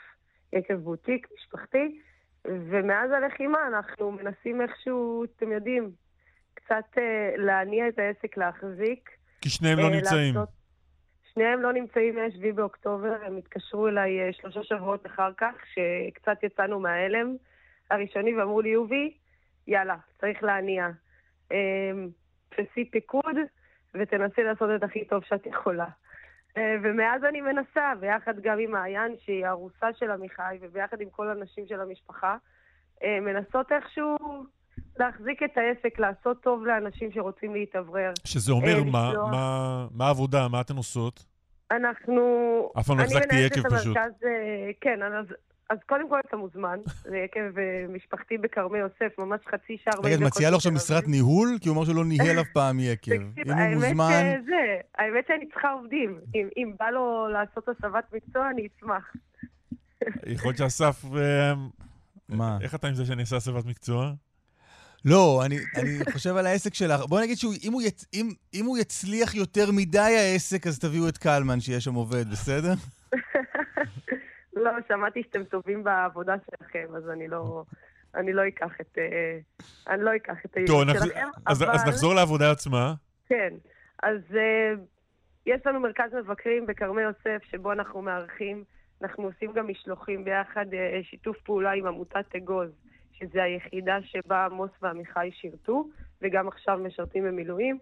יקב 0.54 0.74
בוטיק 0.74 1.28
משפחתי, 1.36 2.02
ומאז 2.48 3.12
הלחימה 3.12 3.58
אנחנו 3.68 4.12
מנסים 4.12 4.62
איכשהו, 4.62 5.24
אתם 5.24 5.52
יודעים, 5.52 5.92
קצת 6.54 6.98
להניע 7.38 7.88
את 7.88 8.00
העסק, 8.00 8.38
להחזיק. 8.38 9.10
כי 9.42 9.50
שניהם 9.50 9.80
לא 9.80 9.90
נמצאים. 9.90 10.36
לעשות... 10.36 10.50
שניהם 11.34 11.62
לא 11.62 11.74
נמצאים 11.74 12.16
מ-7 12.16 12.54
באוקטובר, 12.56 13.16
הם 13.26 13.38
התקשרו 13.38 13.88
אליי 13.88 14.34
שלושה 14.34 14.64
שבועות 14.64 15.06
אחר 15.06 15.32
כך, 15.38 15.54
שקצת 15.74 16.44
יצאנו 16.44 16.80
מההלם 16.80 17.36
הראשוני, 17.92 18.36
ואמרו 18.36 18.62
לי, 18.62 18.70
יובי, 18.70 19.14
יאללה, 19.68 19.96
צריך 20.22 20.44
להניע. 20.44 20.88
תפסי 22.50 22.90
פיקוד 22.92 23.36
ותנסי 23.94 24.44
לעשות 24.44 24.70
את 24.76 24.84
הכי 24.84 25.06
טוב 25.06 25.24
שאת 25.24 25.46
יכולה. 25.46 25.86
ומאז 26.84 27.24
אני 27.30 27.42
מנסה, 27.42 27.94
ביחד 28.00 28.40
גם 28.42 28.60
עם 28.60 28.72
מעיין, 28.72 29.16
שהיא 29.26 29.46
הארוסה 29.46 29.88
של 30.00 30.12
עמיחי, 30.12 30.58
וביחד 30.62 31.02
עם 31.02 31.10
כל 31.10 31.30
הנשים 31.30 31.66
של 31.68 31.82
המשפחה, 31.82 32.36
מנסות 33.04 33.72
איכשהו 33.72 34.18
להחזיק 35.00 35.44
את 35.44 35.58
העסק, 35.58 36.00
לעשות 36.00 36.42
טוב 36.44 36.66
לאנשים 36.66 37.12
שרוצים 37.12 37.54
להתאוורר. 37.54 38.12
שזה 38.24 38.52
אומר 38.52 38.84
מה, 38.84 39.14
מה, 39.32 39.88
מה 39.92 40.08
העבודה? 40.08 40.48
מה 40.48 40.62
אתן 40.62 40.76
עושות? 40.78 41.26
אנחנו... 41.72 42.22
אף 42.80 42.88
פעם 42.88 42.98
לא 42.98 43.04
החזקתי 43.04 43.36
יקב 43.36 43.76
פשוט. 43.76 43.98
המרכז, 43.98 44.12
כן, 44.82 45.00
אז, 45.70 45.78
קודם 45.86 46.10
כל 46.10 46.20
אתה 46.28 46.38
מוזמן. 46.38 46.80
זה 47.04 47.18
יקב 47.18 47.42
משפחתי 47.90 48.38
בכרמי 48.38 48.80
יוסף, 48.80 49.20
ממש 49.20 49.40
חצי 49.52 49.78
שעה, 49.84 49.94
רגע, 50.04 50.16
את 50.16 50.20
מציעה 50.22 50.52
לו 50.52 50.58
עכשיו 50.58 50.72
משרת 50.72 51.08
ניהול? 51.08 51.58
כי 51.62 51.70
הוא 51.70 51.76
אומר 51.76 51.86
שהוא 51.86 51.96
לא 51.96 52.06
ניהל 52.06 52.40
אף 52.40 52.48
פעם 52.54 52.80
יקב. 52.80 53.12
אם 53.12 53.52
הוא 53.52 53.74
מוזמן... 53.74 54.24
זה, 54.46 54.78
האמת 54.98 55.26
שאני 55.28 55.46
צריכה 55.46 55.72
עובדים. 55.72 56.20
אם, 56.36 56.48
אם 56.58 56.72
בא 56.80 56.90
לו 56.90 57.28
לעשות 57.28 57.70
הסבת 57.70 58.14
מקצוע, 58.14 58.50
אני 58.50 58.68
אשמח. 58.78 59.14
יכול 60.26 60.48
להיות 60.48 60.58
שאסף... 60.58 61.06
מה? 62.30 62.58
איך 62.62 62.76
אתה 62.76 62.88
עם 62.88 62.94
זה 62.94 63.06
שאני 63.06 63.22
אעשה 63.22 63.36
הסבת 63.36 63.66
מקצוע? 63.66 64.14
לא, 65.06 65.42
אני, 65.46 65.58
אני 65.76 66.12
חושב 66.14 66.36
על 66.36 66.46
העסק 66.46 66.74
שלך. 66.74 67.02
בוא 67.06 67.22
נגיד 67.22 67.38
שאם 67.38 67.74
הוא, 67.74 67.82
יצ... 67.82 68.06
אם, 68.14 68.30
אם 68.54 68.66
הוא 68.66 68.78
יצליח 68.78 69.36
יותר 69.36 69.72
מדי 69.72 70.00
העסק, 70.00 70.68
אז 70.68 70.80
תביאו 70.80 71.10
את 71.10 71.18
קלמן 71.18 71.60
שיהיה 71.60 71.82
שם 71.82 71.94
עובד, 71.94 72.30
בסדר? 72.32 72.74
לא, 74.64 74.72
שמעתי 74.88 75.24
שאתם 75.24 75.44
טובים 75.44 75.84
בעבודה 75.84 76.36
שלכם, 76.46 76.86
אז 76.96 77.10
אני 77.10 77.28
לא, 77.28 77.64
אני 78.16 78.34
לא 78.34 78.48
אקח 78.48 78.82
את, 78.82 78.98
אני 79.90 80.04
לא 80.04 80.16
אקח 80.16 80.46
את 80.46 80.58
היעוד 80.58 80.88
שלכם. 80.94 81.28
אז, 81.46 81.64
אבל... 81.64 81.72
אז 81.72 81.88
נחזור 81.88 82.14
לעבודה 82.16 82.52
עצמה. 82.52 82.94
כן, 83.26 83.54
אז 84.04 84.22
יש 85.46 85.62
לנו 85.66 85.80
מרכז 85.80 86.14
מבקרים 86.14 86.66
בכרמי 86.66 87.02
יוסף, 87.02 87.44
שבו 87.52 87.72
אנחנו 87.72 88.02
מארחים 88.02 88.64
אנחנו 89.02 89.24
עושים 89.24 89.54
גם 89.54 89.68
משלוחים 89.68 90.24
ביחד, 90.24 90.66
אה, 90.74 91.00
שיתוף 91.04 91.38
פעולה 91.38 91.72
עם 91.72 91.86
עמותת 91.86 92.36
אגוז, 92.36 92.70
שזה 93.14 93.44
היחידה 93.44 93.98
שבה 94.02 94.46
עמוס 94.46 94.72
ועמיחי 94.82 95.30
שירתו, 95.34 95.88
וגם 96.22 96.48
עכשיו 96.48 96.78
משרתים 96.78 97.24
במילואים. 97.24 97.80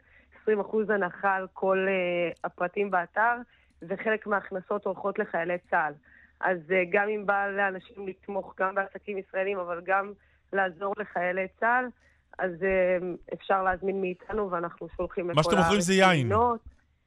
20% 0.47 0.49
הנחה 0.89 1.35
על 1.35 1.47
כל 1.53 1.87
uh, 1.87 2.39
הפרטים 2.43 2.91
באתר, 2.91 3.35
וחלק 3.81 4.27
מההכנסות 4.27 4.85
הולכות 4.85 5.19
לחיילי 5.19 5.57
צה"ל. 5.69 5.93
אז 6.39 6.57
uh, 6.67 6.73
גם 6.89 7.09
אם 7.09 7.25
בא 7.25 7.47
לאנשים 7.47 8.07
לתמוך 8.07 8.53
גם 8.59 8.75
בעסקים 8.75 9.17
ישראלים, 9.17 9.57
אבל 9.57 9.81
גם 9.85 10.11
לעזור 10.53 10.93
לחיילי 10.97 11.47
צה"ל, 11.59 11.85
אז 12.39 12.51
uh, 12.51 13.33
אפשר 13.33 13.63
להזמין 13.63 14.01
מאיתנו, 14.01 14.51
ואנחנו 14.51 14.87
שולחים 14.97 15.29
לכל 15.29 15.35
מה 15.35 15.43
שאתם 15.43 15.57
מוכרים 15.57 15.81
זה 15.81 15.93
יין. 15.93 16.31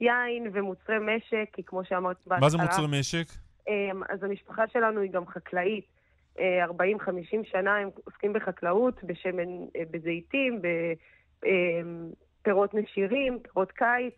יין 0.01 0.51
ומוצרי 0.53 0.97
משק, 0.99 1.49
כי 1.53 1.63
כמו 1.63 1.85
שאמרת 1.85 2.17
בהתחלה... 2.27 2.41
מה 2.41 2.49
זה 2.49 2.59
מוצרי 2.59 3.01
משק? 3.01 3.27
אמ, 3.69 4.03
אז 4.09 4.25
המשפחה 4.25 4.69
שלנו 4.73 5.01
היא 5.01 5.11
גם 5.11 5.27
חקלאית. 5.27 5.87
אה, 6.39 6.67
40-50 6.67 6.71
שנה 7.45 7.77
הם 7.77 7.89
עוסקים 8.05 8.33
בחקלאות, 8.33 9.05
בשמן, 9.05 9.49
אה, 9.77 9.83
בזיתים, 9.91 10.63
בפירות 11.43 12.75
נשירים, 12.75 13.39
פירות 13.43 13.73
קיץ, 13.73 14.15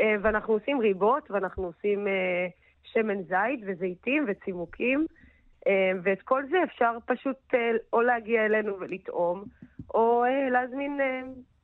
אה, 0.00 0.14
ואנחנו 0.22 0.54
עושים 0.54 0.80
ריבות, 0.80 1.30
ואנחנו 1.30 1.64
עושים 1.66 2.08
אה, 2.08 2.46
שמן 2.92 3.22
זית 3.22 3.60
וזיתים 3.66 4.24
וצימוקים, 4.28 5.06
אה, 5.66 5.92
ואת 6.02 6.22
כל 6.22 6.42
זה 6.50 6.56
אפשר 6.64 6.96
פשוט 7.06 7.36
אה, 7.54 7.70
או 7.92 8.02
להגיע 8.02 8.46
אלינו 8.46 8.80
ולטעום, 8.80 9.44
או 9.94 10.24
אה, 10.24 10.50
להזמין, 10.50 11.00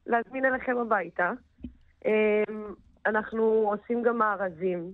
להזמין 0.06 0.44
אליכם 0.44 0.76
הביתה. 0.78 1.32
אנחנו 3.06 3.42
עושים 3.42 4.02
גם 4.02 4.18
מארזים. 4.18 4.92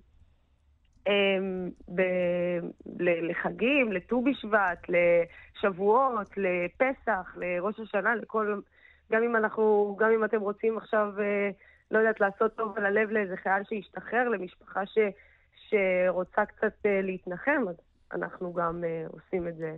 לחגים, 3.01 3.93
לט"ו 3.93 4.23
בשבט, 4.23 4.87
לשבועות, 4.89 6.29
לפסח, 6.37 7.37
לראש 7.37 7.81
השנה, 7.81 8.15
לכל... 8.15 8.61
גם 9.13 9.23
אם 9.23 9.37
אנחנו, 9.37 9.97
גם 10.01 10.11
אם 10.11 10.25
אתם 10.25 10.41
רוצים 10.41 10.79
עכשיו, 10.79 11.13
לא 11.91 11.99
יודעת, 11.99 12.21
לעשות 12.21 12.57
טוב 12.57 12.77
על 12.77 12.87
הלב 12.87 13.11
לאיזה 13.11 13.37
חייל 13.37 13.63
שהשתחרר, 13.65 14.29
למשפחה 14.29 14.87
ש, 14.87 14.99
שרוצה 15.69 16.47
קצת 16.47 16.87
אה, 16.87 17.01
להתנחם, 17.03 17.63
אז 17.69 17.77
אנחנו 18.13 18.53
גם 18.53 18.85
אה, 18.85 19.07
עושים 19.09 19.49
את 19.49 19.57
זה. 19.57 19.77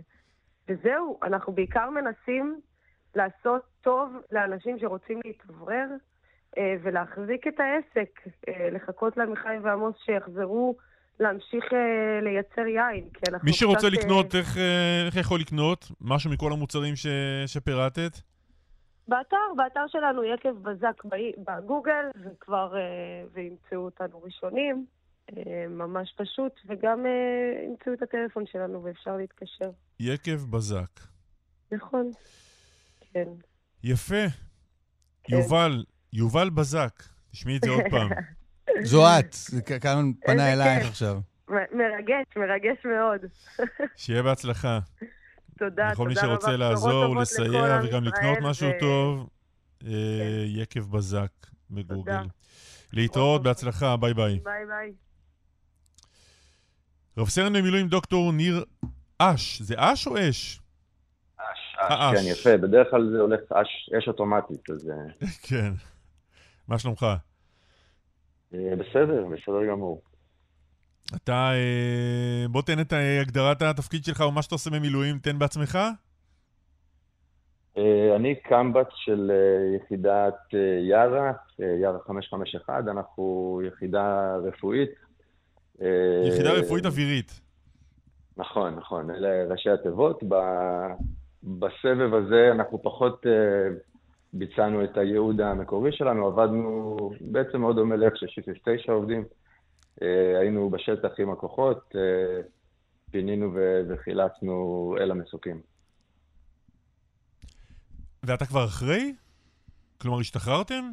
וזהו, 0.69 1.19
אנחנו 1.23 1.53
בעיקר 1.53 1.89
מנסים 1.89 2.59
לעשות 3.15 3.61
טוב 3.81 4.15
לאנשים 4.31 4.79
שרוצים 4.79 5.19
להתאוורר 5.25 5.87
אה, 6.57 6.75
ולהחזיק 6.83 7.47
את 7.47 7.59
העסק, 7.59 8.19
לחכות 8.71 9.17
לעמיחי 9.17 9.57
ועמוס 9.63 9.95
שיחזרו 10.05 10.75
להמשיך 11.19 11.65
לייצר 12.21 12.67
יין, 12.67 13.09
כי 13.13 13.31
אנחנו 13.31 13.45
מי 13.45 13.53
שרוצה 13.53 13.87
קצת, 13.87 13.97
לקנות, 13.97 14.35
איך, 14.35 14.57
איך 15.05 15.15
יכול 15.15 15.39
לקנות? 15.39 15.85
משהו 16.01 16.31
מכל 16.31 16.51
המוצרים 16.51 16.95
ש... 16.95 17.07
שפירטת? 17.45 18.11
באתר, 19.07 19.37
באתר 19.57 19.87
שלנו 19.87 20.23
יקב 20.23 20.49
בזק 20.49 21.03
בגוגל, 21.37 22.05
וכבר, 22.15 22.73
וימצאו 23.33 23.77
אותנו 23.77 24.21
ראשונים, 24.23 24.85
ממש 25.69 26.13
פשוט, 26.17 26.51
וגם 26.67 27.05
אה, 27.05 27.63
ימצאו 27.65 27.93
את 27.93 28.01
הטלפון 28.01 28.43
שלנו 28.51 28.83
ואפשר 28.83 29.17
להתקשר. 29.17 29.71
יקב 29.99 30.41
בזק. 30.49 30.99
נכון, 31.71 32.11
כן. 33.13 33.27
יפה. 33.83 34.23
יובל, 35.29 35.83
יובל 36.13 36.49
בזק. 36.49 37.03
תשמעי 37.31 37.57
את 37.57 37.61
זה 37.63 37.69
עוד 37.69 37.83
פעם. 37.89 38.09
זו 38.91 39.03
את, 39.19 39.35
כאן 39.81 40.11
פנה 40.25 40.53
אלייך. 40.53 40.87
עכשיו. 40.87 41.19
מרגש, 41.49 42.25
מרגש 42.35 42.85
מאוד. 42.85 43.21
שיהיה 43.95 44.23
בהצלחה. 44.23 44.79
תודה, 45.57 45.91
לכל 45.91 46.07
מי 46.07 46.15
תודה 46.15 46.27
רבה. 46.27 46.41
שרוצה 46.41 46.47
בשורות 46.47 46.59
לעזור, 46.59 47.05
טובות 47.05 47.21
לסייע 47.21 47.77
לכל 47.77 47.87
וגם 47.87 48.03
לקנות 48.03 48.37
משהו 48.41 48.69
טוב, 48.79 49.29
אה, 49.85 50.43
יקב 50.45 50.91
בזק 50.91 51.31
בגוגל. 51.71 52.23
להתראות, 52.93 53.43
בהצלחה, 53.43 53.97
ביי 53.97 54.13
ביי. 54.13 54.39
ביי 54.43 54.65
ביי. 54.67 54.93
רב 57.17 57.27
סרן 57.29 57.53
במילואים 57.53 57.87
דוקטור 57.87 58.31
ניר 58.31 58.65
אש. 59.19 59.61
זה 59.61 59.75
אש 59.77 60.07
או 60.07 60.17
אש? 60.17 60.59
אש, 61.37 61.75
האש. 61.77 62.17
כן, 62.17 62.31
יפה. 62.31 62.57
בדרך 62.57 62.87
כלל 62.91 63.09
זה 63.11 63.21
הולך 63.21 63.39
אש, 63.51 63.89
אש 63.97 64.07
אוטומטית, 64.07 64.69
אז 64.69 64.89
אה, 64.89 65.27
כן. 65.47 65.71
מה 66.67 66.79
שלומך? 66.79 67.05
אה, 68.53 68.73
בסדר, 68.75 69.25
בסדר 69.25 69.65
גמור. 69.71 70.01
אתה, 71.15 71.51
אה, 71.53 72.45
בוא 72.49 72.61
תן 72.61 72.79
את 72.79 72.93
אה, 72.93 73.21
הגדרת 73.21 73.61
התפקיד 73.61 74.05
שלך 74.05 74.19
ומה 74.19 74.41
שאתה 74.41 74.55
עושה 74.55 74.69
במילואים, 74.69 75.19
תן 75.19 75.39
בעצמך. 75.39 75.79
אה, 77.77 78.15
אני 78.15 78.35
קמב"ץ 78.35 78.87
של 78.95 79.31
אה, 79.31 79.75
יחידת 79.77 80.35
אה, 80.53 80.59
יארה, 80.89 81.31
אה, 81.61 81.65
יארה 81.81 81.99
551, 82.07 82.83
אנחנו 82.87 83.61
יחידה 83.67 84.35
רפואית. 84.35 84.89
אה, 85.81 86.23
יחידה 86.27 86.51
רפואית 86.51 86.85
אווירית. 86.85 87.39
נכון, 88.37 88.75
נכון, 88.75 89.09
אלה 89.11 89.43
ראשי 89.49 89.69
התיבות. 89.69 90.23
ב- 90.27 90.93
בסבב 91.43 92.13
הזה 92.13 92.49
אנחנו 92.51 92.81
פחות 92.83 93.25
אה, 93.27 93.75
ביצענו 94.33 94.83
את 94.83 94.97
הייעוד 94.97 95.41
המקורי 95.41 95.91
שלנו, 95.91 96.27
עבדנו 96.27 96.97
בעצם 97.21 97.61
מאוד 97.61 97.75
דומה 97.75 97.95
לאיך 97.95 98.13
ששיפיס 98.17 98.57
9 98.65 98.91
עובדים. 98.91 99.23
אה, 100.01 100.39
היינו 100.39 100.69
בשטח 100.69 101.19
עם 101.19 101.31
הכוחות, 101.31 101.95
פינינו 103.11 103.53
וחילצנו 103.89 104.95
אל 104.99 105.11
המסוקים. 105.11 105.61
ואתה 108.23 108.45
כבר 108.45 108.65
אחרי? 108.65 109.13
כלומר, 109.97 110.19
השתחררתם? 110.19 110.91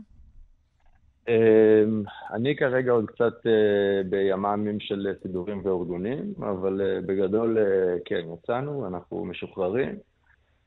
אמ, 1.83 2.03
אני 2.33 2.57
כרגע 2.57 2.93
עוד 2.93 3.07
קצת 3.07 3.47
אה, 3.47 4.03
בימ"מים 4.11 4.81
של 4.81 5.07
סידורים 5.23 5.61
וארגונים, 5.65 6.35
אבל 6.39 6.81
אה, 6.81 7.01
בגדול, 7.01 7.59
אה, 7.59 7.97
כן, 8.05 8.21
יצאנו, 8.35 8.87
אנחנו 8.87 9.25
משוחררים. 9.25 9.99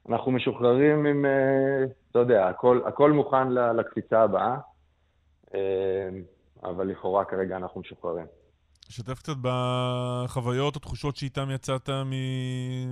אנחנו 0.10 0.32
משוחררים 0.32 1.06
עם, 1.06 1.26
אתה 2.12 2.20
יודע, 2.20 2.48
הכל, 2.48 2.82
הכל 2.86 3.12
מוכן 3.12 3.52
לקפיצה 3.52 4.22
הבאה, 4.22 4.58
אמ, 5.54 5.60
אבל 6.64 6.88
לכאורה 6.88 7.26
כרגע 7.26 7.58
אנחנו 7.58 7.82
משוחררים. 7.82 8.26
שתף 8.90 9.20
קצת 9.20 9.34
בחוויות 9.42 10.76
או 10.76 10.80
תחושות 10.80 11.16
שאיתם 11.16 11.50
יצאת 11.52 11.90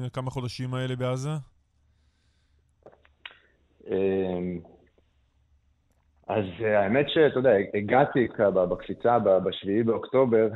מכמה 0.03 0.31
חודשים 0.31 0.73
האלה 0.73 0.95
בעזה? 0.95 1.29
אז 6.31 6.45
אה, 6.63 6.79
האמת 6.79 7.05
שאתה 7.09 7.39
יודע, 7.39 7.51
הגעתי 7.73 8.27
בקפיצה 8.69 9.19
ב- 9.19 9.37
בשביעי 9.43 9.83
באוקטובר, 9.83 10.49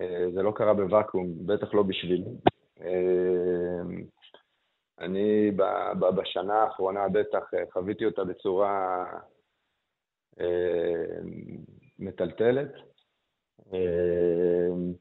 אה, 0.00 0.24
זה 0.34 0.42
לא 0.42 0.52
קרה 0.56 0.74
בוואקום, 0.74 1.46
בטח 1.46 1.74
לא 1.74 1.82
בשבילי. 1.82 2.24
אמ, 2.80 4.02
אני 5.00 5.50
בשנה 6.16 6.54
האחרונה 6.54 7.08
בטח 7.08 7.54
אה, 7.54 7.64
חוויתי 7.72 8.04
אותה 8.04 8.24
בצורה 8.24 9.04
אה, 10.40 11.04
מטלטלת, 11.98 12.72
אמ, 13.72 14.92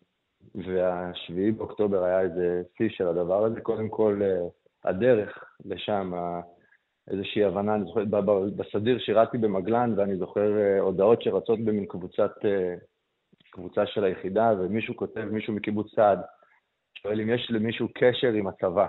והשביעי 0.56 1.52
באוקטובר 1.52 2.04
היה 2.04 2.22
איזה 2.22 2.62
שיא 2.78 2.90
של 2.90 3.08
הדבר 3.08 3.46
הזה. 3.46 3.62
קודם 3.62 3.90
כל, 3.90 4.22
אה, 4.24 4.48
הדרך 4.90 5.44
לשם, 5.66 6.14
איזושהי 7.08 7.44
הבנה, 7.44 7.76
אני 7.76 7.84
זוכר, 7.86 8.04
בסדיר 8.56 9.00
שירתי 9.00 9.38
במגלן, 9.38 9.94
ואני 9.98 10.18
זוכר 10.18 10.60
אה, 10.60 10.80
הודעות 10.80 11.22
שרצות 11.22 11.60
במין 11.60 11.86
קבוצת, 11.86 12.32
אה, 12.46 12.76
קבוצה 13.52 13.86
של 13.86 14.04
היחידה, 14.04 14.54
ומישהו 14.60 14.96
כותב, 14.96 15.26
מישהו 15.32 15.54
מקיבוץ 15.54 15.96
סעד, 15.96 16.20
שואל 16.94 17.22
אם 17.22 17.30
יש 17.30 17.52
למישהו 17.52 17.88
קשר 17.94 18.28
עם 18.28 18.48
הצבא. 18.48 18.88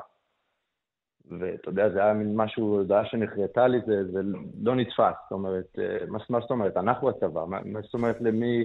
ואתה 1.38 1.68
יודע, 1.68 1.90
זה 1.90 2.04
היה 2.04 2.14
מין 2.14 2.36
משהו, 2.36 2.78
הודעה 2.78 3.04
שנחרטה 3.06 3.68
לי, 3.68 3.78
זה, 3.86 4.12
זה 4.12 4.20
לא 4.62 4.76
נתפס. 4.76 5.14
זאת 5.22 5.32
אומרת, 5.32 5.78
אה, 5.78 6.06
מה, 6.08 6.18
מה 6.30 6.40
זאת 6.40 6.50
אומרת? 6.50 6.76
אנחנו 6.76 7.10
הצבא, 7.10 7.44
מה, 7.44 7.58
מה 7.64 7.80
זאת 7.80 7.94
אומרת 7.94 8.20
למי... 8.20 8.64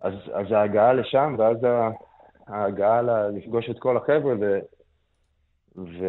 אז, 0.00 0.12
אז 0.32 0.52
ההגעה 0.52 0.92
לשם, 0.92 1.34
ואז 1.38 1.56
ההגעה 2.46 3.02
לפגוש 3.30 3.70
את 3.70 3.78
כל 3.78 3.96
החבר'ה, 3.96 4.34
ו... 4.40 4.58
ו... 5.76 6.04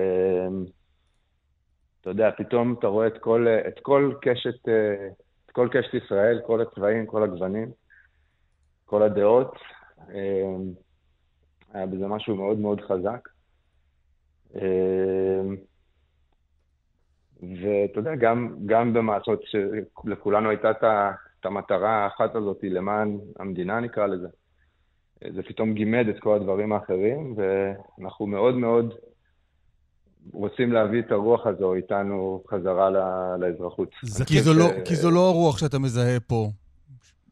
אתה 2.02 2.10
יודע, 2.10 2.30
פתאום 2.38 2.76
אתה 2.80 2.88
רואה 2.88 3.08
את 3.08 3.18
כל, 3.18 3.48
את 3.68 3.80
כל 3.82 4.14
קשת, 4.22 4.68
אה, 4.68 5.08
את 5.46 5.52
כל 5.52 5.68
קשת 5.72 5.94
ישראל, 5.94 6.42
כל 6.48 6.62
הצבעים, 6.62 7.06
כל 7.06 7.24
הגוונים, 7.24 7.72
כל 8.86 9.04
הדעות. 9.04 9.56
אה, 10.10 10.56
היה 11.74 11.86
בזה 11.86 12.08
משהו 12.08 12.36
מאוד 12.36 12.60
מאוד 12.60 12.82
חזק. 12.82 13.30
אה, 14.56 15.42
ואתה 17.42 18.00
יודע, 18.00 18.16
גם, 18.16 18.56
גם 18.66 18.94
במעשות 18.94 19.42
שלכולנו 19.44 20.50
הייתה 20.50 20.72
את 20.72 21.46
המטרה 21.46 22.04
האחת 22.04 22.36
הזאת 22.36 22.58
למען 22.64 23.18
המדינה, 23.40 23.80
נקרא 23.80 24.08
לזה. 24.08 24.28
זה 25.34 25.44
פתאום 25.44 25.74
גימד 25.74 26.06
את 26.10 26.20
כל 26.20 26.36
הדברים 26.36 26.72
האחרים, 26.72 27.36
ואנחנו 27.38 28.28
מאוד 28.28 28.56
מאוד 28.56 28.94
רוצים 30.34 30.74
להביא 30.74 31.00
את 31.00 31.12
הרוח 31.12 31.48
הזו 31.48 31.74
איתנו 31.74 32.44
חזרה 32.50 32.90
לאזרחות. 33.40 33.90
זה 34.04 34.26
כי, 34.26 34.42
זו 34.42 34.54
ש... 34.54 34.58
לא, 34.58 34.66
כי 34.86 34.96
זו 34.96 35.12
לא 35.12 35.30
הרוח 35.30 35.58
שאתה 35.58 35.80
מזהה 35.80 36.20
פה, 36.20 36.48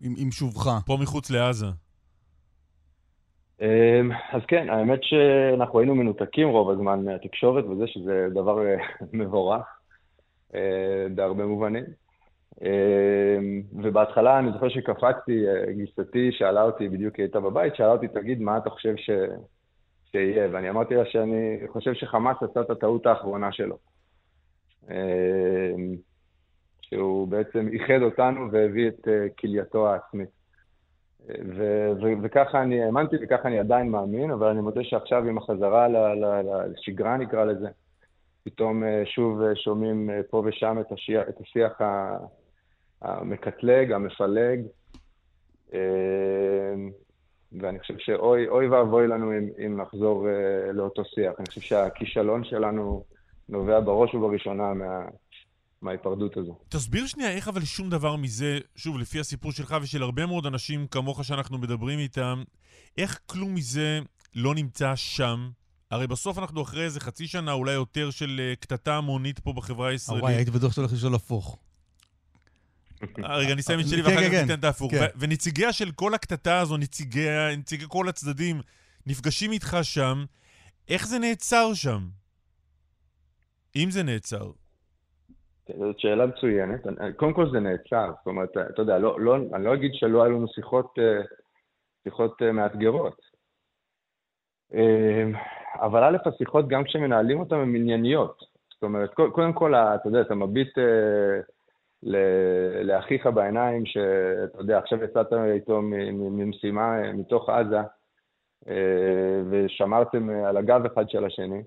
עם, 0.02 0.14
עם 0.18 0.32
שובך. 0.32 0.70
פה 0.86 0.98
מחוץ 1.02 1.32
לעזה. 1.32 1.66
אמ, 3.62 4.12
אז 4.32 4.42
כן, 4.48 4.70
האמת 4.70 5.00
שאנחנו 5.04 5.80
היינו 5.80 5.96
מנותקים 5.96 6.48
רוב 6.50 6.70
הזמן 6.70 7.06
מהתקשורת 7.06 7.66
וזה, 7.66 7.88
שזה 7.88 8.28
דבר 8.34 8.66
אה, 8.66 8.76
מבורך 9.14 9.66
אה, 10.56 11.08
בהרבה 11.16 11.46
מובנים. 11.46 11.84
אמ, 12.62 13.62
ובהתחלה 13.74 14.40
אני 14.40 14.52
זוכר 14.52 14.70
שקפצתי, 14.70 15.48
אה, 15.48 15.74
גיסתי 15.74 16.32
שאלה 16.32 16.64
אותי, 16.64 16.90
בדיוק 16.90 17.16
היא 17.16 17.24
הייתה 17.24 17.40
בבית, 17.40 17.76
שאלה 17.76 17.92
אותי, 17.92 18.08
תגיד, 18.08 18.42
מה 18.42 18.58
אתה 18.58 18.70
חושב 18.70 18.94
ש... 18.98 19.10
שיהיה? 20.12 20.48
ואני 20.52 20.70
אמרתי 20.70 20.96
לה 20.96 21.06
שאני 21.06 21.60
חושב 21.68 21.94
שחמאס 21.94 22.38
עשה 22.42 22.62
את 22.62 22.70
הטעות 22.70 23.06
האחרונה 23.06 23.52
שלו. 23.52 23.78
אמ, 24.90 25.96
שהוא 26.82 27.28
בעצם 27.28 27.68
איחד 27.74 28.02
אותנו 28.02 28.52
והביא 28.52 28.88
את 28.88 29.08
כלייתו 29.40 29.90
העצמית. 29.90 30.30
ו- 31.30 31.92
ו- 32.02 32.22
וככה 32.24 32.62
אני 32.62 32.84
האמנתי 32.84 33.16
וככה 33.22 33.48
אני 33.48 33.60
עדיין 33.60 33.90
מאמין, 33.90 34.32
אבל 34.32 34.48
אני 34.48 34.62
מודה 34.62 34.84
שעכשיו 34.84 35.24
עם 35.24 35.38
החזרה 35.38 35.88
לשגרה 36.68 37.18
נקרא 37.18 37.46
לזה, 37.46 37.68
פתאום 38.44 38.84
אה, 38.84 39.04
שוב 39.06 39.42
אה, 39.42 39.56
שומעים 39.56 40.10
אה, 40.10 40.22
פה 40.30 40.44
ושם 40.46 40.78
את, 40.80 40.92
השיח, 40.92 41.24
את 41.30 41.42
השיח 41.42 41.82
המקטלג, 43.02 43.92
המפלג, 43.92 44.62
ואני 47.52 47.80
חושב 47.80 47.94
שאוי 47.98 48.68
ואבוי 48.68 49.08
לנו 49.08 49.32
אם, 49.32 49.50
אם 49.66 49.82
נחזור 49.82 50.28
לאותו 50.74 51.06
שיח. 51.06 51.34
אני 51.40 51.46
חושב 51.48 51.62
שהכישלון 51.62 52.44
שלנו 52.44 53.04
נובע 53.50 53.80
בראש 53.80 54.14
ובראשונה 54.14 54.74
מה, 54.74 55.06
מההיפרדות 55.82 56.38
הזו. 56.38 56.58
תסביר 56.70 57.08
שנייה 57.08 57.32
איך 57.32 57.48
אבל 57.48 57.62
שום 57.62 57.90
דבר 57.90 58.16
מזה, 58.16 58.60
שוב, 58.76 59.00
לפי 59.00 59.20
הסיפור 59.20 59.52
שלך 59.52 59.76
ושל 59.82 60.04
הרבה 60.04 60.26
מאוד 60.26 60.46
אנשים 60.46 60.88
כמוך 60.88 61.24
שאנחנו 61.24 61.58
מדברים 61.58 62.00
איתם, 62.00 62.44
איך 62.98 63.20
כלום 63.26 63.54
מזה 63.54 64.00
לא 64.36 64.56
נמצא 64.56 64.96
שם? 64.96 65.50
הרי 65.92 66.08
בסוף 66.08 66.38
אנחנו 66.38 66.62
אחרי 66.62 66.84
איזה 66.84 67.00
חצי 67.00 67.28
שנה, 67.28 67.52
אולי 67.54 67.74
יותר, 67.74 68.10
של 68.10 68.42
uh, 68.54 68.60
קטטה 68.60 68.96
המונית 68.96 69.40
פה 69.40 69.54
בחברה 69.54 69.90
הישראלית. 69.90 70.24
וואי, 70.24 70.34
הייתי 70.34 70.52
בטוח 70.52 70.72
שאתה 70.72 70.82
הולך 70.82 70.94
לשאול 70.94 71.16
הפוך. 71.16 71.58
רגע, 73.18 73.54
אני 73.54 73.62
אסיים 73.62 73.80
את 73.80 73.88
שלי 73.88 74.04
כן, 74.04 74.10
ואחר 74.10 74.24
כך 74.24 74.32
כן, 74.32 74.42
ניתן 74.42 74.60
את 74.60 74.64
ההפוך. 74.64 74.92
כן. 74.92 75.06
ונציגיה 75.20 75.74
של 75.74 75.92
כל 75.92 76.14
הקטטה 76.14 76.60
הזו, 76.60 76.78
נציגי 76.78 77.86
כל 77.88 78.10
הצדדים, 78.10 78.62
נפגשים 79.08 79.52
איתך 79.52 79.78
שם, 79.82 80.26
איך 80.90 81.08
זה 81.08 81.20
נעצר 81.20 81.74
שם? 81.74 82.00
אם 83.76 83.92
זה 83.92 84.04
נעצר. 84.04 84.52
זאת 85.80 86.00
שאלה 86.00 86.26
מצוינת. 86.26 86.82
קודם 87.16 87.34
כל 87.34 87.52
זה 87.52 87.60
נעצר, 87.60 88.12
זאת 88.18 88.28
אומרת, 88.28 88.50
אתה 88.74 88.82
יודע, 88.82 88.98
לא, 88.98 89.20
לא, 89.20 89.36
אני 89.54 89.64
לא 89.64 89.74
אגיד 89.74 89.92
שלא 89.94 90.24
היו 90.24 90.34
לנו 90.34 90.48
שיחות, 90.56 90.94
אה, 91.00 91.22
שיחות 92.04 92.42
אה, 92.42 92.52
מאתגרות. 92.52 93.22
אה, 94.74 95.24
אבל 95.76 96.04
א', 96.04 96.18
השיחות, 96.26 96.68
גם 96.68 96.84
כשמנהלים 96.84 97.40
אותן, 97.40 97.56
הן 97.56 97.76
ענייניות. 97.76 98.44
זאת 98.74 98.84
אומרת, 98.84 99.14
קודם 99.14 99.54
כל, 99.54 99.76
אתה 99.76 100.08
יודע, 100.08 100.22
אתה 100.22 100.36
מביט 100.36 100.78
לאחיך 102.84 103.28
בעיניים, 103.28 103.86
שאתה 103.86 104.60
יודע, 104.60 104.78
עכשיו 104.78 105.04
יצאת 105.04 105.34
איתו 105.34 105.82
ממשימה 106.14 107.14
מתוך 107.14 107.50
עזה, 107.50 107.80
ושמרתם 109.50 110.30
על 110.30 110.58
הגב 110.58 110.86
אחד 110.86 111.10
של 111.10 111.26
השני. 111.26 111.64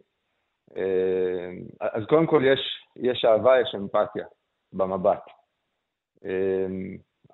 אה, 0.76 1.50
אז 1.80 2.04
קודם 2.08 2.26
כל 2.26 2.42
יש, 2.44 2.60
יש 2.96 3.24
אהבה, 3.24 3.60
יש 3.60 3.74
אמפתיה 3.74 4.24
במבט. 4.72 5.22
אה, 6.24 6.66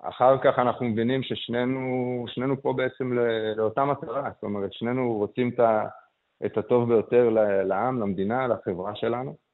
אחר 0.01 0.37
כך 0.43 0.59
אנחנו 0.59 0.85
מבינים 0.85 1.23
ששנינו 1.23 2.61
פה 2.61 2.73
בעצם 2.73 3.13
לאותה 3.55 3.85
מטרה, 3.85 4.29
זאת 4.33 4.43
אומרת, 4.43 4.73
שנינו 4.73 5.13
רוצים 5.13 5.51
את 6.45 6.57
הטוב 6.57 6.89
ביותר 6.89 7.29
לעם, 7.63 8.01
למדינה, 8.01 8.47
לחברה 8.47 8.95
שלנו. 8.95 9.46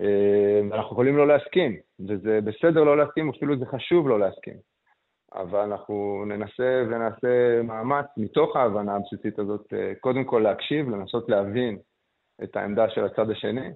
אה, 0.00 0.60
ואנחנו 0.70 0.92
יכולים 0.92 1.16
לא 1.16 1.28
להסכים, 1.28 1.76
וזה 2.08 2.40
בסדר 2.44 2.84
לא 2.84 2.96
להסכים, 2.96 3.30
אפילו 3.30 3.58
זה 3.58 3.66
חשוב 3.66 4.08
לא 4.08 4.20
להסכים. 4.20 4.56
אבל 5.34 5.58
אנחנו 5.58 6.24
ננסה 6.26 6.82
ונעשה 6.86 7.62
מאמץ 7.62 8.06
מתוך 8.16 8.56
ההבנה 8.56 8.96
הבסיסית 8.96 9.38
הזאת, 9.38 9.72
קודם 10.00 10.24
כל 10.24 10.40
להקשיב, 10.44 10.90
לנסות 10.90 11.28
להבין 11.28 11.78
את 12.42 12.56
העמדה 12.56 12.90
של 12.90 13.04
הצד 13.04 13.30
השני, 13.30 13.70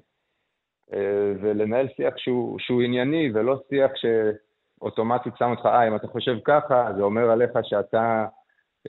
אה, 0.93 1.33
ולנהל 1.41 1.89
שיח 1.97 2.15
שהוא, 2.17 2.59
שהוא 2.59 2.83
ענייני 2.83 3.31
ולא 3.35 3.63
שיח 3.69 3.91
שאוטומטית 3.95 5.33
שם 5.39 5.51
אותך, 5.51 5.67
אה, 5.67 5.89
אם 5.89 5.97
אתה 5.97 6.07
חושב 6.07 6.37
ככה, 6.45 6.89
זה 6.97 7.03
אומר 7.03 7.31
עליך 7.31 7.51
שאתה 7.63 8.27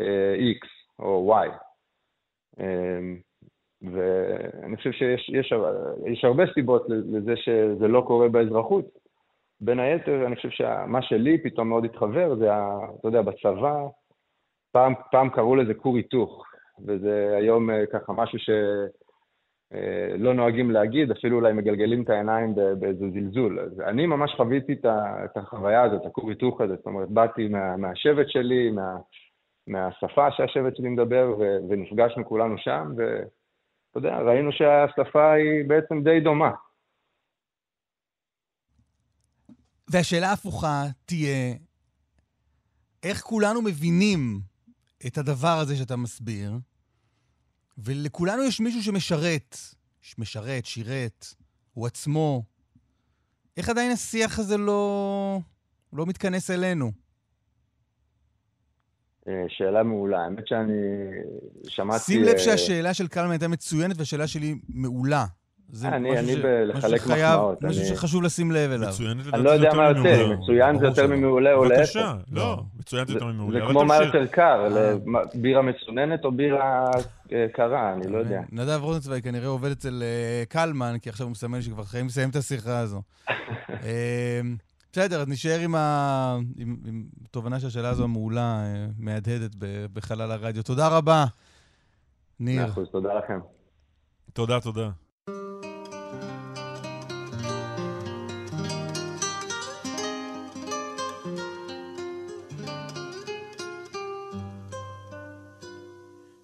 אה, 0.02 0.36
X 0.36 0.68
או 1.00 1.36
Y. 1.44 1.50
אה, 3.84 3.90
ואני 3.92 4.78
חושב 4.78 4.92
שיש 4.92 5.30
יש, 5.30 5.54
יש 6.06 6.26
הרבה 6.26 6.44
סיבות 6.54 6.86
לזה 6.90 7.38
שזה 7.38 7.88
לא 7.88 8.02
קורה 8.08 8.30
באזרחות. 8.30 8.86
בין 9.62 9.80
היתר, 9.80 10.26
אני 10.26 10.36
חושב 10.36 10.50
שמה 10.50 11.02
שלי 11.02 11.44
פתאום 11.44 11.70
מאוד 11.70 11.86
התחבר 11.86 12.36
זה, 12.36 12.50
אתה 13.00 13.08
יודע, 13.08 13.22
בצבא, 13.22 13.88
פעם, 14.72 14.94
פעם 15.12 15.30
קראו 15.30 15.56
לזה 15.56 15.74
כור 15.74 15.96
היתוך, 15.98 16.46
וזה 16.86 17.36
היום 17.38 17.70
ככה 17.92 18.14
משהו 18.14 18.40
ש... 18.40 18.50
אה, 19.74 20.34
נוהגים 20.34 20.72
להגיד, 20.72 21.12
אפילו 21.12 21.38
אולי 21.38 21.54
מגלגלים 21.54 22.04
את 22.04 22.10
העיניים 22.10 22.56
באיזה 22.80 23.06
זלזול. 23.10 23.60
אז 23.60 23.82
אני 23.82 24.06
ממש 24.06 24.34
חוויתי 24.38 24.76
את 24.84 25.38
החוויה 25.38 25.84
הזאת, 25.84 26.06
הכור 26.06 26.30
היתוך 26.30 26.62
הזה, 26.62 26.76
זאת 26.76 26.86
אומרת, 26.86 27.10
באתי 27.10 27.48
מה, 27.48 27.78
מהשבט 27.78 28.30
שלי, 28.30 28.72
מה, 28.72 28.96
מהשפה 29.68 30.32
שהשבט 30.32 30.76
שלי 30.76 30.90
מדבר, 30.90 31.36
ו, 31.40 31.58
ונפגשנו 31.70 32.26
כולנו 32.26 32.58
שם, 32.58 32.92
ואתה 33.96 34.08
יודע, 34.08 34.18
ראינו 34.18 34.52
שהשפה 34.52 35.34
היא 35.34 35.70
בעצם 35.70 36.04
די 36.04 36.20
דומה. 36.24 36.52
והשאלה 39.88 40.30
ההפוכה 40.30 40.84
תהיה, 41.06 41.54
איך 43.04 43.22
כולנו 43.22 43.62
מבינים 43.62 44.40
את 45.08 45.18
הדבר 45.18 45.58
הזה 45.62 45.76
שאתה 45.76 45.96
מסביר, 45.96 46.52
ולכולנו 47.78 48.44
יש 48.44 48.60
מישהו 48.60 48.84
שמשרת, 48.84 49.58
משרת, 50.18 50.66
שירת, 50.66 51.26
הוא 51.74 51.88
עצמו. 51.88 52.44
איך 53.58 53.70
עדיין 53.70 53.92
השיח 53.92 54.40
הזה 54.40 54.58
לא, 54.58 55.40
לא 55.94 56.06
מתכנס 56.06 56.52
אלינו? 56.52 57.05
אה, 59.28 59.44
שאלה 59.48 59.84
מעולה. 59.84 60.24
האמת 60.24 60.48
שאני 60.48 60.74
שמעתי... 61.68 62.00
שים 62.00 62.24
לב 62.24 62.30
אה, 62.30 62.40
שהשאלה 62.40 62.94
של 62.94 63.08
קלמן 63.08 63.32
הייתה 63.32 63.48
מצוינת 63.48 63.96
והשאלה 64.00 64.28
שלי 64.28 64.56
מעולה. 64.70 65.26
זה 65.70 65.88
אני, 65.88 66.20
אני 66.20 66.34
ש... 66.34 66.36
בלחלק 66.36 67.08
מחמאות. 67.08 67.64
משהו 67.64 67.82
אני... 67.82 67.90
שחשוב 67.90 68.24
לשים 68.24 68.52
לב 68.52 68.72
אליו. 68.72 68.90
מצוינת 68.90 69.34
אני 69.34 69.44
לא 69.44 69.50
יודע 69.50 69.74
מה 69.74 69.90
יותר, 69.90 70.38
מצוין 70.38 70.80
זה 70.80 70.86
יותר 70.86 71.08
ממעולה 71.08 71.54
או 71.54 71.66
להפך. 71.66 71.80
בבקשה, 71.80 72.14
לא, 72.32 72.64
מצוין 72.80 73.08
זה 73.08 73.14
יותר 73.14 73.26
ממעולה. 73.26 73.60
זה 73.60 73.66
כמו 73.72 73.86
מה 73.86 73.96
יותר 73.96 74.26
קר, 74.26 74.78
אה. 74.78 74.94
בירה 75.34 75.62
מצוננת 75.62 76.26
או 76.26 76.32
בירה 76.32 76.92
אה, 77.34 77.46
קרה, 77.54 77.94
אני 77.94 78.08
לא 78.08 78.18
יודע. 78.18 78.42
נדב 78.52 78.80
רוזנצווי 78.82 79.22
כנראה 79.22 79.48
עובד 79.48 79.72
אצל 79.72 80.04
אה, 80.04 80.44
קלמן, 80.50 80.96
כי 81.02 81.10
עכשיו 81.10 81.26
הוא 81.26 81.32
מסמן 81.32 81.62
שכבר 81.62 81.84
חייבים 81.84 82.08
לסיים 82.08 82.30
את 82.30 82.36
השיחה 82.36 82.80
הזו. 82.80 83.02
בסדר, 84.98 85.22
אז 85.22 85.28
נשאר 85.28 85.60
עם 85.60 85.76
התובנה 87.26 87.60
שהשאלה 87.60 87.90
הזו 87.90 88.04
המעולה 88.04 88.64
מהדהדת 88.98 89.52
בחלל 89.94 90.32
הרדיו. 90.32 90.64
תודה 90.64 90.88
רבה, 90.88 91.26
ניר. 92.40 92.62
מאה 92.62 92.70
אחוז, 92.70 92.88
תודה 92.92 93.10
לכם. 93.14 93.40
תודה, 94.34 94.60
תודה. 94.60 94.90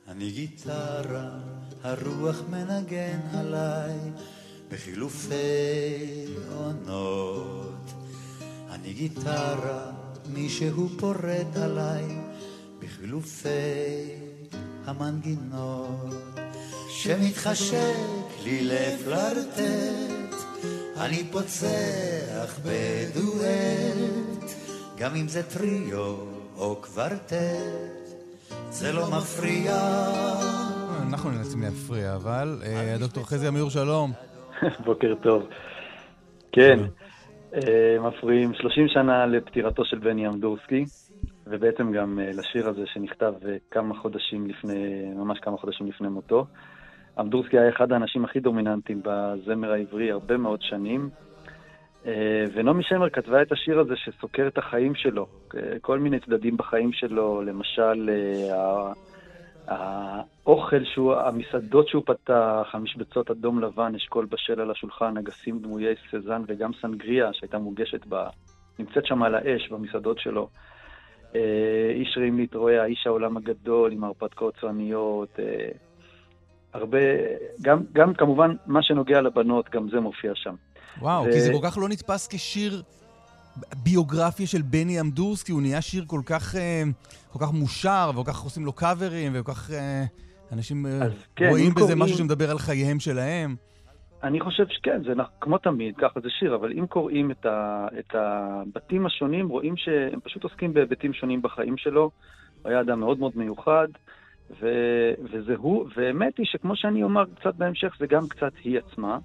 אני 0.07 0.31
גיטרה, 0.31 1.29
הרוח 1.83 2.41
מנגן 2.49 3.19
עליי 3.33 3.99
בחילופי 4.69 5.35
עונות. 6.57 7.70
אני 8.81 8.93
גיטרה, 8.93 9.91
מישהו 10.33 10.89
פורט 10.99 11.57
עליי 11.63 12.03
בחילופי 12.79 13.49
המנגינות. 14.85 16.39
שמתחשק 16.89 18.43
לי 18.43 18.59
לפלרטט, 18.63 20.35
אני 20.97 21.23
פוצח 21.31 22.59
בדואט, 22.65 24.51
גם 24.97 25.15
אם 25.15 25.27
זה 25.27 25.43
טריו 25.43 26.15
או 26.57 26.75
קוורטט. 26.75 27.33
זה 28.69 28.91
לא 28.91 29.11
מפריע. 29.11 29.75
אנחנו 31.07 31.31
נאלצים 31.31 31.61
להפריע, 31.61 32.15
אבל 32.15 32.61
אה, 32.65 32.95
הדוקטור 32.95 33.27
חזי 33.27 33.47
אמיר, 33.47 33.69
שלום. 33.69 34.11
בוקר 34.85 35.13
טוב. 35.23 35.43
כן, 36.51 36.79
מפריעים 38.01 38.53
30 38.53 38.87
שנה 38.87 39.25
לפטירתו 39.25 39.85
של 39.85 39.99
בני 39.99 40.27
אמדורסקי, 40.27 40.85
ובעצם 41.47 41.91
גם 41.91 42.19
אה, 42.19 42.29
לשיר 42.29 42.69
הזה 42.69 42.81
שנכתב 42.85 43.33
אה, 43.47 43.55
כמה 43.71 43.95
חודשים 43.95 44.47
לפני, 44.47 45.05
ממש 45.15 45.39
כמה 45.39 45.57
חודשים 45.57 45.87
לפני 45.87 46.07
מותו. 46.07 46.45
אמדורסקי 47.19 47.59
היה 47.59 47.69
אחד 47.69 47.91
האנשים 47.91 48.25
הכי 48.25 48.39
דומיננטיים 48.39 49.01
בזמר 49.03 49.71
העברי 49.71 50.11
הרבה 50.11 50.37
מאוד 50.37 50.61
שנים, 50.61 51.09
אה, 52.05 52.45
ונעמי 52.53 52.83
שמר 52.83 53.09
כתבה 53.09 53.41
את 53.41 53.51
השיר 53.51 53.79
הזה 53.79 53.93
שסוקר 53.95 54.47
את 54.47 54.57
החיים 54.57 54.95
שלו, 54.95 55.27
אה, 55.55 55.79
כל 55.81 55.99
מיני 55.99 56.19
צדדים 56.19 56.57
בחיים 56.57 56.93
שלו, 56.93 57.41
למשל 57.41 58.09
אה, 58.09 58.93
האוכל, 59.71 60.83
שהוא, 60.93 61.13
המסעדות 61.13 61.87
שהוא 61.87 62.03
פתח, 62.05 62.67
המשבצות 62.73 63.31
אדום 63.31 63.59
לבן, 63.59 63.95
אשכול 63.95 64.25
בשל 64.25 64.61
על 64.61 64.71
השולחן, 64.71 65.17
אגסים 65.17 65.59
דמויי 65.59 65.95
סזן 66.11 66.41
וגם 66.47 66.71
סנגריה 66.81 67.33
שהייתה 67.33 67.57
מוגשת 67.57 68.05
בה, 68.05 68.29
נמצאת 68.79 69.05
שם 69.05 69.23
על 69.23 69.35
האש 69.35 69.69
במסעדות 69.71 70.19
שלו. 70.19 70.49
אה, 71.35 71.91
איש 71.95 72.17
רעים 72.17 72.37
להתרועע, 72.37 72.85
איש 72.85 73.03
העולם 73.07 73.37
הגדול 73.37 73.91
עם 73.91 74.03
הרפתקאות 74.03 74.53
צועניות, 74.61 75.39
אה, 75.39 75.69
הרבה, 76.73 76.97
גם, 77.61 77.79
גם 77.93 78.13
כמובן 78.13 78.55
מה 78.65 78.83
שנוגע 78.83 79.21
לבנות, 79.21 79.69
גם 79.69 79.89
זה 79.89 79.99
מופיע 79.99 80.31
שם. 80.35 80.55
וואו, 81.01 81.23
ו- 81.23 81.31
כי 81.31 81.41
זה 81.41 81.53
כל 81.53 81.67
כך 81.67 81.77
לא 81.77 81.89
נתפס 81.89 82.27
כשיר 82.27 82.81
ביוגרפיה 83.83 84.47
של 84.47 84.61
בני 84.61 84.99
אמדורסקי, 85.01 85.51
הוא 85.51 85.61
נהיה 85.61 85.81
שיר 85.81 86.03
כל 86.07 86.21
כך, 86.25 86.55
אה, 86.55 86.83
כל 87.33 87.39
כך 87.39 87.51
מושר, 87.53 88.11
וכל 88.13 88.31
כך 88.31 88.41
עושים 88.41 88.65
לו 88.65 88.73
קאברים, 88.73 89.31
וכל 89.35 89.51
כך 89.51 89.71
אה, 89.71 90.03
אנשים 90.51 90.85
אה, 90.85 90.99
כן, 91.35 91.49
רואים 91.49 91.71
בזה 91.71 91.79
קוראים- 91.79 91.99
משהו 91.99 92.17
שמדבר 92.17 92.51
על 92.51 92.57
חייהם 92.59 92.99
שלהם. 92.99 93.55
אני 94.23 94.39
חושב 94.39 94.63
שכן, 94.69 95.01
זה 95.03 95.13
כמו 95.41 95.57
תמיד, 95.57 95.95
ככה 95.97 96.19
זה 96.19 96.29
שיר, 96.39 96.55
אבל 96.55 96.71
אם 96.71 96.87
קוראים 96.87 97.31
את, 97.31 97.45
ה, 97.45 97.87
את 97.99 98.15
הבתים 98.15 99.05
השונים, 99.05 99.47
רואים 99.49 99.77
שהם 99.77 100.19
פשוט 100.23 100.43
עוסקים 100.43 100.73
בהיבטים 100.73 101.13
שונים 101.13 101.41
בחיים 101.41 101.77
שלו. 101.77 102.11
הוא 102.61 102.69
היה 102.69 102.81
אדם 102.81 102.99
מאוד 102.99 103.19
מאוד 103.19 103.31
מיוחד, 103.35 103.87
ו, 104.61 104.67
וזה 105.31 105.55
הוא, 105.57 105.85
והאמת 105.95 106.37
היא 106.37 106.45
שכמו 106.45 106.75
שאני 106.75 107.03
אומר 107.03 107.23
קצת 107.39 107.55
בהמשך, 107.55 107.95
זה 107.99 108.07
גם 108.07 108.27
קצת 108.29 108.51
היא 108.63 108.79
עצמה. 108.79 109.17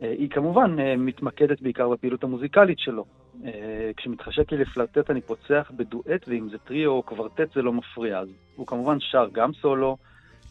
היא 0.00 0.30
כמובן 0.30 0.76
מתמקדת 0.98 1.62
בעיקר 1.62 1.88
בפעילות 1.88 2.24
המוזיקלית 2.24 2.78
שלו. 2.78 3.04
אה, 3.44 3.90
כשמתחשק 3.96 4.52
לי 4.52 4.58
לפלרטט 4.58 5.10
אני 5.10 5.20
פוצח 5.20 5.70
בדואט, 5.76 6.28
ואם 6.28 6.48
זה 6.50 6.58
טריו 6.58 6.90
או 6.90 7.02
קוורטט 7.02 7.52
זה 7.54 7.62
לא 7.62 7.72
מפריע. 7.72 8.18
אז 8.18 8.28
הוא 8.56 8.66
כמובן 8.66 9.00
שר 9.00 9.28
גם 9.32 9.52
סולו, 9.52 9.96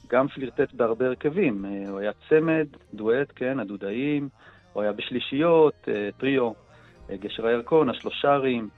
גם 0.07 0.27
פלירטט 0.27 0.73
בהרבה 0.73 1.05
הרכבים. 1.05 1.65
אה, 1.65 1.89
הוא 1.89 1.99
היה 1.99 2.11
צמד, 2.29 2.67
דואט, 2.93 3.31
כן, 3.35 3.59
הדודאים, 3.59 4.29
הוא 4.73 4.83
היה 4.83 4.91
בשלישיות, 4.91 5.75
אה, 5.87 6.09
טריו, 6.17 6.51
גשר 7.11 7.47
הירקון, 7.47 7.89
השלושרים, 7.89 8.69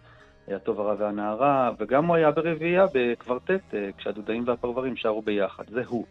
הטוב 0.47 0.79
הרע 0.79 0.95
והנערה, 0.99 1.71
וגם 1.79 2.05
הוא 2.05 2.15
היה 2.15 2.31
ברביעייה 2.31 2.85
בקוורטט, 2.93 3.73
כשהדודאים 3.97 4.43
והפרברים 4.47 4.95
שרו 4.95 5.21
ביחד. 5.21 5.63
זה 5.69 5.83
הוא. 5.87 6.05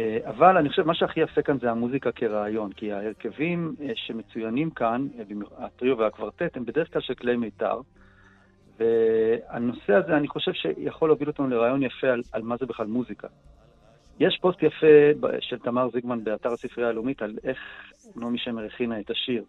אה, 0.00 0.18
אבל 0.30 0.56
אני 0.56 0.68
חושב, 0.68 0.86
מה 0.86 0.94
שהכי 0.94 1.20
יפה 1.20 1.42
כאן 1.42 1.58
זה 1.58 1.70
המוזיקה 1.70 2.12
כרעיון, 2.12 2.72
כי 2.72 2.92
ההרכבים 2.92 3.74
אה, 3.80 3.92
שמצוינים 3.94 4.70
כאן, 4.70 5.06
אה, 5.18 5.24
הטריו 5.64 5.98
והקוורטט, 5.98 6.56
הם 6.56 6.64
בדרך 6.64 6.92
כלל 6.92 7.02
של 7.02 7.14
כלי 7.14 7.36
מיתר, 7.36 7.80
והנושא 8.78 9.92
הזה, 9.92 10.16
אני 10.16 10.28
חושב 10.28 10.52
שיכול 10.52 11.08
להוביל 11.08 11.28
אותנו 11.28 11.48
לרעיון 11.48 11.82
יפה 11.82 12.08
על, 12.08 12.22
על 12.32 12.42
מה 12.42 12.56
זה 12.56 12.66
בכלל 12.66 12.86
מוזיקה. 12.86 13.28
יש 14.20 14.38
פוסט 14.40 14.62
יפה 14.62 14.86
של 15.40 15.58
תמר 15.58 15.88
זיגמן 15.92 16.24
באתר 16.24 16.52
הספרייה 16.52 16.88
הלאומית 16.88 17.22
על 17.22 17.38
איך 17.44 17.58
נעמי 18.16 18.38
שמר 18.38 18.64
הכינה 18.64 19.00
את 19.00 19.10
השיר. 19.10 19.44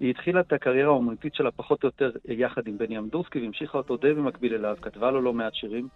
היא 0.00 0.10
התחילה 0.10 0.40
את 0.40 0.52
הקריירה 0.52 0.88
האומנותית 0.88 1.34
שלה 1.34 1.50
פחות 1.50 1.82
או 1.84 1.88
יותר 1.88 2.10
יחד 2.28 2.66
עם 2.66 2.78
בני 2.78 2.98
אמדורסקי 2.98 3.40
והמשיכה 3.40 3.78
אותו 3.78 3.96
די 3.96 4.12
במקביל 4.12 4.54
אליו, 4.54 4.76
כתבה 4.82 5.10
לו 5.10 5.20
לא 5.20 5.32
מעט 5.32 5.54
שירים, 5.54 5.88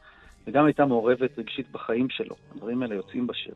וגם 0.46 0.64
הייתה 0.64 0.86
מעורבת 0.86 1.38
רגשית 1.38 1.66
בחיים 1.72 2.10
שלו. 2.10 2.34
הדברים 2.54 2.82
האלה 2.82 2.94
יוצאים 2.94 3.26
בשיר. 3.26 3.54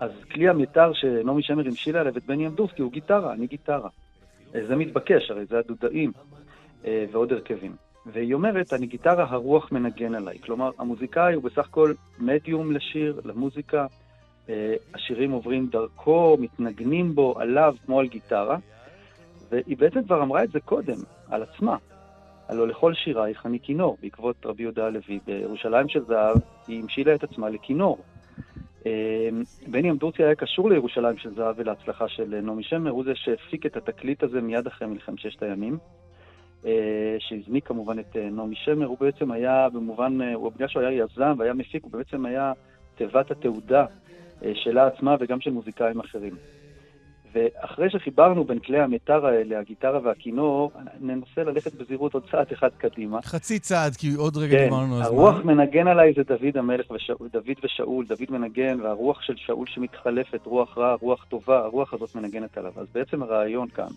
אז 0.00 0.10
כלי 0.32 0.48
המיתר 0.48 0.92
שנעמי 0.92 1.42
שמר 1.42 1.66
המשילה 1.66 2.00
עליו 2.00 2.16
את 2.16 2.26
בני 2.26 2.46
אמדורסקי 2.46 2.82
הוא 2.82 2.92
גיטרה, 2.92 3.32
אני 3.32 3.46
גיטרה. 3.46 3.88
אה, 4.54 4.66
זה 4.66 4.76
מתבקש, 4.76 5.30
הרי 5.30 5.46
זה 5.46 5.58
הדודאים 5.58 6.12
אה, 6.84 7.04
ועוד 7.12 7.32
הרכבים. 7.32 7.76
והיא 8.06 8.34
אומרת, 8.34 8.72
אני 8.72 8.86
גיטרה, 8.86 9.26
הרוח 9.28 9.72
מנגן 9.72 10.14
עליי. 10.14 10.38
כלומר, 10.38 10.70
המוזיקאי 10.78 11.34
הוא 11.34 11.42
בסך 11.42 11.66
הכל 11.68 11.92
מדיום 12.18 12.72
לשיר, 12.72 13.20
למוזיקה. 13.24 13.86
אה, 14.48 14.74
השירים 14.94 15.30
עוברים 15.30 15.66
דרכו, 15.66 16.36
מתנגנים 16.40 17.14
בו, 17.14 17.34
עליו, 17.38 17.74
כמו 17.86 18.00
על 18.00 18.06
גיטרה. 18.06 18.58
והיא 19.50 19.76
בעצם 19.76 20.04
כבר 20.04 20.22
אמרה 20.22 20.44
את 20.44 20.50
זה 20.50 20.60
קודם, 20.60 20.96
על 21.30 21.42
עצמה. 21.42 21.76
הלוא 22.48 22.66
לכל 22.66 22.94
שירייך 22.94 23.46
אני 23.46 23.60
כינור, 23.60 23.96
בעקבות 24.02 24.46
רבי 24.46 24.62
יהודה 24.62 24.86
הלוי. 24.86 25.20
בירושלים 25.26 25.88
של 25.88 26.04
זהב, 26.04 26.36
היא 26.68 26.82
המשילה 26.82 27.14
את 27.14 27.24
עצמה 27.24 27.48
לכינור. 27.48 27.98
אה, 28.86 29.28
בני 29.66 29.90
אמדורסקי 29.90 30.24
היה 30.24 30.34
קשור 30.34 30.70
לירושלים 30.70 31.18
של 31.18 31.34
זהב 31.34 31.54
ולהצלחה 31.58 32.08
של 32.08 32.40
נעמי 32.42 32.62
שמר, 32.62 32.90
הוא 32.90 33.04
זה 33.04 33.12
שהפיק 33.14 33.66
את 33.66 33.76
התקליט 33.76 34.22
הזה 34.22 34.40
מיד 34.40 34.66
אחרי 34.66 34.88
מלחמת 34.88 35.18
ששת 35.18 35.42
הימים. 35.42 35.78
אה, 36.66 37.16
שהזניק 37.18 37.68
כמובן 37.68 37.98
את 37.98 38.16
אה, 38.16 38.30
נעמי 38.30 38.56
שמר, 38.56 38.86
הוא 38.86 38.96
בעצם 39.00 39.30
היה 39.30 39.68
במובן, 39.68 40.18
הוא 40.34 40.52
בגלל 40.52 40.68
שהוא 40.68 40.82
היה 40.82 41.04
יזם 41.04 41.34
והיה 41.38 41.54
מפיק, 41.54 41.82
הוא 41.84 41.92
בעצם 41.92 42.26
היה 42.26 42.52
תיבת 42.94 43.30
התעודה 43.30 43.86
אה, 44.44 44.52
שלה 44.54 44.86
עצמה 44.86 45.16
וגם 45.20 45.40
של 45.40 45.50
מוזיקאים 45.50 46.00
אחרים. 46.00 46.34
ואחרי 47.36 47.90
שחיברנו 47.90 48.44
בין 48.44 48.58
כלי 48.58 48.80
המיתר 48.80 49.26
האלה, 49.26 49.58
הגיטרה 49.58 50.00
והכינור, 50.04 50.72
ננסה 51.00 51.44
ללכת 51.44 51.74
בזהירות 51.74 52.14
עוד 52.14 52.22
צעד 52.30 52.46
אחד 52.52 52.68
קדימה. 52.78 53.22
חצי 53.22 53.58
צעד, 53.58 53.96
כי 53.96 54.14
עוד 54.14 54.36
רגע 54.36 54.58
כן, 54.58 54.64
דיברנו 54.64 54.96
על 54.96 55.02
הזמן. 55.02 55.16
הרוח 55.16 55.44
מנגן 55.44 55.88
עליי 55.88 56.12
זה 56.16 56.22
דוד 56.22 56.56
המלך, 56.56 56.90
ושאול, 56.90 57.28
דוד 57.32 57.56
ושאול, 57.64 58.06
דוד 58.06 58.30
מנגן, 58.30 58.80
והרוח 58.80 59.22
של 59.22 59.34
שאול 59.36 59.66
שמתחלפת, 59.66 60.40
רוח 60.46 60.78
רע, 60.78 60.94
רוח 61.00 61.24
טובה, 61.28 61.58
הרוח 61.58 61.94
הזאת 61.94 62.14
מנגנת 62.14 62.58
עליו. 62.58 62.72
אז 62.76 62.86
בעצם 62.94 63.22
הרעיון 63.22 63.68
כאן 63.68 63.88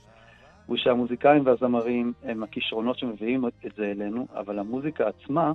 הוא 0.65 0.77
שהמוזיקאים 0.77 1.45
והזמרים 1.45 2.13
הם 2.23 2.43
הכישרונות 2.43 2.99
שמביאים 2.99 3.45
את 3.65 3.71
זה 3.77 3.85
אלינו, 3.85 4.27
אבל 4.35 4.59
המוזיקה 4.59 5.03
עצמה 5.07 5.51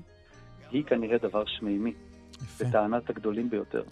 היא 0.71 0.85
כנראה 0.85 1.19
דבר 1.19 1.45
שמימי, 1.47 1.93
בטענת 2.61 3.11
הגדולים 3.11 3.51
ביותר. 3.51 3.83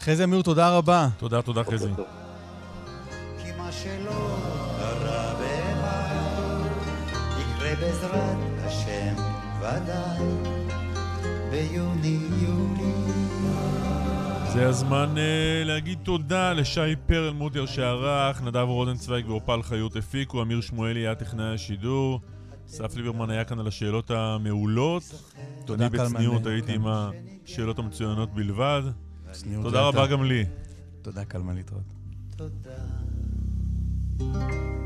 חזי 0.00 0.24
אמיר, 0.24 0.42
תודה 0.42 0.76
רבה. 0.76 1.08
תודה, 1.18 1.42
תודה 1.42 1.64
חזי. 1.64 1.88
שלא 3.72 4.36
קרה 4.78 5.34
באמת 5.38 6.72
יקרה 7.40 7.74
בעזרת 7.80 8.36
השם 8.64 9.14
ודאי 9.58 10.26
ביוני-יולי 11.50 12.92
זה 14.52 14.68
הזמן 14.68 15.14
uh, 15.14 15.18
להגיד 15.64 15.98
תודה 16.02 16.52
לשי 16.52 16.96
פרלמוטר 17.06 17.66
שערך, 17.66 18.42
נדב 18.42 18.56
רוזנצוויג 18.56 19.28
ואופל 19.28 19.62
חיות 19.62 19.96
הפיקו, 19.96 20.42
אמיר 20.42 20.60
שמואלי 20.60 21.00
היה 21.00 21.14
טכנאי 21.14 21.54
השידור, 21.54 22.20
אסף 22.68 22.96
ליברמן 22.96 23.30
היה 23.30 23.44
כאן 23.44 23.58
על 23.58 23.66
השאלות 23.66 24.10
המעולות. 24.10 25.02
תודה, 25.64 25.86
אני. 25.86 25.98
בצניעות 25.98 26.46
הייתי. 26.46 26.72
עם 26.72 26.84
השאלות 26.86 27.78
המצוינות 27.78 28.34
בלבד. 28.34 28.82
תודה 29.62 29.80
רבה. 29.80 30.06
גם 30.06 30.24
לי. 30.24 30.44
תודה, 31.02 31.24
קלמן 31.24 31.54
להתראות. 31.54 31.82
תודה 32.36 33.01
Thank 34.30 34.52
you. 34.52 34.81